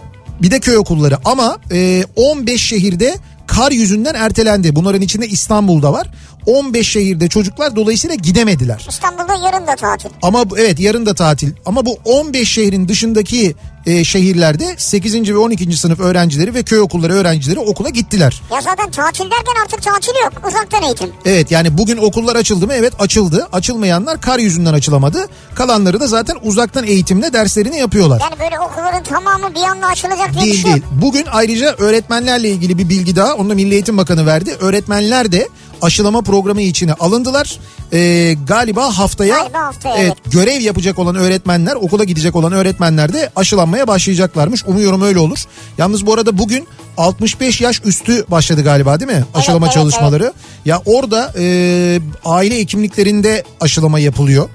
Bir 0.41 0.51
de 0.51 0.59
köy 0.59 0.77
okulları 0.77 1.17
ama 1.25 1.57
e, 1.71 2.03
15 2.15 2.65
şehirde 2.65 3.15
kar 3.47 3.71
yüzünden 3.71 4.13
ertelendi. 4.13 4.75
Bunların 4.75 5.01
içinde 5.01 5.27
İstanbul'da 5.27 5.93
var. 5.93 6.07
15 6.45 6.89
şehirde 6.89 7.29
çocuklar 7.29 7.75
dolayısıyla 7.75 8.15
gidemediler. 8.15 8.85
İstanbul'da 8.89 9.33
yarın 9.45 9.67
da 9.67 9.75
tatil. 9.75 10.09
Ama 10.21 10.43
evet 10.57 10.79
yarın 10.79 11.05
da 11.05 11.13
tatil. 11.13 11.51
Ama 11.65 11.85
bu 11.85 11.97
15 12.05 12.49
şehrin 12.51 12.87
dışındaki 12.87 13.55
e, 13.85 14.03
şehirlerde 14.03 14.75
8. 14.77 15.29
ve 15.33 15.37
12. 15.37 15.77
sınıf 15.77 15.99
öğrencileri 15.99 16.53
ve 16.53 16.63
köy 16.63 16.79
okulları 16.79 17.13
öğrencileri 17.13 17.59
okula 17.59 17.89
gittiler. 17.89 18.41
Ya 18.51 18.61
zaten 18.61 18.91
tatil 18.91 19.23
derken 19.23 19.63
artık 19.63 19.81
tatil 19.81 20.11
yok. 20.23 20.33
Uzaktan 20.47 20.83
eğitim. 20.83 21.09
Evet 21.25 21.51
yani 21.51 21.77
bugün 21.77 21.97
okullar 21.97 22.35
açıldı 22.35 22.67
mı? 22.67 22.73
Evet 22.73 22.93
açıldı. 22.99 23.47
Açılmayanlar 23.51 24.21
kar 24.21 24.39
yüzünden 24.39 24.73
açılamadı. 24.73 25.27
Kalanları 25.55 25.99
da 25.99 26.07
zaten 26.07 26.35
uzaktan 26.43 26.83
eğitimle 26.87 27.33
derslerini 27.33 27.77
yapıyorlar. 27.77 28.21
Yani 28.21 28.39
böyle 28.39 28.59
okulların 28.59 29.03
tamamı 29.03 29.55
bir 29.55 29.63
anda 29.63 29.87
açılacak 29.87 30.33
diye 30.33 30.43
değil, 30.43 30.53
bir 30.53 30.61
şey 30.61 30.71
Değil 30.71 30.83
Bugün 30.91 31.25
ayrıca 31.31 31.75
öğretmenlerle 31.77 32.49
ilgili 32.49 32.77
bir 32.77 32.89
bilgi 32.89 33.15
daha. 33.15 33.33
Onu 33.33 33.49
da 33.49 33.53
Milli 33.55 33.73
Eğitim 33.73 33.97
Bakanı 33.97 34.25
verdi. 34.25 34.55
Öğretmenler 34.59 35.31
de 35.31 35.49
aşılama 35.81 36.21
programı 36.21 36.61
içine 36.61 36.93
alındılar. 36.93 37.59
Ee, 37.93 38.35
galiba 38.47 38.97
haftaya, 38.97 39.37
galiba 39.37 39.61
haftaya 39.61 39.95
evet, 39.95 40.13
evet. 40.23 40.33
görev 40.33 40.61
yapacak 40.61 40.99
olan 40.99 41.15
öğretmenler, 41.15 41.75
okula 41.75 42.03
gidecek 42.03 42.35
olan 42.35 42.51
öğretmenler 42.51 43.13
de 43.13 43.29
aşılanmaya 43.35 43.87
başlayacaklarmış. 43.87 44.63
Umuyorum 44.67 45.01
öyle 45.01 45.19
olur. 45.19 45.39
Yalnız 45.77 46.05
bu 46.05 46.13
arada 46.13 46.37
bugün 46.37 46.67
65 46.97 47.61
yaş 47.61 47.81
üstü 47.85 48.25
başladı 48.27 48.63
galiba 48.63 48.99
değil 48.99 49.11
mi? 49.11 49.23
Aşılama 49.33 49.65
evet, 49.65 49.73
çalışmaları. 49.73 50.23
Evet. 50.23 50.33
Ya 50.65 50.81
orada 50.85 51.33
e, 51.39 51.99
aile 52.25 52.57
hekimliklerinde 52.59 53.43
aşılama 53.61 53.99
yapılıyor. 53.99 54.49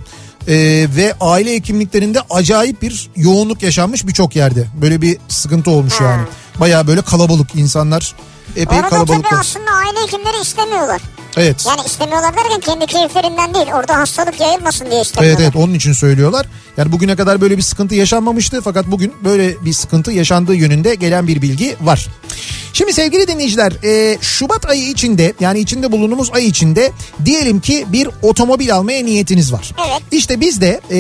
Ee, 0.49 0.87
ve 0.97 1.15
aile 1.21 1.55
hekimliklerinde 1.55 2.19
acayip 2.31 2.83
bir 2.83 3.11
yoğunluk 3.17 3.63
yaşanmış 3.63 4.07
birçok 4.07 4.37
yerde. 4.37 4.67
Böyle 4.83 5.03
bir 5.03 5.19
sıkıntı 5.29 5.71
olmuş 5.71 5.95
ha. 5.95 6.05
yani. 6.05 6.23
Baya 6.61 6.87
böyle 6.87 7.03
kalabalık 7.03 7.55
insanlar 7.55 8.15
epey 8.57 8.79
Orada 8.79 8.89
kalabalık. 8.89 9.25
tabii 9.25 9.41
aslında 9.41 9.71
aile 9.71 10.07
hekimleri 10.07 10.43
istemiyorlar. 10.43 11.01
Evet. 11.37 11.65
Yani 11.69 11.81
istemiyorlar 11.87 12.35
derken 12.37 12.61
kendi 12.61 12.87
keyiflerinden 12.87 13.55
değil. 13.55 13.67
Orada 13.75 13.99
hastalık 13.99 14.41
yayılmasın 14.41 14.91
diye 14.91 15.01
istemiyorlar. 15.03 15.41
Evet 15.41 15.53
evet 15.55 15.65
onun 15.65 15.75
için 15.75 15.93
söylüyorlar. 15.93 16.47
Yani 16.77 16.93
bugüne 16.93 17.17
kadar 17.17 17.41
böyle 17.41 17.57
bir 17.57 17.63
sıkıntı 17.63 17.95
yaşanmamıştı. 17.95 18.61
Fakat 18.65 18.87
bugün 18.87 19.15
böyle 19.25 19.65
bir 19.65 19.73
sıkıntı 19.73 20.13
yaşandığı 20.13 20.55
yönünde 20.55 20.95
gelen 20.95 21.27
bir 21.27 21.43
bilgi 21.43 21.77
var. 21.81 22.09
Şimdi 22.73 22.93
sevgili 22.93 23.29
dinleyiciler 23.29 23.73
e, 23.85 24.19
Şubat 24.21 24.67
ayı 24.71 24.89
içinde 24.89 25.33
yani 25.41 25.59
içinde 25.59 25.93
bulunduğumuz 25.93 26.31
ay 26.35 26.47
içinde 26.47 26.93
diyelim 27.25 27.61
ki 27.61 27.87
bir 27.89 28.09
otomobil 28.23 28.75
almaya 28.75 29.05
niyetiniz 29.05 29.53
var. 29.53 29.71
Evet. 29.89 30.03
İşte 30.11 30.41
biz 30.41 30.61
de 30.61 30.81
e, 30.91 30.99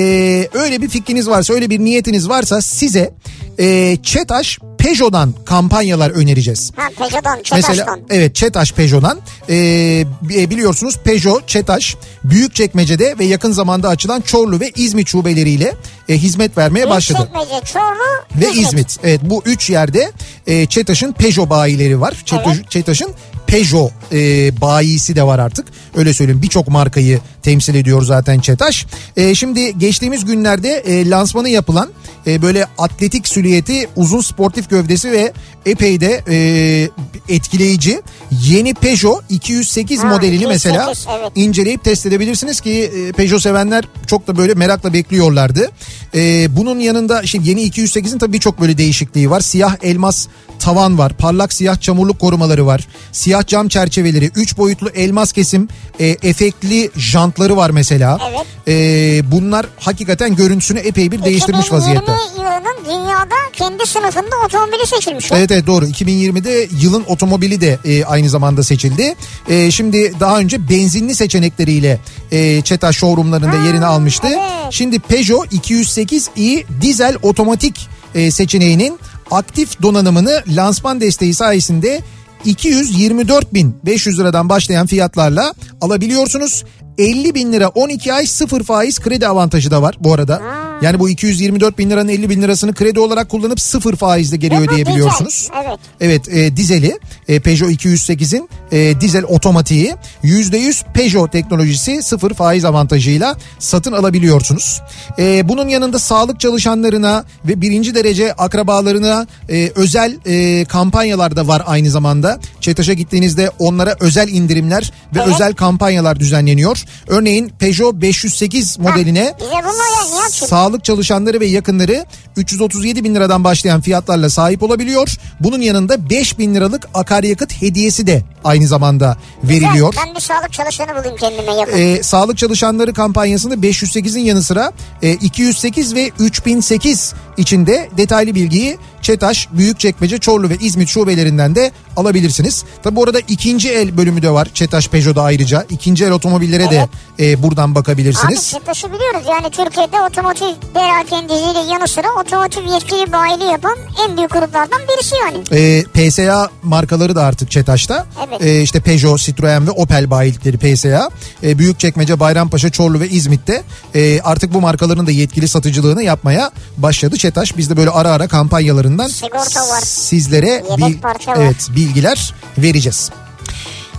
öyle 0.59 0.83
bir 0.83 0.89
fikriniz 0.89 1.29
varsa 1.29 1.55
öyle 1.55 1.71
bir 1.71 1.79
niyetiniz 1.81 2.29
varsa 2.29 2.63
size 2.63 3.15
e, 3.59 3.97
ÇETAŞ 4.03 4.59
Peugeot'dan 4.85 5.35
kampanyalar 5.45 6.11
önereceğiz. 6.11 6.71
Ha 6.77 6.89
Peugeot'dan, 6.99 7.43
Çetaş'tan. 7.43 7.77
Mesela 7.77 7.99
evet 8.11 8.35
Çetaş 8.35 8.73
Peugeot'dan. 8.73 9.21
Ee, 9.49 10.05
biliyorsunuz 10.23 10.99
Peugeot, 11.05 11.49
Çetaş 11.49 11.97
Büyükçekmece'de 12.25 13.19
ve 13.19 13.25
yakın 13.25 13.53
zamanda 13.53 13.89
açılan 13.89 14.21
Çorlu 14.21 14.61
ve 14.61 14.71
İzmit 14.77 15.09
şubeleriyle 15.09 15.75
e, 16.09 16.19
hizmet 16.19 16.59
vermeye 16.59 16.91
başladı. 16.91 17.29
Büyükçekmece, 17.35 17.73
Çorlu 17.73 18.41
ve 18.41 18.51
İzmit. 18.51 18.67
İzmit. 18.67 18.99
Evet 19.05 19.21
bu 19.23 19.43
üç 19.47 19.71
yerde 19.71 20.13
e, 20.47 20.67
Çetaş'ın 20.67 21.13
Peugeot 21.13 21.51
bayileri 21.51 22.01
var. 22.01 22.15
Çetaş, 22.25 22.57
evet. 22.57 22.71
Çetaş'ın 22.71 23.11
Peugeot 23.47 23.93
e, 24.13 24.61
bayisi 24.61 25.17
de 25.17 25.23
var 25.23 25.39
artık. 25.39 25.67
Öyle 25.97 26.15
söyleyeyim 26.15 26.43
birçok 26.43 26.69
markayı 26.69 27.21
temsil 27.43 27.75
ediyor 27.75 28.03
zaten 28.03 28.41
Çetaş. 28.41 28.87
E, 29.17 29.35
şimdi 29.35 29.79
geçtiğimiz 29.79 30.25
günlerde 30.25 30.69
e, 30.69 31.11
lansmanı 31.11 31.49
yapılan 31.49 31.91
e, 32.27 32.43
böyle 32.43 32.67
atletik 32.79 33.29
süliyeti, 33.29 33.89
uzun 33.97 34.21
sportif 34.21 34.71
gövdesi 34.71 35.13
ve 35.13 35.33
epey 35.67 36.01
de 36.01 36.23
e, 36.29 36.89
etkileyici 37.35 38.03
yeni 38.45 38.75
Peugeot 38.75 39.25
208 39.29 40.05
ha, 40.05 40.09
modelini 40.09 40.35
208, 40.35 40.65
mesela 40.65 40.93
evet. 41.19 41.33
inceleyip 41.35 41.85
test 41.85 42.07
edebilirsiniz 42.07 42.61
ki 42.61 42.71
e, 42.71 43.13
Peugeot 43.13 43.43
sevenler 43.43 43.85
çok 44.07 44.27
da 44.27 44.37
böyle 44.37 44.55
merakla 44.55 44.93
bekliyorlardı. 44.93 45.71
E, 46.15 46.47
bunun 46.57 46.79
yanında 46.79 47.27
şimdi 47.27 47.49
yeni 47.49 47.63
208'in 47.63 48.19
tabii 48.19 48.33
birçok 48.33 48.61
böyle 48.61 48.79
değişikliği 48.79 49.31
var. 49.31 49.41
Siyah 49.41 49.77
elmas 49.83 50.27
tavan 50.65 50.99
var. 50.99 51.13
Parlak 51.13 51.53
siyah 51.53 51.81
çamurluk 51.81 52.19
korumaları 52.19 52.67
var. 52.67 52.89
Siyah 53.13 53.47
cam 53.47 53.69
çerçeveleri, 53.69 54.31
3 54.35 54.59
boyutlu 54.59 54.91
elmas 54.91 55.33
kesim, 55.33 55.69
e, 56.01 56.07
efektli 56.07 56.91
jantları 56.97 57.57
var 57.57 57.71
mesela. 57.71 58.19
Evet. 58.31 58.47
E, 58.69 59.33
bunlar 59.33 59.67
hakikaten 59.81 60.37
görüntüsünü 60.37 60.79
epey 60.79 61.13
bir 61.13 61.25
değiştirmiş 61.25 61.73
vaziyette. 61.73 62.13
2020 62.13 62.45
yılının 62.45 62.85
dünyada 62.85 63.35
kendi 63.53 63.87
sınıfında 63.87 64.37
otomobili 64.47 64.87
seçilmiş. 64.87 65.33
Evet 65.33 65.51
evet 65.51 65.67
doğru. 65.67 65.87
2020'de 65.87 66.69
yılın 66.81 67.05
otomobili 67.09 67.61
de 67.61 67.79
e, 67.85 68.05
aynı 68.05 68.29
zamanda 68.29 68.63
seçildi. 68.63 69.15
E, 69.49 69.71
şimdi 69.71 70.13
daha 70.21 70.39
önce 70.39 70.69
benzinli 70.69 71.15
seçenekleriyle 71.15 72.01
e, 72.33 72.63
Çeta 72.63 72.93
showroomlarında 72.93 73.61
ha, 73.61 73.67
yerini 73.67 73.87
almıştı. 73.87 74.29
Evet. 74.31 74.73
Şimdi 74.73 74.99
Peugeot 74.99 75.53
208i 75.53 76.65
dizel 76.81 77.17
otomatik 77.23 77.89
e, 78.15 78.31
seçeneğinin 78.31 78.99
aktif 79.31 79.83
donanımını 79.83 80.43
lansman 80.49 81.01
desteği 81.01 81.35
sayesinde 81.35 82.01
224.500 82.47 84.19
liradan 84.19 84.49
başlayan 84.49 84.87
fiyatlarla 84.87 85.55
alabiliyorsunuz. 85.81 86.65
50 86.99 87.35
bin 87.35 87.53
lira 87.53 87.69
12 87.69 88.13
ay 88.13 88.27
sıfır 88.27 88.63
faiz 88.63 89.01
kredi 89.01 89.29
avantajı 89.29 89.71
da 89.71 89.83
var 89.83 89.97
bu 90.01 90.15
arada. 90.15 90.43
Yani 90.83 90.99
bu 90.99 91.09
224 91.09 91.79
bin 91.79 91.91
liranın 91.91 92.09
50 92.09 92.31
bin 92.31 92.43
lirasını 92.43 92.75
kredi 92.75 93.01
olarak 93.01 93.29
kullanıp 93.29 93.61
sıfır 93.61 93.97
faizle 93.97 94.37
geliyor 94.37 94.63
ödeyebiliyorsunuz. 94.63 95.51
Evet. 95.65 95.79
Evet 96.01 96.29
e, 96.29 96.57
dizeli 96.57 96.99
e, 97.29 97.41
Peugeot 97.41 97.71
208'in 97.71 98.49
e, 98.73 99.01
dizel 99.01 99.25
otomatiği 99.25 99.95
%100 100.25 100.93
Peugeot 100.95 101.33
teknolojisi 101.33 102.03
sıfır 102.03 102.35
faiz 102.35 102.65
avantajıyla 102.65 103.37
satın 103.59 103.93
alabiliyorsunuz. 103.93 104.81
E, 105.19 105.49
bunun 105.49 105.69
yanında 105.69 105.99
sağlık 105.99 106.41
çalışanlarına 106.41 107.25
ve 107.45 107.61
birinci 107.61 107.95
derece 107.95 108.33
akrabalarına 108.33 109.27
e, 109.49 109.71
özel 109.75 110.19
e, 110.27 110.65
kampanyalar 110.65 111.37
da 111.37 111.49
var 111.49 111.63
aynı 111.67 111.91
zamanda. 111.91 112.39
Çetaş'a 112.61 112.93
gittiğinizde 112.93 113.51
onlara 113.59 113.97
özel 114.01 114.29
indirimler 114.29 114.93
ve 115.15 115.19
evet. 115.19 115.35
özel 115.35 115.55
kampanyalar 115.55 116.21
düzenleniyor. 116.21 116.84
Örneğin 117.09 117.49
Peugeot 117.49 117.95
508 117.95 118.79
modeline 118.79 119.35
ha, 119.53 120.31
sağlık 120.31 120.85
çalışanları 120.85 121.41
ve 121.41 121.47
yakınları 121.47 122.07
337 122.37 123.05
bin 123.05 123.15
liradan 123.15 123.45
başlayan 123.45 123.81
fiyatlarla 123.81 124.31
sahip 124.31 124.63
olabiliyor. 124.63 125.17
Bunun 125.41 125.61
yanında 125.61 126.11
5 126.11 126.39
bin 126.39 126.55
liralık 126.55 126.89
akaryakıt 126.95 127.63
hediyesi 127.63 128.07
de 128.07 128.23
aynı 128.45 128.67
zamanda 128.67 129.17
veriliyor. 129.45 129.91
Güzel, 129.91 130.07
ben 130.07 130.15
bir 130.15 130.21
sağlık 130.21 130.53
çalışanı 130.53 130.89
bulayım 130.91 131.17
kendime 131.17 131.53
yakın. 131.53 131.79
Ee, 131.79 132.03
sağlık 132.03 132.39
çalışanları 132.39 132.95
kampanyasında 132.95 133.55
508'in 133.55 134.25
yanı 134.25 134.43
sıra 134.43 134.73
e, 135.03 135.13
208 135.13 135.95
ve 135.95 136.11
3008 136.19 137.15
içinde 137.37 137.89
detaylı 137.97 138.35
bilgiyi 138.35 138.79
Çetaş, 139.05 139.49
Büyükçekmece, 139.53 140.19
Çorlu 140.19 140.49
ve 140.49 140.57
İzmit 140.57 140.89
şubelerinden 140.89 141.55
de 141.55 141.73
alabilirsiniz. 141.97 142.65
Tabi 142.83 143.01
orada 143.01 143.19
ikinci 143.29 143.71
el 143.71 143.97
bölümü 143.97 144.23
de 144.23 144.31
var 144.31 144.49
Çetaş 144.55 144.89
Peugeot'da 144.89 145.23
ayrıca. 145.23 145.67
ikinci 145.71 146.05
el 146.05 146.11
otomobillere 146.11 146.63
evet. 146.63 146.89
de 147.19 147.31
e, 147.31 147.43
buradan 147.43 147.75
bakabilirsiniz. 147.75 148.53
Abi 148.55 148.61
Çetaş'ı 148.61 148.93
biliyoruz 148.93 149.23
yani 149.29 149.51
Türkiye'de 149.51 150.01
otomotiv 150.01 150.47
perakendiciyle 150.75 151.73
yanı 151.73 151.89
sıra 151.89 152.07
otomotiv 152.21 152.73
yetkili 152.73 153.13
bayili 153.13 153.45
yapan 153.45 153.77
en 154.09 154.17
büyük 154.17 154.31
gruplardan 154.31 154.81
birisi 154.89 155.15
yani. 155.17 155.61
E, 155.61 155.85
PSA 155.85 156.51
markaları 156.63 157.17
da 157.17 157.25
artık 157.25 157.51
Çetaş'ta. 157.51 158.07
Evet. 158.29 158.45
E, 158.45 158.63
işte 158.63 158.81
Peugeot, 158.81 159.21
Citroen 159.21 159.67
ve 159.67 159.71
Opel 159.71 160.11
bayilikleri 160.11 160.59
PSA. 160.59 161.11
E, 161.43 161.59
Büyükçekmece, 161.59 162.21
Bayrampaşa, 162.21 162.71
Çorlu 162.71 163.01
ve 163.01 163.09
İzmit'te 163.09 163.63
e, 163.95 164.21
artık 164.21 164.55
bu 164.55 164.61
markaların 164.61 165.07
da 165.07 165.11
yetkili 165.11 165.49
satıcılığını 165.49 166.03
yapmaya 166.03 166.51
başladı 166.77 167.17
Çetaş. 167.17 167.57
Biz 167.57 167.71
de 167.71 167.77
böyle 167.77 167.91
ara 167.91 168.11
ara 168.11 168.29
kampanyalarını 168.29 168.94
tarafından 168.97 169.81
sizlere 169.85 170.65
bil, 170.79 170.97
evet 171.37 171.69
bilgiler 171.77 172.35
vereceğiz. 172.59 173.11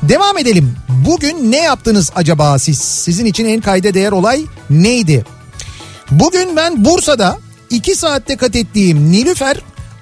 Devam 0.03 0.37
edelim. 0.37 0.75
Bugün 0.89 1.51
ne 1.51 1.57
yaptınız 1.57 2.11
acaba 2.15 2.59
siz? 2.59 2.77
Sizin 2.77 3.25
için 3.25 3.45
en 3.45 3.61
kayda 3.61 3.93
değer 3.93 4.11
olay 4.11 4.45
neydi? 4.69 5.25
Bugün 6.11 6.55
ben 6.55 6.85
Bursa'da 6.85 7.37
2 7.69 7.95
saatte 7.95 8.35
kat 8.37 8.55
ettiğim 8.55 9.11
Nilüfer 9.11 9.57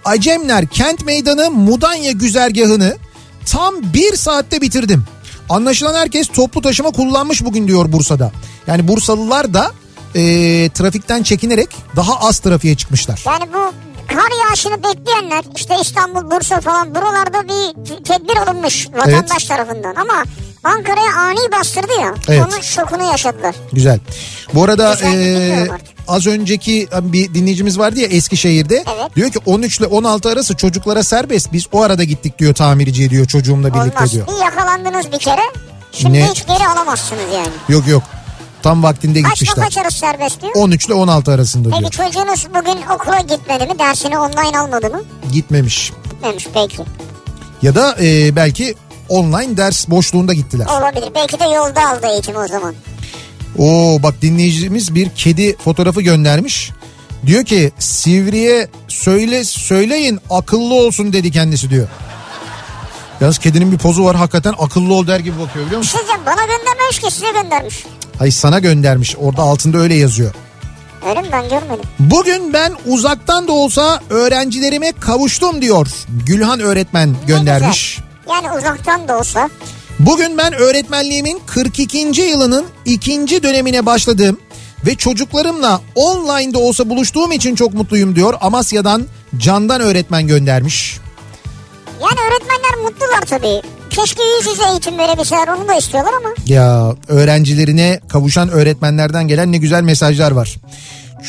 Acemler 0.06 0.68
Kent 0.68 1.06
Meydanı 1.06 1.52
Mudanya 1.52 2.12
güzergahını 2.12 2.98
tam 3.46 3.76
1 3.94 4.16
saatte 4.16 4.62
bitirdim. 4.62 5.04
Anlaşılan 5.50 5.96
herkes 5.96 6.28
toplu 6.28 6.62
taşıma 6.62 6.92
kullanmış 6.92 7.46
bugün 7.46 7.68
diyor 7.68 7.92
Bursa'da. 7.92 8.32
Yani 8.68 8.88
Bursalılar 8.88 9.54
da 9.54 9.72
e, 10.16 10.22
trafikten 10.70 11.24
çekinerek 11.24 11.70
daha 11.96 12.20
az 12.20 12.40
trafiğe 12.40 12.76
çıkmışlar. 12.76 13.24
Yani 13.26 13.54
bu 13.54 13.74
kar 14.08 14.48
yağışını 14.48 14.84
bekleyenler 14.84 15.44
işte 15.56 15.76
İstanbul, 15.82 16.32
Bursa 16.32 16.62
falan 16.62 16.96
buralarda 16.96 17.44
bir 17.44 17.86
tedbir 18.04 18.38
alınmış 18.38 18.88
vatandaş 18.94 19.32
evet. 19.32 19.48
tarafından 19.48 19.96
ama 19.96 20.24
Ankara'ya 20.64 21.16
ani 21.18 21.52
bastırdı 21.60 21.92
ya. 22.02 22.14
Evet. 22.28 22.46
Onun 22.48 22.62
şokunu 22.62 23.04
yaşadılar. 23.04 23.56
Güzel. 23.74 24.00
Bu 24.54 24.64
arada 24.64 24.98
e, 25.04 25.68
az 26.08 26.28
önceki 26.28 26.88
bir 27.02 27.34
dinleyicimiz 27.34 27.80
vardı 27.80 28.00
ya 28.00 28.08
Eskişehir'de. 28.08 28.76
Evet. 28.76 29.16
Diyor 29.16 29.32
ki 29.32 29.40
13 29.46 29.80
ile 29.80 29.88
16 29.88 30.30
arası 30.30 30.56
çocuklara 30.56 31.04
serbest. 31.04 31.54
Biz 31.54 31.68
o 31.72 31.82
arada 31.82 32.04
gittik 32.04 32.40
diyor 32.40 32.54
tamirciye 32.54 33.10
diyor 33.10 33.26
çocuğumla 33.26 33.74
birlikte 33.74 33.98
Olmaz. 33.98 34.14
diyor. 34.14 34.28
Bir 34.28 34.46
yakalandınız 34.46 35.12
bir 35.12 35.20
kere. 35.20 35.42
Şimdi 35.92 36.20
ne? 36.20 36.28
hiç 36.30 36.48
geri 36.48 36.68
alamazsınız 36.68 37.34
yani. 37.34 37.54
Yok 37.70 37.88
yok. 37.88 38.04
Tam 38.64 38.84
vaktinde 38.84 39.22
Kaçta 39.22 39.46
gitmişler. 39.46 39.84
Kaç 39.84 39.94
serbest 39.94 40.42
diyor? 40.42 40.52
13 40.56 40.86
ile 40.86 40.94
16 40.94 41.32
arasında 41.32 41.70
diyor. 41.70 41.82
Peki 41.82 41.92
çocuğunuz 41.92 42.48
bugün 42.50 42.82
okula 42.96 43.20
gitmedi 43.20 43.66
mi? 43.66 43.80
Dersini 43.80 44.18
online 44.18 44.60
almadı 44.60 44.90
mı? 44.90 45.02
Gitmemiş. 45.32 45.92
Gitmemiş 46.10 46.48
peki. 46.54 46.84
Ya 47.62 47.76
da 47.76 47.96
e, 48.02 48.36
belki 48.36 48.76
online 49.10 49.58
ders 49.58 49.90
boşluğunda 49.90 50.34
gittiler. 50.34 50.66
Olabilir. 50.66 51.10
Belki 51.16 51.40
de 51.40 51.44
yolda 51.44 51.90
aldı 51.90 52.08
eğitim 52.14 52.36
o 52.36 52.48
zaman. 52.48 52.76
Oo 53.58 54.04
bak 54.04 54.22
dinleyicimiz 54.22 54.96
bir 54.96 55.10
kedi 55.10 55.58
fotoğrafı 55.58 56.02
göndermiş. 56.02 56.72
Diyor 57.26 57.46
ki 57.46 57.72
Sivri'ye 57.80 58.68
söyle 58.88 59.44
söyleyin 59.44 60.20
akıllı 60.30 60.74
olsun 60.74 61.14
dedi 61.14 61.32
kendisi 61.32 61.70
diyor. 61.70 61.88
Yalnız 63.22 63.38
kedinin 63.38 63.72
bir 63.72 63.78
pozu 63.78 64.04
var 64.06 64.16
hakikaten 64.16 64.54
akıllı 64.60 64.94
ol 64.94 65.08
der 65.08 65.20
gibi 65.20 65.40
bakıyor 65.40 65.66
biliyor 65.66 65.80
musun? 65.80 66.00
Sizce 66.00 66.26
bana 66.26 66.42
göndermemiş 66.42 67.00
ki 67.00 67.12
size 67.12 67.32
göndermiş. 67.32 67.86
Ay 68.20 68.32
sana 68.32 68.60
göndermiş 68.60 69.16
orada 69.20 69.42
altında 69.42 69.78
öyle 69.78 69.94
yazıyor. 69.96 70.34
Öyle 71.10 71.22
mi 71.22 71.28
ben 71.32 71.50
görmedim. 71.50 71.86
Bugün 72.00 72.54
ben 72.54 72.74
uzaktan 72.86 73.48
da 73.48 73.52
olsa 73.52 74.02
öğrencilerime 74.10 74.92
kavuştum 74.92 75.62
diyor. 75.62 75.88
Gülhan 76.26 76.60
öğretmen 76.60 77.16
göndermiş. 77.28 78.00
Yani 78.30 78.52
uzaktan 78.58 79.08
da 79.08 79.20
olsa. 79.20 79.50
Bugün 80.00 80.38
ben 80.38 80.54
öğretmenliğimin 80.54 81.42
42. 81.46 81.98
yılının 82.22 82.66
ikinci 82.86 83.44
dönemine 83.44 83.86
başladım 83.86 84.40
ve 84.86 84.96
çocuklarımla 84.96 85.82
online 85.96 86.54
de 86.54 86.58
olsa 86.58 86.90
buluştuğum 86.90 87.32
için 87.32 87.56
çok 87.56 87.74
mutluyum 87.74 88.16
diyor. 88.16 88.34
Amasya'dan 88.42 89.06
Candan 89.38 89.82
öğretmen 89.82 90.28
göndermiş. 90.28 91.00
Yani 92.02 92.20
öğretmenler 92.30 92.84
mutlular 92.84 93.22
tabii. 93.22 93.62
Keşke 93.94 94.24
yüz 94.24 94.48
yüze 94.48 94.70
eğitim 94.70 94.98
verebilseler 94.98 95.48
onu 95.48 95.68
da 95.68 95.74
istiyorlar 95.76 96.12
ama. 96.18 96.30
Ya 96.46 96.96
öğrencilerine 97.08 98.00
kavuşan 98.10 98.50
öğretmenlerden 98.50 99.28
gelen 99.28 99.52
ne 99.52 99.58
güzel 99.58 99.82
mesajlar 99.82 100.32
var. 100.32 100.56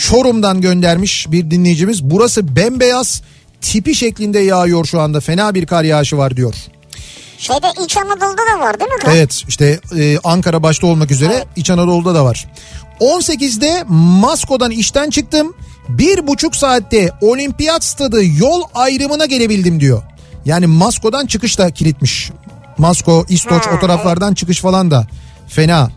Çorum'dan 0.08 0.60
göndermiş 0.60 1.26
bir 1.32 1.50
dinleyicimiz. 1.50 2.04
Burası 2.04 2.56
bembeyaz 2.56 3.22
tipi 3.60 3.94
şeklinde 3.94 4.38
yağıyor 4.38 4.84
şu 4.84 5.00
anda. 5.00 5.20
Fena 5.20 5.54
bir 5.54 5.66
kar 5.66 5.84
yağışı 5.84 6.18
var 6.18 6.36
diyor. 6.36 6.54
Şeyde 7.38 7.66
İç 7.84 7.96
Anadolu'da 7.96 8.42
da 8.54 8.60
var 8.60 8.80
değil 8.80 8.90
mi? 8.90 8.98
Kar? 9.02 9.12
Evet 9.14 9.42
işte 9.48 9.80
e, 9.98 10.18
Ankara 10.24 10.62
başta 10.62 10.86
olmak 10.86 11.10
üzere 11.10 11.34
evet. 11.34 11.46
İç 11.56 11.70
Anadolu'da 11.70 12.14
da 12.14 12.24
var. 12.24 12.46
18'de 13.00 13.84
Masko'dan 14.20 14.70
işten 14.70 15.10
çıktım. 15.10 15.54
Bir 15.88 16.26
buçuk 16.26 16.56
saatte 16.56 17.10
olimpiyat 17.20 17.84
stadı 17.84 18.24
yol 18.24 18.62
ayrımına 18.74 19.26
gelebildim 19.26 19.80
diyor. 19.80 20.02
Yani 20.44 20.66
Masko'dan 20.66 21.26
çıkış 21.26 21.58
da 21.58 21.70
kilitmiş. 21.70 22.30
Masko, 22.78 23.24
İstoç 23.28 23.66
ha, 23.66 23.70
o 23.76 23.80
taraflardan 23.80 24.28
evet. 24.28 24.36
çıkış 24.36 24.60
falan 24.60 24.90
da 24.90 25.06
fena. 25.48 25.90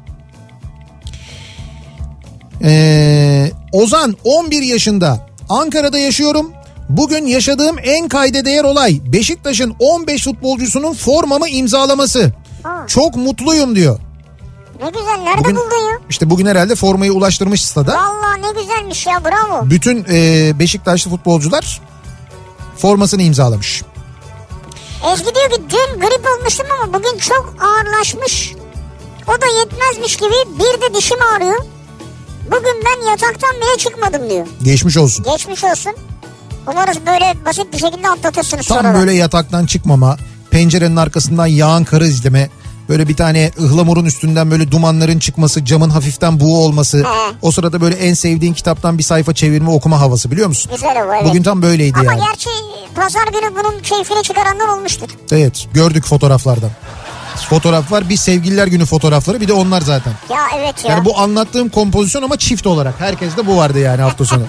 Ee, 2.64 3.52
Ozan 3.72 4.16
11 4.24 4.62
yaşında 4.62 5.28
Ankara'da 5.50 5.98
yaşıyorum. 5.98 6.52
Bugün 6.90 7.26
yaşadığım 7.26 7.76
en 7.84 8.08
kayda 8.08 8.46
değer 8.46 8.64
olay 8.64 9.00
Beşiktaş'ın 9.06 9.76
15 9.80 10.24
futbolcusunun 10.24 10.94
formamı 10.94 11.50
imzalaması. 11.50 12.34
Ha. 12.64 12.86
Çok 12.88 13.16
mutluyum 13.16 13.76
diyor. 13.76 14.00
Ne 14.84 14.90
güzel 14.90 15.24
nerede 15.24 15.40
bugün, 15.40 15.56
buldun 15.56 15.92
ya? 15.92 16.00
İşte 16.10 16.30
bugün 16.30 16.46
herhalde 16.46 16.76
formayı 16.76 17.14
ulaştırmış 17.14 17.66
stada. 17.66 17.94
Valla 17.94 18.36
ne 18.36 18.62
güzelmiş 18.62 19.08
ya 19.08 19.26
bravo. 19.26 19.70
Bütün 19.70 20.06
e, 20.10 20.52
Beşiktaşlı 20.60 21.12
futbolcular 21.12 21.82
formasını 22.78 23.22
imzalamış. 23.22 23.84
Ezgi 25.14 25.36
diyor 25.36 25.50
ki 25.50 25.62
dün 25.70 26.00
grip 26.02 26.26
olmuştum 26.40 26.66
ama 26.82 26.94
bugün 26.94 27.18
çok 27.20 27.56
ağırlaşmış. 27.62 28.54
O 29.28 29.42
da 29.42 29.46
yetmezmiş 29.60 30.16
gibi 30.16 30.34
bir 30.60 30.82
de 30.82 30.96
dişim 30.96 31.18
ağrıyor. 31.36 31.60
Bugün 32.46 32.84
ben 32.86 33.10
yataktan 33.12 33.56
bile 33.56 33.78
çıkmadım 33.78 34.30
diyor. 34.30 34.48
Geçmiş 34.64 34.98
olsun. 34.98 35.26
Geçmiş 35.32 35.64
olsun. 35.64 35.94
Umarız 36.68 36.98
böyle 37.06 37.46
basit 37.46 37.74
bir 37.74 37.78
şekilde 37.78 38.10
atlatırsınız 38.10 38.68
Tam 38.68 38.78
sonra. 38.78 38.94
böyle 38.94 39.14
yataktan 39.14 39.66
çıkmama, 39.66 40.18
pencerenin 40.52 40.96
arkasından 40.96 41.46
yağan 41.48 41.84
karı 41.84 42.08
izleme, 42.08 42.50
böyle 42.90 43.08
bir 43.08 43.16
tane 43.16 43.52
ıhlamurun 43.60 44.06
üstünden 44.06 44.52
böyle 44.52 44.72
dumanların 44.72 45.20
çıkması, 45.20 45.66
camın 45.66 45.90
hafiften 45.90 46.40
buğu 46.40 46.58
olması. 46.58 46.98
He. 46.98 47.34
O 47.42 47.52
sırada 47.52 47.82
böyle 47.82 47.96
en 47.96 48.14
sevdiğin 48.14 48.54
kitaptan 48.54 48.98
bir 48.98 49.04
sayfa 49.04 49.34
çevirme 49.34 49.70
okuma 49.70 50.00
havası 50.00 50.32
biliyor 50.32 50.48
musun? 50.48 50.72
Güzel 50.76 51.04
o 51.08 51.14
evet. 51.14 51.26
Bugün 51.26 51.44
tam 51.44 51.62
böyleydi 51.62 52.00
Ama 52.00 52.12
yani. 52.12 52.22
Ama 52.22 52.32
gerçi 52.32 52.50
pazar 52.98 53.28
günü 53.28 53.56
bunun 53.56 53.80
keyfini 53.80 54.24
çıkaranlar 54.24 54.68
olmuştur. 54.68 55.10
Evet 55.32 55.68
gördük 55.74 56.06
fotoğraflardan. 56.06 56.72
Fotoğraf 57.50 57.92
var 57.92 58.10
bir 58.10 58.18
sevgililer 58.18 58.68
günü 58.68 58.86
fotoğrafları 58.86 59.42
bir 59.42 59.48
de 59.48 59.54
onlar 59.54 59.82
zaten. 59.82 60.14
Ya 60.30 60.42
evet 60.58 60.86
ya. 60.86 60.92
Yani 60.92 61.06
bu 61.06 61.20
anlattığım 61.20 61.70
kompozisyon 61.70 62.24
ama 62.24 62.38
çift 62.38 62.68
olarak. 62.68 62.94
Herkes 63.00 63.38
de 63.38 63.48
bu 63.48 63.58
vardı 63.58 63.80
yani 63.80 64.02
hafta 64.02 64.26
sonu. 64.26 64.44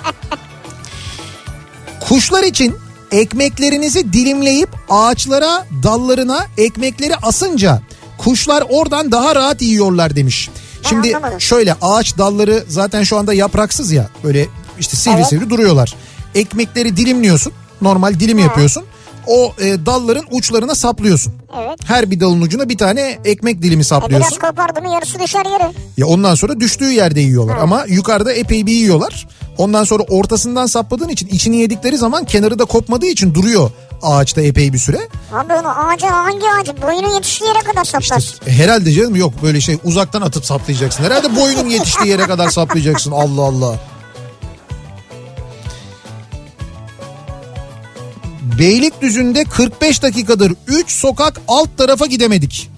Kuşlar 2.09 2.43
için 2.43 2.77
ekmeklerinizi 3.13 4.13
dilimleyip 4.13 4.69
ağaçlara 4.89 5.67
dallarına 5.83 6.47
ekmekleri 6.59 7.17
asınca 7.17 7.83
kuşlar 8.19 8.65
oradan 8.69 9.13
daha 9.13 9.35
rahat 9.35 9.63
yiyorlar 9.63 10.17
demiş. 10.17 10.51
Şimdi 10.89 11.17
şöyle 11.39 11.75
ağaç 11.83 12.19
dalları 12.19 12.65
zaten 12.69 13.03
şu 13.03 13.19
anda 13.19 13.35
yapraksız 13.35 13.93
ya 13.93 14.09
böyle 14.25 14.47
işte 14.81 14.97
sivri 14.97 15.17
evet. 15.17 15.27
sivri 15.27 15.51
duruyorlar. 15.51 15.95
Ekmekleri 16.35 16.97
dilimliyorsun 16.97 17.53
normal 17.83 18.21
dilim 18.21 18.39
evet. 18.39 18.49
yapıyorsun 18.49 18.85
o 19.29 19.55
e, 19.59 19.87
dalların 19.87 20.25
uçlarına 20.31 20.75
saplıyorsun. 20.75 21.33
Evet. 21.59 21.79
Her 21.85 22.11
bir 22.11 22.21
dalın 22.21 22.41
ucuna 22.41 22.69
bir 22.69 22.79
tane 22.79 23.19
ekmek 23.25 23.63
dilimi 23.63 23.85
saplıyorsun. 23.85 24.27
E 24.27 24.31
biraz 24.31 24.51
kopardı 24.51 24.83
mı 24.83 24.95
yarısı 24.95 25.19
düşer 25.19 25.47
yere. 25.47 25.73
Ya 25.97 26.07
ondan 26.07 26.35
sonra 26.35 26.61
düştüğü 26.61 26.93
yerde 26.93 27.21
yiyorlar 27.21 27.53
evet. 27.53 27.63
ama 27.63 27.85
yukarıda 27.89 28.33
epey 28.33 28.67
bir 28.67 28.73
yiyorlar. 28.73 29.29
Ondan 29.59 29.85
sonra 29.85 30.03
ortasından 30.03 30.67
sapladığın 30.67 31.09
için 31.09 31.29
içini 31.29 31.57
yedikleri 31.57 31.99
zaman 31.99 32.25
kenarı 32.25 32.59
da 32.59 32.65
kopmadığı 32.65 33.07
için 33.07 33.35
duruyor 33.35 33.71
ağaçta 34.03 34.41
epey 34.41 34.73
bir 34.73 34.79
süre. 34.79 34.99
Abi 35.33 35.53
onu 35.53 35.69
ağaca 35.69 36.11
hangi 36.11 36.51
ağacı 36.61 36.83
boyunun 36.83 37.15
yetiştiği 37.15 37.49
yere 37.49 37.59
kadar 37.59 37.85
saplar. 37.85 38.19
İşte, 38.19 38.53
herhalde 38.53 38.93
canım 38.93 39.17
yok 39.17 39.33
böyle 39.43 39.61
şey 39.61 39.79
uzaktan 39.85 40.23
atıp 40.23 40.45
saplayacaksın. 40.45 41.05
Herhalde 41.05 41.37
boyunun 41.37 41.69
yetiştiği 41.69 42.11
yere 42.11 42.23
kadar 42.23 42.51
saplayacaksın 42.51 43.11
Allah 43.13 43.43
Allah. 43.43 43.75
Beylikdüzü'nde 48.59 49.45
45 49.45 50.03
dakikadır 50.03 50.53
3 50.67 50.91
sokak 50.91 51.41
alt 51.49 51.79
tarafa 51.79 52.07
gidemedik. 52.07 52.71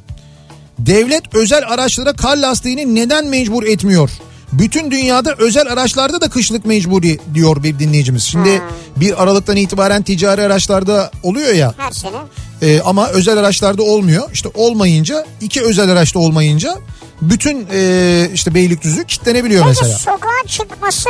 Devlet 0.78 1.34
özel 1.34 1.62
araçlara 1.68 2.12
kar 2.12 2.36
lastiğini 2.36 2.94
neden 2.94 3.26
mecbur 3.26 3.62
etmiyor? 3.62 4.10
Bütün 4.52 4.90
dünyada 4.90 5.34
özel 5.38 5.72
araçlarda 5.72 6.20
da 6.20 6.30
kışlık 6.30 6.66
mecburi 6.66 7.18
diyor 7.34 7.62
bir 7.62 7.78
dinleyicimiz. 7.78 8.22
Şimdi 8.24 8.58
hmm. 8.58 8.66
bir 8.96 9.22
Aralık'tan 9.22 9.56
itibaren 9.56 10.02
ticari 10.02 10.42
araçlarda 10.42 11.10
oluyor 11.22 11.54
ya. 11.54 11.74
Her 11.76 11.90
sene. 11.92 12.16
E, 12.62 12.80
ama 12.80 13.08
özel 13.08 13.38
araçlarda 13.38 13.82
olmuyor. 13.82 14.30
İşte 14.32 14.48
olmayınca 14.54 15.26
iki 15.40 15.62
özel 15.62 15.90
araçta 15.90 16.18
olmayınca 16.18 16.78
bütün 17.22 17.66
e, 17.72 18.30
işte 18.34 18.54
Beylikdüzü 18.54 19.04
kitlenebiliyor 19.06 19.64
Peki 19.64 19.78
mesela. 19.82 19.98
sokağa 19.98 20.48
çıkması 20.48 21.08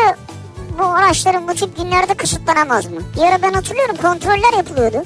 bu 0.78 0.84
araçların 0.84 1.48
bu 1.48 1.55
tip 1.55 1.76
günlerde 1.76 2.14
kısıtlanamaz 2.14 2.86
mı? 2.86 3.01
Bir 3.16 3.22
ara 3.22 3.42
ben 3.42 3.52
hatırlıyorum 3.52 3.97
kontroller 3.97 4.56
yapılıyordu. 4.56 5.05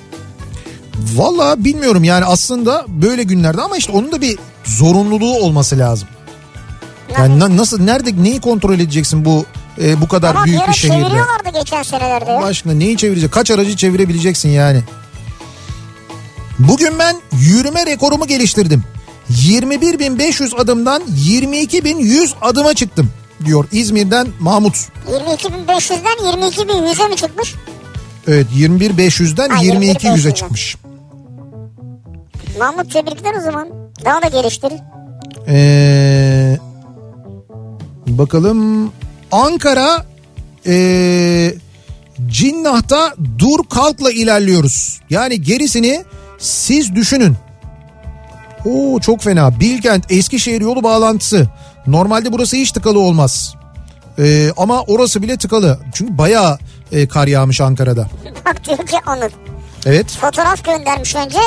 Valla 1.15 1.65
bilmiyorum 1.65 2.05
yani 2.05 2.25
aslında 2.25 2.85
böyle 2.89 3.23
günlerde 3.23 3.63
ama 3.63 3.77
işte 3.77 3.93
onun 3.93 4.13
da 4.13 4.21
bir 4.21 4.39
zorunluluğu 4.65 5.37
olması 5.37 5.79
lazım. 5.79 6.09
Yani 7.19 7.39
na, 7.39 7.57
nasıl 7.57 7.83
nerede 7.83 8.23
neyi 8.23 8.41
kontrol 8.41 8.75
edeceksin 8.75 9.25
bu 9.25 9.45
e, 9.83 10.01
bu 10.01 10.09
kadar 10.09 10.35
Ama 10.35 10.45
büyük 10.45 10.63
bir, 10.63 10.69
bir 10.69 10.73
şehirde? 10.73 10.95
Ama 10.97 11.09
çeviriyorlardı 11.09 11.59
geçen 11.59 11.83
senelerde 11.83 12.31
ya. 12.31 12.43
Başka 12.43 12.73
neyi 12.73 12.97
çevirecek? 12.97 13.33
Kaç 13.33 13.51
aracı 13.51 13.77
çevirebileceksin 13.77 14.49
yani? 14.49 14.83
Bugün 16.59 16.99
ben 16.99 17.17
yürüme 17.33 17.87
rekorumu 17.87 18.27
geliştirdim. 18.27 18.83
21.500 19.31 20.57
adımdan 20.57 21.03
22.100 21.03 22.33
adıma 22.43 22.75
çıktım 22.75 23.11
diyor 23.45 23.69
İzmir'den 23.73 24.27
Mahmut. 24.41 24.75
22.500'den 25.11 26.49
22.100'e 26.49 27.09
mi 27.09 27.17
çıkmış? 27.17 27.55
Evet 28.27 28.47
21.500'den 28.57 29.51
22.100'e 29.51 30.35
çıkmış. 30.35 30.77
Mahmut 32.59 32.93
tebrikler 32.93 33.35
o 33.35 33.41
zaman. 33.41 33.69
Daha 34.05 34.23
da 34.23 34.29
geliştir. 34.29 34.73
Ee, 35.49 36.59
bakalım 38.07 38.93
Ankara 39.33 40.05
ee, 40.67 41.55
Cinnah'ta 42.29 43.15
dur 43.39 43.59
kalkla 43.71 44.13
ilerliyoruz. 44.13 45.01
Yani 45.11 45.43
gerisini 45.43 46.05
siz 46.39 46.95
düşünün. 46.95 47.37
Oo 48.65 49.01
çok 49.01 49.23
fena. 49.23 49.61
Bilkent 49.61 50.13
Eskişehir 50.13 50.61
yolu 50.61 50.83
bağlantısı. 50.83 51.49
Normalde 51.87 52.33
burası 52.33 52.57
hiç 52.57 52.73
tıkalı 52.73 52.99
olmaz. 52.99 53.55
Ee, 54.19 54.51
ama 54.57 54.83
orası 54.83 55.23
bile 55.23 55.37
tıkalı. 55.37 55.79
Çünkü 55.95 56.19
bayağı 56.19 56.59
e, 56.93 57.09
kar 57.09 57.27
yağmış 57.27 57.61
Ankara'da. 57.61 58.07
Bak 58.47 58.65
diyor 58.65 58.87
ki 58.87 58.97
Onur. 59.07 59.31
Evet. 59.87 60.11
Fotoğraf 60.11 60.65
göndermiş 60.65 61.15
önce 61.17 61.39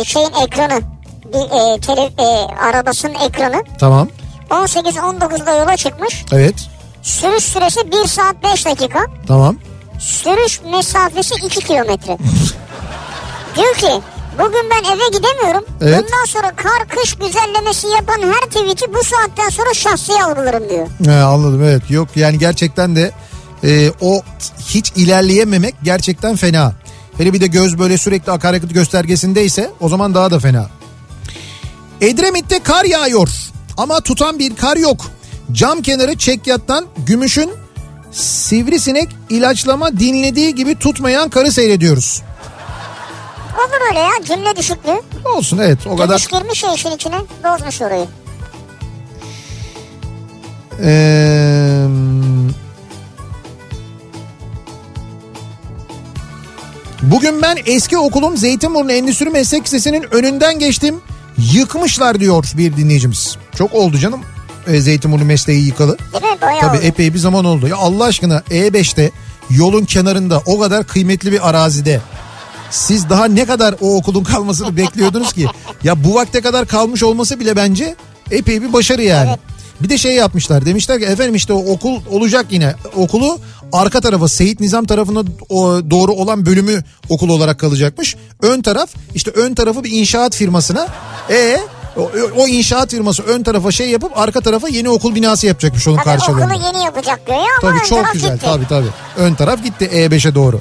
e, 0.00 0.04
şeyin 0.04 0.32
ekranı. 0.46 0.80
Bir 1.24 1.74
e, 1.76 1.80
tele, 1.80 2.00
e, 2.18 2.46
arabasının 2.68 3.14
ekranı. 3.14 3.62
Tamam. 3.78 4.08
18-19'da 4.50 5.52
yola 5.52 5.76
çıkmış. 5.76 6.24
Evet. 6.32 6.54
Sürüş 7.02 7.44
süresi 7.44 7.90
1 7.90 8.08
saat 8.08 8.36
5 8.42 8.66
dakika. 8.66 8.98
Tamam. 9.28 9.56
Sürüş 9.98 10.60
mesafesi 10.72 11.34
2 11.34 11.60
kilometre. 11.60 12.18
diyor 13.56 13.74
ki 13.74 13.90
Bugün 14.38 14.70
ben 14.70 14.84
eve 14.84 15.08
gidemiyorum. 15.18 15.64
Evet. 15.80 16.04
Bundan 16.04 16.24
sonra 16.26 16.56
kar 16.56 16.88
kış 16.88 17.14
güzellemesi 17.14 17.88
yapan 17.88 18.22
her 18.22 18.48
tweet'i 18.48 18.94
bu 18.94 19.04
saatten 19.04 19.48
sonra 19.48 19.74
şahsiye 19.74 20.24
algılarım 20.24 20.68
diyor. 20.68 20.86
He, 21.04 21.12
anladım 21.12 21.62
evet. 21.62 21.90
Yok 21.90 22.08
yani 22.16 22.38
gerçekten 22.38 22.96
de 22.96 23.12
e, 23.64 23.90
o 24.00 24.22
hiç 24.58 24.92
ilerleyememek 24.96 25.74
gerçekten 25.82 26.36
fena. 26.36 26.72
Hele 27.16 27.32
bir 27.32 27.40
de 27.40 27.46
göz 27.46 27.78
böyle 27.78 27.98
sürekli 27.98 28.32
akaryakıt 28.32 28.74
göstergesindeyse 28.74 29.70
o 29.80 29.88
zaman 29.88 30.14
daha 30.14 30.30
da 30.30 30.38
fena. 30.38 30.66
Edremit'te 32.00 32.58
kar 32.58 32.84
yağıyor 32.84 33.28
ama 33.76 34.00
tutan 34.00 34.38
bir 34.38 34.56
kar 34.56 34.76
yok. 34.76 35.06
Cam 35.52 35.82
kenarı 35.82 36.18
çekyattan 36.18 36.86
gümüşün 37.06 37.50
Sivrisinek 38.16 39.08
ilaçlama 39.30 39.98
dinlediği 39.98 40.54
gibi 40.54 40.74
tutmayan 40.78 41.30
karı 41.30 41.52
seyrediyoruz. 41.52 42.22
Olur 43.56 43.88
öyle 43.90 43.98
ya 43.98 44.10
cümle 44.24 44.56
düşüklüğü. 44.56 45.02
Olsun 45.24 45.58
evet 45.58 45.86
o 45.86 45.96
kadar. 45.96 46.18
Girmiş 46.18 46.28
girmiş 46.28 46.62
ya 46.64 46.74
işin 46.74 46.90
içine 46.90 47.16
bozmuş 47.44 47.82
orayı. 47.82 48.06
Ee, 50.84 51.86
bugün 57.02 57.42
ben 57.42 57.58
eski 57.66 57.98
okulum 57.98 58.36
Zeytinburnu 58.36 58.92
Endüstri 58.92 59.30
Meslek 59.30 59.64
Lisesi'nin 59.64 60.14
önünden 60.14 60.58
geçtim. 60.58 61.00
Yıkmışlar 61.52 62.20
diyor 62.20 62.44
bir 62.56 62.76
dinleyicimiz. 62.76 63.36
Çok 63.58 63.74
oldu 63.74 63.98
canım 63.98 64.20
e, 64.66 64.80
Zeytinburnu 64.80 65.24
mesleği 65.24 65.66
yıkalı. 65.66 65.96
Bayağı 66.42 66.60
Tabii 66.60 66.78
oldu. 66.78 66.86
epey 66.86 67.14
bir 67.14 67.18
zaman 67.18 67.44
oldu. 67.44 67.68
Ya 67.68 67.76
Allah 67.76 68.04
aşkına 68.04 68.38
E5'te 68.50 69.10
yolun 69.50 69.84
kenarında 69.84 70.42
o 70.46 70.58
kadar 70.58 70.86
kıymetli 70.86 71.32
bir 71.32 71.48
arazide 71.48 72.00
siz 72.70 73.10
daha 73.10 73.24
ne 73.24 73.44
kadar 73.44 73.74
o 73.80 73.96
okulun 73.96 74.24
kalmasını 74.24 74.76
bekliyordunuz 74.76 75.32
ki? 75.32 75.46
Ya 75.84 76.04
bu 76.04 76.14
vakte 76.14 76.40
kadar 76.40 76.66
kalmış 76.66 77.02
olması 77.02 77.40
bile 77.40 77.56
bence 77.56 77.94
epey 78.30 78.62
bir 78.62 78.72
başarı 78.72 79.02
yani. 79.02 79.28
Evet. 79.28 79.38
Bir 79.80 79.88
de 79.88 79.98
şey 79.98 80.14
yapmışlar 80.14 80.66
demişler 80.66 80.98
ki 80.98 81.04
efendim 81.04 81.34
işte 81.34 81.52
o 81.52 81.72
okul 81.72 82.00
olacak 82.10 82.46
yine 82.50 82.74
okulu 82.96 83.38
arka 83.72 84.00
tarafa 84.00 84.28
Seyit 84.28 84.60
Nizam 84.60 84.84
tarafına 84.84 85.22
doğru 85.90 86.12
olan 86.12 86.46
bölümü 86.46 86.84
okul 87.08 87.28
olarak 87.28 87.58
kalacakmış. 87.60 88.16
Ön 88.42 88.62
taraf 88.62 88.90
işte 89.14 89.30
ön 89.30 89.54
tarafı 89.54 89.84
bir 89.84 89.90
inşaat 89.90 90.34
firmasına 90.36 90.86
e 91.30 91.60
o, 91.96 92.10
o 92.36 92.46
inşaat 92.48 92.90
firması 92.90 93.22
ön 93.22 93.42
tarafa 93.42 93.70
şey 93.72 93.90
yapıp 93.90 94.18
arka 94.18 94.40
tarafa 94.40 94.68
yeni 94.68 94.88
okul 94.88 95.14
binası 95.14 95.46
yapacakmış 95.46 95.88
onun 95.88 95.96
Tabii 95.96 96.04
karşılığında. 96.04 96.44
okulu 96.44 96.66
yeni 96.66 96.84
yapacak 96.84 97.26
diyor 97.26 97.38
ama 97.62 97.70
Tabii 97.78 97.88
çok 97.88 98.12
güzel 98.12 98.32
gitti. 98.34 98.44
tabii 98.46 98.68
tabii. 98.68 98.88
Ön 99.16 99.34
taraf 99.34 99.62
gitti 99.64 99.84
E5'e 99.92 100.34
doğru. 100.34 100.60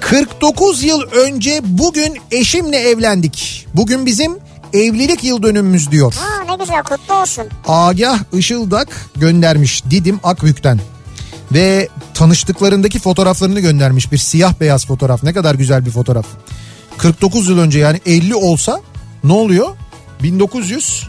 49 0.00 0.82
yıl 0.82 1.02
önce 1.02 1.60
bugün 1.64 2.18
eşimle 2.30 2.76
evlendik. 2.76 3.66
Bugün 3.74 4.06
bizim 4.06 4.38
evlilik 4.72 5.24
yıl 5.24 5.42
dönümümüz 5.42 5.90
diyor. 5.90 6.14
Ha 6.18 6.44
ne 6.44 6.56
güzel 6.64 6.82
kutlu 6.82 7.14
olsun. 7.14 7.44
Agah 7.66 8.18
Işıldak 8.32 8.88
göndermiş 9.16 9.84
Didim 9.90 10.20
Akbük'ten. 10.24 10.80
Ve 11.52 11.88
tanıştıklarındaki 12.14 12.98
fotoğraflarını 12.98 13.60
göndermiş 13.60 14.12
bir 14.12 14.18
siyah 14.18 14.54
beyaz 14.60 14.86
fotoğraf. 14.86 15.22
Ne 15.22 15.32
kadar 15.32 15.54
güzel 15.54 15.86
bir 15.86 15.90
fotoğraf. 15.90 16.26
49 16.98 17.48
yıl 17.48 17.58
önce 17.58 17.78
yani 17.78 18.00
50 18.06 18.34
olsa 18.34 18.80
ne 19.24 19.32
oluyor? 19.32 19.68
1900 20.22 21.08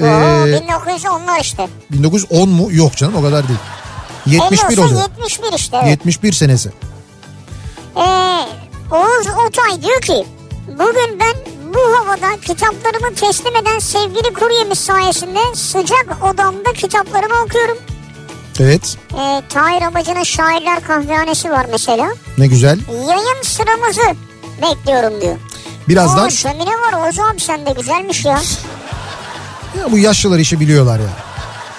Oo, 0.00 0.04
ee, 0.04 0.06
1910'lar 0.06 1.40
işte. 1.40 1.68
1910 1.90 2.48
mu? 2.48 2.68
Yok 2.72 2.96
canım 2.96 3.14
o 3.16 3.22
kadar 3.22 3.48
değil. 3.48 3.58
50 4.26 4.34
71 4.34 4.78
olsa 4.78 4.82
oluyor. 4.82 5.10
71 5.20 5.52
işte. 5.58 5.76
Evet. 5.76 5.90
71 5.90 6.32
senesi. 6.32 6.70
Ee, 7.96 8.46
Oğuz 8.90 9.26
Otay 9.48 9.82
diyor 9.82 10.00
ki 10.00 10.26
bugün 10.68 11.20
ben 11.20 11.34
bu 11.74 11.78
havada 11.98 12.40
kitaplarımı 12.40 13.14
teslim 13.14 13.56
eden 13.56 13.78
sevgili 13.78 14.34
kuryemiz 14.34 14.78
sayesinde 14.78 15.38
sıcak 15.54 16.06
odamda 16.32 16.72
kitaplarımı 16.72 17.34
okuyorum. 17.44 17.78
Evet 18.60 18.96
Ee, 19.18 19.42
Tahir 19.48 19.82
Amacı'nın 19.82 20.22
Şairler 20.22 20.80
Kahvehanesi 20.84 21.50
var 21.50 21.66
mesela. 21.70 22.12
ne 22.38 22.46
güzel. 22.46 22.78
Yayın 23.08 23.42
sıramızı 23.42 24.16
bekliyorum 24.62 25.20
diyor. 25.20 25.36
Birazdan 25.88 26.26
Aa, 26.26 26.30
şömine 26.30 26.70
var 26.70 26.92
Oğuz 27.06 27.20
abi 27.20 27.40
sen 27.40 27.66
de 27.66 27.70
güzelmiş 27.72 28.24
ya. 28.24 28.40
ya 29.78 29.92
bu 29.92 29.98
yaşlılar 29.98 30.38
işi 30.38 30.60
biliyorlar 30.60 30.98
ya. 30.98 31.04
Yani 31.04 31.12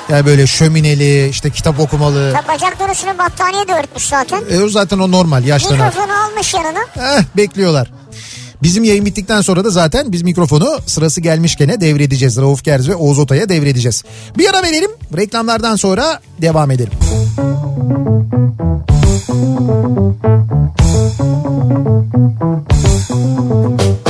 böyle 0.09 0.47
şömineli 0.47 1.29
işte 1.29 1.49
kitap 1.49 1.79
okumalı. 1.79 2.33
Ya 2.35 2.43
bacakları 2.47 2.91
üstüne 2.91 3.17
battaniye 3.17 3.67
de 3.67 3.73
örtmüş 3.73 4.07
zaten. 4.07 4.43
E, 4.49 4.59
o 4.59 4.69
zaten 4.69 4.99
o 4.99 5.11
normal 5.11 5.45
yaşlılar. 5.45 5.87
Mikrofonu 5.87 6.11
almış 6.23 6.53
yanına. 6.53 6.79
Eh, 6.97 7.23
bekliyorlar. 7.37 7.91
Bizim 8.63 8.83
yayın 8.83 9.05
bittikten 9.05 9.41
sonra 9.41 9.63
da 9.63 9.69
zaten 9.69 10.11
biz 10.11 10.21
mikrofonu 10.21 10.79
sırası 10.85 11.21
gelmişkene 11.21 11.81
devredeceğiz. 11.81 12.37
Rauf 12.37 12.63
Gerz 12.63 12.89
ve 12.89 12.95
Oğuz 12.95 13.19
Otay'a 13.19 13.49
devredeceğiz. 13.49 14.03
Bir 14.37 14.49
ara 14.49 14.63
verelim. 14.63 14.91
Reklamlardan 15.17 15.75
sonra 15.75 16.19
devam 16.41 16.71
edelim. 16.71 16.91
Kafa 23.03 24.02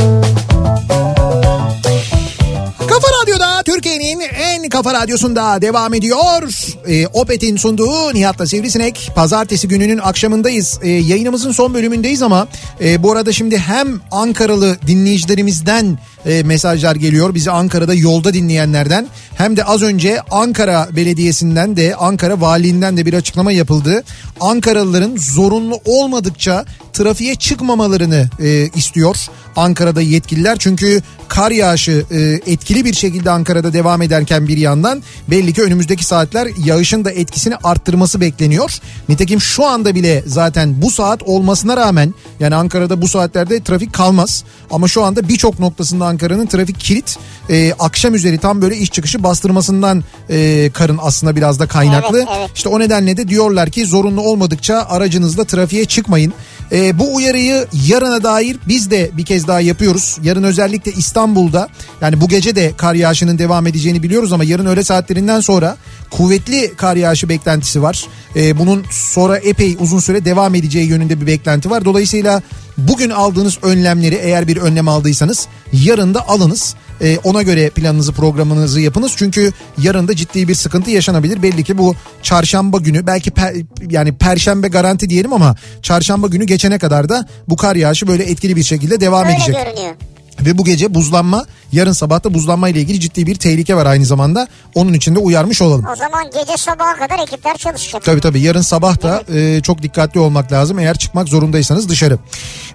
Türkiye'nin 3.73 4.19
en 4.19 4.69
kafa 4.69 4.93
radyosunda 4.93 5.61
devam 5.61 5.93
ediyor. 5.93 6.43
Ee, 6.87 7.07
Opet'in 7.07 7.57
sunduğu 7.57 8.13
Nihat'la 8.13 8.47
Sivrisinek. 8.47 9.11
Pazartesi 9.15 9.67
gününün 9.67 9.97
akşamındayız. 9.97 10.79
Ee, 10.81 10.89
yayınımızın 10.89 11.51
son 11.51 11.73
bölümündeyiz 11.73 12.21
ama 12.21 12.47
e, 12.81 13.03
bu 13.03 13.11
arada 13.11 13.31
şimdi 13.31 13.57
hem 13.57 14.01
Ankaralı 14.11 14.77
dinleyicilerimizden 14.87 15.99
e, 16.25 16.43
mesajlar 16.43 16.95
geliyor. 16.95 17.35
Bizi 17.35 17.51
Ankara'da 17.51 17.93
yolda 17.93 18.33
dinleyenlerden 18.33 19.07
hem 19.35 19.57
de 19.57 19.63
az 19.63 19.81
önce 19.81 20.21
Ankara 20.31 20.87
Belediyesi'nden 20.95 21.77
de 21.77 21.95
Ankara 21.95 22.41
Valiliğinden 22.41 22.97
de 22.97 23.05
bir 23.05 23.13
açıklama 23.13 23.51
yapıldı. 23.51 24.03
Ankaralıların 24.39 25.15
zorunlu 25.17 25.79
olmadıkça 25.85 26.65
trafiğe 26.93 27.35
çıkmamalarını 27.35 28.29
e, 28.39 28.69
istiyor 28.75 29.15
Ankara'da 29.55 30.01
yetkililer. 30.01 30.57
Çünkü 30.59 31.01
kar 31.27 31.51
yağışı 31.51 32.05
e, 32.11 32.21
etkili 32.51 32.85
bir 32.85 32.93
şekilde 32.93 33.31
Ankara'da 33.31 33.73
devam 33.73 34.01
ederken 34.01 34.47
bir 34.47 34.57
yandan 34.57 35.03
belli 35.27 35.53
ki 35.53 35.63
önümüzdeki 35.63 36.05
saatler 36.05 36.47
yağışın 36.65 37.05
da 37.05 37.11
etkisini 37.11 37.55
arttırması 37.55 38.21
bekleniyor. 38.21 38.79
Nitekim 39.09 39.41
şu 39.41 39.65
anda 39.65 39.95
bile 39.95 40.23
zaten 40.27 40.81
bu 40.81 40.91
saat 40.91 41.23
olmasına 41.23 41.77
rağmen 41.77 42.13
yani 42.39 42.55
Ankara'da 42.55 43.01
bu 43.01 43.07
saatlerde 43.07 43.63
trafik 43.63 43.93
kalmaz. 43.93 44.43
Ama 44.71 44.87
şu 44.87 45.03
anda 45.03 45.29
birçok 45.29 45.59
noktasında 45.59 46.05
Ankara'nın 46.14 46.45
trafik 46.45 46.80
kilit. 46.80 47.18
E, 47.49 47.73
akşam 47.80 48.15
üzeri 48.15 48.38
tam 48.38 48.61
böyle 48.61 48.77
iş 48.77 48.91
çıkışı 48.91 49.23
bastırmasından 49.23 50.03
e, 50.30 50.69
karın 50.73 50.99
aslında 51.02 51.35
biraz 51.35 51.60
da 51.60 51.68
kaynaklı. 51.68 52.18
Evet, 52.18 52.27
evet. 52.38 52.49
İşte 52.56 52.69
o 52.69 52.80
nedenle 52.80 53.18
de 53.18 53.27
diyorlar 53.27 53.69
ki 53.69 53.85
zorunlu 53.85 54.22
olmadıkça 54.22 54.85
aracınızla 54.90 55.44
trafiğe 55.44 55.85
çıkmayın. 55.85 56.34
Ee, 56.72 56.99
bu 56.99 57.15
uyarıyı 57.15 57.68
yarına 57.88 58.23
dair 58.23 58.57
biz 58.68 58.91
de 58.91 59.11
bir 59.14 59.26
kez 59.26 59.48
daha 59.48 59.61
yapıyoruz. 59.61 60.18
Yarın 60.23 60.44
özellikle 60.44 60.91
İstanbul'da 60.91 61.68
yani 62.02 62.22
bu 62.22 62.27
gece 62.27 62.56
de 62.56 62.72
kar 62.77 62.94
yağışının 62.94 63.38
devam 63.38 63.68
edeceğini 63.68 64.03
biliyoruz 64.03 64.34
ama 64.34 64.44
yarın 64.44 64.65
öğle 64.65 64.84
saatlerinden 64.84 65.40
sonra 65.40 65.77
kuvvetli 66.11 66.73
kar 66.77 66.95
yağışı 66.95 67.30
beklentisi 67.30 67.81
var. 67.81 68.06
Ee, 68.35 68.60
bunun 68.60 68.84
sonra 68.91 69.38
epey 69.38 69.77
uzun 69.80 69.99
süre 69.99 70.26
devam 70.26 70.56
edeceği 70.56 70.88
yönünde 70.88 71.22
bir 71.22 71.27
beklenti 71.27 71.69
var. 71.69 71.85
Dolayısıyla 71.85 72.41
bugün 72.77 73.09
aldığınız 73.09 73.57
önlemleri 73.61 74.15
eğer 74.15 74.47
bir 74.47 74.57
önlem 74.57 74.87
aldıysanız 74.87 75.47
yarın 75.73 76.13
da 76.13 76.29
alınız. 76.29 76.75
Ee, 77.01 77.17
ona 77.23 77.41
göre 77.41 77.69
planınızı 77.69 78.13
programınızı 78.13 78.81
yapınız. 78.81 79.11
Çünkü 79.15 79.51
yarın 79.81 80.07
da 80.07 80.15
ciddi 80.15 80.47
bir 80.47 80.55
sıkıntı 80.55 80.91
yaşanabilir. 80.91 81.43
Belli 81.43 81.63
ki 81.63 81.77
bu 81.77 81.95
çarşamba 82.23 82.77
günü 82.77 83.07
belki 83.07 83.29
per- 83.31 83.65
yani 83.89 84.13
perşembe 84.17 84.67
garanti 84.67 85.09
diyelim 85.09 85.33
ama 85.33 85.55
çarşamba 85.81 86.27
günü 86.27 86.43
geçene 86.45 86.79
kadar 86.79 87.09
da 87.09 87.27
bu 87.49 87.55
kar 87.57 87.75
yağışı 87.75 88.07
böyle 88.07 88.23
etkili 88.23 88.55
bir 88.55 88.63
şekilde 88.63 88.99
devam 88.99 89.25
Öyle 89.25 89.35
edecek. 89.35 89.55
görünüyor. 89.55 89.95
Ve 90.41 90.57
bu 90.57 90.64
gece 90.65 90.93
buzlanma 90.93 91.45
yarın 91.72 91.91
sabahta 91.91 92.34
buzlanma 92.34 92.69
ile 92.69 92.81
ilgili 92.81 92.99
ciddi 92.99 93.27
bir 93.27 93.35
tehlike 93.35 93.76
var 93.76 93.85
aynı 93.85 94.05
zamanda. 94.05 94.47
Onun 94.76 94.93
için 94.93 95.15
de 95.15 95.19
uyarmış 95.19 95.61
olalım. 95.61 95.85
O 95.93 95.95
zaman 95.95 96.23
gece 96.26 96.57
sabaha 96.57 96.95
kadar 96.95 97.19
ekipler 97.19 97.57
çalışacak. 97.57 98.03
Tabii 98.03 98.22
tabii 98.22 98.41
yarın 98.41 98.61
sabah 98.61 99.01
da 99.01 99.23
e, 99.35 99.61
çok 99.61 99.81
dikkatli 99.84 100.19
olmak 100.19 100.51
lazım 100.51 100.80
eğer 100.80 100.97
çıkmak 100.97 101.30
zorundaysanız 101.30 101.89
dışarı. 101.89 102.19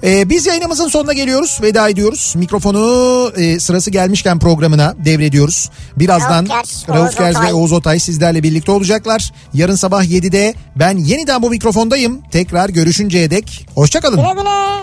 E, 0.05 0.29
biz 0.29 0.47
yayınımızın 0.47 0.89
sonuna 0.89 1.13
geliyoruz 1.13 1.59
veda 1.63 1.89
ediyoruz. 1.89 2.33
Mikrofonu 2.37 3.33
e, 3.37 3.61
sırası 3.61 3.91
gelmişken 3.91 4.39
programına 4.39 4.95
devrediyoruz. 5.05 5.71
Birazdan 5.97 6.49
Rauf 6.49 6.49
Gers, 6.49 6.89
Rauf 6.89 7.09
Oğuz 7.09 7.17
Gers 7.17 7.43
ve. 7.43 7.55
Oğuz 7.55 7.73
Otay 7.73 7.99
sizlerle 7.99 8.43
birlikte 8.43 8.73
olacaklar. 8.73 9.33
Yarın 9.55 9.75
sabah 9.75 10.05
7'de 10.05 10.55
ben 10.77 10.97
yeniden 10.97 11.43
bu 11.43 11.51
mikrofondayım. 11.51 12.23
Tekrar 12.31 12.69
görüşünceye 12.69 13.31
dek 13.31 13.67
hoşçakalın. 13.75 14.17
Güle 14.17 14.33
güle. 14.33 14.79